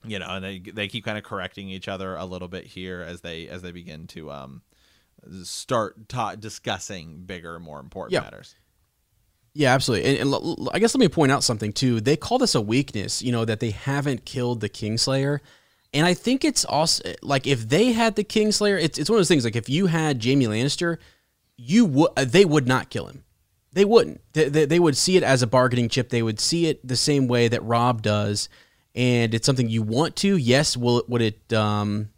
you 0.05 0.17
know, 0.19 0.27
and 0.29 0.45
they 0.45 0.59
they 0.59 0.87
keep 0.87 1.03
kind 1.03 1.17
of 1.17 1.23
correcting 1.25 1.67
each 1.69 1.87
other 1.89 2.15
a 2.15 2.23
little 2.25 2.47
bit 2.47 2.67
here 2.67 3.01
as 3.01 3.19
they 3.21 3.47
as 3.49 3.63
they 3.63 3.71
begin 3.71 4.07
to 4.07 4.31
um 4.31 4.61
start 5.43 6.09
ta- 6.09 6.35
discussing 6.35 7.23
bigger, 7.23 7.59
more 7.59 7.79
important 7.79 8.13
Yeah. 8.13 8.21
matters. 8.21 8.55
Yeah, 9.53 9.73
absolutely. 9.73 10.09
And, 10.09 10.19
and 10.19 10.33
l- 10.33 10.55
l- 10.59 10.69
I 10.73 10.79
guess 10.79 10.95
let 10.95 10.99
me 10.99 11.09
point 11.09 11.31
out 11.31 11.43
something 11.43 11.73
too. 11.73 11.99
They 11.99 12.15
call 12.15 12.37
this 12.37 12.55
a 12.55 12.61
weakness, 12.61 13.21
you 13.21 13.31
know, 13.31 13.43
that 13.45 13.59
they 13.59 13.71
haven't 13.71 14.25
killed 14.25 14.61
the 14.61 14.69
Kingslayer. 14.69 15.39
And 15.93 16.05
I 16.05 16.13
think 16.13 16.45
it's 16.45 16.63
also 16.63 17.03
like 17.21 17.45
if 17.47 17.67
they 17.67 17.91
had 17.91 18.15
the 18.15 18.23
Kingslayer, 18.23 18.81
it's 18.81 18.97
it's 18.97 19.09
one 19.09 19.17
of 19.17 19.19
those 19.19 19.27
things. 19.27 19.43
Like 19.43 19.57
if 19.57 19.67
you 19.67 19.87
had 19.87 20.23
Jaime 20.23 20.45
Lannister, 20.45 20.97
you 21.57 21.85
would 21.85 22.15
they 22.15 22.45
would 22.45 22.65
not 22.65 22.89
kill 22.89 23.07
him. 23.07 23.25
They 23.73 23.83
wouldn't. 23.85 24.21
They, 24.33 24.49
they, 24.49 24.65
they 24.65 24.79
would 24.79 24.95
see 24.97 25.17
it 25.17 25.23
as 25.23 25.41
a 25.41 25.47
bargaining 25.47 25.89
chip. 25.89 26.09
They 26.09 26.23
would 26.23 26.39
see 26.39 26.67
it 26.67 26.85
the 26.87 26.95
same 26.97 27.27
way 27.27 27.47
that 27.49 27.63
Robb 27.63 28.01
does, 28.01 28.47
and 28.95 29.33
it's 29.33 29.45
something 29.45 29.69
you 29.69 29.81
want 29.81 30.15
to. 30.17 30.35
Yes, 30.37 30.75
will 30.77 30.99
it, 30.99 31.09
would 31.09 31.21
it? 31.21 31.53
Um, 31.53 32.09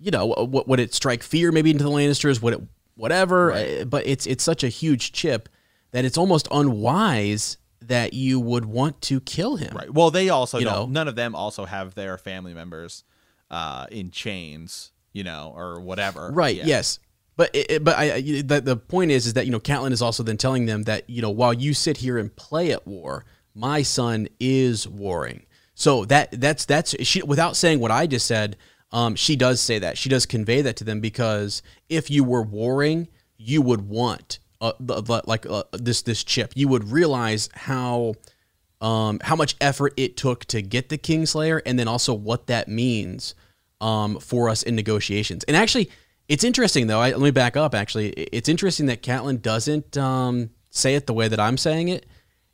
you 0.00 0.10
know, 0.10 0.26
what 0.26 0.68
would 0.68 0.80
it 0.80 0.94
strike 0.94 1.22
fear 1.22 1.52
maybe 1.52 1.70
into 1.70 1.84
the 1.84 1.90
Lannisters? 1.90 2.40
Would 2.42 2.54
it 2.54 2.60
whatever? 2.96 3.52
Uh, 3.52 3.84
But 3.84 4.06
it's 4.06 4.26
it's 4.26 4.44
such 4.44 4.62
a 4.64 4.68
huge 4.68 5.12
chip 5.12 5.48
that 5.92 6.04
it's 6.04 6.18
almost 6.18 6.48
unwise 6.50 7.56
that 7.80 8.12
you 8.12 8.40
would 8.40 8.64
want 8.66 9.00
to 9.02 9.20
kill 9.20 9.56
him. 9.56 9.74
Right. 9.74 9.92
Well, 9.92 10.10
they 10.10 10.28
also 10.28 10.58
You 10.58 10.64
don't. 10.66 10.74
know? 10.74 10.86
None 10.86 11.08
of 11.08 11.14
them 11.16 11.34
also 11.34 11.64
have 11.64 11.94
their 11.94 12.18
family 12.18 12.52
members 12.52 13.04
uh, 13.50 13.86
in 13.90 14.10
chains, 14.10 14.90
you 15.12 15.24
know, 15.24 15.52
or 15.56 15.80
whatever. 15.80 16.30
Right. 16.32 16.56
Yeah. 16.56 16.66
Yes. 16.66 16.98
But 17.36 17.50
it, 17.54 17.84
but 17.84 17.96
I, 17.96 18.14
I 18.14 18.20
the, 18.42 18.60
the 18.62 18.76
point 18.76 19.12
is 19.12 19.26
is 19.26 19.34
that 19.34 19.46
you 19.46 19.52
know 19.52 19.60
Catelyn 19.60 19.92
is 19.92 20.02
also 20.02 20.22
then 20.24 20.36
telling 20.36 20.66
them 20.66 20.82
that 20.84 21.08
you 21.08 21.22
know 21.22 21.30
while 21.30 21.54
you 21.54 21.72
sit 21.72 21.98
here 21.98 22.18
and 22.18 22.34
play 22.34 22.72
at 22.72 22.84
war, 22.86 23.24
my 23.54 23.82
son 23.82 24.28
is 24.40 24.88
warring. 24.88 25.46
So 25.74 26.04
that 26.06 26.32
that's 26.40 26.64
that's 26.64 26.96
she 27.06 27.22
without 27.22 27.56
saying 27.56 27.78
what 27.78 27.92
I 27.92 28.08
just 28.08 28.26
said. 28.26 28.56
Um, 28.90 29.14
she 29.16 29.36
does 29.36 29.60
say 29.60 29.78
that 29.78 29.98
she 29.98 30.08
does 30.08 30.24
convey 30.26 30.62
that 30.62 30.76
to 30.76 30.84
them 30.84 31.00
because 31.00 31.62
if 31.88 32.10
you 32.10 32.24
were 32.24 32.42
warring, 32.42 33.08
you 33.36 33.60
would 33.62 33.88
want 33.88 34.38
uh, 34.60 34.72
like 35.26 35.46
uh, 35.46 35.64
this 35.72 36.02
this 36.02 36.24
chip. 36.24 36.52
You 36.56 36.68
would 36.68 36.90
realize 36.90 37.48
how 37.54 38.14
um, 38.80 39.20
how 39.22 39.36
much 39.36 39.56
effort 39.60 39.94
it 39.96 40.16
took 40.16 40.44
to 40.46 40.62
get 40.62 40.88
the 40.88 40.98
Kingslayer, 40.98 41.60
and 41.66 41.78
then 41.78 41.88
also 41.88 42.14
what 42.14 42.46
that 42.46 42.68
means 42.68 43.34
um, 43.80 44.18
for 44.20 44.48
us 44.48 44.62
in 44.62 44.74
negotiations. 44.74 45.44
And 45.44 45.56
actually, 45.56 45.90
it's 46.28 46.44
interesting 46.44 46.86
though. 46.86 47.00
I, 47.00 47.10
let 47.10 47.20
me 47.20 47.30
back 47.30 47.56
up. 47.56 47.74
Actually, 47.74 48.10
it's 48.10 48.48
interesting 48.48 48.86
that 48.86 49.02
Catelyn 49.02 49.40
doesn't 49.42 49.96
um, 49.96 50.50
say 50.70 50.94
it 50.94 51.06
the 51.06 51.14
way 51.14 51.28
that 51.28 51.40
I'm 51.40 51.56
saying 51.56 51.88
it. 51.88 52.06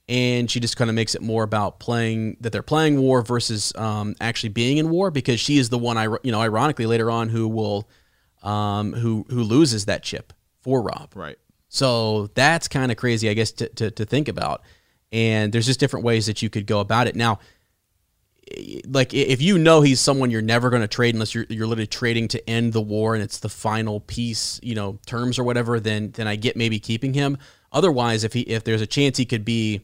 And 0.06 0.50
she 0.50 0.60
just 0.60 0.76
kind 0.76 0.90
of 0.90 0.94
makes 0.94 1.14
it 1.14 1.22
more 1.22 1.44
about 1.44 1.80
playing 1.80 2.36
that 2.40 2.52
they're 2.52 2.62
playing 2.62 3.00
war 3.00 3.22
versus 3.22 3.74
um, 3.76 4.14
actually 4.20 4.50
being 4.50 4.76
in 4.76 4.90
war 4.90 5.10
because 5.10 5.40
she 5.40 5.56
is 5.56 5.70
the 5.70 5.78
one 5.78 5.96
I 5.96 6.04
you 6.22 6.30
know 6.30 6.40
ironically 6.40 6.84
later 6.84 7.10
on 7.10 7.30
who 7.30 7.48
will 7.48 7.88
um, 8.42 8.92
who 8.92 9.24
who 9.30 9.42
loses 9.42 9.86
that 9.86 10.02
chip 10.02 10.34
for 10.62 10.82
Robb 10.82 11.12
Right. 11.14 11.38
So 11.74 12.28
that's 12.34 12.68
kind 12.68 12.92
of 12.92 12.98
crazy, 12.98 13.28
I 13.28 13.34
guess, 13.34 13.50
to, 13.52 13.68
to, 13.70 13.90
to 13.90 14.04
think 14.04 14.28
about. 14.28 14.62
And 15.10 15.52
there's 15.52 15.66
just 15.66 15.80
different 15.80 16.04
ways 16.04 16.26
that 16.26 16.40
you 16.40 16.48
could 16.48 16.66
go 16.66 16.78
about 16.78 17.08
it. 17.08 17.16
Now, 17.16 17.40
like 18.86 19.12
if 19.12 19.42
you 19.42 19.58
know 19.58 19.80
he's 19.80 19.98
someone 19.98 20.30
you're 20.30 20.40
never 20.40 20.70
going 20.70 20.82
to 20.82 20.88
trade 20.88 21.14
unless 21.14 21.34
you're 21.34 21.46
you're 21.48 21.66
literally 21.66 21.88
trading 21.88 22.28
to 22.28 22.48
end 22.48 22.74
the 22.74 22.80
war 22.80 23.14
and 23.14 23.24
it's 23.24 23.38
the 23.38 23.48
final 23.48 24.00
piece, 24.00 24.60
you 24.62 24.76
know, 24.76 25.00
terms 25.06 25.36
or 25.36 25.42
whatever, 25.44 25.80
then 25.80 26.12
then 26.12 26.28
I 26.28 26.36
get 26.36 26.56
maybe 26.56 26.78
keeping 26.78 27.14
him. 27.14 27.38
Otherwise, 27.72 28.22
if 28.22 28.32
he 28.32 28.42
if 28.42 28.62
there's 28.62 28.82
a 28.82 28.86
chance 28.86 29.16
he 29.16 29.24
could 29.24 29.44
be, 29.44 29.80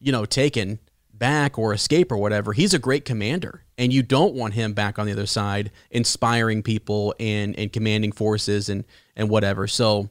you 0.00 0.12
know, 0.12 0.24
taken 0.24 0.78
back 1.12 1.58
or 1.58 1.72
escape 1.72 2.12
or 2.12 2.16
whatever, 2.16 2.52
he's 2.52 2.74
a 2.74 2.78
great 2.78 3.04
commander. 3.04 3.64
And 3.76 3.92
you 3.92 4.02
don't 4.02 4.34
want 4.34 4.54
him 4.54 4.72
back 4.72 4.98
on 4.98 5.06
the 5.06 5.12
other 5.12 5.26
side 5.26 5.70
inspiring 5.90 6.62
people 6.62 7.14
and 7.20 7.58
and 7.58 7.72
commanding 7.72 8.12
forces 8.12 8.68
and 8.68 8.84
and 9.16 9.28
whatever. 9.28 9.66
So 9.66 10.10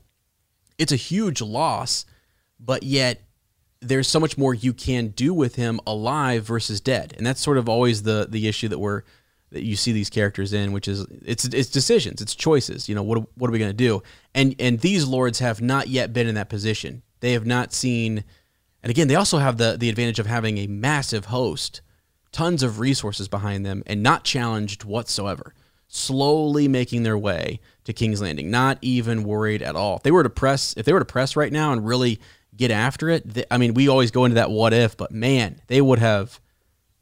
it's 0.77 0.91
a 0.91 0.97
huge 0.97 1.41
loss, 1.41 2.05
but 2.59 2.83
yet 2.83 3.21
there's 3.79 4.07
so 4.07 4.19
much 4.19 4.37
more 4.37 4.53
you 4.53 4.73
can 4.73 5.09
do 5.09 5.33
with 5.33 5.55
him 5.55 5.79
alive 5.85 6.43
versus 6.43 6.81
dead, 6.81 7.13
and 7.17 7.25
that's 7.25 7.41
sort 7.41 7.57
of 7.57 7.69
always 7.69 8.03
the 8.03 8.27
the 8.29 8.47
issue 8.47 8.67
that 8.69 8.79
we're 8.79 9.03
that 9.51 9.63
you 9.63 9.75
see 9.75 9.91
these 9.91 10.09
characters 10.09 10.53
in, 10.53 10.71
which 10.71 10.87
is 10.87 11.05
it's 11.25 11.45
it's 11.45 11.69
decisions, 11.69 12.21
it's 12.21 12.35
choices. 12.35 12.89
You 12.89 12.95
know, 12.95 13.03
what 13.03 13.25
what 13.37 13.49
are 13.49 13.53
we 13.53 13.59
going 13.59 13.69
to 13.69 13.73
do? 13.73 14.03
And 14.33 14.55
and 14.59 14.79
these 14.79 15.05
lords 15.05 15.39
have 15.39 15.61
not 15.61 15.87
yet 15.87 16.13
been 16.13 16.27
in 16.27 16.35
that 16.35 16.49
position. 16.49 17.03
They 17.19 17.33
have 17.33 17.45
not 17.45 17.73
seen, 17.73 18.23
and 18.83 18.89
again, 18.89 19.07
they 19.07 19.15
also 19.15 19.37
have 19.37 19.57
the 19.57 19.77
the 19.77 19.89
advantage 19.89 20.19
of 20.19 20.25
having 20.25 20.57
a 20.57 20.67
massive 20.67 21.25
host, 21.25 21.81
tons 22.31 22.63
of 22.63 22.79
resources 22.79 23.27
behind 23.27 23.65
them, 23.65 23.83
and 23.85 24.03
not 24.03 24.23
challenged 24.23 24.83
whatsoever. 24.83 25.53
Slowly 25.89 26.67
making 26.67 27.03
their 27.03 27.17
way 27.17 27.61
to 27.85 27.93
King's 27.93 28.21
Landing, 28.21 28.51
not 28.51 28.77
even 28.81 29.23
worried 29.23 29.61
at 29.61 29.77
all. 29.77 29.97
If 29.97 30.03
they 30.03 30.11
were 30.11 30.23
to 30.23 30.29
press, 30.29 30.73
if 30.75 30.85
they 30.85 30.91
were 30.91 30.99
to 30.99 31.05
press 31.05 31.37
right 31.37 31.51
now 31.51 31.71
and 31.71 31.87
really 31.87 32.19
get 32.57 32.71
after 32.71 33.09
it. 33.09 33.33
They, 33.33 33.45
I 33.49 33.57
mean, 33.57 33.73
we 33.73 33.87
always 33.87 34.11
go 34.11 34.25
into 34.25 34.35
that 34.35 34.51
what 34.51 34.73
if, 34.73 34.97
but 34.97 35.11
man, 35.11 35.61
they 35.67 35.79
would 35.79 35.99
have 35.99 36.41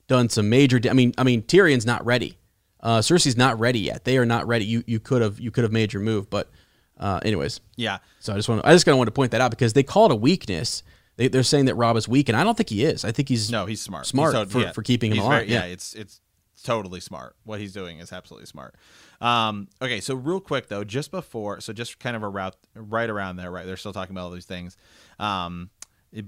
done 0.08 0.30
some 0.30 0.50
major. 0.50 0.80
I 0.90 0.94
mean, 0.94 1.14
I 1.18 1.24
mean, 1.24 1.42
Tyrion's 1.42 1.86
not 1.86 2.06
ready. 2.06 2.38
Uh, 2.82 3.00
Cersei's 3.00 3.38
not 3.38 3.60
ready 3.60 3.80
yet. 3.80 4.04
They 4.04 4.18
are 4.18 4.26
not 4.26 4.46
ready. 4.46 4.66
You 4.66 4.84
you 4.86 5.00
could 5.00 5.22
have 5.22 5.40
you 5.40 5.50
could 5.50 5.64
have 5.64 5.72
made 5.72 5.94
your 5.94 6.04
move, 6.04 6.30
but 6.30 6.52
uh, 7.00 7.20
anyways. 7.24 7.62
Yeah. 7.76 7.98
So 8.20 8.34
I 8.34 8.36
just 8.36 8.48
want 8.48 8.64
I 8.64 8.74
just 8.74 8.86
kind 8.86 8.94
of 8.94 8.98
want 8.98 9.08
to 9.08 9.14
point 9.14 9.32
that 9.32 9.42
out 9.42 9.50
because 9.50 9.74
they 9.74 9.84
call 9.84 10.06
it 10.06 10.12
a 10.12 10.16
weakness. 10.16 10.84
They, 11.18 11.28
they're 11.28 11.44
saying 11.44 11.66
that 11.66 11.76
Robb 11.76 11.96
is 11.96 12.08
weak, 12.08 12.30
and 12.30 12.38
I 12.38 12.44
don't 12.44 12.58
think 12.58 12.70
he 12.70 12.84
is. 12.84 13.06
I 13.06 13.12
think 13.12 13.30
he's 13.30 13.50
no, 13.52 13.66
he's 13.66 13.82
smart. 13.82 14.06
Smart 14.06 14.36
he's 14.36 14.52
for, 14.52 14.60
yeah. 14.60 14.72
for 14.72 14.82
keeping 14.82 15.12
him 15.12 15.20
alive. 15.20 15.42
Very, 15.42 15.52
yeah. 15.52 15.66
yeah, 15.66 15.72
it's 15.72 15.94
it's 15.94 16.22
totally 16.64 17.00
smart. 17.00 17.36
What 17.44 17.60
he's 17.60 17.74
doing 17.74 18.00
is 18.00 18.12
absolutely 18.12 18.48
smart. 18.48 18.76
Um, 19.22 19.68
okay, 19.82 20.02
so 20.02 20.16
real 20.16 20.40
quick 20.42 20.68
though, 20.68 20.84
just 20.84 21.12
before, 21.12 21.62
so 21.62 21.74
just 21.74 22.00
kind 22.00 22.16
of 22.16 22.24
a 22.24 22.30
route 22.30 22.56
right 22.76 23.10
around 23.10 23.38
there, 23.38 23.52
right? 23.52 23.66
They're 23.66 23.78
still 23.78 23.94
talking 23.94 24.14
about 24.14 24.26
all 24.26 24.32
these 24.32 24.46
things. 24.46 24.76
Um, 25.20 25.70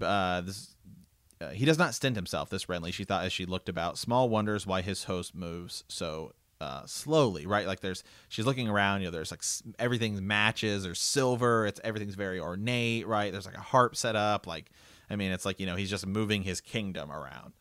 uh, 0.01 0.41
this 0.41 0.76
uh, 1.39 1.49
he 1.49 1.65
does 1.65 1.77
not 1.77 1.93
stint 1.93 2.15
himself. 2.15 2.49
This 2.49 2.65
Renly, 2.65 2.91
she 2.91 3.03
thought 3.03 3.23
as 3.23 3.34
she 3.34 3.45
looked 3.45 3.69
about, 3.69 3.97
small 3.97 4.30
wonders 4.30 4.65
why 4.65 4.81
his 4.81 5.03
host 5.03 5.35
moves 5.35 5.84
so 5.88 6.34
uh, 6.59 6.85
slowly, 6.85 7.45
right? 7.45 7.67
Like 7.67 7.81
there's, 7.81 8.03
she's 8.29 8.45
looking 8.45 8.67
around. 8.67 9.01
You 9.01 9.07
know, 9.07 9.11
there's 9.11 9.31
like 9.31 9.43
everything 9.79 10.25
matches. 10.25 10.84
There's 10.84 10.99
silver. 10.99 11.65
It's 11.67 11.79
everything's 11.84 12.15
very 12.15 12.39
ornate, 12.39 13.07
right? 13.07 13.31
There's 13.31 13.45
like 13.45 13.57
a 13.57 13.61
harp 13.61 13.95
set 13.95 14.15
up. 14.15 14.47
Like, 14.47 14.71
I 15.09 15.15
mean, 15.15 15.31
it's 15.31 15.45
like 15.45 15.59
you 15.59 15.65
know 15.65 15.75
he's 15.75 15.89
just 15.89 16.05
moving 16.05 16.43
his 16.43 16.61
kingdom 16.61 17.11
around. 17.11 17.53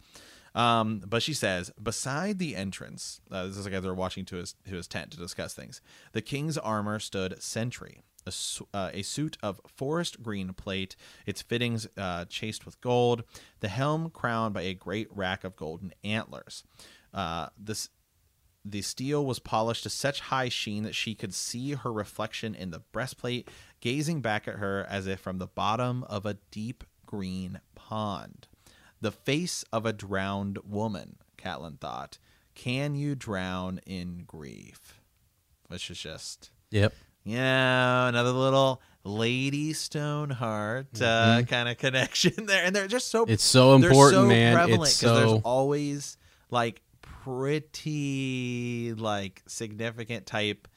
Um, 0.55 1.03
but 1.07 1.23
she 1.23 1.35
says, 1.35 1.71
beside 1.81 2.39
the 2.39 2.57
entrance, 2.57 3.21
uh, 3.31 3.47
this 3.47 3.59
is 3.59 3.67
like 3.67 3.75
as 3.75 3.83
they're 3.83 3.95
watching 3.95 4.25
to 4.27 4.37
his 4.37 4.55
to 4.67 4.75
his 4.75 4.89
tent 4.89 5.11
to 5.11 5.19
discuss 5.19 5.53
things. 5.53 5.83
The 6.13 6.23
king's 6.23 6.57
armor 6.57 6.99
stood 6.99 7.43
sentry, 7.43 8.01
a, 8.27 8.33
uh, 8.73 8.91
a 8.95 9.03
suit 9.03 9.37
of 9.43 9.61
forest 9.67 10.23
green 10.23 10.55
plate, 10.55 10.97
its 11.27 11.43
fittings 11.43 11.87
uh, 11.99 12.25
chased 12.25 12.65
with 12.65 12.81
gold, 12.81 13.25
the 13.61 13.69
helm 13.69 14.09
crowned 14.09 14.55
by 14.55 14.63
a 14.63 14.73
great 14.73 15.09
rack 15.15 15.45
of 15.45 15.57
golden 15.57 15.93
antlers. 16.03 16.65
Uh, 17.13 17.49
this 17.59 17.91
the 18.71 18.83
steel 18.83 19.25
was 19.25 19.39
polished 19.39 19.85
to 19.85 19.91
such 19.91 20.21
high 20.21 20.49
sheen 20.49 20.83
that 20.83 20.95
she 20.95 21.15
could 21.15 21.33
see 21.33 21.73
her 21.73 21.93
reflection 21.93 22.55
in 22.55 22.71
the 22.71 22.81
breastplate, 22.93 23.49
gazing 23.81 24.21
back 24.21 24.49
at 24.49 24.57
her 24.57 24.85
as 24.89 25.07
if 25.07 25.21
from 25.21 25.39
the 25.39 25.47
bottom 25.47 26.05
of 26.05 26.27
a 26.27 26.39
deep 26.51 26.85
green 27.07 27.61
pond. 27.75 28.49
The 29.01 29.13
face 29.13 29.65
of 29.73 29.87
a 29.87 29.93
drowned 29.93 30.59
woman, 30.65 31.17
Catelyn 31.39 31.79
thought. 31.79 32.19
Can 32.55 32.95
you 32.95 33.15
drown 33.15 33.81
in 33.87 34.25
grief? 34.27 35.01
Which 35.69 35.91
is 35.91 35.99
just. 35.99 36.51
Yep. 36.71 36.95
Yeah, 37.25 38.09
another 38.09 38.31
little 38.31 38.81
Lady 39.05 39.73
Stoneheart 39.73 40.89
uh, 40.95 40.99
mm-hmm. 40.99 41.47
kind 41.47 41.69
of 41.69 41.77
connection 41.77 42.33
there, 42.47 42.65
and 42.65 42.75
they're 42.75 42.87
just 42.87 43.09
so 43.09 43.25
it's 43.25 43.45
so 43.45 43.75
important, 43.75 44.15
so 44.15 44.27
man. 44.27 44.55
Prevalent 44.55 44.81
because 44.83 44.97
so... 44.97 45.15
there's 45.15 45.41
always 45.45 46.19
like 46.51 46.83
pretty 47.27 48.95
like 48.97 49.43
significant 49.49 50.27
type. 50.27 50.69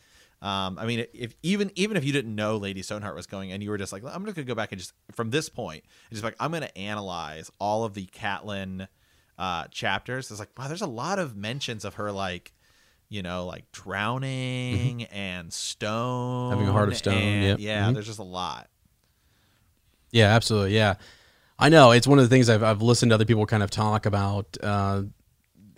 Um, 0.42 0.80
I 0.80 0.86
mean, 0.86 1.06
if 1.14 1.36
even 1.44 1.72
even 1.76 1.96
if 1.96 2.04
you 2.04 2.12
didn't 2.12 2.34
know 2.34 2.58
Lady 2.58 2.82
Stoneheart 2.82 3.16
was 3.16 3.28
going, 3.28 3.52
and 3.52 3.62
you 3.62 3.70
were 3.70 3.78
just 3.78 3.94
like, 3.94 4.04
I'm 4.04 4.24
just 4.26 4.36
gonna 4.36 4.46
go 4.46 4.56
back 4.56 4.72
and 4.72 4.80
just 4.80 4.94
from 5.12 5.30
this 5.30 5.48
point, 5.48 5.84
just 6.12 6.24
like 6.24 6.36
I'm 6.40 6.52
gonna 6.52 6.72
analyze 6.76 7.52
all 7.60 7.84
of 7.84 7.94
the 7.94 8.08
Catelyn 8.08 8.88
uh, 9.38 9.66
chapters. 9.68 10.32
It's 10.32 10.40
like, 10.40 10.50
wow, 10.58 10.68
there's 10.68 10.82
a 10.82 10.88
lot 10.88 11.20
of 11.20 11.36
mentions 11.36 11.86
of 11.86 11.96
her 11.96 12.12
like 12.12 12.54
you 13.10 13.24
know, 13.24 13.46
like 13.46 13.72
drowning 13.72 15.00
mm-hmm. 15.00 15.16
and 15.16 15.52
stone. 15.52 16.52
Having 16.52 16.68
a 16.68 16.72
heart 16.72 16.90
of 16.90 16.98
stone. 16.98 17.14
And, 17.14 17.60
Yeah, 17.60 17.86
mm-hmm. 17.86 17.94
there's 17.94 18.06
just 18.06 18.20
a 18.20 18.24
lot. 18.24 18.70
Yeah, 20.12 20.36
absolutely. 20.36 20.76
Yeah. 20.76 20.96
I 21.58 21.70
know. 21.70 21.92
It's 21.92 22.08
one 22.08 22.20
of 22.20 22.26
the 22.26 22.30
things 22.30 22.50
I've, 22.50 22.62
I've 22.62 22.84
listened 22.84 23.10
to 23.10 23.16
other 23.16 23.26
people 23.26 23.48
kind 23.48 23.64
of 23.64 23.72
talk 23.72 24.06
about, 24.06 24.58
uh, 24.62 25.04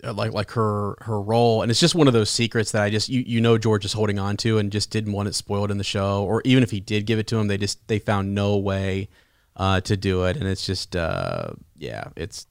like 0.02 0.32
like 0.32 0.50
her 0.52 0.96
her 1.02 1.20
role, 1.20 1.62
and 1.62 1.70
it's 1.70 1.80
just 1.80 1.94
one 1.94 2.08
of 2.08 2.12
those 2.12 2.30
secrets 2.30 2.72
that 2.72 2.82
I 2.82 2.90
just 2.90 3.08
you 3.08 3.22
you 3.26 3.40
know 3.40 3.58
George 3.58 3.84
is 3.84 3.92
holding 3.92 4.18
on 4.18 4.36
to, 4.38 4.58
and 4.58 4.72
just 4.72 4.90
didn't 4.90 5.12
want 5.12 5.28
it 5.28 5.34
spoiled 5.34 5.70
in 5.70 5.78
the 5.78 5.84
show, 5.84 6.24
or 6.24 6.42
even 6.44 6.62
if 6.62 6.70
he 6.70 6.80
did 6.80 7.06
give 7.06 7.18
it 7.18 7.26
to 7.28 7.36
him, 7.38 7.46
they 7.46 7.58
just 7.58 7.86
they 7.88 7.98
found 7.98 8.34
no 8.34 8.56
way 8.56 9.08
uh, 9.56 9.80
to 9.82 9.96
do 9.96 10.24
it, 10.24 10.36
and 10.36 10.48
it's 10.48 10.66
just 10.66 10.96
uh, 10.96 11.50
yeah, 11.78 12.04
it's 12.16 12.46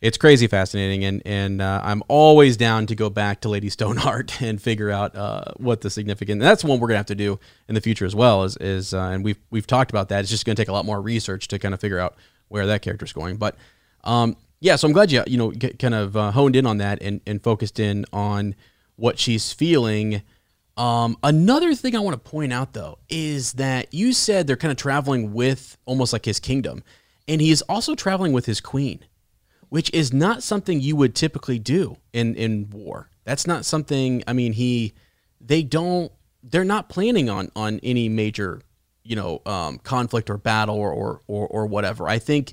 it's 0.00 0.18
crazy 0.18 0.48
fascinating, 0.48 1.04
and 1.04 1.22
and 1.24 1.62
uh, 1.62 1.80
I'm 1.84 2.02
always 2.08 2.56
down 2.56 2.86
to 2.86 2.96
go 2.96 3.08
back 3.08 3.40
to 3.42 3.48
Lady 3.48 3.68
Stoneheart 3.68 4.42
and 4.42 4.60
figure 4.60 4.90
out 4.90 5.14
uh, 5.14 5.52
what 5.58 5.80
the 5.82 5.90
significant. 5.90 6.42
And 6.42 6.50
that's 6.50 6.64
one 6.64 6.80
we're 6.80 6.88
gonna 6.88 6.98
have 6.98 7.06
to 7.06 7.14
do 7.14 7.38
in 7.68 7.76
the 7.76 7.80
future 7.80 8.04
as 8.04 8.14
well. 8.14 8.42
Is 8.42 8.56
is 8.56 8.92
uh, 8.92 9.10
and 9.12 9.24
we've 9.24 9.38
we've 9.50 9.66
talked 9.66 9.92
about 9.92 10.08
that. 10.08 10.20
It's 10.20 10.30
just 10.30 10.44
gonna 10.44 10.56
take 10.56 10.68
a 10.68 10.72
lot 10.72 10.84
more 10.84 11.00
research 11.00 11.46
to 11.48 11.58
kind 11.60 11.72
of 11.72 11.80
figure 11.80 12.00
out 12.00 12.16
where 12.48 12.66
that 12.66 12.82
character's 12.82 13.12
going. 13.12 13.36
But 13.36 13.56
um, 14.02 14.36
yeah, 14.62 14.76
so 14.76 14.88
I'm 14.88 14.92
glad 14.92 15.12
you 15.12 15.22
you 15.26 15.36
know 15.36 15.52
kind 15.78 15.94
of 15.94 16.16
uh, 16.16 16.30
honed 16.30 16.56
in 16.56 16.66
on 16.66 16.78
that 16.78 17.02
and 17.02 17.20
and 17.26 17.42
focused 17.42 17.78
in 17.78 18.06
on 18.12 18.54
what 18.96 19.18
she's 19.18 19.52
feeling. 19.52 20.22
Um, 20.76 21.18
another 21.22 21.74
thing 21.74 21.94
I 21.94 21.98
want 21.98 22.14
to 22.14 22.30
point 22.30 22.52
out 22.52 22.72
though 22.72 22.98
is 23.10 23.52
that 23.54 23.92
you 23.92 24.14
said 24.14 24.46
they're 24.46 24.56
kind 24.56 24.72
of 24.72 24.78
traveling 24.78 25.34
with 25.34 25.76
almost 25.84 26.14
like 26.14 26.24
his 26.24 26.40
kingdom, 26.40 26.82
and 27.28 27.40
he 27.40 27.50
is 27.50 27.60
also 27.62 27.94
traveling 27.94 28.32
with 28.32 28.46
his 28.46 28.60
queen 28.60 29.04
which 29.72 29.90
is 29.94 30.12
not 30.12 30.42
something 30.42 30.82
you 30.82 30.94
would 30.94 31.14
typically 31.14 31.58
do 31.58 31.96
in 32.12 32.34
in 32.34 32.68
war. 32.68 33.08
That's 33.24 33.46
not 33.46 33.64
something. 33.64 34.22
I 34.26 34.34
mean, 34.34 34.52
he 34.52 34.92
they 35.40 35.62
don't 35.62 36.12
they're 36.42 36.62
not 36.62 36.90
planning 36.90 37.30
on 37.30 37.50
on 37.56 37.80
any 37.82 38.10
major 38.10 38.60
you 39.02 39.16
know 39.16 39.40
um, 39.46 39.78
conflict 39.78 40.28
or 40.28 40.36
battle 40.36 40.76
or, 40.76 40.92
or 40.92 41.22
or 41.26 41.46
or 41.46 41.64
whatever. 41.64 42.06
I 42.06 42.18
think 42.18 42.52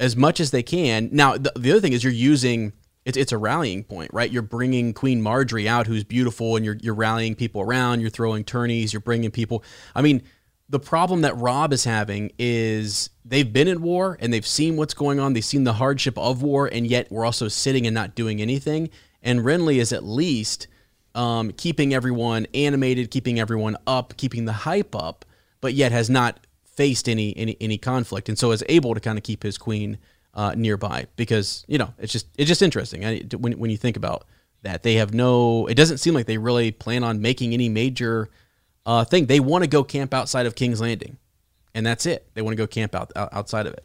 as 0.00 0.16
much 0.16 0.40
as 0.40 0.50
they 0.50 0.62
can. 0.62 1.08
Now 1.12 1.36
the, 1.36 1.52
the 1.56 1.72
other 1.72 1.80
thing 1.80 1.92
is 1.92 2.02
you're 2.02 2.12
using 2.12 2.72
it's 3.04 3.18
it's 3.18 3.32
a 3.32 3.38
rallying 3.38 3.84
point, 3.84 4.10
right? 4.12 4.30
You're 4.30 4.42
bringing 4.42 4.94
Queen 4.94 5.20
Margaery 5.20 5.66
out, 5.66 5.86
who's 5.86 6.04
beautiful, 6.04 6.56
and 6.56 6.64
you're 6.64 6.76
you're 6.80 6.94
rallying 6.94 7.34
people 7.34 7.60
around. 7.60 8.00
You're 8.00 8.10
throwing 8.10 8.44
tourneys. 8.44 8.92
You're 8.92 9.00
bringing 9.00 9.30
people. 9.30 9.62
I 9.94 10.02
mean, 10.02 10.22
the 10.68 10.80
problem 10.80 11.20
that 11.20 11.36
Robb 11.36 11.72
is 11.72 11.84
having 11.84 12.32
is 12.38 13.10
they've 13.24 13.52
been 13.52 13.68
in 13.68 13.82
war 13.82 14.16
and 14.20 14.32
they've 14.32 14.46
seen 14.46 14.76
what's 14.76 14.94
going 14.94 15.20
on. 15.20 15.34
They've 15.34 15.44
seen 15.44 15.64
the 15.64 15.74
hardship 15.74 16.16
of 16.18 16.42
war, 16.42 16.66
and 16.66 16.86
yet 16.86 17.10
we're 17.10 17.26
also 17.26 17.48
sitting 17.48 17.86
and 17.86 17.94
not 17.94 18.14
doing 18.14 18.40
anything. 18.40 18.88
And 19.22 19.40
Renly 19.40 19.76
is 19.76 19.92
at 19.92 20.04
least 20.04 20.66
um, 21.14 21.52
keeping 21.52 21.94
everyone 21.94 22.46
animated, 22.54 23.10
keeping 23.10 23.38
everyone 23.38 23.76
up, 23.86 24.16
keeping 24.16 24.46
the 24.46 24.52
hype 24.52 24.94
up, 24.94 25.24
but 25.60 25.74
yet 25.74 25.92
has 25.92 26.08
not 26.08 26.43
faced 26.76 27.08
any 27.08 27.36
any, 27.36 27.56
any 27.60 27.78
conflict, 27.78 28.28
and 28.28 28.38
so 28.38 28.52
is 28.52 28.64
able 28.68 28.94
to 28.94 29.00
kind 29.00 29.18
of 29.18 29.24
keep 29.24 29.42
his 29.42 29.58
queen 29.58 29.98
uh, 30.34 30.54
nearby 30.56 31.06
because 31.16 31.64
you 31.68 31.78
know 31.78 31.94
it's 31.98 32.12
just 32.12 32.26
it's 32.36 32.48
just 32.48 32.62
interesting 32.62 33.28
when 33.38 33.58
when 33.58 33.70
you 33.70 33.76
think 33.76 33.96
about 33.96 34.24
that 34.62 34.82
they 34.82 34.94
have 34.94 35.14
no. 35.14 35.66
It 35.66 35.74
doesn't 35.74 35.98
seem 35.98 36.14
like 36.14 36.26
they 36.26 36.38
really 36.38 36.72
plan 36.72 37.04
on 37.04 37.20
making 37.20 37.52
any 37.52 37.68
major 37.68 38.30
uh, 38.86 39.04
thing. 39.04 39.26
They 39.26 39.40
want 39.40 39.62
to 39.62 39.68
go 39.68 39.84
camp 39.84 40.12
outside 40.14 40.46
of 40.46 40.54
King's 40.54 40.80
Landing, 40.80 41.18
and 41.74 41.86
that's 41.86 42.06
it. 42.06 42.28
They 42.34 42.42
want 42.42 42.52
to 42.52 42.56
go 42.56 42.66
camp 42.66 42.94
out, 42.94 43.12
out 43.14 43.28
outside 43.32 43.66
of 43.66 43.74
it. 43.74 43.84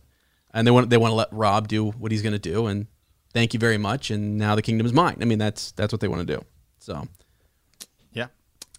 and 0.54 0.66
they 0.66 0.72
want 0.72 0.90
they 0.90 0.98
want 0.98 1.12
to 1.12 1.16
let 1.16 1.28
Robb 1.32 1.68
do 1.68 1.92
what 1.92 2.12
he's 2.12 2.22
going 2.22 2.34
to 2.34 2.40
do, 2.40 2.68
and 2.68 2.88
thank 3.34 3.54
you 3.54 3.60
very 3.60 3.78
much, 3.78 4.10
and 4.10 4.38
now 4.38 4.56
the 4.56 4.62
kingdom 4.62 4.88
is 4.88 4.94
mine. 4.94 5.18
I 5.22 5.26
mean, 5.26 5.40
that's 5.40 5.72
that's 5.72 5.94
what 5.94 6.00
they 6.02 6.08
want 6.08 6.26
to 6.28 6.38
do. 6.38 6.44
So. 6.80 7.08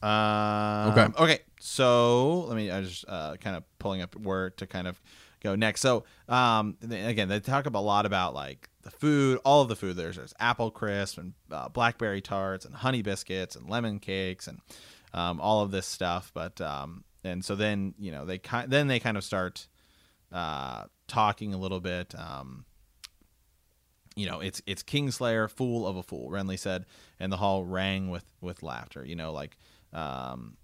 Um, 0.02 0.93
okay. 0.93 1.22
Okay. 1.22 1.39
So 1.60 2.40
let 2.47 2.56
me. 2.56 2.70
I 2.70 2.82
just 2.82 3.05
uh, 3.09 3.36
kind 3.36 3.56
of 3.56 3.64
pulling 3.78 4.02
up 4.02 4.16
where 4.16 4.51
to 4.51 4.66
kind 4.66 4.89
of 4.89 5.01
go 5.40 5.55
next. 5.55 5.81
So 5.81 6.05
um, 6.28 6.77
again, 6.82 7.28
they 7.28 7.40
talk 7.40 7.66
a 7.66 7.78
lot 7.78 8.06
about 8.06 8.35
like 8.35 8.68
the 8.82 8.90
food, 8.90 9.40
all 9.44 9.62
of 9.62 9.68
the 9.68 9.77
food. 9.77 9.97
There's 9.97 10.16
there's 10.16 10.35
apple 10.40 10.70
crisp 10.70 11.18
and 11.18 11.35
uh, 11.51 11.68
blackberry 11.68 12.20
tarts 12.20 12.64
and 12.64 12.74
honey 12.74 13.02
biscuits 13.02 13.56
and 13.56 13.68
lemon 13.68 13.98
cakes 13.98 14.47
and 14.47 14.60
um, 15.12 15.40
all 15.40 15.62
of 15.62 15.70
this 15.70 15.86
stuff. 15.86 16.31
But 16.35 16.60
um, 16.60 17.05
and 17.24 17.44
so 17.44 17.55
then 17.55 17.94
you 17.98 18.10
know 18.12 18.24
they 18.24 18.39
kind 18.39 18.70
then 18.70 18.86
they 18.86 19.01
kind 19.01 19.16
of 19.16 19.24
start 19.24 19.66
uh, 20.32 20.85
talking 21.09 21.52
a 21.52 21.59
little 21.59 21.81
bit. 21.81 22.14
Um, 22.16 22.64
you 24.16 24.27
know, 24.27 24.40
it's 24.40 24.60
it's 24.66 24.82
Kingslayer, 24.82 25.51
fool 25.51 25.86
of 25.86 25.97
a 25.97 26.02
fool. 26.02 26.31
Renly 26.31 26.59
said, 26.59 26.86
and 27.18 27.32
the 27.32 27.36
hall 27.36 27.64
rang 27.64 28.10
with 28.10 28.24
with 28.40 28.62
laughter. 28.62 29.05
You 29.05 29.16
know, 29.16 29.32
like 29.32 29.56
um, 29.93 30.57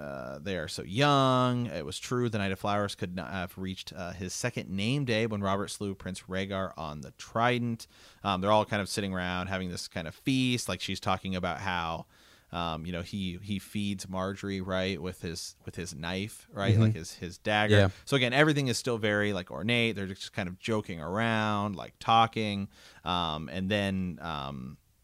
uh, 0.00 0.38
they 0.38 0.56
are 0.56 0.68
so 0.68 0.82
young. 0.82 1.66
It 1.66 1.84
was 1.84 1.98
true 1.98 2.30
the 2.30 2.38
Knight 2.38 2.52
of 2.52 2.58
Flowers 2.58 2.94
could 2.94 3.14
not 3.14 3.30
have 3.32 3.52
reached 3.58 3.92
uh, 3.94 4.12
his 4.12 4.32
second 4.32 4.70
name 4.70 5.04
day 5.04 5.26
when 5.26 5.42
Robert 5.42 5.68
slew 5.68 5.94
Prince 5.94 6.22
Rhaegar 6.22 6.72
on 6.78 7.02
the 7.02 7.10
Trident. 7.12 7.86
Um, 8.24 8.40
they're 8.40 8.50
all 8.50 8.64
kind 8.64 8.80
of 8.80 8.88
sitting 8.88 9.12
around 9.12 9.48
having 9.48 9.70
this 9.70 9.88
kind 9.88 10.08
of 10.08 10.14
feast. 10.14 10.70
Like 10.70 10.80
she's 10.80 11.00
talking 11.00 11.36
about 11.36 11.58
how, 11.58 12.06
um, 12.50 12.86
you 12.86 12.92
know, 12.92 13.02
he 13.02 13.38
he 13.42 13.58
feeds 13.58 14.06
Margaery 14.06 14.66
right 14.66 15.00
with 15.00 15.20
his 15.20 15.54
with 15.66 15.76
his 15.76 15.94
knife, 15.94 16.48
right, 16.50 16.72
mm-hmm. 16.72 16.82
like 16.82 16.94
his 16.94 17.12
his 17.12 17.36
dagger. 17.36 17.76
Yeah. 17.76 17.88
So 18.06 18.16
again, 18.16 18.32
everything 18.32 18.68
is 18.68 18.78
still 18.78 18.96
very 18.96 19.34
like 19.34 19.50
ornate. 19.50 19.96
They're 19.96 20.06
just 20.06 20.32
kind 20.32 20.48
of 20.48 20.58
joking 20.58 20.98
around, 20.98 21.76
like 21.76 21.92
talking, 22.00 22.68
um, 23.04 23.50
and 23.52 23.68
then. 23.68 24.18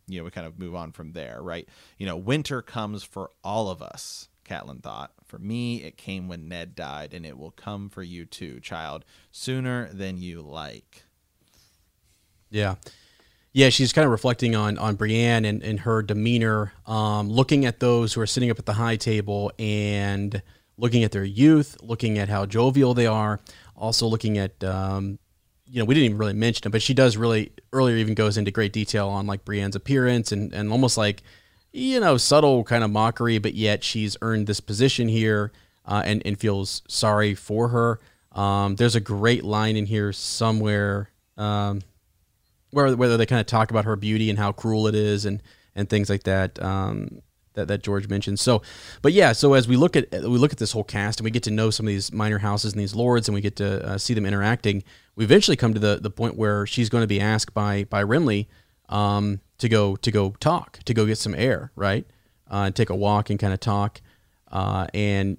You 0.09 0.19
know, 0.19 0.25
we 0.25 0.31
kind 0.31 0.47
of 0.47 0.59
move 0.59 0.75
on 0.75 0.93
from 0.93 1.13
there, 1.13 1.43
right? 1.43 1.69
You 1.99 2.07
know, 2.07 2.17
winter 2.17 2.63
comes 2.63 3.03
for 3.03 3.31
all 3.43 3.69
of 3.69 3.83
us 3.83 4.29
Catelyn 4.47 4.83
thought. 4.83 5.13
For 5.25 5.39
me, 5.39 5.83
it 5.83 5.97
came 5.97 6.29
when 6.29 6.49
Ned 6.49 6.75
died, 6.75 7.13
and 7.13 7.27
it 7.27 7.37
will 7.37 7.51
come 7.51 7.89
for 7.89 8.03
you 8.03 8.25
too, 8.25 8.61
child, 8.61 9.05
sooner 9.31 9.89
than 9.93 10.19
you 10.19 10.41
like. 10.41 11.05
Yeah. 12.51 12.77
Yeah, 13.53 13.71
she's 13.71 13.93
kind 13.93 14.05
of 14.05 14.13
reflecting 14.13 14.55
on 14.55 14.77
on 14.77 14.97
Brienne 14.97 15.45
and, 15.47 15.63
and 15.63 15.81
her 15.81 16.03
demeanor, 16.03 16.73
um, 16.87 17.31
looking 17.31 17.65
at 17.65 17.81
those 17.81 18.13
who 18.13 18.21
are 18.21 18.27
sitting 18.27 18.51
up 18.51 18.59
at 18.59 18.67
the 18.67 18.75
high 18.75 18.97
table 18.97 19.51
and 19.59 20.43
looking 20.77 21.05
at 21.05 21.13
their 21.13 21.25
youth, 21.25 21.77
looking 21.83 22.19
at 22.19 22.29
how 22.29 22.45
jovial 22.45 22.93
they 22.93 23.07
are, 23.07 23.41
also 23.75 24.07
looking 24.07 24.37
at 24.37 24.63
um, 24.63 25.19
you 25.69 25.81
know, 25.81 25.85
we 25.85 25.95
didn't 25.95 26.07
even 26.07 26.19
really 26.19 26.33
mention 26.33 26.69
it, 26.69 26.71
but 26.71 26.83
she 26.83 26.95
does 26.95 27.17
really 27.17 27.53
earlier 27.73 27.97
even 27.97 28.15
goes 28.15 28.37
into 28.37 28.51
great 28.51 28.73
detail 28.73 29.09
on 29.09 29.27
like 29.27 29.45
Brienne's 29.45 29.77
appearance 29.77 30.33
and, 30.33 30.53
and 30.53 30.71
almost 30.71 30.97
like 30.97 31.23
you 31.77 32.01
know, 32.01 32.17
subtle 32.17 32.65
kind 32.65 32.83
of 32.83 32.91
mockery, 32.91 33.39
but 33.39 33.55
yet 33.55 33.85
she's 33.85 34.17
earned 34.23 34.47
this 34.47 34.61
position 34.61 35.09
here 35.09 35.53
uh, 35.85 36.03
and, 36.05 36.23
and 36.25 36.41
feels 36.41 36.83
sorry 36.89 37.35
for 37.35 37.69
her. 37.69 38.01
Um, 38.33 38.77
there's 38.77 38.95
a 38.95 39.01
great 39.01 39.45
line 39.45 39.77
in 39.77 39.85
here 39.85 40.13
somewhere 40.13 41.11
um, 41.37 41.83
where, 42.71 42.97
where 42.97 43.17
they 43.17 43.27
kind 43.27 43.41
of 43.41 43.47
talk 43.47 43.71
about 43.71 43.85
her 43.85 43.95
beauty 43.95 44.31
and 44.31 44.39
how 44.39 44.53
cruel 44.53 44.87
it 44.87 44.95
is 44.95 45.27
and, 45.27 45.43
and 45.75 45.89
things 45.89 46.09
like 46.09 46.23
that. 46.23 46.61
Um, 46.63 47.21
that, 47.57 47.69
that 47.69 47.83
George 47.83 48.09
mentioned. 48.09 48.39
So, 48.39 48.63
but 49.03 49.13
yeah, 49.13 49.33
so 49.33 49.55
as 49.55 49.67
we 49.67 49.77
look 49.77 49.97
at 49.97 50.11
we 50.13 50.39
look 50.39 50.53
at 50.53 50.59
this 50.59 50.73
whole 50.73 50.85
cast 50.85 51.19
and 51.19 51.25
we 51.25 51.31
get 51.31 51.43
to 51.45 51.51
know 51.51 51.71
some 51.71 51.87
of 51.87 51.89
these 51.89 52.13
minor 52.13 52.39
houses 52.39 52.73
and 52.73 52.81
these 52.81 52.95
lords 52.95 53.29
and 53.29 53.35
we 53.35 53.41
get 53.41 53.57
to 53.57 53.85
uh, 53.87 53.99
see 53.99 54.15
them 54.15 54.25
interacting, 54.25 54.85
we 55.17 55.25
eventually 55.25 55.57
come 55.57 55.75
to 55.75 55.81
the 55.81 55.99
the 56.01 56.11
point 56.11 56.37
where 56.37 56.67
she's 56.67 56.89
going 56.89 57.03
to 57.03 57.09
be 57.09 57.21
asked 57.21 57.53
by 57.53 57.85
by 57.85 58.05
Renly, 58.05 58.47
um, 58.89 59.41
to 59.59 59.69
go 59.69 59.97
to 59.97 60.11
go 60.11 60.31
talk, 60.41 60.79
to 60.85 60.95
go 60.95 61.05
get 61.07 61.19
some 61.19 61.35
air, 61.35 61.73
right? 61.75 62.07
Uh, 62.51 62.65
and 62.67 62.77
take 62.77 62.91
a 62.91 62.95
walk 62.95 63.31
and 63.31 63.39
kind 63.39 63.53
of 63.53 63.61
talk. 63.61 64.01
Uh, 64.51 64.87
and 64.95 65.37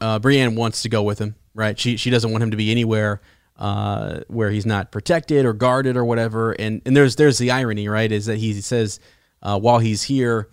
uh, 0.00 0.18
Brienne 0.18 0.56
wants 0.56 0.82
to 0.82 0.88
go 0.88 1.02
with 1.02 1.20
him, 1.20 1.36
right? 1.54 1.78
She 1.78 1.96
she 1.96 2.10
doesn't 2.10 2.30
want 2.30 2.42
him 2.42 2.50
to 2.50 2.56
be 2.56 2.70
anywhere 2.70 3.20
uh, 3.60 4.20
where 4.28 4.50
he's 4.50 4.66
not 4.66 4.90
protected 4.90 5.44
or 5.44 5.52
guarded 5.52 5.96
or 5.96 6.04
whatever. 6.04 6.52
And 6.52 6.82
and 6.84 6.96
there's 6.96 7.16
there's 7.16 7.38
the 7.38 7.50
irony, 7.50 7.88
right? 7.88 8.10
Is 8.10 8.26
that 8.26 8.38
he 8.38 8.60
says 8.60 8.98
uh, 9.42 9.58
while 9.58 9.78
he's 9.78 10.04
here 10.04 10.48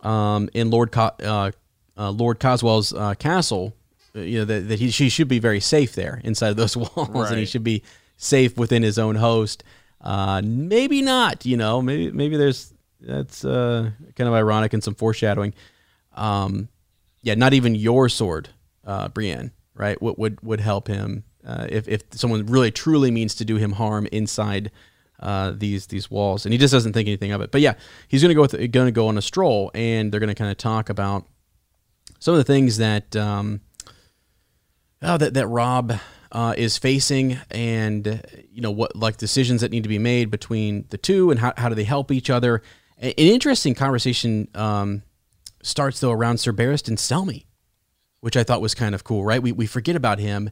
um, 0.00 0.48
in 0.54 0.70
Lord 0.70 0.92
Co- 0.92 1.14
uh, 1.22 1.50
uh, 1.96 2.10
Lord 2.10 2.38
Caswell's 2.38 2.92
uh, 2.92 3.14
castle, 3.14 3.74
uh, 4.14 4.20
you 4.20 4.38
know 4.38 4.44
that, 4.44 4.68
that 4.68 4.78
he 4.78 4.90
she 4.90 5.08
should 5.08 5.28
be 5.28 5.38
very 5.38 5.60
safe 5.60 5.94
there 5.94 6.20
inside 6.24 6.50
of 6.50 6.56
those 6.56 6.76
walls, 6.76 7.08
right. 7.08 7.30
and 7.30 7.38
he 7.38 7.46
should 7.46 7.64
be 7.64 7.82
safe 8.16 8.56
within 8.56 8.82
his 8.82 8.98
own 8.98 9.16
host. 9.16 9.64
Uh, 10.00 10.40
maybe 10.44 11.02
not. 11.02 11.44
You 11.44 11.56
know, 11.56 11.82
maybe 11.82 12.10
maybe 12.10 12.36
there's 12.36 12.72
that's 13.00 13.44
uh, 13.44 13.90
kind 14.16 14.28
of 14.28 14.34
ironic 14.34 14.72
and 14.72 14.82
some 14.82 14.94
foreshadowing. 14.94 15.54
Um, 16.14 16.68
yeah, 17.22 17.34
not 17.34 17.52
even 17.52 17.74
your 17.74 18.08
sword, 18.08 18.48
uh, 18.84 19.08
Brienne, 19.08 19.52
right? 19.74 20.00
What 20.00 20.18
would 20.18 20.40
would 20.42 20.60
help 20.60 20.88
him 20.88 21.24
uh, 21.46 21.66
if 21.68 21.88
if 21.88 22.02
someone 22.12 22.46
really 22.46 22.70
truly 22.70 23.10
means 23.10 23.34
to 23.36 23.44
do 23.44 23.56
him 23.56 23.72
harm 23.72 24.06
inside 24.12 24.70
uh, 25.20 25.52
these 25.54 25.86
these 25.86 26.10
walls, 26.10 26.46
and 26.46 26.52
he 26.52 26.58
just 26.58 26.72
doesn't 26.72 26.92
think 26.92 27.08
anything 27.08 27.32
of 27.32 27.40
it. 27.40 27.50
But 27.50 27.60
yeah, 27.60 27.74
he's 28.08 28.22
gonna 28.22 28.34
go 28.34 28.42
with 28.42 28.72
gonna 28.72 28.90
go 28.90 29.08
on 29.08 29.18
a 29.18 29.22
stroll, 29.22 29.70
and 29.74 30.12
they're 30.12 30.20
gonna 30.20 30.34
kind 30.34 30.50
of 30.50 30.56
talk 30.56 30.88
about 30.88 31.26
some 32.18 32.34
of 32.34 32.38
the 32.38 32.44
things 32.44 32.78
that 32.78 33.14
um, 33.16 33.60
oh, 35.02 35.16
that 35.16 35.34
that 35.34 35.46
Robb 35.46 35.98
uh, 36.32 36.54
is 36.56 36.78
facing 36.78 37.38
and 37.50 38.22
you 38.52 38.60
know 38.60 38.70
what 38.70 38.94
like 38.94 39.16
decisions 39.16 39.60
that 39.60 39.70
need 39.70 39.82
to 39.82 39.88
be 39.88 39.98
made 39.98 40.30
between 40.30 40.84
the 40.90 40.98
two 40.98 41.30
and 41.30 41.40
how, 41.40 41.52
how 41.56 41.68
do 41.68 41.74
they 41.74 41.84
help 41.84 42.10
each 42.10 42.30
other. 42.30 42.62
An 42.98 43.12
interesting 43.16 43.74
conversation 43.74 44.48
um, 44.54 45.02
starts 45.62 46.00
though 46.00 46.12
around 46.12 46.38
Sir 46.38 46.52
Barristan 46.52 46.96
Selmy 46.96 47.44
which 48.20 48.36
I 48.36 48.42
thought 48.42 48.60
was 48.60 48.74
kind 48.74 48.94
of 48.94 49.04
cool 49.04 49.24
right? 49.24 49.42
We, 49.42 49.52
we 49.52 49.66
forget 49.66 49.96
about 49.96 50.18
him 50.18 50.50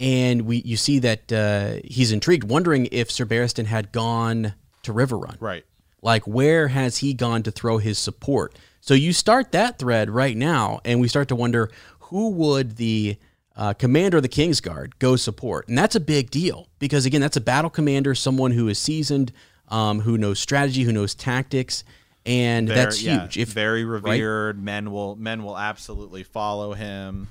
and 0.00 0.42
we 0.42 0.56
you 0.62 0.76
see 0.76 0.98
that 0.98 1.32
uh, 1.32 1.74
he's 1.84 2.10
intrigued 2.10 2.44
wondering 2.44 2.88
if 2.90 3.10
Sir 3.10 3.24
Barristan 3.24 3.66
had 3.66 3.92
gone 3.92 4.54
to 4.82 4.92
Riverrun. 4.92 5.36
right 5.40 5.64
like 6.02 6.26
where 6.26 6.68
has 6.68 6.98
he 6.98 7.14
gone 7.14 7.42
to 7.42 7.50
throw 7.50 7.78
his 7.78 7.98
support 7.98 8.58
so 8.80 8.94
you 8.94 9.12
start 9.12 9.52
that 9.52 9.78
thread 9.78 10.10
right 10.10 10.36
now 10.36 10.80
and 10.84 11.00
we 11.00 11.06
start 11.06 11.28
to 11.28 11.36
wonder 11.36 11.70
who 12.00 12.30
would 12.30 12.76
the 12.76 13.18
uh, 13.60 13.74
commander 13.74 14.16
of 14.16 14.22
the 14.22 14.28
Kingsguard 14.28 14.92
go 14.98 15.16
support. 15.16 15.68
And 15.68 15.76
that's 15.76 15.94
a 15.94 16.00
big 16.00 16.30
deal 16.30 16.68
because, 16.78 17.04
again, 17.04 17.20
that's 17.20 17.36
a 17.36 17.42
battle 17.42 17.70
commander, 17.70 18.14
someone 18.14 18.52
who 18.52 18.68
is 18.68 18.78
seasoned, 18.78 19.32
um, 19.68 20.00
who 20.00 20.16
knows 20.16 20.40
strategy, 20.40 20.82
who 20.82 20.92
knows 20.92 21.14
tactics. 21.14 21.84
And 22.24 22.68
that's 22.68 23.02
yeah, 23.02 23.20
huge. 23.20 23.38
If, 23.38 23.48
very 23.50 23.84
revered, 23.84 24.56
right? 24.56 24.64
men 24.64 24.90
will 24.90 25.16
men 25.16 25.42
will 25.42 25.58
absolutely 25.58 26.22
follow 26.22 26.74
him. 26.74 27.28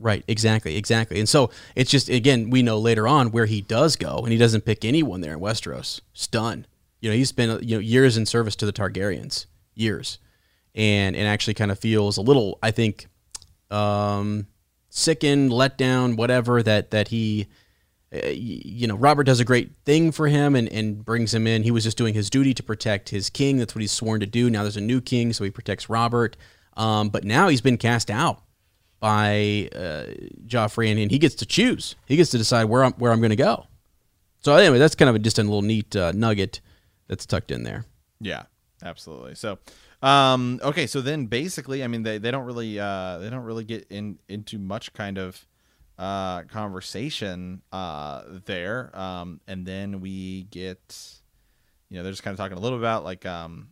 Right, 0.00 0.24
exactly, 0.28 0.76
exactly. 0.76 1.18
And 1.18 1.28
so 1.28 1.50
it's 1.74 1.90
just 1.90 2.08
again, 2.08 2.50
we 2.50 2.62
know 2.62 2.78
later 2.78 3.08
on 3.08 3.32
where 3.32 3.46
he 3.46 3.60
does 3.60 3.96
go, 3.96 4.18
and 4.18 4.30
he 4.30 4.38
doesn't 4.38 4.64
pick 4.64 4.84
anyone 4.84 5.20
there 5.20 5.32
in 5.32 5.40
Westeros. 5.40 6.00
Stun. 6.12 6.66
You 7.00 7.10
know, 7.10 7.16
he's 7.16 7.32
been 7.32 7.60
you 7.62 7.76
know 7.76 7.80
years 7.80 8.16
in 8.16 8.24
service 8.24 8.54
to 8.56 8.66
the 8.66 8.72
Targaryens, 8.72 9.46
years, 9.74 10.18
and 10.74 11.16
and 11.16 11.26
actually 11.26 11.54
kind 11.54 11.70
of 11.70 11.78
feels 11.78 12.16
a 12.16 12.22
little, 12.22 12.58
I 12.62 12.70
think, 12.70 13.08
um, 13.70 14.46
sickened, 14.88 15.52
let 15.52 15.76
down, 15.76 16.16
whatever 16.16 16.62
that 16.62 16.92
that 16.92 17.08
he 17.08 17.48
uh, 18.12 18.28
you 18.28 18.86
know, 18.86 18.96
Robert 18.96 19.24
does 19.24 19.40
a 19.40 19.44
great 19.44 19.72
thing 19.84 20.12
for 20.12 20.28
him 20.28 20.54
and, 20.54 20.68
and 20.68 21.04
brings 21.04 21.34
him 21.34 21.46
in. 21.46 21.62
He 21.62 21.70
was 21.70 21.84
just 21.84 21.98
doing 21.98 22.14
his 22.14 22.30
duty 22.30 22.54
to 22.54 22.62
protect 22.62 23.10
his 23.10 23.28
king. 23.28 23.58
That's 23.58 23.74
what 23.74 23.82
he's 23.82 23.92
sworn 23.92 24.20
to 24.20 24.26
do. 24.26 24.48
Now 24.48 24.62
there's 24.62 24.78
a 24.78 24.80
new 24.80 25.00
king, 25.00 25.32
so 25.32 25.44
he 25.44 25.50
protects 25.50 25.90
Robert. 25.90 26.36
Um, 26.76 27.10
but 27.10 27.24
now 27.24 27.48
he's 27.48 27.60
been 27.60 27.76
cast 27.76 28.10
out 28.10 28.42
by 29.00 29.68
uh, 29.74 30.12
Joffrey, 30.46 30.90
and, 30.90 31.10
he 31.10 31.18
gets 31.18 31.34
to 31.36 31.46
choose. 31.46 31.96
He 32.06 32.16
gets 32.16 32.30
to 32.30 32.38
decide 32.38 32.64
where 32.64 32.84
I'm 32.84 32.92
where 32.94 33.12
I'm 33.12 33.20
going 33.20 33.30
to 33.30 33.36
go. 33.36 33.66
So 34.40 34.54
anyway, 34.54 34.78
that's 34.78 34.94
kind 34.94 35.08
of 35.08 35.14
a, 35.14 35.18
just 35.18 35.38
a 35.38 35.42
little 35.42 35.62
neat 35.62 35.94
uh, 35.96 36.12
nugget 36.12 36.60
that's 37.06 37.26
tucked 37.26 37.50
in 37.50 37.64
there. 37.64 37.84
Yeah, 38.20 38.44
absolutely. 38.82 39.34
So 39.34 39.58
um, 40.02 40.60
okay, 40.62 40.86
so 40.86 41.00
then 41.00 41.26
basically, 41.26 41.82
I 41.82 41.88
mean, 41.88 42.02
they, 42.02 42.18
they 42.18 42.30
don't 42.30 42.44
really 42.44 42.78
uh, 42.78 43.18
they 43.18 43.30
don't 43.30 43.44
really 43.44 43.64
get 43.64 43.86
in 43.90 44.18
into 44.28 44.58
much 44.58 44.92
kind 44.92 45.18
of 45.18 45.44
uh, 45.98 46.42
conversation 46.42 47.62
uh, 47.72 48.22
there, 48.44 48.96
um, 48.96 49.40
and 49.48 49.66
then 49.66 50.00
we 50.00 50.44
get, 50.44 51.04
you 51.88 51.96
know, 51.96 52.04
they're 52.04 52.12
just 52.12 52.22
kind 52.22 52.32
of 52.32 52.38
talking 52.38 52.56
a 52.56 52.60
little 52.60 52.78
about 52.78 53.02
like, 53.02 53.26
um, 53.26 53.70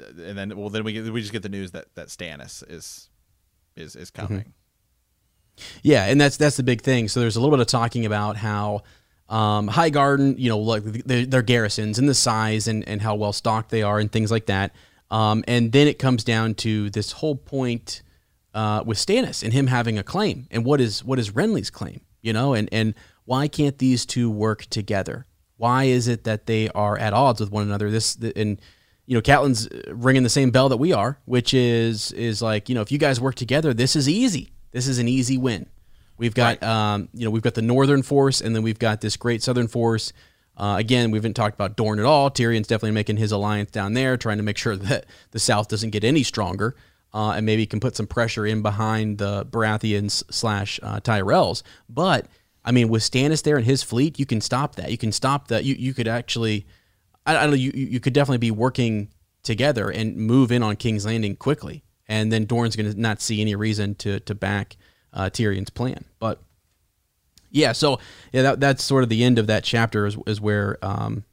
and 0.00 0.38
then 0.38 0.56
well, 0.56 0.70
then 0.70 0.84
we 0.84 0.92
get, 0.92 1.12
we 1.12 1.20
just 1.20 1.32
get 1.32 1.42
the 1.42 1.48
news 1.48 1.72
that 1.72 1.94
that 1.94 2.08
Stannis 2.08 2.62
is 2.68 3.08
is 3.76 3.96
is 3.96 4.10
mm-hmm. 4.10 4.26
coming. 4.26 4.40
Mm-hmm. 4.40 4.50
Yeah, 5.82 6.06
and 6.06 6.20
that's 6.20 6.36
that's 6.36 6.56
the 6.56 6.62
big 6.62 6.82
thing. 6.82 7.08
So 7.08 7.20
there's 7.20 7.36
a 7.36 7.40
little 7.40 7.56
bit 7.56 7.60
of 7.60 7.66
talking 7.66 8.06
about 8.06 8.36
how 8.36 8.82
um, 9.30 9.68
Highgarden, 9.68 10.38
you 10.38 10.48
know, 10.48 10.58
like 10.58 10.82
their, 10.82 11.24
their, 11.24 11.42
garrisons 11.42 12.00
and 12.00 12.08
the 12.08 12.14
size 12.14 12.66
and, 12.66 12.86
and 12.88 13.00
how 13.00 13.14
well 13.14 13.32
stocked 13.32 13.70
they 13.70 13.82
are 13.82 14.00
and 14.00 14.10
things 14.10 14.30
like 14.30 14.46
that. 14.46 14.74
Um, 15.08 15.44
and 15.46 15.70
then 15.70 15.86
it 15.86 16.00
comes 16.00 16.24
down 16.24 16.54
to 16.56 16.90
this 16.90 17.12
whole 17.12 17.36
point 17.36 18.02
uh, 18.54 18.82
with 18.84 18.98
Stannis 18.98 19.44
and 19.44 19.52
him 19.52 19.68
having 19.68 19.98
a 19.98 20.02
claim, 20.02 20.46
and 20.50 20.64
what 20.64 20.80
is 20.80 21.04
what 21.04 21.18
is 21.18 21.30
Renly's 21.30 21.70
claim? 21.70 22.00
You 22.22 22.32
know, 22.32 22.54
and 22.54 22.68
and 22.72 22.94
why 23.24 23.48
can't 23.48 23.78
these 23.78 24.04
two 24.04 24.30
work 24.30 24.66
together? 24.66 25.26
Why 25.56 25.84
is 25.84 26.08
it 26.08 26.24
that 26.24 26.46
they 26.46 26.68
are 26.70 26.98
at 26.98 27.12
odds 27.12 27.40
with 27.40 27.50
one 27.50 27.62
another? 27.62 27.90
This 27.90 28.16
and 28.36 28.60
you 29.10 29.16
know, 29.16 29.22
Catelyn's 29.22 29.68
ringing 29.88 30.22
the 30.22 30.28
same 30.28 30.52
bell 30.52 30.68
that 30.68 30.76
we 30.76 30.92
are, 30.92 31.18
which 31.24 31.52
is 31.52 32.12
is 32.12 32.40
like 32.40 32.68
you 32.68 32.76
know, 32.76 32.80
if 32.80 32.92
you 32.92 32.98
guys 32.98 33.20
work 33.20 33.34
together, 33.34 33.74
this 33.74 33.96
is 33.96 34.08
easy. 34.08 34.52
This 34.70 34.86
is 34.86 35.00
an 35.00 35.08
easy 35.08 35.36
win. 35.36 35.66
We've 36.16 36.32
got 36.32 36.62
right. 36.62 36.94
um, 36.94 37.08
you 37.12 37.24
know, 37.24 37.32
we've 37.32 37.42
got 37.42 37.54
the 37.54 37.62
northern 37.62 38.04
force, 38.04 38.40
and 38.40 38.54
then 38.54 38.62
we've 38.62 38.78
got 38.78 39.00
this 39.00 39.16
great 39.16 39.42
southern 39.42 39.66
force. 39.66 40.12
Uh, 40.56 40.76
again, 40.78 41.10
we 41.10 41.18
haven't 41.18 41.34
talked 41.34 41.56
about 41.56 41.76
Dorne 41.76 41.98
at 41.98 42.04
all. 42.04 42.30
Tyrion's 42.30 42.68
definitely 42.68 42.92
making 42.92 43.16
his 43.16 43.32
alliance 43.32 43.72
down 43.72 43.94
there, 43.94 44.16
trying 44.16 44.36
to 44.36 44.44
make 44.44 44.56
sure 44.56 44.76
that 44.90 45.06
the 45.32 45.40
South 45.40 45.66
doesn't 45.66 45.90
get 45.90 46.04
any 46.04 46.22
stronger 46.22 46.76
uh, 47.12 47.32
and 47.32 47.44
maybe 47.44 47.66
can 47.66 47.80
put 47.80 47.96
some 47.96 48.06
pressure 48.06 48.46
in 48.46 48.62
behind 48.62 49.18
the 49.18 49.44
Baratheons 49.44 50.22
slash 50.32 50.78
uh, 50.84 51.00
Tyrells. 51.00 51.64
But 51.88 52.26
I 52.64 52.70
mean, 52.70 52.88
with 52.88 53.02
Stannis 53.02 53.42
there 53.42 53.56
and 53.56 53.66
his 53.66 53.82
fleet, 53.82 54.20
you 54.20 54.26
can 54.26 54.40
stop 54.40 54.76
that. 54.76 54.92
You 54.92 54.98
can 54.98 55.10
stop 55.10 55.48
that. 55.48 55.64
You 55.64 55.74
you 55.74 55.94
could 55.94 56.06
actually, 56.06 56.64
I, 57.26 57.36
I 57.36 57.40
don't 57.42 57.50
know. 57.50 57.56
You 57.56 57.72
you 57.74 58.00
could 58.00 58.12
definitely 58.12 58.38
be 58.38 58.50
working 58.50 59.08
together 59.42 59.90
and 59.90 60.16
move 60.16 60.52
in 60.52 60.62
on 60.62 60.76
King's 60.76 61.06
Landing 61.06 61.36
quickly, 61.36 61.84
and 62.08 62.32
then 62.32 62.44
Dorne's 62.44 62.76
going 62.76 62.90
to 62.90 63.00
not 63.00 63.20
see 63.20 63.40
any 63.40 63.54
reason 63.54 63.94
to 63.96 64.20
to 64.20 64.34
back 64.34 64.76
uh, 65.12 65.30
Tyrion's 65.30 65.70
plan. 65.70 66.04
But 66.18 66.40
yeah, 67.50 67.72
so 67.72 67.98
yeah, 68.32 68.42
that, 68.42 68.60
that's 68.60 68.84
sort 68.84 69.02
of 69.02 69.08
the 69.08 69.24
end 69.24 69.38
of 69.38 69.46
that 69.48 69.64
chapter 69.64 70.06
is, 70.06 70.16
is 70.26 70.40
where 70.40 70.78
um, 70.82 71.24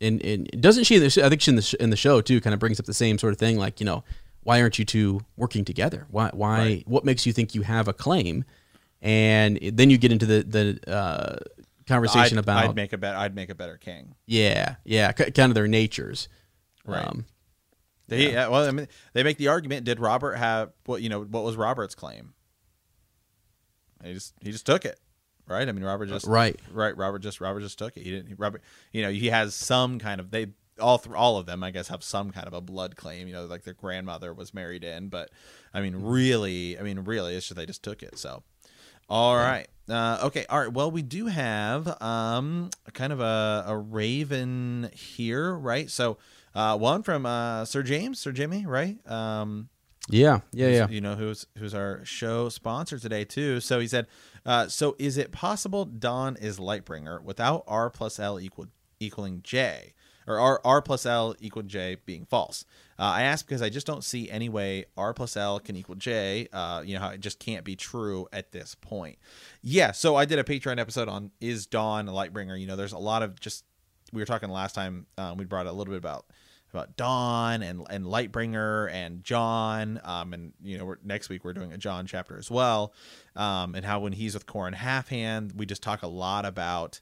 and, 0.00 0.22
and 0.22 0.48
doesn't 0.60 0.84
she? 0.84 1.04
I 1.04 1.28
think 1.28 1.40
she 1.40 1.50
in 1.50 1.56
the 1.56 1.76
in 1.80 1.90
the 1.90 1.96
show 1.96 2.20
too 2.20 2.40
kind 2.40 2.54
of 2.54 2.60
brings 2.60 2.78
up 2.78 2.86
the 2.86 2.94
same 2.94 3.18
sort 3.18 3.32
of 3.32 3.38
thing, 3.38 3.58
like 3.58 3.80
you 3.80 3.86
know 3.86 4.04
why 4.42 4.62
aren't 4.62 4.78
you 4.78 4.84
two 4.84 5.20
working 5.36 5.64
together? 5.64 6.06
Why? 6.10 6.30
Why? 6.32 6.58
Right. 6.58 6.88
What 6.88 7.04
makes 7.04 7.26
you 7.26 7.32
think 7.32 7.54
you 7.54 7.62
have 7.62 7.88
a 7.88 7.92
claim? 7.92 8.44
And 9.02 9.58
then 9.60 9.90
you 9.90 9.98
get 9.98 10.10
into 10.10 10.26
the 10.26 10.42
the 10.42 10.92
uh, 10.92 11.36
conversation 11.88 12.38
I'd, 12.38 12.44
about 12.44 12.64
I'd 12.64 12.76
make 12.76 12.92
a 12.92 12.98
better 12.98 13.16
I'd 13.16 13.34
make 13.34 13.50
a 13.50 13.54
better 13.54 13.76
king. 13.76 14.14
Yeah, 14.26 14.76
yeah, 14.84 15.12
c- 15.16 15.30
kind 15.30 15.50
of 15.50 15.54
their 15.54 15.68
natures, 15.68 16.28
right? 16.84 17.06
Um, 17.06 17.24
they 18.08 18.32
yeah. 18.32 18.48
well, 18.48 18.66
I 18.66 18.70
mean, 18.70 18.88
they 19.12 19.22
make 19.22 19.36
the 19.38 19.48
argument: 19.48 19.84
Did 19.84 20.00
Robert 20.00 20.34
have 20.34 20.72
what? 20.86 21.02
You 21.02 21.08
know, 21.08 21.22
what 21.22 21.44
was 21.44 21.56
Robert's 21.56 21.94
claim? 21.94 22.34
He 24.02 24.14
just 24.14 24.34
he 24.40 24.50
just 24.50 24.66
took 24.66 24.84
it, 24.84 24.98
right? 25.46 25.68
I 25.68 25.72
mean, 25.72 25.84
Robert 25.84 26.06
just 26.06 26.26
right, 26.26 26.58
right. 26.72 26.96
Robert 26.96 27.20
just 27.20 27.40
Robert 27.40 27.60
just 27.60 27.78
took 27.78 27.96
it. 27.96 28.02
He 28.02 28.10
didn't. 28.10 28.38
Robert, 28.38 28.62
you 28.92 29.02
know, 29.02 29.10
he 29.10 29.26
has 29.28 29.54
some 29.54 29.98
kind 29.98 30.20
of 30.20 30.30
they 30.30 30.48
all 30.80 30.98
th- 30.98 31.14
all 31.14 31.38
of 31.38 31.46
them 31.46 31.62
I 31.64 31.70
guess 31.70 31.88
have 31.88 32.04
some 32.04 32.30
kind 32.30 32.46
of 32.46 32.52
a 32.52 32.60
blood 32.60 32.96
claim. 32.96 33.28
You 33.28 33.34
know, 33.34 33.44
like 33.46 33.64
their 33.64 33.74
grandmother 33.74 34.32
was 34.32 34.54
married 34.54 34.84
in, 34.84 35.08
but 35.08 35.30
I 35.74 35.80
mean, 35.80 35.96
really, 35.96 36.78
I 36.78 36.82
mean, 36.82 37.00
really, 37.00 37.34
it's 37.34 37.48
just 37.48 37.56
they 37.56 37.66
just 37.66 37.82
took 37.82 38.02
it. 38.02 38.18
So, 38.18 38.42
all 39.08 39.36
right, 39.36 39.66
uh, 39.88 40.18
okay, 40.24 40.44
all 40.48 40.60
right. 40.60 40.72
Well, 40.72 40.90
we 40.90 41.02
do 41.02 41.26
have 41.26 42.00
um 42.02 42.70
kind 42.92 43.12
of 43.12 43.20
a 43.20 43.64
a 43.66 43.76
raven 43.76 44.90
here, 44.94 45.54
right? 45.54 45.90
So, 45.90 46.18
uh, 46.54 46.76
one 46.76 47.02
from 47.02 47.26
uh 47.26 47.64
Sir 47.64 47.82
James, 47.82 48.18
Sir 48.18 48.32
Jimmy, 48.32 48.66
right? 48.66 48.98
Um. 49.10 49.68
Yeah, 50.10 50.40
yeah, 50.52 50.68
yeah. 50.68 50.88
You 50.88 51.02
know 51.02 51.16
who's 51.16 51.46
who's 51.58 51.74
our 51.74 52.02
show 52.04 52.48
sponsor 52.48 52.98
today 52.98 53.24
too. 53.24 53.60
So 53.60 53.78
he 53.78 53.86
said, 53.86 54.06
uh, 54.46 54.68
"So 54.68 54.96
is 54.98 55.18
it 55.18 55.32
possible 55.32 55.84
Dawn 55.84 56.36
is 56.40 56.58
Lightbringer 56.58 57.22
without 57.22 57.64
R 57.66 57.90
plus 57.90 58.18
L 58.18 58.40
equal 58.40 58.68
equaling 59.00 59.40
J?" 59.42 59.92
Or 60.28 60.38
R, 60.38 60.60
R 60.64 60.82
plus 60.82 61.06
L 61.06 61.34
equal 61.40 61.62
J 61.62 61.96
being 62.04 62.26
false. 62.26 62.64
Uh, 62.98 63.04
I 63.04 63.22
ask 63.22 63.46
because 63.46 63.62
I 63.62 63.70
just 63.70 63.86
don't 63.86 64.04
see 64.04 64.30
any 64.30 64.48
way 64.48 64.84
R 64.96 65.14
plus 65.14 65.36
L 65.36 65.58
can 65.58 65.74
equal 65.74 65.94
J. 65.94 66.48
Uh, 66.52 66.82
you 66.84 66.94
know 66.94 67.00
how 67.00 67.08
it 67.08 67.20
just 67.20 67.38
can't 67.38 67.64
be 67.64 67.76
true 67.76 68.28
at 68.32 68.52
this 68.52 68.74
point. 68.74 69.18
Yeah, 69.62 69.92
so 69.92 70.16
I 70.16 70.26
did 70.26 70.38
a 70.38 70.44
Patreon 70.44 70.78
episode 70.78 71.08
on 71.08 71.30
is 71.40 71.66
Dawn 71.66 72.08
a 72.08 72.12
Lightbringer. 72.12 72.60
You 72.60 72.66
know, 72.66 72.76
there's 72.76 72.92
a 72.92 72.98
lot 72.98 73.22
of 73.22 73.40
just 73.40 73.64
we 74.12 74.20
were 74.20 74.26
talking 74.26 74.50
last 74.50 74.74
time. 74.74 75.06
Um, 75.16 75.38
we 75.38 75.44
brought 75.44 75.66
a 75.66 75.72
little 75.72 75.92
bit 75.92 75.98
about 75.98 76.26
about 76.72 76.96
Dawn 76.96 77.62
and 77.62 77.86
and 77.88 78.04
Lightbringer 78.04 78.90
and 78.92 79.24
Jon. 79.24 80.00
Um, 80.04 80.34
and 80.34 80.52
you 80.62 80.76
know, 80.76 80.94
next 81.02 81.28
week 81.28 81.44
we're 81.44 81.54
doing 81.54 81.72
a 81.72 81.78
Jon 81.78 82.06
chapter 82.06 82.36
as 82.36 82.50
well. 82.50 82.92
Um, 83.36 83.74
and 83.74 83.84
how 83.84 84.00
when 84.00 84.12
he's 84.12 84.34
with 84.34 84.46
Qhorin 84.46 84.74
Halfhand, 84.74 85.54
we 85.54 85.66
just 85.66 85.82
talk 85.82 86.02
a 86.02 86.08
lot 86.08 86.44
about 86.44 87.00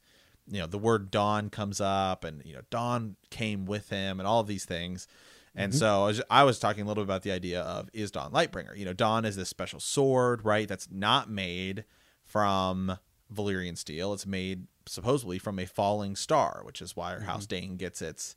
you 0.49 0.61
know 0.61 0.67
the 0.67 0.79
word 0.79 1.11
dawn 1.11 1.51
comes 1.51 1.81
up 1.81 2.25
and 2.25 2.43
you 2.45 2.55
know 2.55 2.63
dawn 2.71 3.17
came 3.31 3.67
with 3.67 3.89
him 3.89 4.21
and 4.21 4.27
all 4.27 4.41
of 4.41 4.47
these 4.47 4.65
things 4.65 5.07
and 5.55 5.73
mm-hmm. 5.73 5.79
so 5.79 6.03
I 6.03 6.07
was, 6.07 6.23
I 6.31 6.45
was, 6.45 6.59
talking 6.59 6.85
a 6.85 6.87
little 6.87 7.03
bit 7.03 7.09
about 7.09 7.23
the 7.23 7.33
idea 7.33 7.63
of 7.63 7.89
is 7.93 8.11
dawn 8.11 8.33
lightbringer 8.33 8.77
you 8.77 8.85
know 8.85 8.93
dawn 8.93 9.25
is 9.25 9.37
this 9.37 9.49
special 9.49 9.81
sword 9.81 10.45
right 10.45 10.69
that's 10.69 10.89
not 10.91 11.31
made 11.31 11.85
from 12.25 12.99
valyrian 13.35 13.77
steel 13.77 14.13
it's 14.13 14.27
made 14.27 14.67
supposedly 14.87 15.39
from 15.39 15.59
a 15.59 15.67
falling 15.67 16.15
star 16.15 16.61
which 16.65 16.81
is 16.81 16.95
why 16.95 17.15
mm-hmm. 17.15 17.25
house 17.25 17.47
dayne 17.47 17.77
gets 17.77 18.01
its 18.01 18.37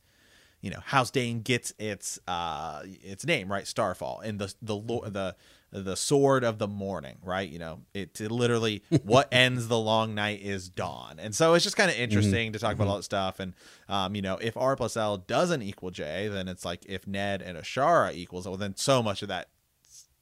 you 0.60 0.70
know 0.70 0.80
house 0.80 1.10
dayne 1.10 1.40
gets 1.40 1.72
its 1.78 2.18
uh 2.26 2.82
its 2.84 3.24
name 3.24 3.50
right 3.50 3.66
starfall 3.66 4.20
and 4.20 4.38
the 4.38 4.52
the 4.60 4.74
mm-hmm. 4.74 5.12
the 5.12 5.36
the 5.72 5.96
sword 5.96 6.44
of 6.44 6.58
the 6.58 6.66
morning, 6.66 7.18
right? 7.22 7.48
You 7.48 7.58
know, 7.58 7.80
it, 7.94 8.20
it 8.20 8.30
literally 8.30 8.82
what 9.04 9.28
ends 9.32 9.68
the 9.68 9.78
long 9.78 10.14
night 10.14 10.40
is 10.42 10.68
dawn, 10.68 11.18
and 11.18 11.34
so 11.34 11.54
it's 11.54 11.64
just 11.64 11.76
kind 11.76 11.90
of 11.90 11.94
mm-hmm. 11.94 12.04
interesting 12.04 12.46
mm-hmm. 12.48 12.52
to 12.54 12.58
talk 12.58 12.74
about 12.74 12.84
mm-hmm. 12.84 12.90
all 12.90 12.96
that 12.96 13.02
stuff. 13.04 13.40
And 13.40 13.54
um, 13.88 14.14
you 14.14 14.22
know, 14.22 14.36
if 14.36 14.56
R 14.56 14.76
plus 14.76 14.96
L 14.96 15.16
doesn't 15.16 15.62
equal 15.62 15.90
J, 15.90 16.28
then 16.28 16.48
it's 16.48 16.64
like 16.64 16.84
if 16.86 17.06
Ned 17.06 17.42
and 17.42 17.56
Ashara 17.56 18.14
equals, 18.14 18.46
well, 18.46 18.56
then 18.56 18.76
so 18.76 19.02
much 19.02 19.22
of 19.22 19.28
that 19.28 19.48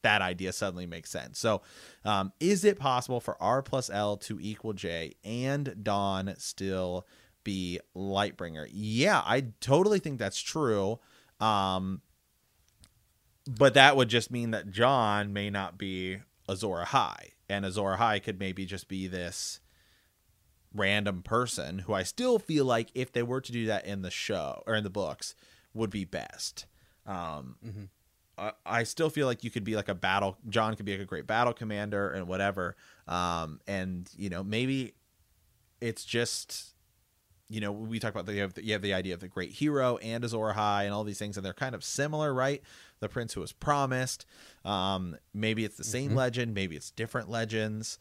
that 0.02 0.22
idea 0.22 0.52
suddenly 0.52 0.86
makes 0.86 1.10
sense. 1.10 1.38
So, 1.38 1.62
um, 2.04 2.32
is 2.40 2.64
it 2.64 2.78
possible 2.78 3.20
for 3.20 3.40
R 3.42 3.62
plus 3.62 3.90
L 3.90 4.16
to 4.18 4.38
equal 4.40 4.72
J 4.72 5.14
and 5.24 5.82
Dawn 5.82 6.34
still 6.38 7.06
be 7.44 7.80
Lightbringer? 7.96 8.68
Yeah, 8.72 9.22
I 9.24 9.46
totally 9.60 9.98
think 9.98 10.18
that's 10.18 10.40
true. 10.40 11.00
Um, 11.40 12.02
but 13.48 13.72
that 13.74 13.96
would 13.96 14.08
just 14.08 14.30
mean 14.30 14.50
that 14.50 14.70
Jon 14.70 15.32
may 15.32 15.48
not 15.48 15.78
be 15.78 16.18
Azor 16.48 16.84
Ahai, 16.84 17.32
and 17.48 17.64
Azor 17.64 17.96
Ahai 17.96 18.22
could 18.22 18.38
maybe 18.38 18.66
just 18.66 18.88
be 18.88 19.06
this 19.06 19.60
random 20.74 21.22
person 21.22 21.80
who 21.80 21.94
I 21.94 22.02
still 22.02 22.38
feel 22.38 22.66
like 22.66 22.90
if 22.94 23.10
they 23.10 23.22
were 23.22 23.40
to 23.40 23.50
do 23.50 23.64
that 23.66 23.86
in 23.86 24.02
the 24.02 24.10
show 24.10 24.62
or 24.66 24.74
in 24.74 24.84
the 24.84 24.90
books 24.90 25.34
would 25.72 25.88
be 25.88 26.04
best. 26.04 26.66
Um, 27.06 27.56
mm-hmm. 27.64 27.84
I, 28.36 28.52
I, 28.66 28.82
still 28.82 29.08
feel 29.08 29.26
like 29.26 29.42
you 29.42 29.50
could 29.50 29.64
be 29.64 29.76
like 29.76 29.88
a 29.88 29.94
battle. 29.94 30.36
Jon 30.50 30.76
could 30.76 30.84
be 30.84 30.92
like 30.92 31.00
a 31.00 31.06
great 31.06 31.26
battle 31.26 31.54
commander 31.54 32.10
and 32.10 32.28
whatever. 32.28 32.76
Um, 33.06 33.60
and 33.66 34.10
you 34.14 34.28
know 34.28 34.44
maybe 34.44 34.92
it's 35.80 36.04
just 36.04 36.74
you 37.50 37.60
know, 37.60 37.72
we 37.72 37.98
talk 37.98 38.10
about 38.10 38.26
the 38.26 38.34
you 38.34 38.42
have 38.42 38.54
the, 38.54 38.64
you 38.64 38.72
have 38.74 38.82
the 38.82 38.92
idea 38.92 39.14
of 39.14 39.20
the 39.20 39.28
great 39.28 39.52
hero 39.52 39.96
and 39.98 40.22
Azor 40.22 40.52
Ahai 40.54 40.84
and 40.84 40.92
all 40.92 41.04
these 41.04 41.18
things, 41.18 41.36
and 41.36 41.44
they're 41.44 41.54
kind 41.54 41.74
of 41.74 41.82
similar, 41.82 42.34
right? 42.34 42.62
The 43.00 43.08
prince 43.08 43.34
who 43.34 43.40
was 43.40 43.52
promised. 43.52 44.26
Um, 44.64 45.16
maybe 45.32 45.64
it's 45.64 45.76
the 45.76 45.84
same 45.84 46.08
mm-hmm. 46.08 46.18
legend, 46.18 46.54
maybe 46.54 46.76
it's 46.76 46.90
different 46.90 47.30
legends. 47.30 47.98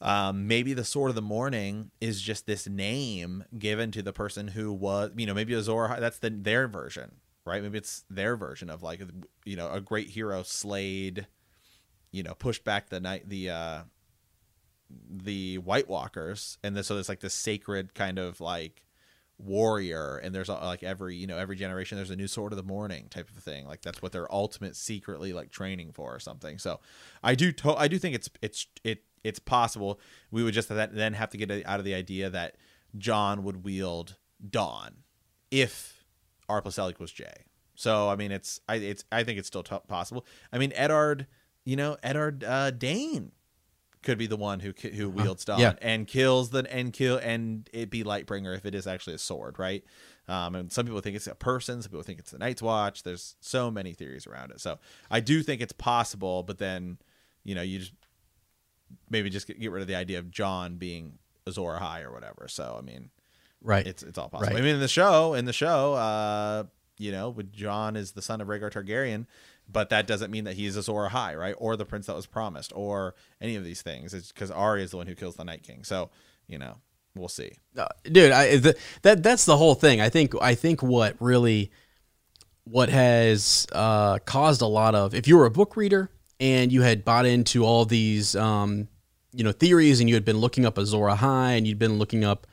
Um, 0.00 0.46
maybe 0.46 0.74
the 0.74 0.84
sword 0.84 1.08
of 1.08 1.14
the 1.14 1.22
morning 1.22 1.90
is 2.00 2.20
just 2.20 2.46
this 2.46 2.68
name 2.68 3.44
given 3.58 3.90
to 3.92 4.02
the 4.02 4.12
person 4.12 4.48
who 4.48 4.72
was, 4.72 5.10
you 5.16 5.26
know, 5.26 5.34
maybe 5.34 5.54
Azor 5.54 5.96
That's 5.98 6.18
the 6.18 6.30
their 6.30 6.68
version, 6.68 7.12
right? 7.46 7.62
Maybe 7.62 7.78
it's 7.78 8.04
their 8.10 8.36
version 8.36 8.68
of 8.68 8.82
like, 8.82 9.00
you 9.44 9.56
know, 9.56 9.70
a 9.70 9.80
great 9.80 10.10
hero 10.10 10.42
slayed, 10.42 11.26
you 12.10 12.22
know, 12.22 12.34
pushed 12.34 12.62
back 12.62 12.90
the 12.90 13.00
night 13.00 13.28
the 13.28 13.50
uh 13.50 13.80
the 15.10 15.58
White 15.58 15.88
Walkers, 15.88 16.58
and 16.62 16.84
so 16.84 16.94
there's 16.94 17.08
like 17.08 17.20
this 17.20 17.34
sacred 17.34 17.94
kind 17.94 18.18
of 18.18 18.40
like 18.40 18.82
warrior, 19.38 20.16
and 20.18 20.34
there's 20.34 20.48
like 20.48 20.82
every 20.82 21.16
you 21.16 21.26
know 21.26 21.38
every 21.38 21.56
generation 21.56 21.96
there's 21.96 22.10
a 22.10 22.16
new 22.16 22.28
sword 22.28 22.52
of 22.52 22.56
the 22.56 22.62
morning 22.62 23.08
type 23.08 23.28
of 23.28 23.36
thing. 23.42 23.66
Like 23.66 23.82
that's 23.82 24.00
what 24.02 24.12
they're 24.12 24.32
ultimate 24.32 24.76
secretly 24.76 25.32
like 25.32 25.50
training 25.50 25.92
for 25.92 26.14
or 26.14 26.18
something. 26.18 26.58
So 26.58 26.80
I 27.22 27.34
do 27.34 27.52
to- 27.52 27.76
I 27.76 27.88
do 27.88 27.98
think 27.98 28.14
it's 28.14 28.30
it's 28.42 28.66
it 28.84 29.04
it's 29.24 29.38
possible. 29.38 30.00
We 30.30 30.42
would 30.42 30.54
just 30.54 30.68
then 30.68 31.14
have 31.14 31.30
to 31.30 31.36
get 31.36 31.50
out 31.66 31.78
of 31.78 31.84
the 31.84 31.94
idea 31.94 32.30
that 32.30 32.56
Jon 32.96 33.42
would 33.44 33.64
wield 33.64 34.16
Dawn 34.48 34.98
if 35.50 36.04
R 36.48 36.62
plus 36.62 36.78
L 36.78 36.88
equals 36.90 37.12
J. 37.12 37.26
So 37.74 38.08
I 38.08 38.16
mean, 38.16 38.32
it's 38.32 38.60
I 38.68 38.76
it's 38.76 39.04
I 39.12 39.24
think 39.24 39.38
it's 39.38 39.48
still 39.48 39.62
t- 39.62 39.76
possible. 39.88 40.24
I 40.52 40.58
mean, 40.58 40.72
edard 40.74 41.26
you 41.64 41.74
know, 41.76 41.96
edard 42.02 42.44
uh, 42.44 42.70
Dayne 42.70 43.32
could 44.06 44.18
be 44.18 44.28
the 44.28 44.36
one 44.36 44.60
who 44.60 44.72
who 44.80 45.08
uh-huh. 45.08 45.22
wields 45.22 45.44
Dawn 45.44 45.58
yeah. 45.58 45.74
and 45.82 46.06
kills 46.06 46.50
the 46.50 46.64
and 46.72 46.92
kill 46.92 47.18
and 47.18 47.68
it 47.72 47.90
be 47.90 48.04
Lightbringer 48.04 48.56
if 48.56 48.64
it 48.64 48.72
is 48.72 48.86
actually 48.86 49.14
a 49.14 49.18
sword, 49.18 49.58
right? 49.58 49.84
Um, 50.28 50.54
and 50.54 50.72
some 50.72 50.86
people 50.86 51.00
think 51.00 51.16
it's 51.16 51.26
a 51.26 51.34
person, 51.34 51.82
some 51.82 51.90
people 51.90 52.04
think 52.04 52.20
it's 52.20 52.30
the 52.30 52.38
Night's 52.38 52.62
Watch. 52.62 53.02
There's 53.02 53.34
so 53.40 53.68
many 53.68 53.94
theories 53.94 54.26
around 54.26 54.52
it. 54.52 54.60
So 54.60 54.78
I 55.10 55.18
do 55.18 55.42
think 55.42 55.60
it's 55.60 55.72
possible, 55.72 56.44
but 56.44 56.58
then 56.58 56.98
you 57.42 57.56
know 57.56 57.62
you 57.62 57.80
just 57.80 57.94
maybe 59.10 59.28
just 59.28 59.48
get, 59.48 59.58
get 59.58 59.72
rid 59.72 59.82
of 59.82 59.88
the 59.88 59.96
idea 59.96 60.20
of 60.20 60.30
Jon 60.30 60.76
being 60.76 61.18
Azor 61.44 61.76
Ahai 61.80 62.04
or 62.04 62.12
whatever. 62.12 62.46
So 62.46 62.76
I 62.78 62.82
mean, 62.82 63.10
right? 63.60 63.84
It's 63.84 64.04
it's 64.04 64.18
all 64.18 64.28
possible. 64.28 64.54
Right. 64.54 64.62
I 64.62 64.64
mean, 64.64 64.76
in 64.76 64.80
the 64.80 64.88
show, 64.88 65.34
in 65.34 65.46
the 65.46 65.52
show, 65.52 65.94
uh, 65.94 66.64
you 66.96 67.10
know, 67.10 67.30
with 67.30 67.52
Jon 67.52 67.96
is 67.96 68.12
the 68.12 68.22
son 68.22 68.40
of 68.40 68.46
Rhaegar 68.46 68.70
Targaryen, 68.70 69.26
but 69.70 69.90
that 69.90 70.06
doesn't 70.06 70.30
mean 70.30 70.44
that 70.44 70.54
he's 70.54 70.76
Azor 70.76 71.08
Ahai, 71.08 71.38
right? 71.38 71.54
Or 71.58 71.76
the 71.76 71.84
prince 71.84 72.06
that 72.06 72.16
was 72.16 72.26
promised, 72.26 72.72
or 72.74 73.14
any 73.40 73.56
of 73.56 73.64
these 73.64 73.82
things. 73.82 74.14
It's 74.14 74.32
because 74.32 74.50
Arya 74.50 74.84
is 74.84 74.90
the 74.92 74.96
one 74.96 75.06
who 75.06 75.14
kills 75.14 75.36
the 75.36 75.44
Night 75.44 75.62
King. 75.62 75.84
So, 75.84 76.10
you 76.46 76.58
know, 76.58 76.76
we'll 77.14 77.28
see. 77.28 77.52
Uh, 77.76 77.88
dude, 78.04 78.32
I, 78.32 78.56
the, 78.56 78.76
that 79.02 79.22
that's 79.22 79.44
the 79.44 79.56
whole 79.56 79.74
thing. 79.74 80.00
I 80.00 80.08
think 80.08 80.34
I 80.40 80.54
think 80.54 80.82
what 80.82 81.16
really 81.20 81.70
what 82.64 82.88
has 82.88 83.66
uh, 83.72 84.18
caused 84.20 84.62
a 84.62 84.66
lot 84.66 84.94
of 84.94 85.14
if 85.14 85.28
you 85.28 85.36
were 85.36 85.46
a 85.46 85.50
book 85.50 85.76
reader 85.76 86.10
and 86.40 86.72
you 86.72 86.82
had 86.82 87.04
bought 87.04 87.26
into 87.26 87.64
all 87.64 87.84
these 87.84 88.36
um, 88.36 88.88
you 89.32 89.44
know 89.44 89.52
theories 89.52 90.00
and 90.00 90.08
you 90.08 90.14
had 90.14 90.24
been 90.24 90.38
looking 90.38 90.64
up 90.64 90.78
Azor 90.78 90.98
Ahai 90.98 91.56
and 91.56 91.66
you'd 91.66 91.78
been 91.78 91.98
looking 91.98 92.24
up 92.24 92.46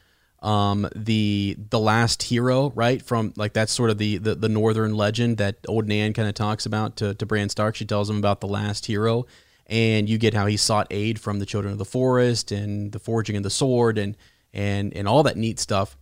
um, 0.43 0.87
the 0.93 1.55
the 1.69 1.79
last 1.79 2.21
hero, 2.21 2.71
right? 2.75 3.01
From 3.01 3.33
like 3.37 3.53
that's 3.53 3.71
sort 3.71 3.89
of 3.89 3.97
the 3.97 4.17
the, 4.17 4.35
the 4.35 4.49
northern 4.49 4.95
legend 4.95 5.37
that 5.37 5.57
old 5.67 5.87
Nan 5.87 6.13
kind 6.13 6.27
of 6.27 6.35
talks 6.35 6.65
about 6.65 6.97
to 6.97 7.15
to 7.15 7.25
Bran 7.25 7.49
Stark. 7.49 7.75
She 7.75 7.85
tells 7.85 8.09
him 8.09 8.17
about 8.17 8.41
the 8.41 8.47
last 8.47 8.85
hero, 8.85 9.25
and 9.67 10.09
you 10.09 10.17
get 10.17 10.33
how 10.33 10.45
he 10.45 10.57
sought 10.57 10.87
aid 10.91 11.19
from 11.19 11.39
the 11.39 11.45
children 11.45 11.71
of 11.71 11.79
the 11.79 11.85
forest 11.85 12.51
and 12.51 12.91
the 12.91 12.99
forging 12.99 13.37
of 13.37 13.43
the 13.43 13.49
sword 13.49 13.97
and 13.97 14.17
and 14.53 14.93
and 14.93 15.07
all 15.07 15.23
that 15.23 15.37
neat 15.37 15.59
stuff. 15.59 15.97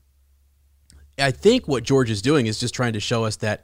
I 1.19 1.29
think 1.29 1.67
what 1.67 1.83
George 1.83 2.09
is 2.09 2.21
doing 2.21 2.47
is 2.47 2.59
just 2.59 2.73
trying 2.73 2.93
to 2.93 2.99
show 2.99 3.25
us 3.25 3.35
that 3.37 3.63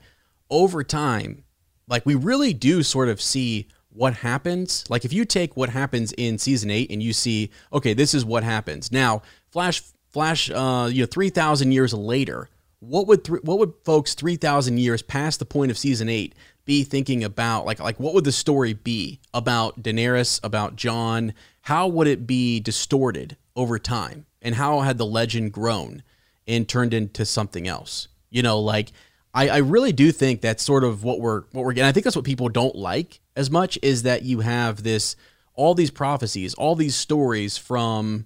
over 0.50 0.84
time, 0.84 1.44
like 1.88 2.06
we 2.06 2.14
really 2.14 2.54
do 2.54 2.84
sort 2.84 3.10
of 3.10 3.20
see 3.20 3.68
what 3.90 4.14
happens. 4.14 4.88
Like 4.90 5.06
if 5.06 5.12
you 5.12 5.26
take 5.26 5.58
what 5.58 5.70
happens 5.70 6.14
in 6.14 6.38
season 6.38 6.70
eight 6.70 6.92
and 6.92 7.02
you 7.02 7.14
see, 7.14 7.50
okay, 7.74 7.96
this 7.96 8.14
is 8.14 8.24
what 8.24 8.44
happens. 8.44 8.92
Now, 8.92 9.24
Flash 9.50 9.82
flash 10.18 10.50
uh, 10.50 10.90
you 10.92 11.04
know 11.04 11.08
3000 11.08 11.72
years 11.72 11.94
later 11.94 12.50
what 12.80 13.06
would 13.06 13.24
th- 13.24 13.44
what 13.44 13.60
would 13.60 13.74
folks 13.86 14.16
3000 14.16 14.80
years 14.80 15.04
past 15.04 15.38
the 15.38 15.46
point 15.46 15.70
of 15.70 15.78
season 15.78 16.10
8 16.10 16.34
be 16.66 16.84
thinking 16.84 17.24
about? 17.24 17.66
Like 17.66 17.80
like 17.80 18.00
what 18.00 18.14
would 18.14 18.24
the 18.24 18.32
story 18.32 18.74
be 18.74 19.20
about 19.34 19.82
Daenerys 19.82 20.40
about 20.44 20.76
Jon? 20.76 21.34
How 21.62 21.88
would 21.88 22.08
it 22.08 22.28
be 22.28 22.60
distorted 22.60 23.38
over 23.56 23.80
time? 23.80 24.26
And 24.42 24.56
how 24.56 24.82
had 24.82 24.98
the 24.98 25.06
legend 25.06 25.52
grown 25.54 26.04
and 26.48 26.68
turned 26.68 26.94
into 26.94 27.26
something 27.26 27.68
else? 27.68 28.08
You 28.30 28.42
know 28.42 28.60
like 28.60 28.92
I, 29.34 29.50
I 29.50 29.58
really 29.58 29.92
do 29.92 30.12
think 30.12 30.42
that's 30.42 30.64
sort 30.64 30.84
of 30.84 31.04
what 31.04 31.20
we're 31.20 31.44
what 31.52 31.64
we're 31.64 31.74
getting 31.74 31.90
I 31.90 31.92
think 31.92 32.04
that's 32.04 32.16
what 32.16 32.26
people 32.26 32.50
don't 32.50 32.76
like 32.76 33.20
as 33.36 33.50
much 33.50 33.78
is 33.82 34.04
that 34.04 34.24
you 34.24 34.40
have 34.40 34.84
this 34.84 35.16
all 35.54 35.74
these 35.74 35.92
prophecies 35.92 36.54
all 36.56 36.76
these 36.76 36.96
stories 36.96 37.58
from 37.58 38.26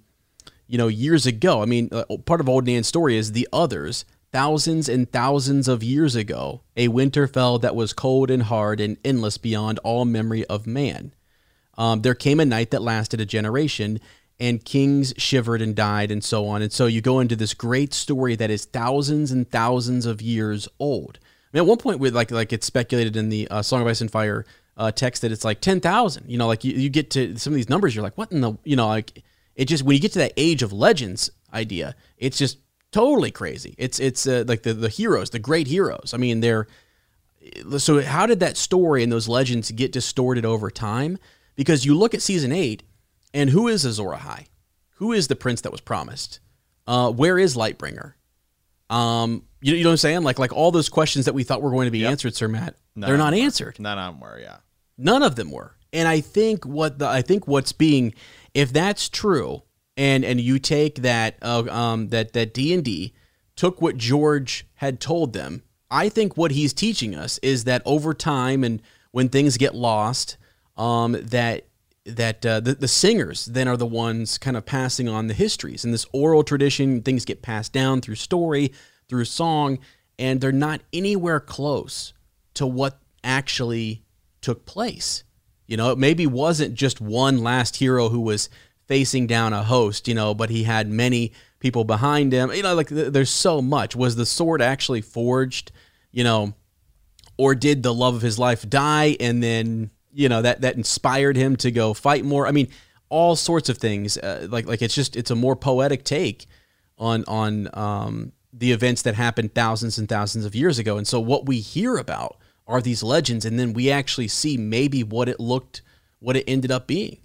you 0.72 0.78
know, 0.78 0.88
years 0.88 1.26
ago. 1.26 1.60
I 1.60 1.66
mean, 1.66 1.90
uh, 1.92 2.04
part 2.24 2.40
of 2.40 2.48
Old 2.48 2.64
Nan's 2.64 2.88
story 2.88 3.18
is 3.18 3.32
the 3.32 3.46
others. 3.52 4.06
Thousands 4.32 4.88
and 4.88 5.12
thousands 5.12 5.68
of 5.68 5.84
years 5.84 6.16
ago, 6.16 6.62
a 6.78 6.88
winter 6.88 7.26
fell 7.26 7.58
that 7.58 7.76
was 7.76 7.92
cold 7.92 8.30
and 8.30 8.44
hard 8.44 8.80
and 8.80 8.96
endless 9.04 9.36
beyond 9.36 9.78
all 9.80 10.06
memory 10.06 10.46
of 10.46 10.66
man. 10.66 11.12
Um, 11.76 12.00
there 12.00 12.14
came 12.14 12.40
a 12.40 12.46
night 12.46 12.70
that 12.70 12.80
lasted 12.80 13.20
a 13.20 13.26
generation, 13.26 14.00
and 14.40 14.64
kings 14.64 15.12
shivered 15.18 15.60
and 15.60 15.76
died, 15.76 16.10
and 16.10 16.24
so 16.24 16.48
on. 16.48 16.62
And 16.62 16.72
so 16.72 16.86
you 16.86 17.02
go 17.02 17.20
into 17.20 17.36
this 17.36 17.52
great 17.52 17.92
story 17.92 18.34
that 18.36 18.50
is 18.50 18.64
thousands 18.64 19.30
and 19.30 19.50
thousands 19.50 20.06
of 20.06 20.22
years 20.22 20.68
old. 20.78 21.18
I 21.22 21.58
mean, 21.58 21.64
at 21.64 21.68
one 21.68 21.76
point, 21.76 21.98
with 21.98 22.14
like 22.16 22.30
like 22.30 22.54
it's 22.54 22.66
speculated 22.66 23.14
in 23.14 23.28
the 23.28 23.46
uh, 23.50 23.60
Song 23.60 23.82
of 23.82 23.88
Ice 23.88 24.00
and 24.00 24.10
Fire 24.10 24.46
uh, 24.78 24.90
text 24.90 25.20
that 25.20 25.32
it's 25.32 25.44
like 25.44 25.60
ten 25.60 25.80
thousand. 25.80 26.30
You 26.30 26.38
know, 26.38 26.46
like 26.46 26.64
you, 26.64 26.72
you 26.72 26.88
get 26.88 27.10
to 27.10 27.36
some 27.36 27.52
of 27.52 27.56
these 27.56 27.68
numbers, 27.68 27.94
you're 27.94 28.02
like, 28.02 28.16
what 28.16 28.32
in 28.32 28.40
the 28.40 28.54
you 28.64 28.76
know 28.76 28.88
like 28.88 29.22
it 29.54 29.66
just 29.66 29.82
when 29.82 29.94
you 29.94 30.00
get 30.00 30.12
to 30.12 30.18
that 30.18 30.32
age 30.36 30.62
of 30.62 30.72
legends 30.72 31.30
idea, 31.52 31.94
it's 32.16 32.38
just 32.38 32.58
totally 32.90 33.30
crazy. 33.30 33.74
It's 33.78 33.98
it's 33.98 34.26
uh, 34.26 34.44
like 34.46 34.62
the 34.62 34.74
the 34.74 34.88
heroes, 34.88 35.30
the 35.30 35.38
great 35.38 35.66
heroes. 35.66 36.12
I 36.14 36.16
mean, 36.16 36.40
they're 36.40 36.66
so 37.78 38.02
how 38.02 38.26
did 38.26 38.40
that 38.40 38.56
story 38.56 39.02
and 39.02 39.10
those 39.10 39.28
legends 39.28 39.70
get 39.70 39.92
distorted 39.92 40.44
over 40.44 40.70
time? 40.70 41.18
Because 41.56 41.84
you 41.84 41.96
look 41.96 42.14
at 42.14 42.22
season 42.22 42.52
eight, 42.52 42.82
and 43.34 43.50
who 43.50 43.68
is 43.68 43.84
Azor 43.84 44.04
Ahai? 44.04 44.46
Who 44.96 45.12
is 45.12 45.28
the 45.28 45.36
prince 45.36 45.60
that 45.62 45.72
was 45.72 45.80
promised? 45.80 46.40
Uh, 46.86 47.10
where 47.10 47.38
is 47.38 47.56
Lightbringer? 47.56 48.14
Um, 48.88 49.44
you, 49.60 49.74
you 49.74 49.82
know 49.82 49.90
what 49.90 49.94
I'm 49.94 49.98
saying? 49.98 50.22
Like 50.22 50.38
like 50.38 50.52
all 50.52 50.70
those 50.70 50.88
questions 50.88 51.24
that 51.24 51.34
we 51.34 51.44
thought 51.44 51.62
were 51.62 51.70
going 51.70 51.86
to 51.86 51.90
be 51.90 52.00
yep. 52.00 52.12
answered, 52.12 52.34
Sir 52.34 52.48
Matt, 52.48 52.76
None 52.94 53.08
they're 53.08 53.18
not 53.18 53.34
answered. 53.34 53.78
None 53.80 53.98
of 53.98 54.14
them 54.14 54.20
were, 54.20 54.38
yeah. 54.38 54.56
None 54.98 55.22
of 55.22 55.36
them 55.36 55.50
were. 55.50 55.76
And 55.92 56.08
I 56.08 56.20
think 56.20 56.64
what 56.64 56.98
the 56.98 57.06
I 57.08 57.22
think 57.22 57.46
what's 57.46 57.72
being 57.72 58.14
if 58.54 58.72
that's 58.72 59.08
true, 59.08 59.62
and 59.96 60.24
and 60.24 60.40
you 60.40 60.58
take 60.58 60.96
that 60.96 61.36
uh, 61.42 61.64
um, 61.70 62.08
that 62.08 62.32
that 62.32 62.54
D 62.54 62.72
and 62.72 62.84
D 62.84 63.12
took 63.56 63.82
what 63.82 63.96
George 63.96 64.66
had 64.76 65.00
told 65.00 65.32
them, 65.32 65.62
I 65.90 66.08
think 66.08 66.36
what 66.36 66.52
he's 66.52 66.72
teaching 66.72 67.14
us 67.14 67.38
is 67.38 67.64
that 67.64 67.82
over 67.84 68.14
time 68.14 68.64
and 68.64 68.80
when 69.10 69.28
things 69.28 69.56
get 69.58 69.74
lost, 69.74 70.38
um, 70.76 71.12
that 71.12 71.66
that 72.04 72.44
uh, 72.44 72.60
the, 72.60 72.74
the 72.74 72.88
singers 72.88 73.46
then 73.46 73.68
are 73.68 73.76
the 73.76 73.86
ones 73.86 74.38
kind 74.38 74.56
of 74.56 74.66
passing 74.66 75.08
on 75.08 75.28
the 75.28 75.34
histories. 75.34 75.84
And 75.84 75.94
this 75.94 76.06
oral 76.12 76.42
tradition 76.42 77.02
things 77.02 77.24
get 77.24 77.42
passed 77.42 77.72
down 77.72 78.00
through 78.00 78.16
story 78.16 78.72
through 79.08 79.26
song 79.26 79.78
and 80.18 80.40
they're 80.40 80.52
not 80.52 80.80
anywhere 80.92 81.40
close 81.40 82.12
to 82.54 82.66
what 82.66 82.98
actually 83.22 84.02
took 84.40 84.66
place 84.66 85.24
you 85.72 85.78
know, 85.78 85.90
it 85.90 85.96
maybe 85.96 86.26
wasn't 86.26 86.74
just 86.74 87.00
one 87.00 87.38
last 87.38 87.76
hero 87.76 88.10
who 88.10 88.20
was 88.20 88.50
facing 88.88 89.26
down 89.26 89.54
a 89.54 89.62
host, 89.62 90.06
you 90.06 90.12
know, 90.12 90.34
but 90.34 90.50
he 90.50 90.64
had 90.64 90.86
many 90.86 91.32
people 91.60 91.82
behind 91.82 92.30
him. 92.30 92.52
You 92.52 92.62
know, 92.62 92.74
like 92.74 92.88
there's 92.88 93.30
so 93.30 93.62
much. 93.62 93.96
Was 93.96 94.14
the 94.14 94.26
sword 94.26 94.60
actually 94.60 95.00
forged, 95.00 95.72
you 96.10 96.24
know, 96.24 96.52
or 97.38 97.54
did 97.54 97.82
the 97.82 97.94
love 97.94 98.14
of 98.14 98.20
his 98.20 98.38
life 98.38 98.68
die 98.68 99.16
and 99.18 99.42
then, 99.42 99.90
you 100.12 100.28
know, 100.28 100.42
that 100.42 100.60
that 100.60 100.76
inspired 100.76 101.38
him 101.38 101.56
to 101.56 101.70
go 101.70 101.94
fight 101.94 102.22
more? 102.22 102.46
I 102.46 102.50
mean, 102.50 102.68
all 103.08 103.34
sorts 103.34 103.70
of 103.70 103.78
things. 103.78 104.18
Uh, 104.18 104.48
like 104.50 104.66
like 104.66 104.82
it's 104.82 104.94
just 104.94 105.16
it's 105.16 105.30
a 105.30 105.34
more 105.34 105.56
poetic 105.56 106.04
take 106.04 106.44
on 106.98 107.24
on 107.26 107.70
um, 107.72 108.32
the 108.52 108.72
events 108.72 109.00
that 109.02 109.14
happened 109.14 109.54
thousands 109.54 109.96
and 109.96 110.06
thousands 110.06 110.44
of 110.44 110.54
years 110.54 110.78
ago. 110.78 110.98
And 110.98 111.08
so 111.08 111.18
what 111.18 111.46
we 111.46 111.60
hear 111.60 111.96
about 111.96 112.36
are 112.66 112.80
these 112.80 113.02
legends, 113.02 113.44
and 113.44 113.58
then 113.58 113.72
we 113.72 113.90
actually 113.90 114.28
see 114.28 114.56
maybe 114.56 115.02
what 115.02 115.28
it 115.28 115.40
looked, 115.40 115.82
what 116.20 116.36
it 116.36 116.44
ended 116.46 116.70
up 116.70 116.86
being. 116.86 117.18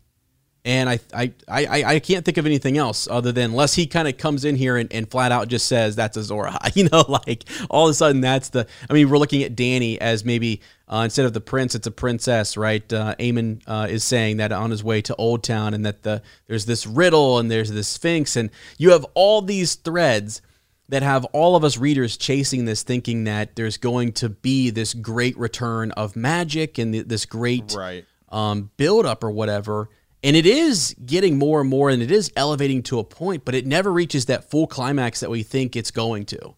And 0.68 0.90
I, 0.90 1.00
I, 1.14 1.32
I, 1.48 1.84
I 1.86 2.00
can't 2.00 2.26
think 2.26 2.36
of 2.36 2.46
anything 2.46 2.78
else 2.78 3.08
other 3.10 3.32
than 3.32 3.52
unless 3.52 3.76
he 3.76 3.88
kind 3.88 4.06
of 4.06 4.18
comes 4.18 4.44
in 4.44 4.58
here 4.58 4.76
and, 4.76 4.92
and 4.92 5.10
flat 5.10 5.32
out 5.32 5.48
just 5.48 5.66
says 5.66 5.96
that's 5.96 6.18
Azor 6.18 6.44
Ahai. 6.44 6.76
You 6.76 6.90
know, 6.90 7.06
like 7.08 7.46
all 7.70 7.88
of 7.88 7.92
a 7.92 7.94
sudden 7.94 8.20
that's 8.20 8.50
the. 8.50 8.68
I 8.90 8.94
mean, 8.94 9.10
we're 9.10 9.18
looking 9.18 9.44
at 9.44 9.56
Dany 9.56 9.98
as 9.98 10.26
maybe 10.26 10.60
uh, 10.90 11.04
instead 11.06 11.26
of 11.26 11.32
the 11.32 11.40
prince, 11.40 11.74
it's 11.74 11.88
a 11.88 11.92
princess, 11.92 12.58
right? 12.58 12.92
Uh, 12.92 13.16
Aemon 13.18 13.62
uh, 13.66 13.88
is 13.90 14.04
saying 14.04 14.38
that 14.38 14.52
on 14.52 14.72
his 14.72 14.84
way 14.84 15.02
to 15.04 15.16
Oldtown, 15.18 15.74
and 15.74 15.86
that 15.86 16.04
the 16.04 16.22
there's 16.48 16.66
this 16.66 16.86
riddle 16.86 17.40
and 17.40 17.50
there's 17.50 17.72
this 17.72 17.88
Sphinx, 17.88 18.36
and 18.36 18.50
you 18.78 18.92
have 18.92 19.06
all 19.14 19.42
these 19.42 19.76
threads 19.76 20.42
that 20.90 21.04
have 21.04 21.26
all 21.26 21.56
of 21.56 21.64
us 21.64 21.78
readers 21.78 22.18
chasing 22.18 22.66
this, 22.66 22.84
thinking 22.84 23.26
that 23.26 23.56
there's 23.56 23.78
going 23.78 24.14
to 24.14 24.30
be 24.30 24.70
this 24.70 24.94
great 24.94 25.38
return 25.38 25.92
of 25.92 26.16
magic 26.16 26.78
and 26.78 26.94
this 26.94 27.26
great 27.26 27.74
right. 27.78 28.06
um, 28.30 28.72
build 28.78 29.06
up 29.06 29.24
or 29.24 29.32
whatever. 29.32 29.90
And 30.24 30.36
it 30.36 30.46
is 30.46 30.96
getting 31.06 31.38
more 31.38 31.62
and 31.62 31.70
more, 31.70 31.90
and 31.90 32.02
it 32.02 32.10
is 32.10 32.32
elevating 32.36 32.84
to 32.84 33.00
a 33.00 33.04
point, 33.04 33.46
but 33.46 33.54
it 33.54 33.66
never 33.66 33.92
reaches 33.92 34.26
that 34.26 34.50
full 34.50 34.66
climax 34.66 35.20
that 35.20 35.30
we 35.30 35.44
think 35.44 35.76
it's 35.76 35.92
going 35.92 36.26
to. 36.28 36.56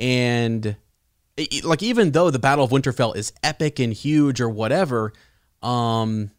And 0.00 0.76
it, 1.36 1.64
like, 1.64 1.82
even 1.82 2.10
though 2.10 2.30
the 2.30 2.38
Battle 2.38 2.64
of 2.64 2.70
Winterfell 2.70 3.16
is 3.16 3.32
epic 3.42 3.78
and 3.78 3.92
huge 3.92 4.40
or 4.40 4.48
whatever, 4.48 5.12
um, 5.62 6.30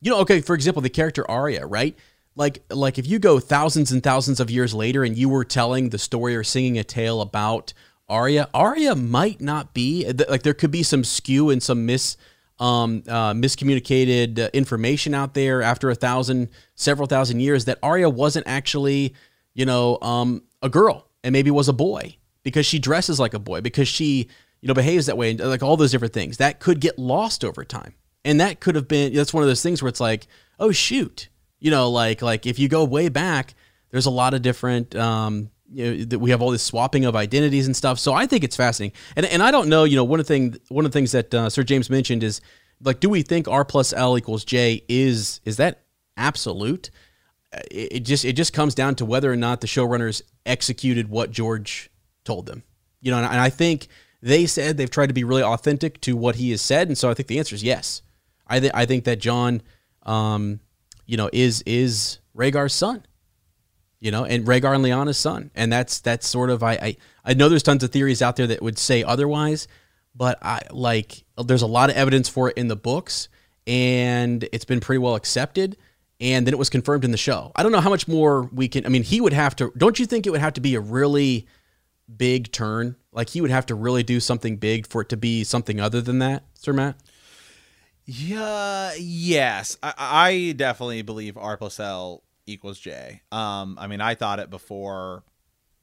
you 0.00 0.10
know, 0.10 0.18
okay, 0.18 0.40
for 0.40 0.54
example, 0.54 0.82
the 0.82 0.90
character 0.90 1.28
Arya, 1.30 1.66
right? 1.66 1.96
Like 2.34 2.62
like 2.70 2.98
if 2.98 3.06
you 3.06 3.18
go 3.18 3.38
thousands 3.38 3.92
and 3.92 4.02
thousands 4.02 4.40
of 4.40 4.50
years 4.50 4.74
later 4.74 5.04
and 5.04 5.16
you 5.16 5.28
were 5.28 5.44
telling 5.44 5.90
the 5.90 5.98
story 5.98 6.34
or 6.34 6.44
singing 6.44 6.78
a 6.78 6.84
tale 6.84 7.20
about 7.20 7.72
Arya, 8.08 8.48
Arya 8.52 8.94
might 8.94 9.40
not 9.40 9.74
be 9.74 10.10
like 10.28 10.42
there 10.42 10.54
could 10.54 10.70
be 10.70 10.82
some 10.82 11.04
skew 11.04 11.50
and 11.50 11.62
some 11.62 11.86
mis 11.86 12.16
um, 12.58 13.02
uh, 13.08 13.32
miscommunicated 13.32 14.38
uh, 14.38 14.48
information 14.52 15.14
out 15.14 15.34
there 15.34 15.62
after 15.62 15.90
a 15.90 15.94
thousand, 15.94 16.48
several 16.74 17.08
thousand 17.08 17.40
years 17.40 17.64
that 17.64 17.78
Arya 17.82 18.08
wasn't 18.08 18.46
actually, 18.46 19.14
you 19.54 19.66
know, 19.66 19.98
um, 20.00 20.42
a 20.62 20.68
girl 20.68 21.08
and 21.24 21.32
maybe 21.32 21.50
was 21.50 21.68
a 21.68 21.72
boy 21.72 22.16
because 22.44 22.64
she 22.64 22.78
dresses 22.78 23.18
like 23.18 23.34
a 23.34 23.38
boy 23.38 23.60
because 23.60 23.88
she, 23.88 24.28
you 24.60 24.68
know, 24.68 24.74
behaves 24.74 25.06
that 25.06 25.16
way 25.16 25.30
and 25.30 25.40
like 25.40 25.62
all 25.62 25.76
those 25.76 25.90
different 25.90 26.14
things 26.14 26.36
that 26.36 26.60
could 26.60 26.80
get 26.80 26.98
lost 26.98 27.44
over 27.44 27.64
time. 27.64 27.94
And 28.24 28.40
that 28.40 28.60
could 28.60 28.76
have 28.76 28.86
been 28.86 29.12
that's 29.12 29.34
one 29.34 29.42
of 29.42 29.48
those 29.48 29.62
things 29.62 29.82
where 29.82 29.88
it's 29.88 30.00
like, 30.00 30.28
oh 30.60 30.70
shoot, 30.70 31.28
you 31.62 31.70
know, 31.70 31.90
like 31.90 32.22
like 32.22 32.44
if 32.44 32.58
you 32.58 32.68
go 32.68 32.82
way 32.82 33.08
back, 33.08 33.54
there's 33.90 34.06
a 34.06 34.10
lot 34.10 34.34
of 34.34 34.42
different. 34.42 34.96
Um, 34.96 35.50
you 35.70 36.04
know, 36.04 36.18
we 36.18 36.30
have 36.30 36.42
all 36.42 36.50
this 36.50 36.62
swapping 36.62 37.04
of 37.04 37.14
identities 37.14 37.66
and 37.66 37.74
stuff. 37.74 38.00
So 38.00 38.12
I 38.12 38.26
think 38.26 38.42
it's 38.42 38.56
fascinating. 38.56 38.98
And 39.14 39.24
and 39.26 39.42
I 39.42 39.52
don't 39.52 39.68
know. 39.68 39.84
You 39.84 39.94
know, 39.94 40.02
one 40.02 40.18
of 40.18 40.26
the 40.26 40.34
thing 40.34 40.56
one 40.68 40.84
of 40.84 40.90
the 40.90 40.98
things 40.98 41.12
that 41.12 41.32
uh, 41.32 41.48
Sir 41.48 41.62
James 41.62 41.88
mentioned 41.88 42.24
is 42.24 42.40
like, 42.82 42.98
do 42.98 43.08
we 43.08 43.22
think 43.22 43.46
R 43.46 43.64
plus 43.64 43.92
L 43.92 44.18
equals 44.18 44.44
J 44.44 44.82
is 44.88 45.40
is 45.44 45.56
that 45.58 45.84
absolute? 46.16 46.90
It, 47.70 47.92
it 47.92 48.00
just 48.00 48.24
it 48.24 48.32
just 48.32 48.52
comes 48.52 48.74
down 48.74 48.96
to 48.96 49.04
whether 49.04 49.30
or 49.30 49.36
not 49.36 49.60
the 49.60 49.68
showrunners 49.68 50.20
executed 50.44 51.10
what 51.10 51.30
George 51.30 51.90
told 52.24 52.46
them. 52.46 52.64
You 53.00 53.12
know, 53.12 53.18
and, 53.18 53.26
and 53.26 53.40
I 53.40 53.50
think 53.50 53.86
they 54.20 54.46
said 54.46 54.78
they've 54.78 54.90
tried 54.90 55.08
to 55.08 55.14
be 55.14 55.22
really 55.22 55.44
authentic 55.44 56.00
to 56.00 56.16
what 56.16 56.34
he 56.34 56.50
has 56.50 56.60
said, 56.60 56.88
and 56.88 56.98
so 56.98 57.08
I 57.08 57.14
think 57.14 57.28
the 57.28 57.38
answer 57.38 57.54
is 57.54 57.62
yes. 57.62 58.02
I 58.48 58.58
th- 58.58 58.72
I 58.74 58.84
think 58.84 59.04
that 59.04 59.20
Jon 59.20 59.62
um, 60.02 60.58
you 61.06 61.16
know, 61.16 61.30
is 61.32 61.62
is 61.66 62.18
Rhaegar's 62.36 62.72
son, 62.72 63.04
you 64.00 64.10
know, 64.10 64.24
and 64.24 64.44
Rhaegar 64.46 64.74
and 64.74 64.84
Lyanna's 64.84 65.18
son, 65.18 65.50
and 65.54 65.72
that's 65.72 66.00
that's 66.00 66.26
sort 66.26 66.50
of 66.50 66.62
I, 66.62 66.72
I 66.72 66.96
I 67.24 67.34
know 67.34 67.48
there's 67.48 67.62
tons 67.62 67.82
of 67.82 67.90
theories 67.90 68.22
out 68.22 68.36
there 68.36 68.46
that 68.46 68.62
would 68.62 68.78
say 68.78 69.02
otherwise, 69.02 69.68
but 70.14 70.38
I 70.42 70.62
like 70.70 71.24
there's 71.44 71.62
a 71.62 71.66
lot 71.66 71.90
of 71.90 71.96
evidence 71.96 72.28
for 72.28 72.50
it 72.50 72.56
in 72.56 72.68
the 72.68 72.76
books, 72.76 73.28
and 73.66 74.48
it's 74.52 74.64
been 74.64 74.80
pretty 74.80 74.98
well 74.98 75.14
accepted. 75.14 75.76
And 76.20 76.46
then 76.46 76.54
it 76.54 76.58
was 76.58 76.70
confirmed 76.70 77.04
in 77.04 77.10
the 77.10 77.16
show. 77.16 77.50
I 77.56 77.64
don't 77.64 77.72
know 77.72 77.80
how 77.80 77.90
much 77.90 78.06
more 78.06 78.42
we 78.52 78.68
can. 78.68 78.86
I 78.86 78.90
mean, 78.90 79.02
he 79.02 79.20
would 79.20 79.32
have 79.32 79.56
to. 79.56 79.72
Don't 79.76 79.98
you 79.98 80.06
think 80.06 80.24
it 80.24 80.30
would 80.30 80.40
have 80.40 80.52
to 80.52 80.60
be 80.60 80.76
a 80.76 80.80
really 80.80 81.48
big 82.16 82.52
turn? 82.52 82.94
Like 83.12 83.28
he 83.30 83.40
would 83.40 83.50
have 83.50 83.66
to 83.66 83.74
really 83.74 84.04
do 84.04 84.20
something 84.20 84.56
big 84.56 84.86
for 84.86 85.02
it 85.02 85.08
to 85.08 85.16
be 85.16 85.42
something 85.42 85.80
other 85.80 86.00
than 86.00 86.20
that, 86.20 86.44
Sir 86.54 86.72
Matt. 86.72 86.94
Yeah. 88.14 88.92
Yes, 88.98 89.78
I, 89.82 89.94
I 89.96 90.52
definitely 90.52 91.00
believe 91.00 91.38
R 91.38 91.56
plus 91.56 91.80
L 91.80 92.22
equals 92.46 92.78
J. 92.78 93.22
Um, 93.32 93.78
I 93.80 93.86
mean, 93.86 94.02
I 94.02 94.14
thought 94.14 94.38
it 94.38 94.50
before 94.50 95.24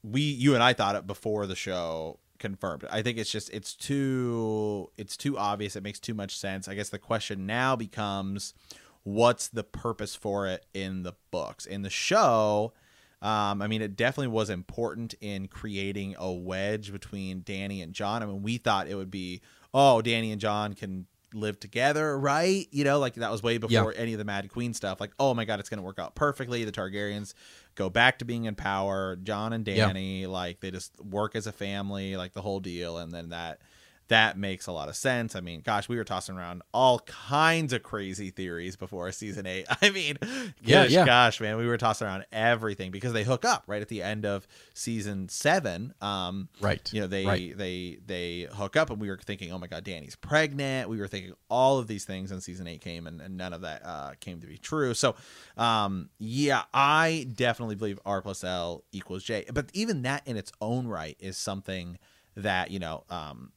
we, 0.04 0.22
you 0.22 0.54
and 0.54 0.62
I 0.62 0.74
thought 0.74 0.96
it 0.96 1.08
before 1.08 1.48
the 1.48 1.56
show 1.56 2.20
confirmed. 2.38 2.86
I 2.92 3.02
think 3.02 3.18
it's 3.18 3.32
just 3.32 3.50
it's 3.50 3.74
too 3.74 4.92
it's 4.96 5.18
too 5.18 5.40
obvious. 5.40 5.76
It 5.76 5.82
makes 5.82 6.00
too 6.00 6.14
much 6.14 6.38
sense. 6.38 6.68
I 6.68 6.76
guess 6.76 6.90
the 6.90 7.00
question 7.00 7.48
now 7.48 7.76
becomes, 7.76 8.54
what's 9.02 9.48
the 9.48 9.64
purpose 9.64 10.16
for 10.16 10.46
it 10.46 10.68
in 10.72 11.02
the 11.02 11.14
books? 11.32 11.66
In 11.66 11.82
the 11.82 11.90
show, 11.90 12.74
um, 13.24 13.60
I 13.60 13.68
mean, 13.68 13.82
it 13.82 13.96
definitely 13.96 14.28
was 14.28 14.52
important 14.52 15.16
in 15.20 15.48
creating 15.48 16.16
a 16.20 16.32
wedge 16.32 16.92
between 16.92 17.42
Dany 17.42 17.82
and 17.82 17.92
Jon. 17.92 18.22
I 18.22 18.28
mean, 18.28 18.44
we 18.44 18.58
thought 18.58 18.88
it 18.88 18.96
would 18.96 19.12
be, 19.12 19.42
oh, 19.74 20.02
Dany 20.06 20.32
and 20.32 20.40
Jon 20.40 20.74
can 20.74 21.08
live 21.34 21.60
together, 21.60 22.18
right? 22.18 22.68
You 22.72 22.84
know, 22.84 23.00
like 23.00 23.16
that 23.16 23.32
was 23.32 23.44
way 23.44 23.58
before 23.58 23.94
yeah. 23.94 24.00
any 24.00 24.14
of 24.14 24.20
the 24.20 24.26
Mad 24.26 24.50
Queen 24.50 24.74
stuff. 24.74 25.00
Like, 25.00 25.12
oh 25.20 25.34
my 25.34 25.46
god, 25.46 25.60
it's 25.60 25.70
going 25.70 25.80
to 25.80 25.84
work 25.84 26.00
out 26.00 26.16
perfectly. 26.16 26.64
The 26.64 26.72
Targaryens 26.72 27.34
go 27.76 27.90
back 27.90 28.20
to 28.20 28.26
being 28.26 28.46
in 28.46 28.56
power. 28.56 29.16
Jon 29.16 29.54
and 29.54 29.66
Dany, 29.66 30.22
yeah. 30.22 30.28
like 30.28 30.60
they 30.60 30.72
just 30.72 30.94
work 31.04 31.36
as 31.36 31.48
a 31.48 31.52
family, 31.52 32.18
like 32.18 32.34
the 32.34 32.42
whole 32.42 32.60
deal, 32.60 32.98
and 32.98 33.12
then 33.12 33.30
that 33.30 33.60
that 34.10 34.38
makes 34.38 34.68
a 34.68 34.72
lot 34.72 34.90
of 34.90 34.96
sense. 34.96 35.36
I 35.36 35.40
mean, 35.40 35.62
gosh, 35.62 35.88
we 35.88 35.96
were 35.96 36.04
tossing 36.04 36.36
around 36.36 36.64
all 36.74 37.00
kinds 37.00 37.74
of 37.74 37.84
crazy 37.84 38.32
theories 38.32 38.76
before 38.76 39.12
season 39.12 39.46
eight. 39.46 39.66
I 39.82 39.92
mean, 39.92 40.18
yeah, 40.62 40.84
gosh, 40.84 40.92
yeah. 40.92 41.06
gosh, 41.06 41.42
man, 41.42 41.58
we 41.58 41.68
were 41.68 41.78
tossing 41.78 42.08
around 42.08 42.26
everything 42.32 42.92
because 42.92 43.14
they 43.14 43.24
hook 43.24 43.46
up 43.46 43.64
right 43.68 43.82
at 43.82 43.88
the 43.88 44.02
end 44.02 44.26
of 44.26 44.48
season 44.74 45.30
seven. 45.30 45.94
Um, 46.02 46.50
right. 46.60 46.92
You 46.92 47.02
know, 47.02 47.08
they 47.08 47.26
right. 47.26 47.58
they 47.58 48.00
they 48.06 48.48
hook 48.52 48.76
up, 48.76 48.90
and 48.90 49.00
we 49.00 49.10
were 49.10 49.18
thinking, 49.18 49.52
oh 49.54 49.60
my 49.60 49.68
god, 49.68 49.84
Dany's 49.84 50.16
pregnant. 50.16 50.90
We 50.90 51.00
were 51.00 51.08
thinking 51.08 51.34
all 51.48 51.78
of 51.78 51.88
these 51.88 52.04
things, 52.04 52.32
and 52.32 52.42
season 52.42 52.68
eight 52.68 52.82
came, 52.82 53.06
and, 53.06 53.22
and 53.22 53.38
none 53.38 53.54
of 53.54 53.62
that 53.62 53.86
uh, 53.86 54.14
came 54.20 54.42
to 54.42 54.48
be 54.48 54.58
true. 54.58 54.96
So, 54.96 55.16
um, 55.56 56.10
yeah, 56.18 56.64
I 56.74 57.28
definitely 57.36 57.76
believe 57.76 58.00
R 58.06 58.24
plus 58.24 58.44
L 58.44 58.84
equals 58.92 59.24
J. 59.24 59.46
But 59.54 59.70
even 59.74 60.02
that 60.02 60.28
in 60.28 60.36
its 60.36 60.52
own 60.60 60.88
right 60.88 61.16
is 61.20 61.38
something 61.38 62.00
that 62.36 62.72
you 62.72 62.80
know 62.80 63.04
um, 63.10 63.52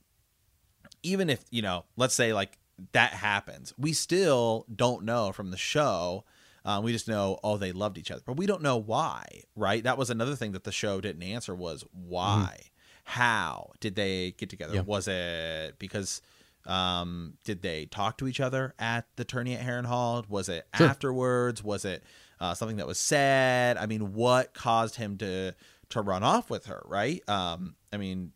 even 1.02 1.30
if 1.30 1.44
you 1.50 1.62
know, 1.62 1.84
let's 1.96 2.14
say 2.14 2.32
like 2.32 2.58
that 2.92 3.12
happens, 3.12 3.72
we 3.78 3.92
still 3.92 4.66
don't 4.74 5.04
know 5.04 5.32
from 5.32 5.50
the 5.50 5.56
show. 5.56 6.24
Um, 6.64 6.84
we 6.84 6.92
just 6.92 7.08
know, 7.08 7.40
oh, 7.42 7.56
they 7.56 7.72
loved 7.72 7.98
each 7.98 8.12
other, 8.12 8.22
but 8.24 8.36
we 8.36 8.46
don't 8.46 8.62
know 8.62 8.76
why, 8.76 9.42
right? 9.56 9.82
That 9.82 9.98
was 9.98 10.10
another 10.10 10.36
thing 10.36 10.52
that 10.52 10.62
the 10.62 10.70
show 10.70 11.00
didn't 11.00 11.24
answer 11.24 11.56
was 11.56 11.84
why, 11.90 12.54
mm-hmm. 12.56 12.68
how 13.02 13.72
did 13.80 13.96
they 13.96 14.34
get 14.38 14.48
together? 14.48 14.76
Yeah. 14.76 14.82
Was 14.82 15.08
it 15.08 15.80
because 15.80 16.22
um, 16.66 17.34
did 17.44 17.62
they 17.62 17.86
talk 17.86 18.18
to 18.18 18.28
each 18.28 18.40
other 18.40 18.74
at 18.78 19.06
the 19.16 19.24
tourney 19.24 19.54
at 19.54 19.66
Harrenhal? 19.66 20.28
Was 20.28 20.48
it 20.48 20.66
sure. 20.76 20.86
afterwards? 20.86 21.64
Was 21.64 21.84
it 21.84 22.04
uh, 22.40 22.54
something 22.54 22.76
that 22.76 22.86
was 22.86 22.98
said? 22.98 23.76
I 23.76 23.86
mean, 23.86 24.12
what 24.12 24.54
caused 24.54 24.96
him 24.96 25.18
to 25.18 25.54
to 25.90 26.00
run 26.00 26.22
off 26.22 26.48
with 26.48 26.66
her? 26.66 26.82
Right? 26.86 27.28
Um, 27.28 27.74
I 27.92 27.96
mean, 27.96 28.32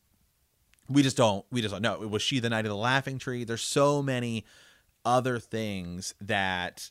we 0.88 1.02
just 1.02 1.16
don't 1.16 1.44
we 1.50 1.60
just 1.60 1.72
don't 1.72 1.82
know 1.82 1.98
was 2.06 2.22
she 2.22 2.40
the 2.40 2.50
Knight 2.50 2.64
of 2.64 2.70
the 2.70 2.76
Laughing 2.76 3.18
Tree 3.18 3.44
there's 3.44 3.62
so 3.62 4.02
many 4.02 4.44
other 5.04 5.38
things 5.38 6.14
that 6.20 6.90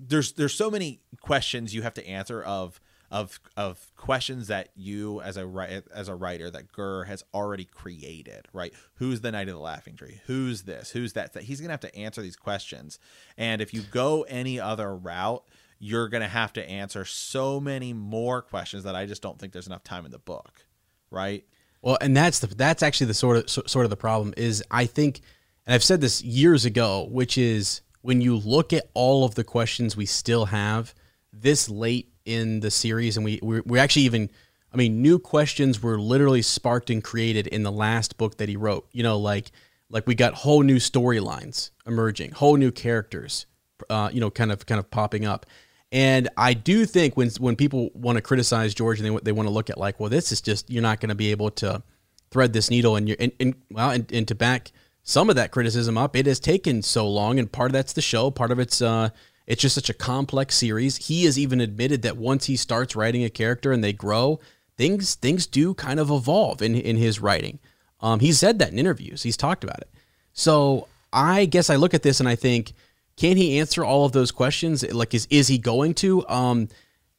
there's 0.00 0.32
there's 0.32 0.54
so 0.54 0.70
many 0.70 1.00
questions 1.20 1.74
you 1.74 1.82
have 1.82 1.94
to 1.94 2.06
answer 2.06 2.42
of 2.42 2.80
of 3.10 3.40
of 3.56 3.92
questions 3.96 4.48
that 4.48 4.68
you 4.74 5.20
as 5.22 5.36
a 5.36 5.82
as 5.94 6.08
a 6.08 6.14
writer 6.14 6.50
that 6.50 6.72
GUR 6.72 7.04
has 7.04 7.24
already 7.32 7.64
created, 7.64 8.46
right? 8.52 8.72
Who's 8.94 9.22
the 9.22 9.32
Knight 9.32 9.48
of 9.48 9.54
the 9.54 9.60
Laughing 9.60 9.96
Tree? 9.96 10.20
Who's 10.26 10.62
this? 10.62 10.90
Who's 10.90 11.14
that? 11.14 11.32
That 11.32 11.44
he's 11.44 11.60
gonna 11.60 11.72
have 11.72 11.80
to 11.80 11.96
answer 11.96 12.20
these 12.20 12.36
questions, 12.36 12.98
and 13.36 13.62
if 13.62 13.72
you 13.72 13.82
go 13.82 14.22
any 14.22 14.60
other 14.60 14.94
route, 14.94 15.42
you're 15.78 16.08
gonna 16.08 16.28
have 16.28 16.52
to 16.54 16.68
answer 16.68 17.04
so 17.04 17.60
many 17.60 17.92
more 17.92 18.42
questions 18.42 18.84
that 18.84 18.94
I 18.94 19.06
just 19.06 19.22
don't 19.22 19.38
think 19.38 19.52
there's 19.52 19.66
enough 19.66 19.84
time 19.84 20.04
in 20.04 20.10
the 20.10 20.18
book, 20.18 20.66
right? 21.10 21.44
Well, 21.82 21.98
and 22.00 22.16
that's 22.16 22.40
the 22.40 22.48
that's 22.48 22.82
actually 22.82 23.06
the 23.06 23.14
sort 23.14 23.36
of 23.36 23.70
sort 23.70 23.84
of 23.84 23.90
the 23.90 23.96
problem 23.96 24.34
is 24.36 24.62
I 24.70 24.86
think, 24.86 25.20
and 25.66 25.74
I've 25.74 25.84
said 25.84 26.00
this 26.00 26.22
years 26.22 26.64
ago, 26.64 27.08
which 27.10 27.38
is 27.38 27.82
when 28.02 28.20
you 28.20 28.36
look 28.36 28.72
at 28.72 28.88
all 28.94 29.24
of 29.24 29.34
the 29.34 29.44
questions 29.44 29.96
we 29.96 30.06
still 30.06 30.46
have 30.46 30.94
this 31.32 31.68
late 31.68 32.12
in 32.24 32.60
the 32.60 32.70
series, 32.70 33.16
and 33.16 33.24
we 33.24 33.38
we 33.42 33.60
we 33.60 33.78
actually 33.78 34.02
even, 34.02 34.30
I 34.72 34.76
mean, 34.76 35.02
new 35.02 35.18
questions 35.18 35.82
were 35.82 35.98
literally 35.98 36.42
sparked 36.42 36.90
and 36.90 37.02
created 37.02 37.46
in 37.46 37.62
the 37.62 37.72
last 37.72 38.16
book 38.18 38.38
that 38.38 38.48
he 38.48 38.56
wrote. 38.56 38.88
You 38.92 39.02
know, 39.02 39.18
like 39.18 39.50
like 39.90 40.06
we 40.06 40.14
got 40.14 40.34
whole 40.34 40.62
new 40.62 40.76
storylines 40.76 41.70
emerging, 41.86 42.32
whole 42.32 42.56
new 42.56 42.72
characters, 42.72 43.46
uh, 43.88 44.10
you 44.12 44.20
know, 44.20 44.30
kind 44.30 44.52
of 44.52 44.66
kind 44.66 44.78
of 44.78 44.90
popping 44.90 45.24
up. 45.24 45.46
And 45.90 46.28
I 46.36 46.54
do 46.54 46.84
think 46.84 47.16
when 47.16 47.30
when 47.38 47.56
people 47.56 47.90
want 47.94 48.16
to 48.16 48.22
criticize 48.22 48.74
George 48.74 49.00
and 49.00 49.08
they 49.08 49.20
they 49.22 49.32
want 49.32 49.48
to 49.48 49.52
look 49.52 49.70
at 49.70 49.78
like, 49.78 49.98
well, 49.98 50.10
this 50.10 50.32
is 50.32 50.40
just 50.40 50.68
you're 50.70 50.82
not 50.82 51.00
going 51.00 51.08
to 51.08 51.14
be 51.14 51.30
able 51.30 51.50
to 51.52 51.82
thread 52.30 52.52
this 52.52 52.70
needle, 52.70 52.96
and 52.96 53.08
you 53.08 53.16
and, 53.18 53.32
and 53.40 53.54
well, 53.70 53.90
and, 53.90 54.10
and 54.12 54.28
to 54.28 54.34
back 54.34 54.72
some 55.02 55.30
of 55.30 55.36
that 55.36 55.50
criticism 55.50 55.96
up, 55.96 56.14
it 56.14 56.26
has 56.26 56.38
taken 56.38 56.82
so 56.82 57.08
long, 57.08 57.38
and 57.38 57.50
part 57.50 57.70
of 57.70 57.72
that's 57.72 57.94
the 57.94 58.02
show, 58.02 58.30
part 58.30 58.50
of 58.50 58.58
it's 58.58 58.82
uh, 58.82 59.08
it's 59.46 59.62
just 59.62 59.74
such 59.74 59.88
a 59.88 59.94
complex 59.94 60.56
series. 60.56 60.96
He 60.98 61.24
has 61.24 61.38
even 61.38 61.60
admitted 61.60 62.02
that 62.02 62.18
once 62.18 62.44
he 62.44 62.56
starts 62.56 62.94
writing 62.94 63.24
a 63.24 63.30
character 63.30 63.72
and 63.72 63.82
they 63.82 63.94
grow, 63.94 64.40
things 64.76 65.14
things 65.14 65.46
do 65.46 65.72
kind 65.72 65.98
of 65.98 66.10
evolve 66.10 66.60
in 66.60 66.74
in 66.74 66.96
his 66.96 67.18
writing. 67.18 67.58
Um, 68.00 68.20
he 68.20 68.32
said 68.32 68.58
that 68.58 68.72
in 68.72 68.78
interviews. 68.78 69.22
He's 69.22 69.38
talked 69.38 69.64
about 69.64 69.80
it. 69.80 69.88
So 70.34 70.86
I 71.12 71.46
guess 71.46 71.70
I 71.70 71.76
look 71.76 71.94
at 71.94 72.02
this 72.02 72.20
and 72.20 72.28
I 72.28 72.36
think 72.36 72.74
can 73.18 73.36
he 73.36 73.58
answer 73.58 73.84
all 73.84 74.04
of 74.04 74.12
those 74.12 74.30
questions? 74.30 74.88
Like, 74.92 75.12
is 75.12 75.26
is 75.28 75.48
he 75.48 75.58
going 75.58 75.94
to? 75.94 76.26
Um, 76.28 76.68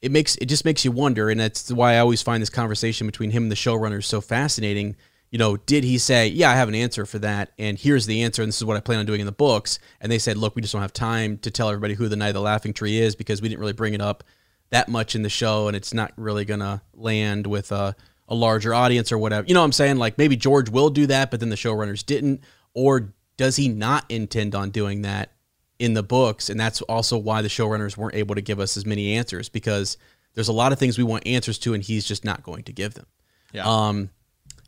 it 0.01 0.11
makes 0.11 0.38
it 0.38 0.45
just 0.45 0.63
makes 0.63 0.85
you 0.85 0.91
wonder, 0.91 1.30
and 1.30 1.39
that's 1.39 1.71
why 1.71 1.95
I 1.95 1.99
always 1.99 2.21
find 2.21 2.41
this 2.41 2.49
conversation 2.49 3.05
between 3.05 3.31
him 3.31 3.43
and 3.43 3.51
the 3.51 3.57
showrunners 3.57 4.05
so 4.05 4.21
fascinating. 4.21 4.95
You 5.30 5.38
know, 5.38 5.57
did 5.57 5.84
he 5.84 5.97
say, 5.97 6.27
"Yeah, 6.27 6.51
I 6.51 6.55
have 6.55 6.69
an 6.69 6.76
answer 6.76 7.05
for 7.05 7.19
that, 7.19 7.51
and 7.59 7.77
here's 7.77 8.05
the 8.05 8.23
answer, 8.23 8.41
and 8.41 8.47
this 8.47 8.57
is 8.57 8.65
what 8.65 8.77
I 8.77 8.80
plan 8.80 8.99
on 8.99 9.05
doing 9.05 9.19
in 9.19 9.26
the 9.26 9.34
books"? 9.34 9.77
And 9.99 10.09
they 10.09 10.19
said, 10.19 10.38
"Look, 10.38 10.55
we 10.55 10.61
just 10.61 10.71
don't 10.71 10.81
have 10.81 10.93
time 10.93 11.38
to 11.39 11.51
tell 11.51 11.67
everybody 11.67 11.95
who 11.95 12.07
the 12.07 12.15
Knight 12.15 12.30
of 12.30 12.35
the 12.35 12.41
Laughing 12.41 12.73
Tree 12.73 12.97
is 12.97 13.15
because 13.15 13.41
we 13.41 13.49
didn't 13.49 13.59
really 13.59 13.73
bring 13.73 13.93
it 13.93 14.01
up 14.01 14.23
that 14.69 14.88
much 14.88 15.15
in 15.15 15.23
the 15.23 15.30
show, 15.30 15.67
and 15.67 15.76
it's 15.76 15.93
not 15.93 16.13
really 16.15 16.45
gonna 16.45 16.81
land 16.93 17.45
with 17.45 17.73
a, 17.73 17.93
a 18.30 18.35
larger 18.35 18.73
audience 18.73 19.11
or 19.11 19.17
whatever." 19.17 19.45
You 19.45 19.53
know 19.53 19.59
what 19.59 19.65
I'm 19.65 19.73
saying? 19.73 19.97
Like 19.97 20.17
maybe 20.17 20.38
George 20.38 20.69
will 20.69 20.89
do 20.89 21.07
that, 21.07 21.30
but 21.30 21.41
then 21.41 21.49
the 21.49 21.57
showrunners 21.57 22.05
didn't, 22.05 22.41
or 22.73 23.13
does 23.35 23.57
he 23.57 23.67
not 23.67 24.05
intend 24.07 24.55
on 24.55 24.69
doing 24.69 25.01
that? 25.01 25.34
In 25.80 25.93
the 25.93 26.03
books, 26.03 26.49
and 26.49 26.60
that's 26.60 26.81
also 26.84 27.18
why 27.18 27.41
the 27.41 27.47
showrunners 27.47 27.97
weren't 27.97 28.15
able 28.15 28.35
to 28.35 28.41
give 28.41 28.60
us 28.60 28.76
as 28.77 28.85
many 28.85 29.15
answers 29.15 29.49
because 29.49 29.97
there's 30.35 30.49
a 30.49 30.53
lot 30.53 30.72
of 30.72 30.80
things 30.80 30.97
we 30.97 31.03
want 31.03 31.26
answers 31.26 31.57
to, 31.60 31.73
and 31.73 31.81
he's 31.81 32.06
just 32.06 32.23
not 32.23 32.43
going 32.43 32.64
to 32.64 32.73
give 32.73 32.93
them. 32.93 33.06
Yeah. 33.53 33.64
Um, 33.65 34.10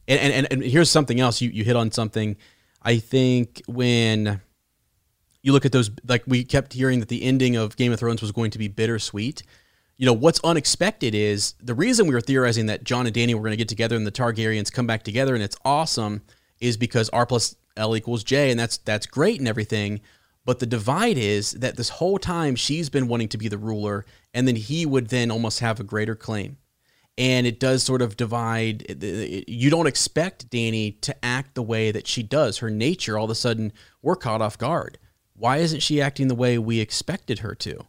and, 0.07 0.33
and, 0.33 0.47
and 0.51 0.63
here's 0.63 0.89
something 0.89 1.19
else. 1.19 1.41
You 1.41 1.49
you 1.49 1.63
hit 1.63 1.75
on 1.75 1.91
something. 1.91 2.37
I 2.81 2.97
think 2.97 3.61
when 3.67 4.41
you 5.43 5.51
look 5.51 5.65
at 5.65 5.71
those, 5.71 5.91
like 6.07 6.23
we 6.25 6.43
kept 6.43 6.73
hearing 6.73 6.99
that 6.99 7.09
the 7.09 7.23
ending 7.23 7.55
of 7.55 7.75
Game 7.75 7.91
of 7.91 7.99
Thrones 7.99 8.21
was 8.21 8.31
going 8.31 8.51
to 8.51 8.57
be 8.57 8.67
bittersweet. 8.67 9.43
You 9.97 10.05
know 10.07 10.13
what's 10.13 10.39
unexpected 10.43 11.13
is 11.13 11.53
the 11.61 11.75
reason 11.75 12.07
we 12.07 12.15
were 12.15 12.21
theorizing 12.21 12.65
that 12.67 12.83
Jon 12.83 13.05
and 13.05 13.15
Dany 13.15 13.35
were 13.35 13.41
going 13.41 13.51
to 13.51 13.57
get 13.57 13.69
together 13.69 13.95
and 13.95 14.07
the 14.07 14.11
Targaryens 14.11 14.71
come 14.71 14.87
back 14.87 15.03
together 15.03 15.35
and 15.35 15.43
it's 15.43 15.57
awesome 15.63 16.23
is 16.59 16.75
because 16.75 17.07
R 17.09 17.27
plus 17.27 17.55
L 17.77 17.95
equals 17.95 18.23
J 18.23 18.49
and 18.49 18.59
that's 18.59 18.77
that's 18.77 19.05
great 19.05 19.39
and 19.39 19.47
everything. 19.47 20.01
But 20.43 20.59
the 20.59 20.65
divide 20.65 21.17
is 21.17 21.51
that 21.51 21.77
this 21.77 21.89
whole 21.89 22.17
time 22.17 22.55
she's 22.55 22.89
been 22.89 23.07
wanting 23.07 23.29
to 23.29 23.37
be 23.37 23.47
the 23.47 23.57
ruler, 23.57 24.05
and 24.33 24.47
then 24.47 24.55
he 24.55 24.85
would 24.85 25.09
then 25.09 25.29
almost 25.29 25.59
have 25.59 25.79
a 25.79 25.83
greater 25.83 26.15
claim. 26.15 26.57
And 27.17 27.45
it 27.45 27.59
does 27.59 27.83
sort 27.83 28.01
of 28.01 28.17
divide. 28.17 29.03
You 29.47 29.69
don't 29.69 29.87
expect 29.87 30.49
Dany 30.49 30.99
to 31.01 31.25
act 31.25 31.53
the 31.53 31.61
way 31.61 31.91
that 31.91 32.07
she 32.07 32.23
does. 32.23 32.57
Her 32.59 32.69
nature, 32.69 33.17
all 33.17 33.25
of 33.25 33.31
a 33.31 33.35
sudden, 33.35 33.73
we're 34.01 34.15
caught 34.15 34.41
off 34.41 34.57
guard. 34.57 34.97
Why 35.35 35.57
isn't 35.57 35.81
she 35.81 36.01
acting 36.01 36.27
the 36.27 36.35
way 36.35 36.57
we 36.57 36.79
expected 36.79 37.39
her 37.39 37.53
to? 37.55 37.85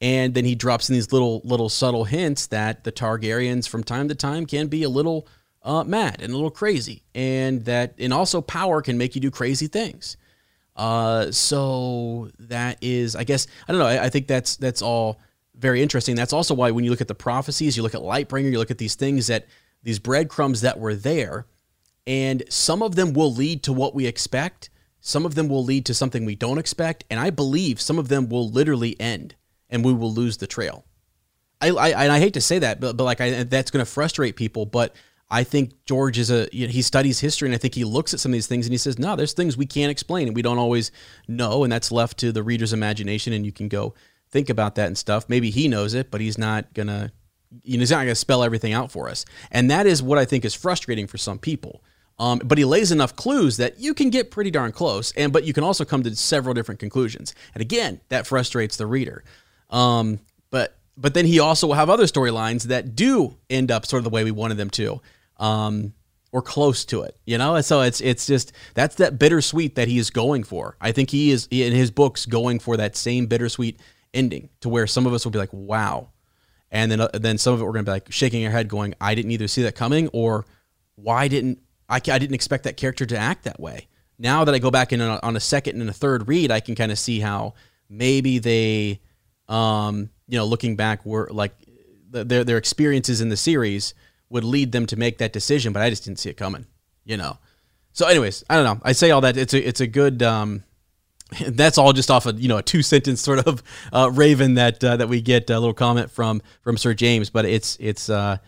And 0.00 0.34
then 0.34 0.44
he 0.44 0.54
drops 0.54 0.90
in 0.90 0.94
these 0.94 1.12
little, 1.12 1.40
little 1.44 1.70
subtle 1.70 2.04
hints 2.04 2.48
that 2.48 2.84
the 2.84 2.92
Targaryens, 2.92 3.68
from 3.68 3.82
time 3.82 4.08
to 4.08 4.14
time, 4.14 4.44
can 4.44 4.66
be 4.66 4.82
a 4.82 4.90
little 4.90 5.26
uh, 5.62 5.84
mad 5.84 6.20
and 6.20 6.32
a 6.32 6.36
little 6.36 6.50
crazy, 6.50 7.02
and 7.14 7.64
that 7.64 7.94
and 7.98 8.12
also 8.12 8.40
power 8.40 8.80
can 8.80 8.96
make 8.96 9.14
you 9.14 9.20
do 9.20 9.30
crazy 9.30 9.66
things. 9.66 10.16
Uh, 10.76 11.32
so 11.32 12.30
that 12.38 12.78
is, 12.82 13.16
I 13.16 13.24
guess, 13.24 13.46
I 13.66 13.72
don't 13.72 13.78
know. 13.78 13.86
I, 13.86 14.04
I 14.04 14.08
think 14.10 14.26
that's 14.26 14.56
that's 14.56 14.82
all 14.82 15.18
very 15.54 15.82
interesting. 15.82 16.14
That's 16.14 16.34
also 16.34 16.54
why 16.54 16.70
when 16.70 16.84
you 16.84 16.90
look 16.90 17.00
at 17.00 17.08
the 17.08 17.14
prophecies, 17.14 17.76
you 17.76 17.82
look 17.82 17.94
at 17.94 18.02
Lightbringer, 18.02 18.52
you 18.52 18.58
look 18.58 18.70
at 18.70 18.78
these 18.78 18.94
things 18.94 19.26
that 19.28 19.46
these 19.82 19.98
breadcrumbs 19.98 20.60
that 20.60 20.78
were 20.78 20.94
there, 20.94 21.46
and 22.06 22.42
some 22.50 22.82
of 22.82 22.94
them 22.94 23.14
will 23.14 23.32
lead 23.32 23.62
to 23.64 23.72
what 23.72 23.94
we 23.94 24.06
expect. 24.06 24.68
Some 25.00 25.24
of 25.24 25.34
them 25.34 25.48
will 25.48 25.64
lead 25.64 25.86
to 25.86 25.94
something 25.94 26.24
we 26.24 26.34
don't 26.34 26.58
expect, 26.58 27.04
and 27.08 27.18
I 27.18 27.30
believe 27.30 27.80
some 27.80 27.98
of 27.98 28.08
them 28.08 28.28
will 28.28 28.50
literally 28.50 29.00
end, 29.00 29.34
and 29.70 29.84
we 29.84 29.94
will 29.94 30.12
lose 30.12 30.36
the 30.36 30.46
trail. 30.46 30.84
I 31.60 31.70
I, 31.70 32.14
I 32.16 32.18
hate 32.18 32.34
to 32.34 32.40
say 32.42 32.58
that, 32.58 32.80
but 32.80 32.98
but 32.98 33.04
like 33.04 33.22
I, 33.22 33.44
that's 33.44 33.70
going 33.70 33.84
to 33.84 33.90
frustrate 33.90 34.36
people, 34.36 34.66
but 34.66 34.94
I 35.28 35.42
think 35.42 35.84
George 35.86 36.18
is 36.18 36.30
a 36.30 36.48
you 36.52 36.66
know, 36.66 36.72
he 36.72 36.82
studies 36.82 37.18
history, 37.20 37.48
and 37.48 37.54
I 37.54 37.58
think 37.58 37.74
he 37.74 37.84
looks 37.84 38.14
at 38.14 38.20
some 38.20 38.30
of 38.30 38.34
these 38.34 38.46
things 38.46 38.66
and 38.66 38.72
he 38.72 38.78
says, 38.78 38.98
no, 38.98 39.16
there's 39.16 39.32
things 39.32 39.56
we 39.56 39.66
can't 39.66 39.90
explain 39.90 40.28
and 40.28 40.36
we 40.36 40.42
don't 40.42 40.58
always 40.58 40.92
know, 41.26 41.64
and 41.64 41.72
that's 41.72 41.90
left 41.90 42.18
to 42.18 42.32
the 42.32 42.42
reader's 42.42 42.72
imagination, 42.72 43.32
and 43.32 43.44
you 43.44 43.52
can 43.52 43.68
go 43.68 43.94
think 44.30 44.48
about 44.48 44.76
that 44.76 44.86
and 44.86 44.96
stuff. 44.96 45.28
Maybe 45.28 45.50
he 45.50 45.68
knows 45.68 45.94
it, 45.94 46.10
but 46.10 46.20
he's 46.20 46.38
not 46.38 46.72
gonna 46.74 47.12
you 47.62 47.76
know 47.76 47.80
he's 47.80 47.90
not 47.90 47.98
gonna 47.98 48.14
spell 48.14 48.42
everything 48.42 48.72
out 48.72 48.92
for 48.92 49.08
us, 49.08 49.24
and 49.50 49.70
that 49.70 49.86
is 49.86 50.02
what 50.02 50.18
I 50.18 50.24
think 50.24 50.44
is 50.44 50.54
frustrating 50.54 51.06
for 51.06 51.18
some 51.18 51.38
people. 51.38 51.82
Um, 52.18 52.40
but 52.44 52.56
he 52.56 52.64
lays 52.64 52.92
enough 52.92 53.14
clues 53.14 53.58
that 53.58 53.78
you 53.78 53.92
can 53.92 54.10
get 54.10 54.30
pretty 54.30 54.50
darn 54.50 54.72
close, 54.72 55.12
and 55.12 55.32
but 55.32 55.44
you 55.44 55.52
can 55.52 55.64
also 55.64 55.84
come 55.84 56.02
to 56.04 56.14
several 56.14 56.54
different 56.54 56.78
conclusions. 56.78 57.34
And 57.52 57.60
again, 57.60 58.00
that 58.08 58.26
frustrates 58.26 58.76
the 58.76 58.86
reader. 58.86 59.24
Um, 59.70 60.20
but 60.50 60.78
but 60.96 61.14
then 61.14 61.26
he 61.26 61.40
also 61.40 61.66
will 61.66 61.74
have 61.74 61.90
other 61.90 62.04
storylines 62.04 62.64
that 62.64 62.94
do 62.94 63.36
end 63.50 63.70
up 63.70 63.84
sort 63.84 63.98
of 63.98 64.04
the 64.04 64.10
way 64.10 64.24
we 64.24 64.30
wanted 64.30 64.56
them 64.56 64.70
to 64.70 65.00
um, 65.38 65.92
or 66.32 66.42
close 66.42 66.84
to 66.86 67.02
it. 67.02 67.16
You 67.24 67.38
know, 67.38 67.60
so 67.60 67.80
it's 67.80 68.00
it's 68.00 68.26
just 68.26 68.52
that's 68.74 68.96
that 68.96 69.18
bittersweet 69.18 69.74
that 69.76 69.88
he 69.88 69.98
is 69.98 70.10
going 70.10 70.44
for. 70.44 70.76
I 70.80 70.92
think 70.92 71.10
he 71.10 71.30
is 71.30 71.48
in 71.50 71.72
his 71.72 71.90
books 71.90 72.26
going 72.26 72.58
for 72.58 72.76
that 72.76 72.96
same 72.96 73.26
bittersweet 73.26 73.80
ending 74.12 74.50
to 74.60 74.68
where 74.68 74.86
some 74.86 75.06
of 75.06 75.12
us 75.14 75.24
will 75.24 75.32
be 75.32 75.38
like, 75.38 75.52
wow, 75.52 76.10
and 76.70 76.90
then 76.90 77.00
uh, 77.00 77.08
then 77.14 77.38
some 77.38 77.54
of 77.54 77.60
it 77.60 77.64
we're 77.64 77.72
gonna 77.72 77.84
be 77.84 77.90
like 77.92 78.12
shaking 78.12 78.44
our 78.44 78.52
head, 78.52 78.68
going, 78.68 78.94
I 79.00 79.14
didn't 79.14 79.30
either 79.30 79.48
see 79.48 79.62
that 79.62 79.74
coming 79.74 80.08
or 80.08 80.46
why 80.96 81.28
didn't 81.28 81.60
I? 81.88 81.96
I 81.96 82.18
didn't 82.18 82.34
expect 82.34 82.64
that 82.64 82.76
character 82.76 83.06
to 83.06 83.16
act 83.16 83.44
that 83.44 83.60
way. 83.60 83.88
Now 84.18 84.44
that 84.44 84.54
I 84.54 84.58
go 84.58 84.70
back 84.70 84.92
in 84.92 85.00
on 85.00 85.20
on 85.22 85.36
a 85.36 85.40
second 85.40 85.80
and 85.80 85.88
a 85.88 85.92
third 85.92 86.28
read, 86.28 86.50
I 86.50 86.60
can 86.60 86.74
kind 86.74 86.90
of 86.90 86.98
see 86.98 87.20
how 87.20 87.54
maybe 87.88 88.38
they, 88.38 89.00
um, 89.48 90.10
you 90.28 90.38
know, 90.38 90.44
looking 90.44 90.76
back, 90.76 91.04
were 91.06 91.28
like 91.30 91.54
their 92.10 92.44
their 92.44 92.56
experiences 92.56 93.20
in 93.20 93.28
the 93.28 93.36
series 93.36 93.94
would 94.30 94.44
lead 94.44 94.72
them 94.72 94.86
to 94.86 94.96
make 94.96 95.18
that 95.18 95.32
decision, 95.32 95.72
but 95.72 95.82
I 95.82 95.90
just 95.90 96.04
didn't 96.04 96.18
see 96.18 96.30
it 96.30 96.36
coming, 96.36 96.66
you 97.04 97.16
know. 97.16 97.38
So, 97.92 98.06
anyways, 98.06 98.44
I 98.50 98.56
don't 98.56 98.64
know. 98.64 98.80
I 98.84 98.92
say 98.92 99.10
all 99.10 99.20
that 99.22 99.36
it's 99.36 99.54
a 99.54 99.68
it's 99.68 99.80
a 99.80 99.86
good. 99.86 100.22
Um, 100.22 100.62
that's 101.48 101.76
all 101.76 101.92
just 101.92 102.10
off 102.10 102.26
of 102.26 102.38
you 102.40 102.48
know 102.48 102.58
a 102.58 102.62
two 102.62 102.82
sentence 102.82 103.20
sort 103.22 103.46
of 103.46 103.62
uh, 103.92 104.10
raven 104.12 104.54
that 104.54 104.82
uh, 104.82 104.96
that 104.96 105.08
we 105.08 105.20
get 105.20 105.48
a 105.50 105.58
little 105.58 105.74
comment 105.74 106.10
from 106.10 106.42
from 106.62 106.76
Sir 106.76 106.94
James, 106.94 107.30
but 107.30 107.44
it's 107.44 107.76
it's 107.80 108.08
uh, 108.08 108.38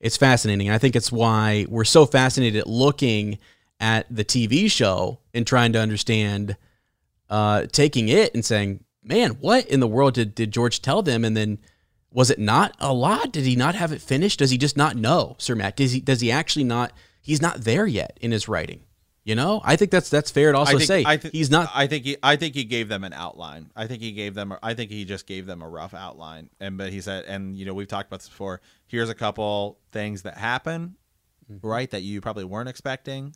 it's 0.00 0.16
fascinating. 0.16 0.68
And 0.68 0.74
I 0.74 0.78
think 0.78 0.96
it's 0.96 1.10
why 1.10 1.66
we're 1.68 1.84
so 1.84 2.06
fascinated 2.06 2.66
looking 2.66 3.38
at 3.80 4.06
the 4.14 4.24
TV 4.24 4.70
show 4.70 5.20
and 5.34 5.46
trying 5.46 5.72
to 5.72 5.80
understand, 5.80 6.56
uh, 7.30 7.66
taking 7.66 8.08
it 8.08 8.34
and 8.34 8.44
saying, 8.44 8.84
man, 9.02 9.32
what 9.40 9.66
in 9.66 9.80
the 9.80 9.86
world 9.86 10.14
did, 10.14 10.34
did 10.34 10.52
George 10.52 10.82
tell 10.82 11.02
them? 11.02 11.24
And 11.24 11.36
then 11.36 11.58
was 12.12 12.30
it 12.30 12.38
not 12.38 12.74
a 12.80 12.92
lot? 12.92 13.32
Did 13.32 13.44
he 13.44 13.54
not 13.56 13.74
have 13.74 13.92
it 13.92 14.00
finished? 14.00 14.38
Does 14.38 14.50
he 14.50 14.58
just 14.58 14.76
not 14.76 14.96
know, 14.96 15.36
Sir 15.38 15.54
Matt? 15.54 15.76
Does 15.76 15.92
he 15.92 16.00
does 16.00 16.20
he 16.20 16.30
actually 16.30 16.64
not? 16.64 16.92
He's 17.20 17.42
not 17.42 17.62
there 17.62 17.86
yet 17.86 18.16
in 18.20 18.30
his 18.32 18.48
writing. 18.48 18.80
You 19.24 19.34
know, 19.34 19.60
I 19.62 19.76
think 19.76 19.90
that's 19.90 20.08
that's 20.08 20.30
fair 20.30 20.52
to 20.52 20.58
also 20.58 20.76
I 20.76 20.78
think, 20.78 20.86
say 20.86 21.04
I 21.06 21.16
th- 21.18 21.32
he's 21.32 21.50
not. 21.50 21.70
I 21.74 21.86
think 21.86 22.04
he. 22.06 22.16
I 22.22 22.36
think 22.36 22.54
he 22.54 22.64
gave 22.64 22.88
them 22.88 23.04
an 23.04 23.12
outline. 23.12 23.70
I 23.76 23.86
think 23.86 24.00
he 24.00 24.12
gave 24.12 24.34
them. 24.34 24.54
I 24.62 24.72
think 24.72 24.90
he 24.90 25.04
just 25.04 25.26
gave 25.26 25.44
them 25.44 25.60
a 25.60 25.68
rough 25.68 25.92
outline. 25.92 26.48
And 26.60 26.78
but 26.78 26.90
he 26.92 27.02
said, 27.02 27.26
and 27.26 27.54
you 27.54 27.66
know, 27.66 27.74
we've 27.74 27.88
talked 27.88 28.08
about 28.08 28.20
this 28.20 28.28
before. 28.30 28.62
Here's 28.86 29.10
a 29.10 29.14
couple 29.14 29.78
things 29.92 30.22
that 30.22 30.38
happen, 30.38 30.94
Mm-hmm. 31.52 31.66
right? 31.66 31.90
That 31.90 32.00
you 32.02 32.22
probably 32.22 32.44
weren't 32.44 32.70
expecting. 32.70 33.34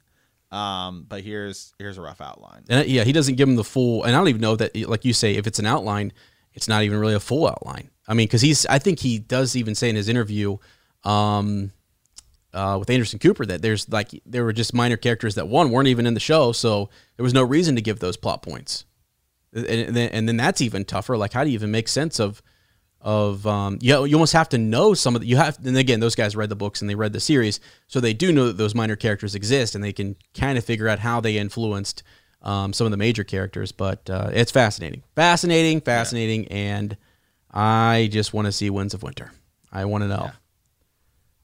Um, 0.51 1.05
but 1.09 1.23
here's 1.23 1.75
here's 1.79 1.99
a 1.99 2.03
rough 2.03 2.21
outline. 2.23 2.65
And 2.71 2.87
yeah, 2.89 3.05
he 3.05 3.13
doesn't 3.13 3.35
give 3.35 3.49
him 3.49 3.57
the 3.57 3.65
full. 3.65 4.05
And 4.05 4.15
I 4.15 4.19
don't 4.19 4.29
even 4.29 4.41
know 4.41 4.57
that, 4.57 4.75
like 4.89 5.05
you 5.05 5.13
say, 5.13 5.35
if 5.35 5.47
it's 5.47 5.59
an 5.59 5.67
outline, 5.67 6.13
it's 6.55 6.69
not 6.69 6.85
even 6.85 6.99
really 6.99 7.15
a 7.15 7.21
full 7.21 7.47
outline. 7.47 7.91
I 8.07 8.15
mean, 8.15 8.27
because 8.27 8.43
he's. 8.43 8.67
I 8.67 8.79
think 8.79 8.99
he 8.99 9.19
does 9.19 9.57
even 9.57 9.75
say 9.75 9.89
in 9.89 9.97
his 9.97 10.09
interview, 10.09 10.59
um, 11.05 11.73
uh, 12.55 12.77
with 12.79 12.91
Anderson 12.91 13.19
Cooper 13.19 13.47
that 13.47 13.63
there's 13.63 13.89
like 13.89 14.21
there 14.27 14.45
were 14.45 14.53
just 14.53 14.75
minor 14.75 14.97
characters 14.97 15.35
that 15.37 15.49
one 15.49 15.71
weren't 15.71 15.89
even 15.89 16.07
in 16.07 16.15
the 16.15 16.21
show, 16.21 16.53
so 16.53 16.91
there 17.17 17.25
was 17.25 17.35
no 17.35 17.43
reason 17.43 17.77
to 17.77 17.83
give 17.83 18.01
those 18.01 18.17
plot 18.17 18.43
points. 18.43 18.85
And, 19.55 19.67
and 19.67 19.97
then 19.97 20.09
and 20.11 20.29
then 20.29 20.37
that's 20.37 20.61
even 20.61 20.85
tougher. 20.85 21.17
Like, 21.17 21.33
how 21.33 21.45
do 21.45 21.51
you 21.51 21.55
even 21.55 21.71
make 21.71 21.89
sense 21.89 22.19
of 22.19 22.43
of 23.01 23.47
um, 23.47 23.79
you? 23.81 24.05
You 24.05 24.17
almost 24.17 24.33
have 24.33 24.49
to 24.51 24.59
know 24.59 24.95
some 24.95 25.15
of 25.15 25.23
the, 25.23 25.27
you 25.29 25.37
have. 25.37 25.65
And 25.65 25.77
again, 25.77 26.01
those 26.01 26.15
guys 26.15 26.37
read 26.37 26.49
the 26.49 26.57
books 26.57 26.81
and 26.81 26.91
they 26.91 26.95
read 26.95 27.13
the 27.13 27.21
series, 27.21 27.61
so 27.87 28.01
they 28.01 28.15
do 28.15 28.33
know 28.33 28.47
that 28.47 28.59
those 28.59 28.75
minor 28.75 28.97
characters 28.97 29.35
exist, 29.35 29.75
and 29.75 29.83
they 29.83 29.93
can 29.93 30.17
kind 30.35 30.59
of 30.59 30.65
figure 30.65 30.89
out 30.89 30.99
how 30.99 31.21
they 31.21 31.39
influenced 31.39 32.03
um, 32.43 32.73
some 32.73 32.87
of 32.87 32.91
the 32.91 32.97
major 32.97 33.25
characters. 33.25 33.73
But 33.73 34.11
uh, 34.11 34.31
it's 34.33 34.51
fascinating, 34.51 35.03
fascinating, 35.15 35.81
fascinating, 35.81 36.49
and 36.49 36.97
I 37.53 38.09
just 38.11 38.33
want 38.33 38.47
to 38.47 38.53
see 38.53 38.71
Winds 38.71 38.95
of 38.95 39.03
Winter. 39.03 39.31
I 39.73 39.85
want 39.85 40.03
to 40.05 40.09
know. 40.09 40.31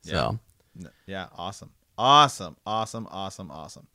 Yeah. 0.04 0.12
So. 0.12 0.38
N- 0.78 0.90
Yeah, 1.06 1.26
awesome. 1.36 1.70
Awesome. 1.96 2.56
Awesome. 2.66 3.06
Awesome. 3.10 3.50
Awesome. 3.50 3.86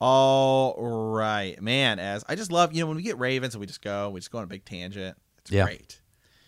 All 0.00 0.74
right. 1.14 1.60
Man, 1.62 1.98
as 1.98 2.24
I 2.28 2.34
just 2.34 2.52
love, 2.52 2.72
you 2.72 2.80
know, 2.80 2.86
when 2.88 2.96
we 2.96 3.02
get 3.02 3.18
Ravens 3.18 3.54
and 3.54 3.60
we 3.60 3.66
just 3.66 3.82
go, 3.82 4.10
we 4.10 4.20
just 4.20 4.30
go 4.30 4.38
on 4.38 4.44
a 4.44 4.48
big 4.48 4.64
tangent. 4.64 5.16
It's 5.38 5.50
Yeah. 5.50 5.64
great. 5.64 6.00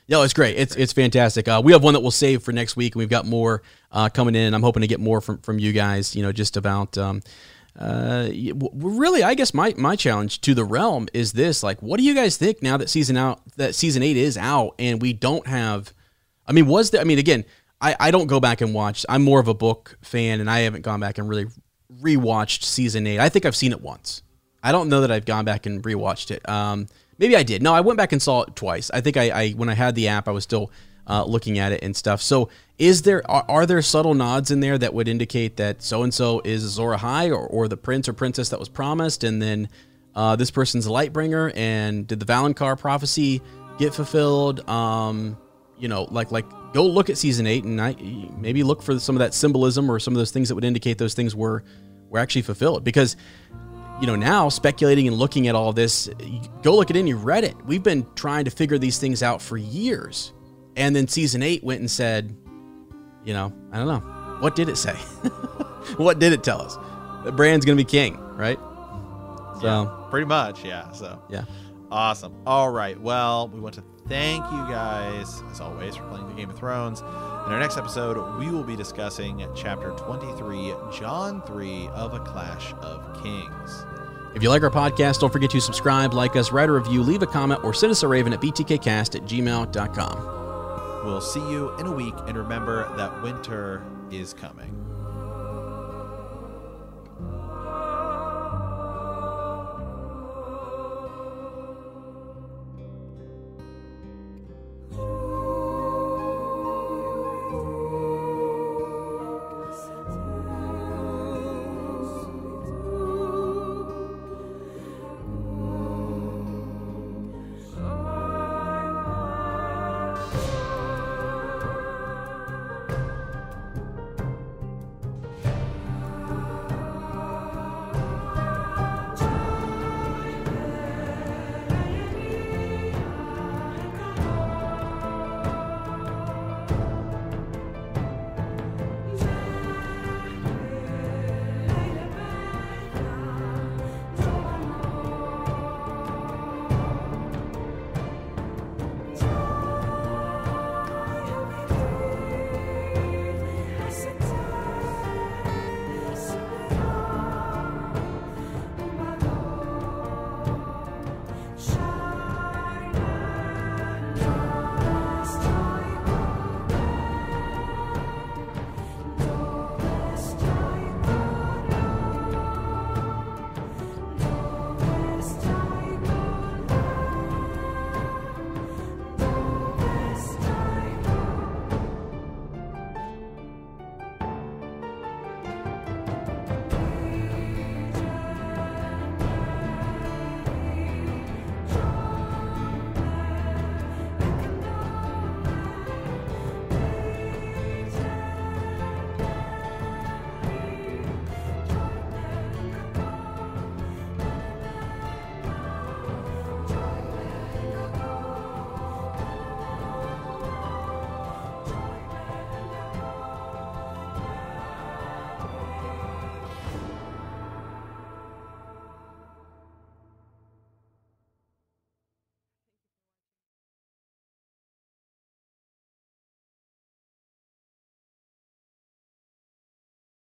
No, 0.09 0.23
it's 0.23 0.35
great. 0.35 0.57
It's 0.57 0.77
it's 0.77 0.93
fantastic. 0.93 1.49
Uh, 1.49 1.61
we 1.65 1.73
have 1.73 1.83
one 1.83 1.95
that 1.95 2.01
we'll 2.01 2.13
save 2.13 2.43
for 2.45 2.53
next 2.53 2.77
week, 2.77 2.95
and 2.95 3.01
we've 3.01 3.09
got 3.09 3.27
more 3.27 3.63
uh, 3.91 4.09
coming 4.09 4.37
in. 4.37 4.55
I'm 4.55 4.63
hoping 4.63 4.83
to 4.83 4.87
get 4.87 5.01
more 5.01 5.21
from, 5.21 5.39
from 5.39 5.59
you 5.59 5.73
guys. 5.73 6.15
You 6.15 6.23
know, 6.23 6.31
just 6.33 6.57
about. 6.57 6.97
Um, 6.97 7.23
uh, 7.79 8.29
really, 8.73 9.23
I 9.23 9.35
guess 9.35 9.53
my 9.53 9.75
my 9.77 9.97
challenge 9.97 10.41
to 10.43 10.55
the 10.55 10.65
realm 10.65 11.09
is 11.13 11.33
this: 11.33 11.63
like, 11.63 11.83
what 11.83 11.99
do 11.99 12.05
you 12.05 12.15
guys 12.15 12.37
think 12.37 12.63
now 12.63 12.77
that 12.77 12.89
season 12.89 13.17
out 13.17 13.41
that 13.57 13.75
season 13.75 14.03
eight 14.03 14.17
is 14.17 14.39
out, 14.39 14.75
and 14.79 15.03
we 15.03 15.13
don't 15.13 15.47
have? 15.47 15.93
I 16.47 16.53
mean, 16.53 16.67
was 16.67 16.91
there? 16.91 17.01
I 17.01 17.05
mean, 17.05 17.19
again, 17.19 17.45
I 17.81 17.95
I 18.01 18.11
don't 18.11 18.29
go 18.29 18.41
back 18.41 18.61
and 18.63 18.73
watch. 18.73 19.05
I'm 19.09 19.23
more 19.23 19.41
of 19.41 19.49
a 19.49 19.55
book 19.55 19.99
fan, 20.01 20.41
and 20.41 20.51
I 20.51 20.61
haven't 20.61 20.83
gone 20.83 21.01
back 21.01 21.19
and 21.19 21.29
really 21.29 21.47
rewatched 22.01 22.63
season 22.63 23.07
eight. 23.07 23.19
I 23.19 23.29
think 23.29 23.45
I've 23.45 23.57
seen 23.57 23.73
it 23.73 23.81
once. 23.83 24.23
I 24.63 24.73
don't 24.73 24.89
know 24.89 25.03
that 25.03 25.11
I've 25.11 25.27
gone 25.27 25.45
back 25.45 25.67
and 25.67 25.83
rewatched 25.83 26.31
it. 26.31 26.49
Um, 26.49 26.87
maybe 27.19 27.37
I 27.37 27.43
did. 27.43 27.63
No, 27.63 27.75
I 27.75 27.83
went 27.83 27.99
back 27.99 28.13
and 28.13 28.23
saw 28.23 28.43
it 28.43 28.57
twice. 28.57 28.91
I 28.91 29.01
think 29.01 29.17
I, 29.17 29.31
I 29.31 29.51
when 29.51 29.69
I 29.69 29.75
had 29.75 29.95
the 29.95 30.09
app, 30.09 30.29
I 30.29 30.31
was 30.31 30.45
still 30.45 30.71
uh, 31.09 31.25
looking 31.25 31.59
at 31.59 31.73
it 31.73 31.83
and 31.83 31.97
stuff. 31.97 32.21
So, 32.21 32.49
is 32.79 33.03
there 33.03 33.29
are, 33.31 33.45
are 33.49 33.67
there 33.67 33.81
subtle 33.83 34.15
nods 34.15 34.51
in 34.51 34.61
there 34.61 34.77
that 34.79 34.93
would 34.93 35.09
indicate 35.09 35.57
that 35.57 35.83
so 35.83 36.03
and 36.03 36.13
so 36.13 36.41
is 36.45 36.63
Azor 36.63 36.97
Ahai 36.97 37.31
or, 37.31 37.47
or 37.47 37.69
the 37.69 37.77
prince 37.77 38.09
or 38.09 38.13
princess 38.13 38.51
that 38.51 38.59
was 38.59 38.69
promised, 38.69 39.25
and 39.25 39.41
then 39.41 39.69
uh, 40.15 40.37
this 40.37 40.51
person's 40.51 40.87
a 40.87 40.91
Lightbringer, 40.91 41.53
and 41.57 42.07
did 42.07 42.21
the 42.21 42.27
valonqar 42.27 42.79
prophecy 42.79 43.41
get 43.79 43.95
fulfilled? 43.95 44.69
Um, 44.69 45.39
you 45.79 45.89
know, 45.89 46.05
like 46.11 46.33
like 46.33 46.47
go 46.73 46.87
look 46.87 47.09
at 47.11 47.19
season 47.19 47.47
eight 47.47 47.65
and 47.65 47.81
I, 47.81 47.95
maybe 48.39 48.63
look 48.63 48.83
for 48.83 48.99
some 48.99 49.15
of 49.15 49.21
that 49.21 49.35
symbolism 49.35 49.91
or 49.91 49.99
some 49.99 50.15
of 50.15 50.19
those 50.19 50.31
things 50.31 50.49
that 50.49 50.55
would 50.55 50.65
indicate 50.65 50.99
those 50.99 51.15
things 51.15 51.35
were 51.35 51.65
were 52.11 52.19
actually 52.19 52.43
fulfilled 52.43 52.85
because 52.85 53.17
you 54.01 54.07
know, 54.07 54.17
now 54.17 54.49
speculating 54.49 55.09
and 55.09 55.17
looking 55.17 55.49
at 55.49 55.55
all 55.55 55.73
this, 55.73 56.09
go 56.63 56.77
look 56.77 56.91
at 56.91 56.97
it 56.97 57.01
and 57.01 57.09
you. 57.09 57.55
We've 57.65 57.83
been 57.83 58.07
trying 58.15 58.45
to 58.45 58.51
figure 58.51 58.79
these 58.79 58.99
things 58.99 59.23
out 59.23 59.41
for 59.41 59.57
years. 59.57 60.33
And 60.77 60.95
then 60.95 61.09
season 61.09 61.43
eight 61.43 61.65
went 61.65 61.81
and 61.81 61.91
said, 61.91 62.37
you 63.25 63.33
know, 63.33 63.53
I 63.73 63.79
don't 63.79 63.89
know. 63.89 64.39
What 64.41 64.55
did 64.55 64.69
it 64.69 64.77
say? 64.77 64.95
what 65.97 66.19
did 66.19 66.33
it 66.33 66.45
tell 66.45 66.61
us? 66.61 66.77
That 67.25 67.33
Bran's 67.35 67.65
going 67.65 67.77
to 67.77 67.83
be 67.83 67.89
king, 67.89 68.19
right? 68.37 68.59
So, 69.61 69.63
Yeah, 69.63 70.07
pretty 70.11 70.27
much. 70.27 70.65
Yeah. 70.65 70.93
So 70.93 71.21
yeah. 71.31 71.45
awesome. 71.91 72.35
All 72.47 72.71
right. 72.71 73.01
Well, 73.01 73.49
we 73.49 73.59
want 73.59 73.75
to 73.77 73.85
thank 74.07 74.45
you 74.53 74.59
guys, 74.69 75.43
as 75.51 75.61
always, 75.61 75.97
for 75.97 76.05
playing 76.05 76.29
the 76.29 76.35
Game 76.35 76.51
of 76.51 76.59
Thrones. 76.59 77.01
In 77.01 77.53
our 77.53 77.59
next 77.59 77.79
episode, 77.79 78.39
we 78.39 78.51
will 78.51 78.65
be 78.65 78.77
discussing 78.77 79.47
chapter 79.55 79.91
23, 79.93 80.75
Jon 80.93 81.43
3 81.43 81.89
of 81.89 82.13
A 82.13 82.21
Clash 82.21 82.73
of 82.83 83.23
Kings. 83.23 83.85
If 84.35 84.43
you 84.43 84.51
like 84.51 84.63
our 84.63 84.71
podcast, 84.71 85.21
don't 85.21 85.33
forget 85.33 85.51
to 85.51 85.61
subscribe, 85.61 86.13
like 86.13 86.37
us, 86.37 86.53
write 86.53 86.69
a 86.69 86.73
review, 86.73 87.03
leave 87.03 87.23
a 87.23 87.27
comment, 87.27 87.65
or 87.65 87.73
send 87.73 87.91
us 87.91 88.03
a 88.03 88.09
raven 88.09 88.35
at 88.35 88.41
btkcast 88.43 89.15
at 89.15 89.23
gmail.com. 89.23 90.36
We'll 91.07 91.21
see 91.21 91.39
you 91.39 91.73
in 91.79 91.87
a 91.87 91.93
week, 91.93 92.17
and 92.27 92.37
remember 92.37 92.93
that 92.97 93.23
winter 93.23 93.81
is 94.11 94.35
coming. 94.35 94.86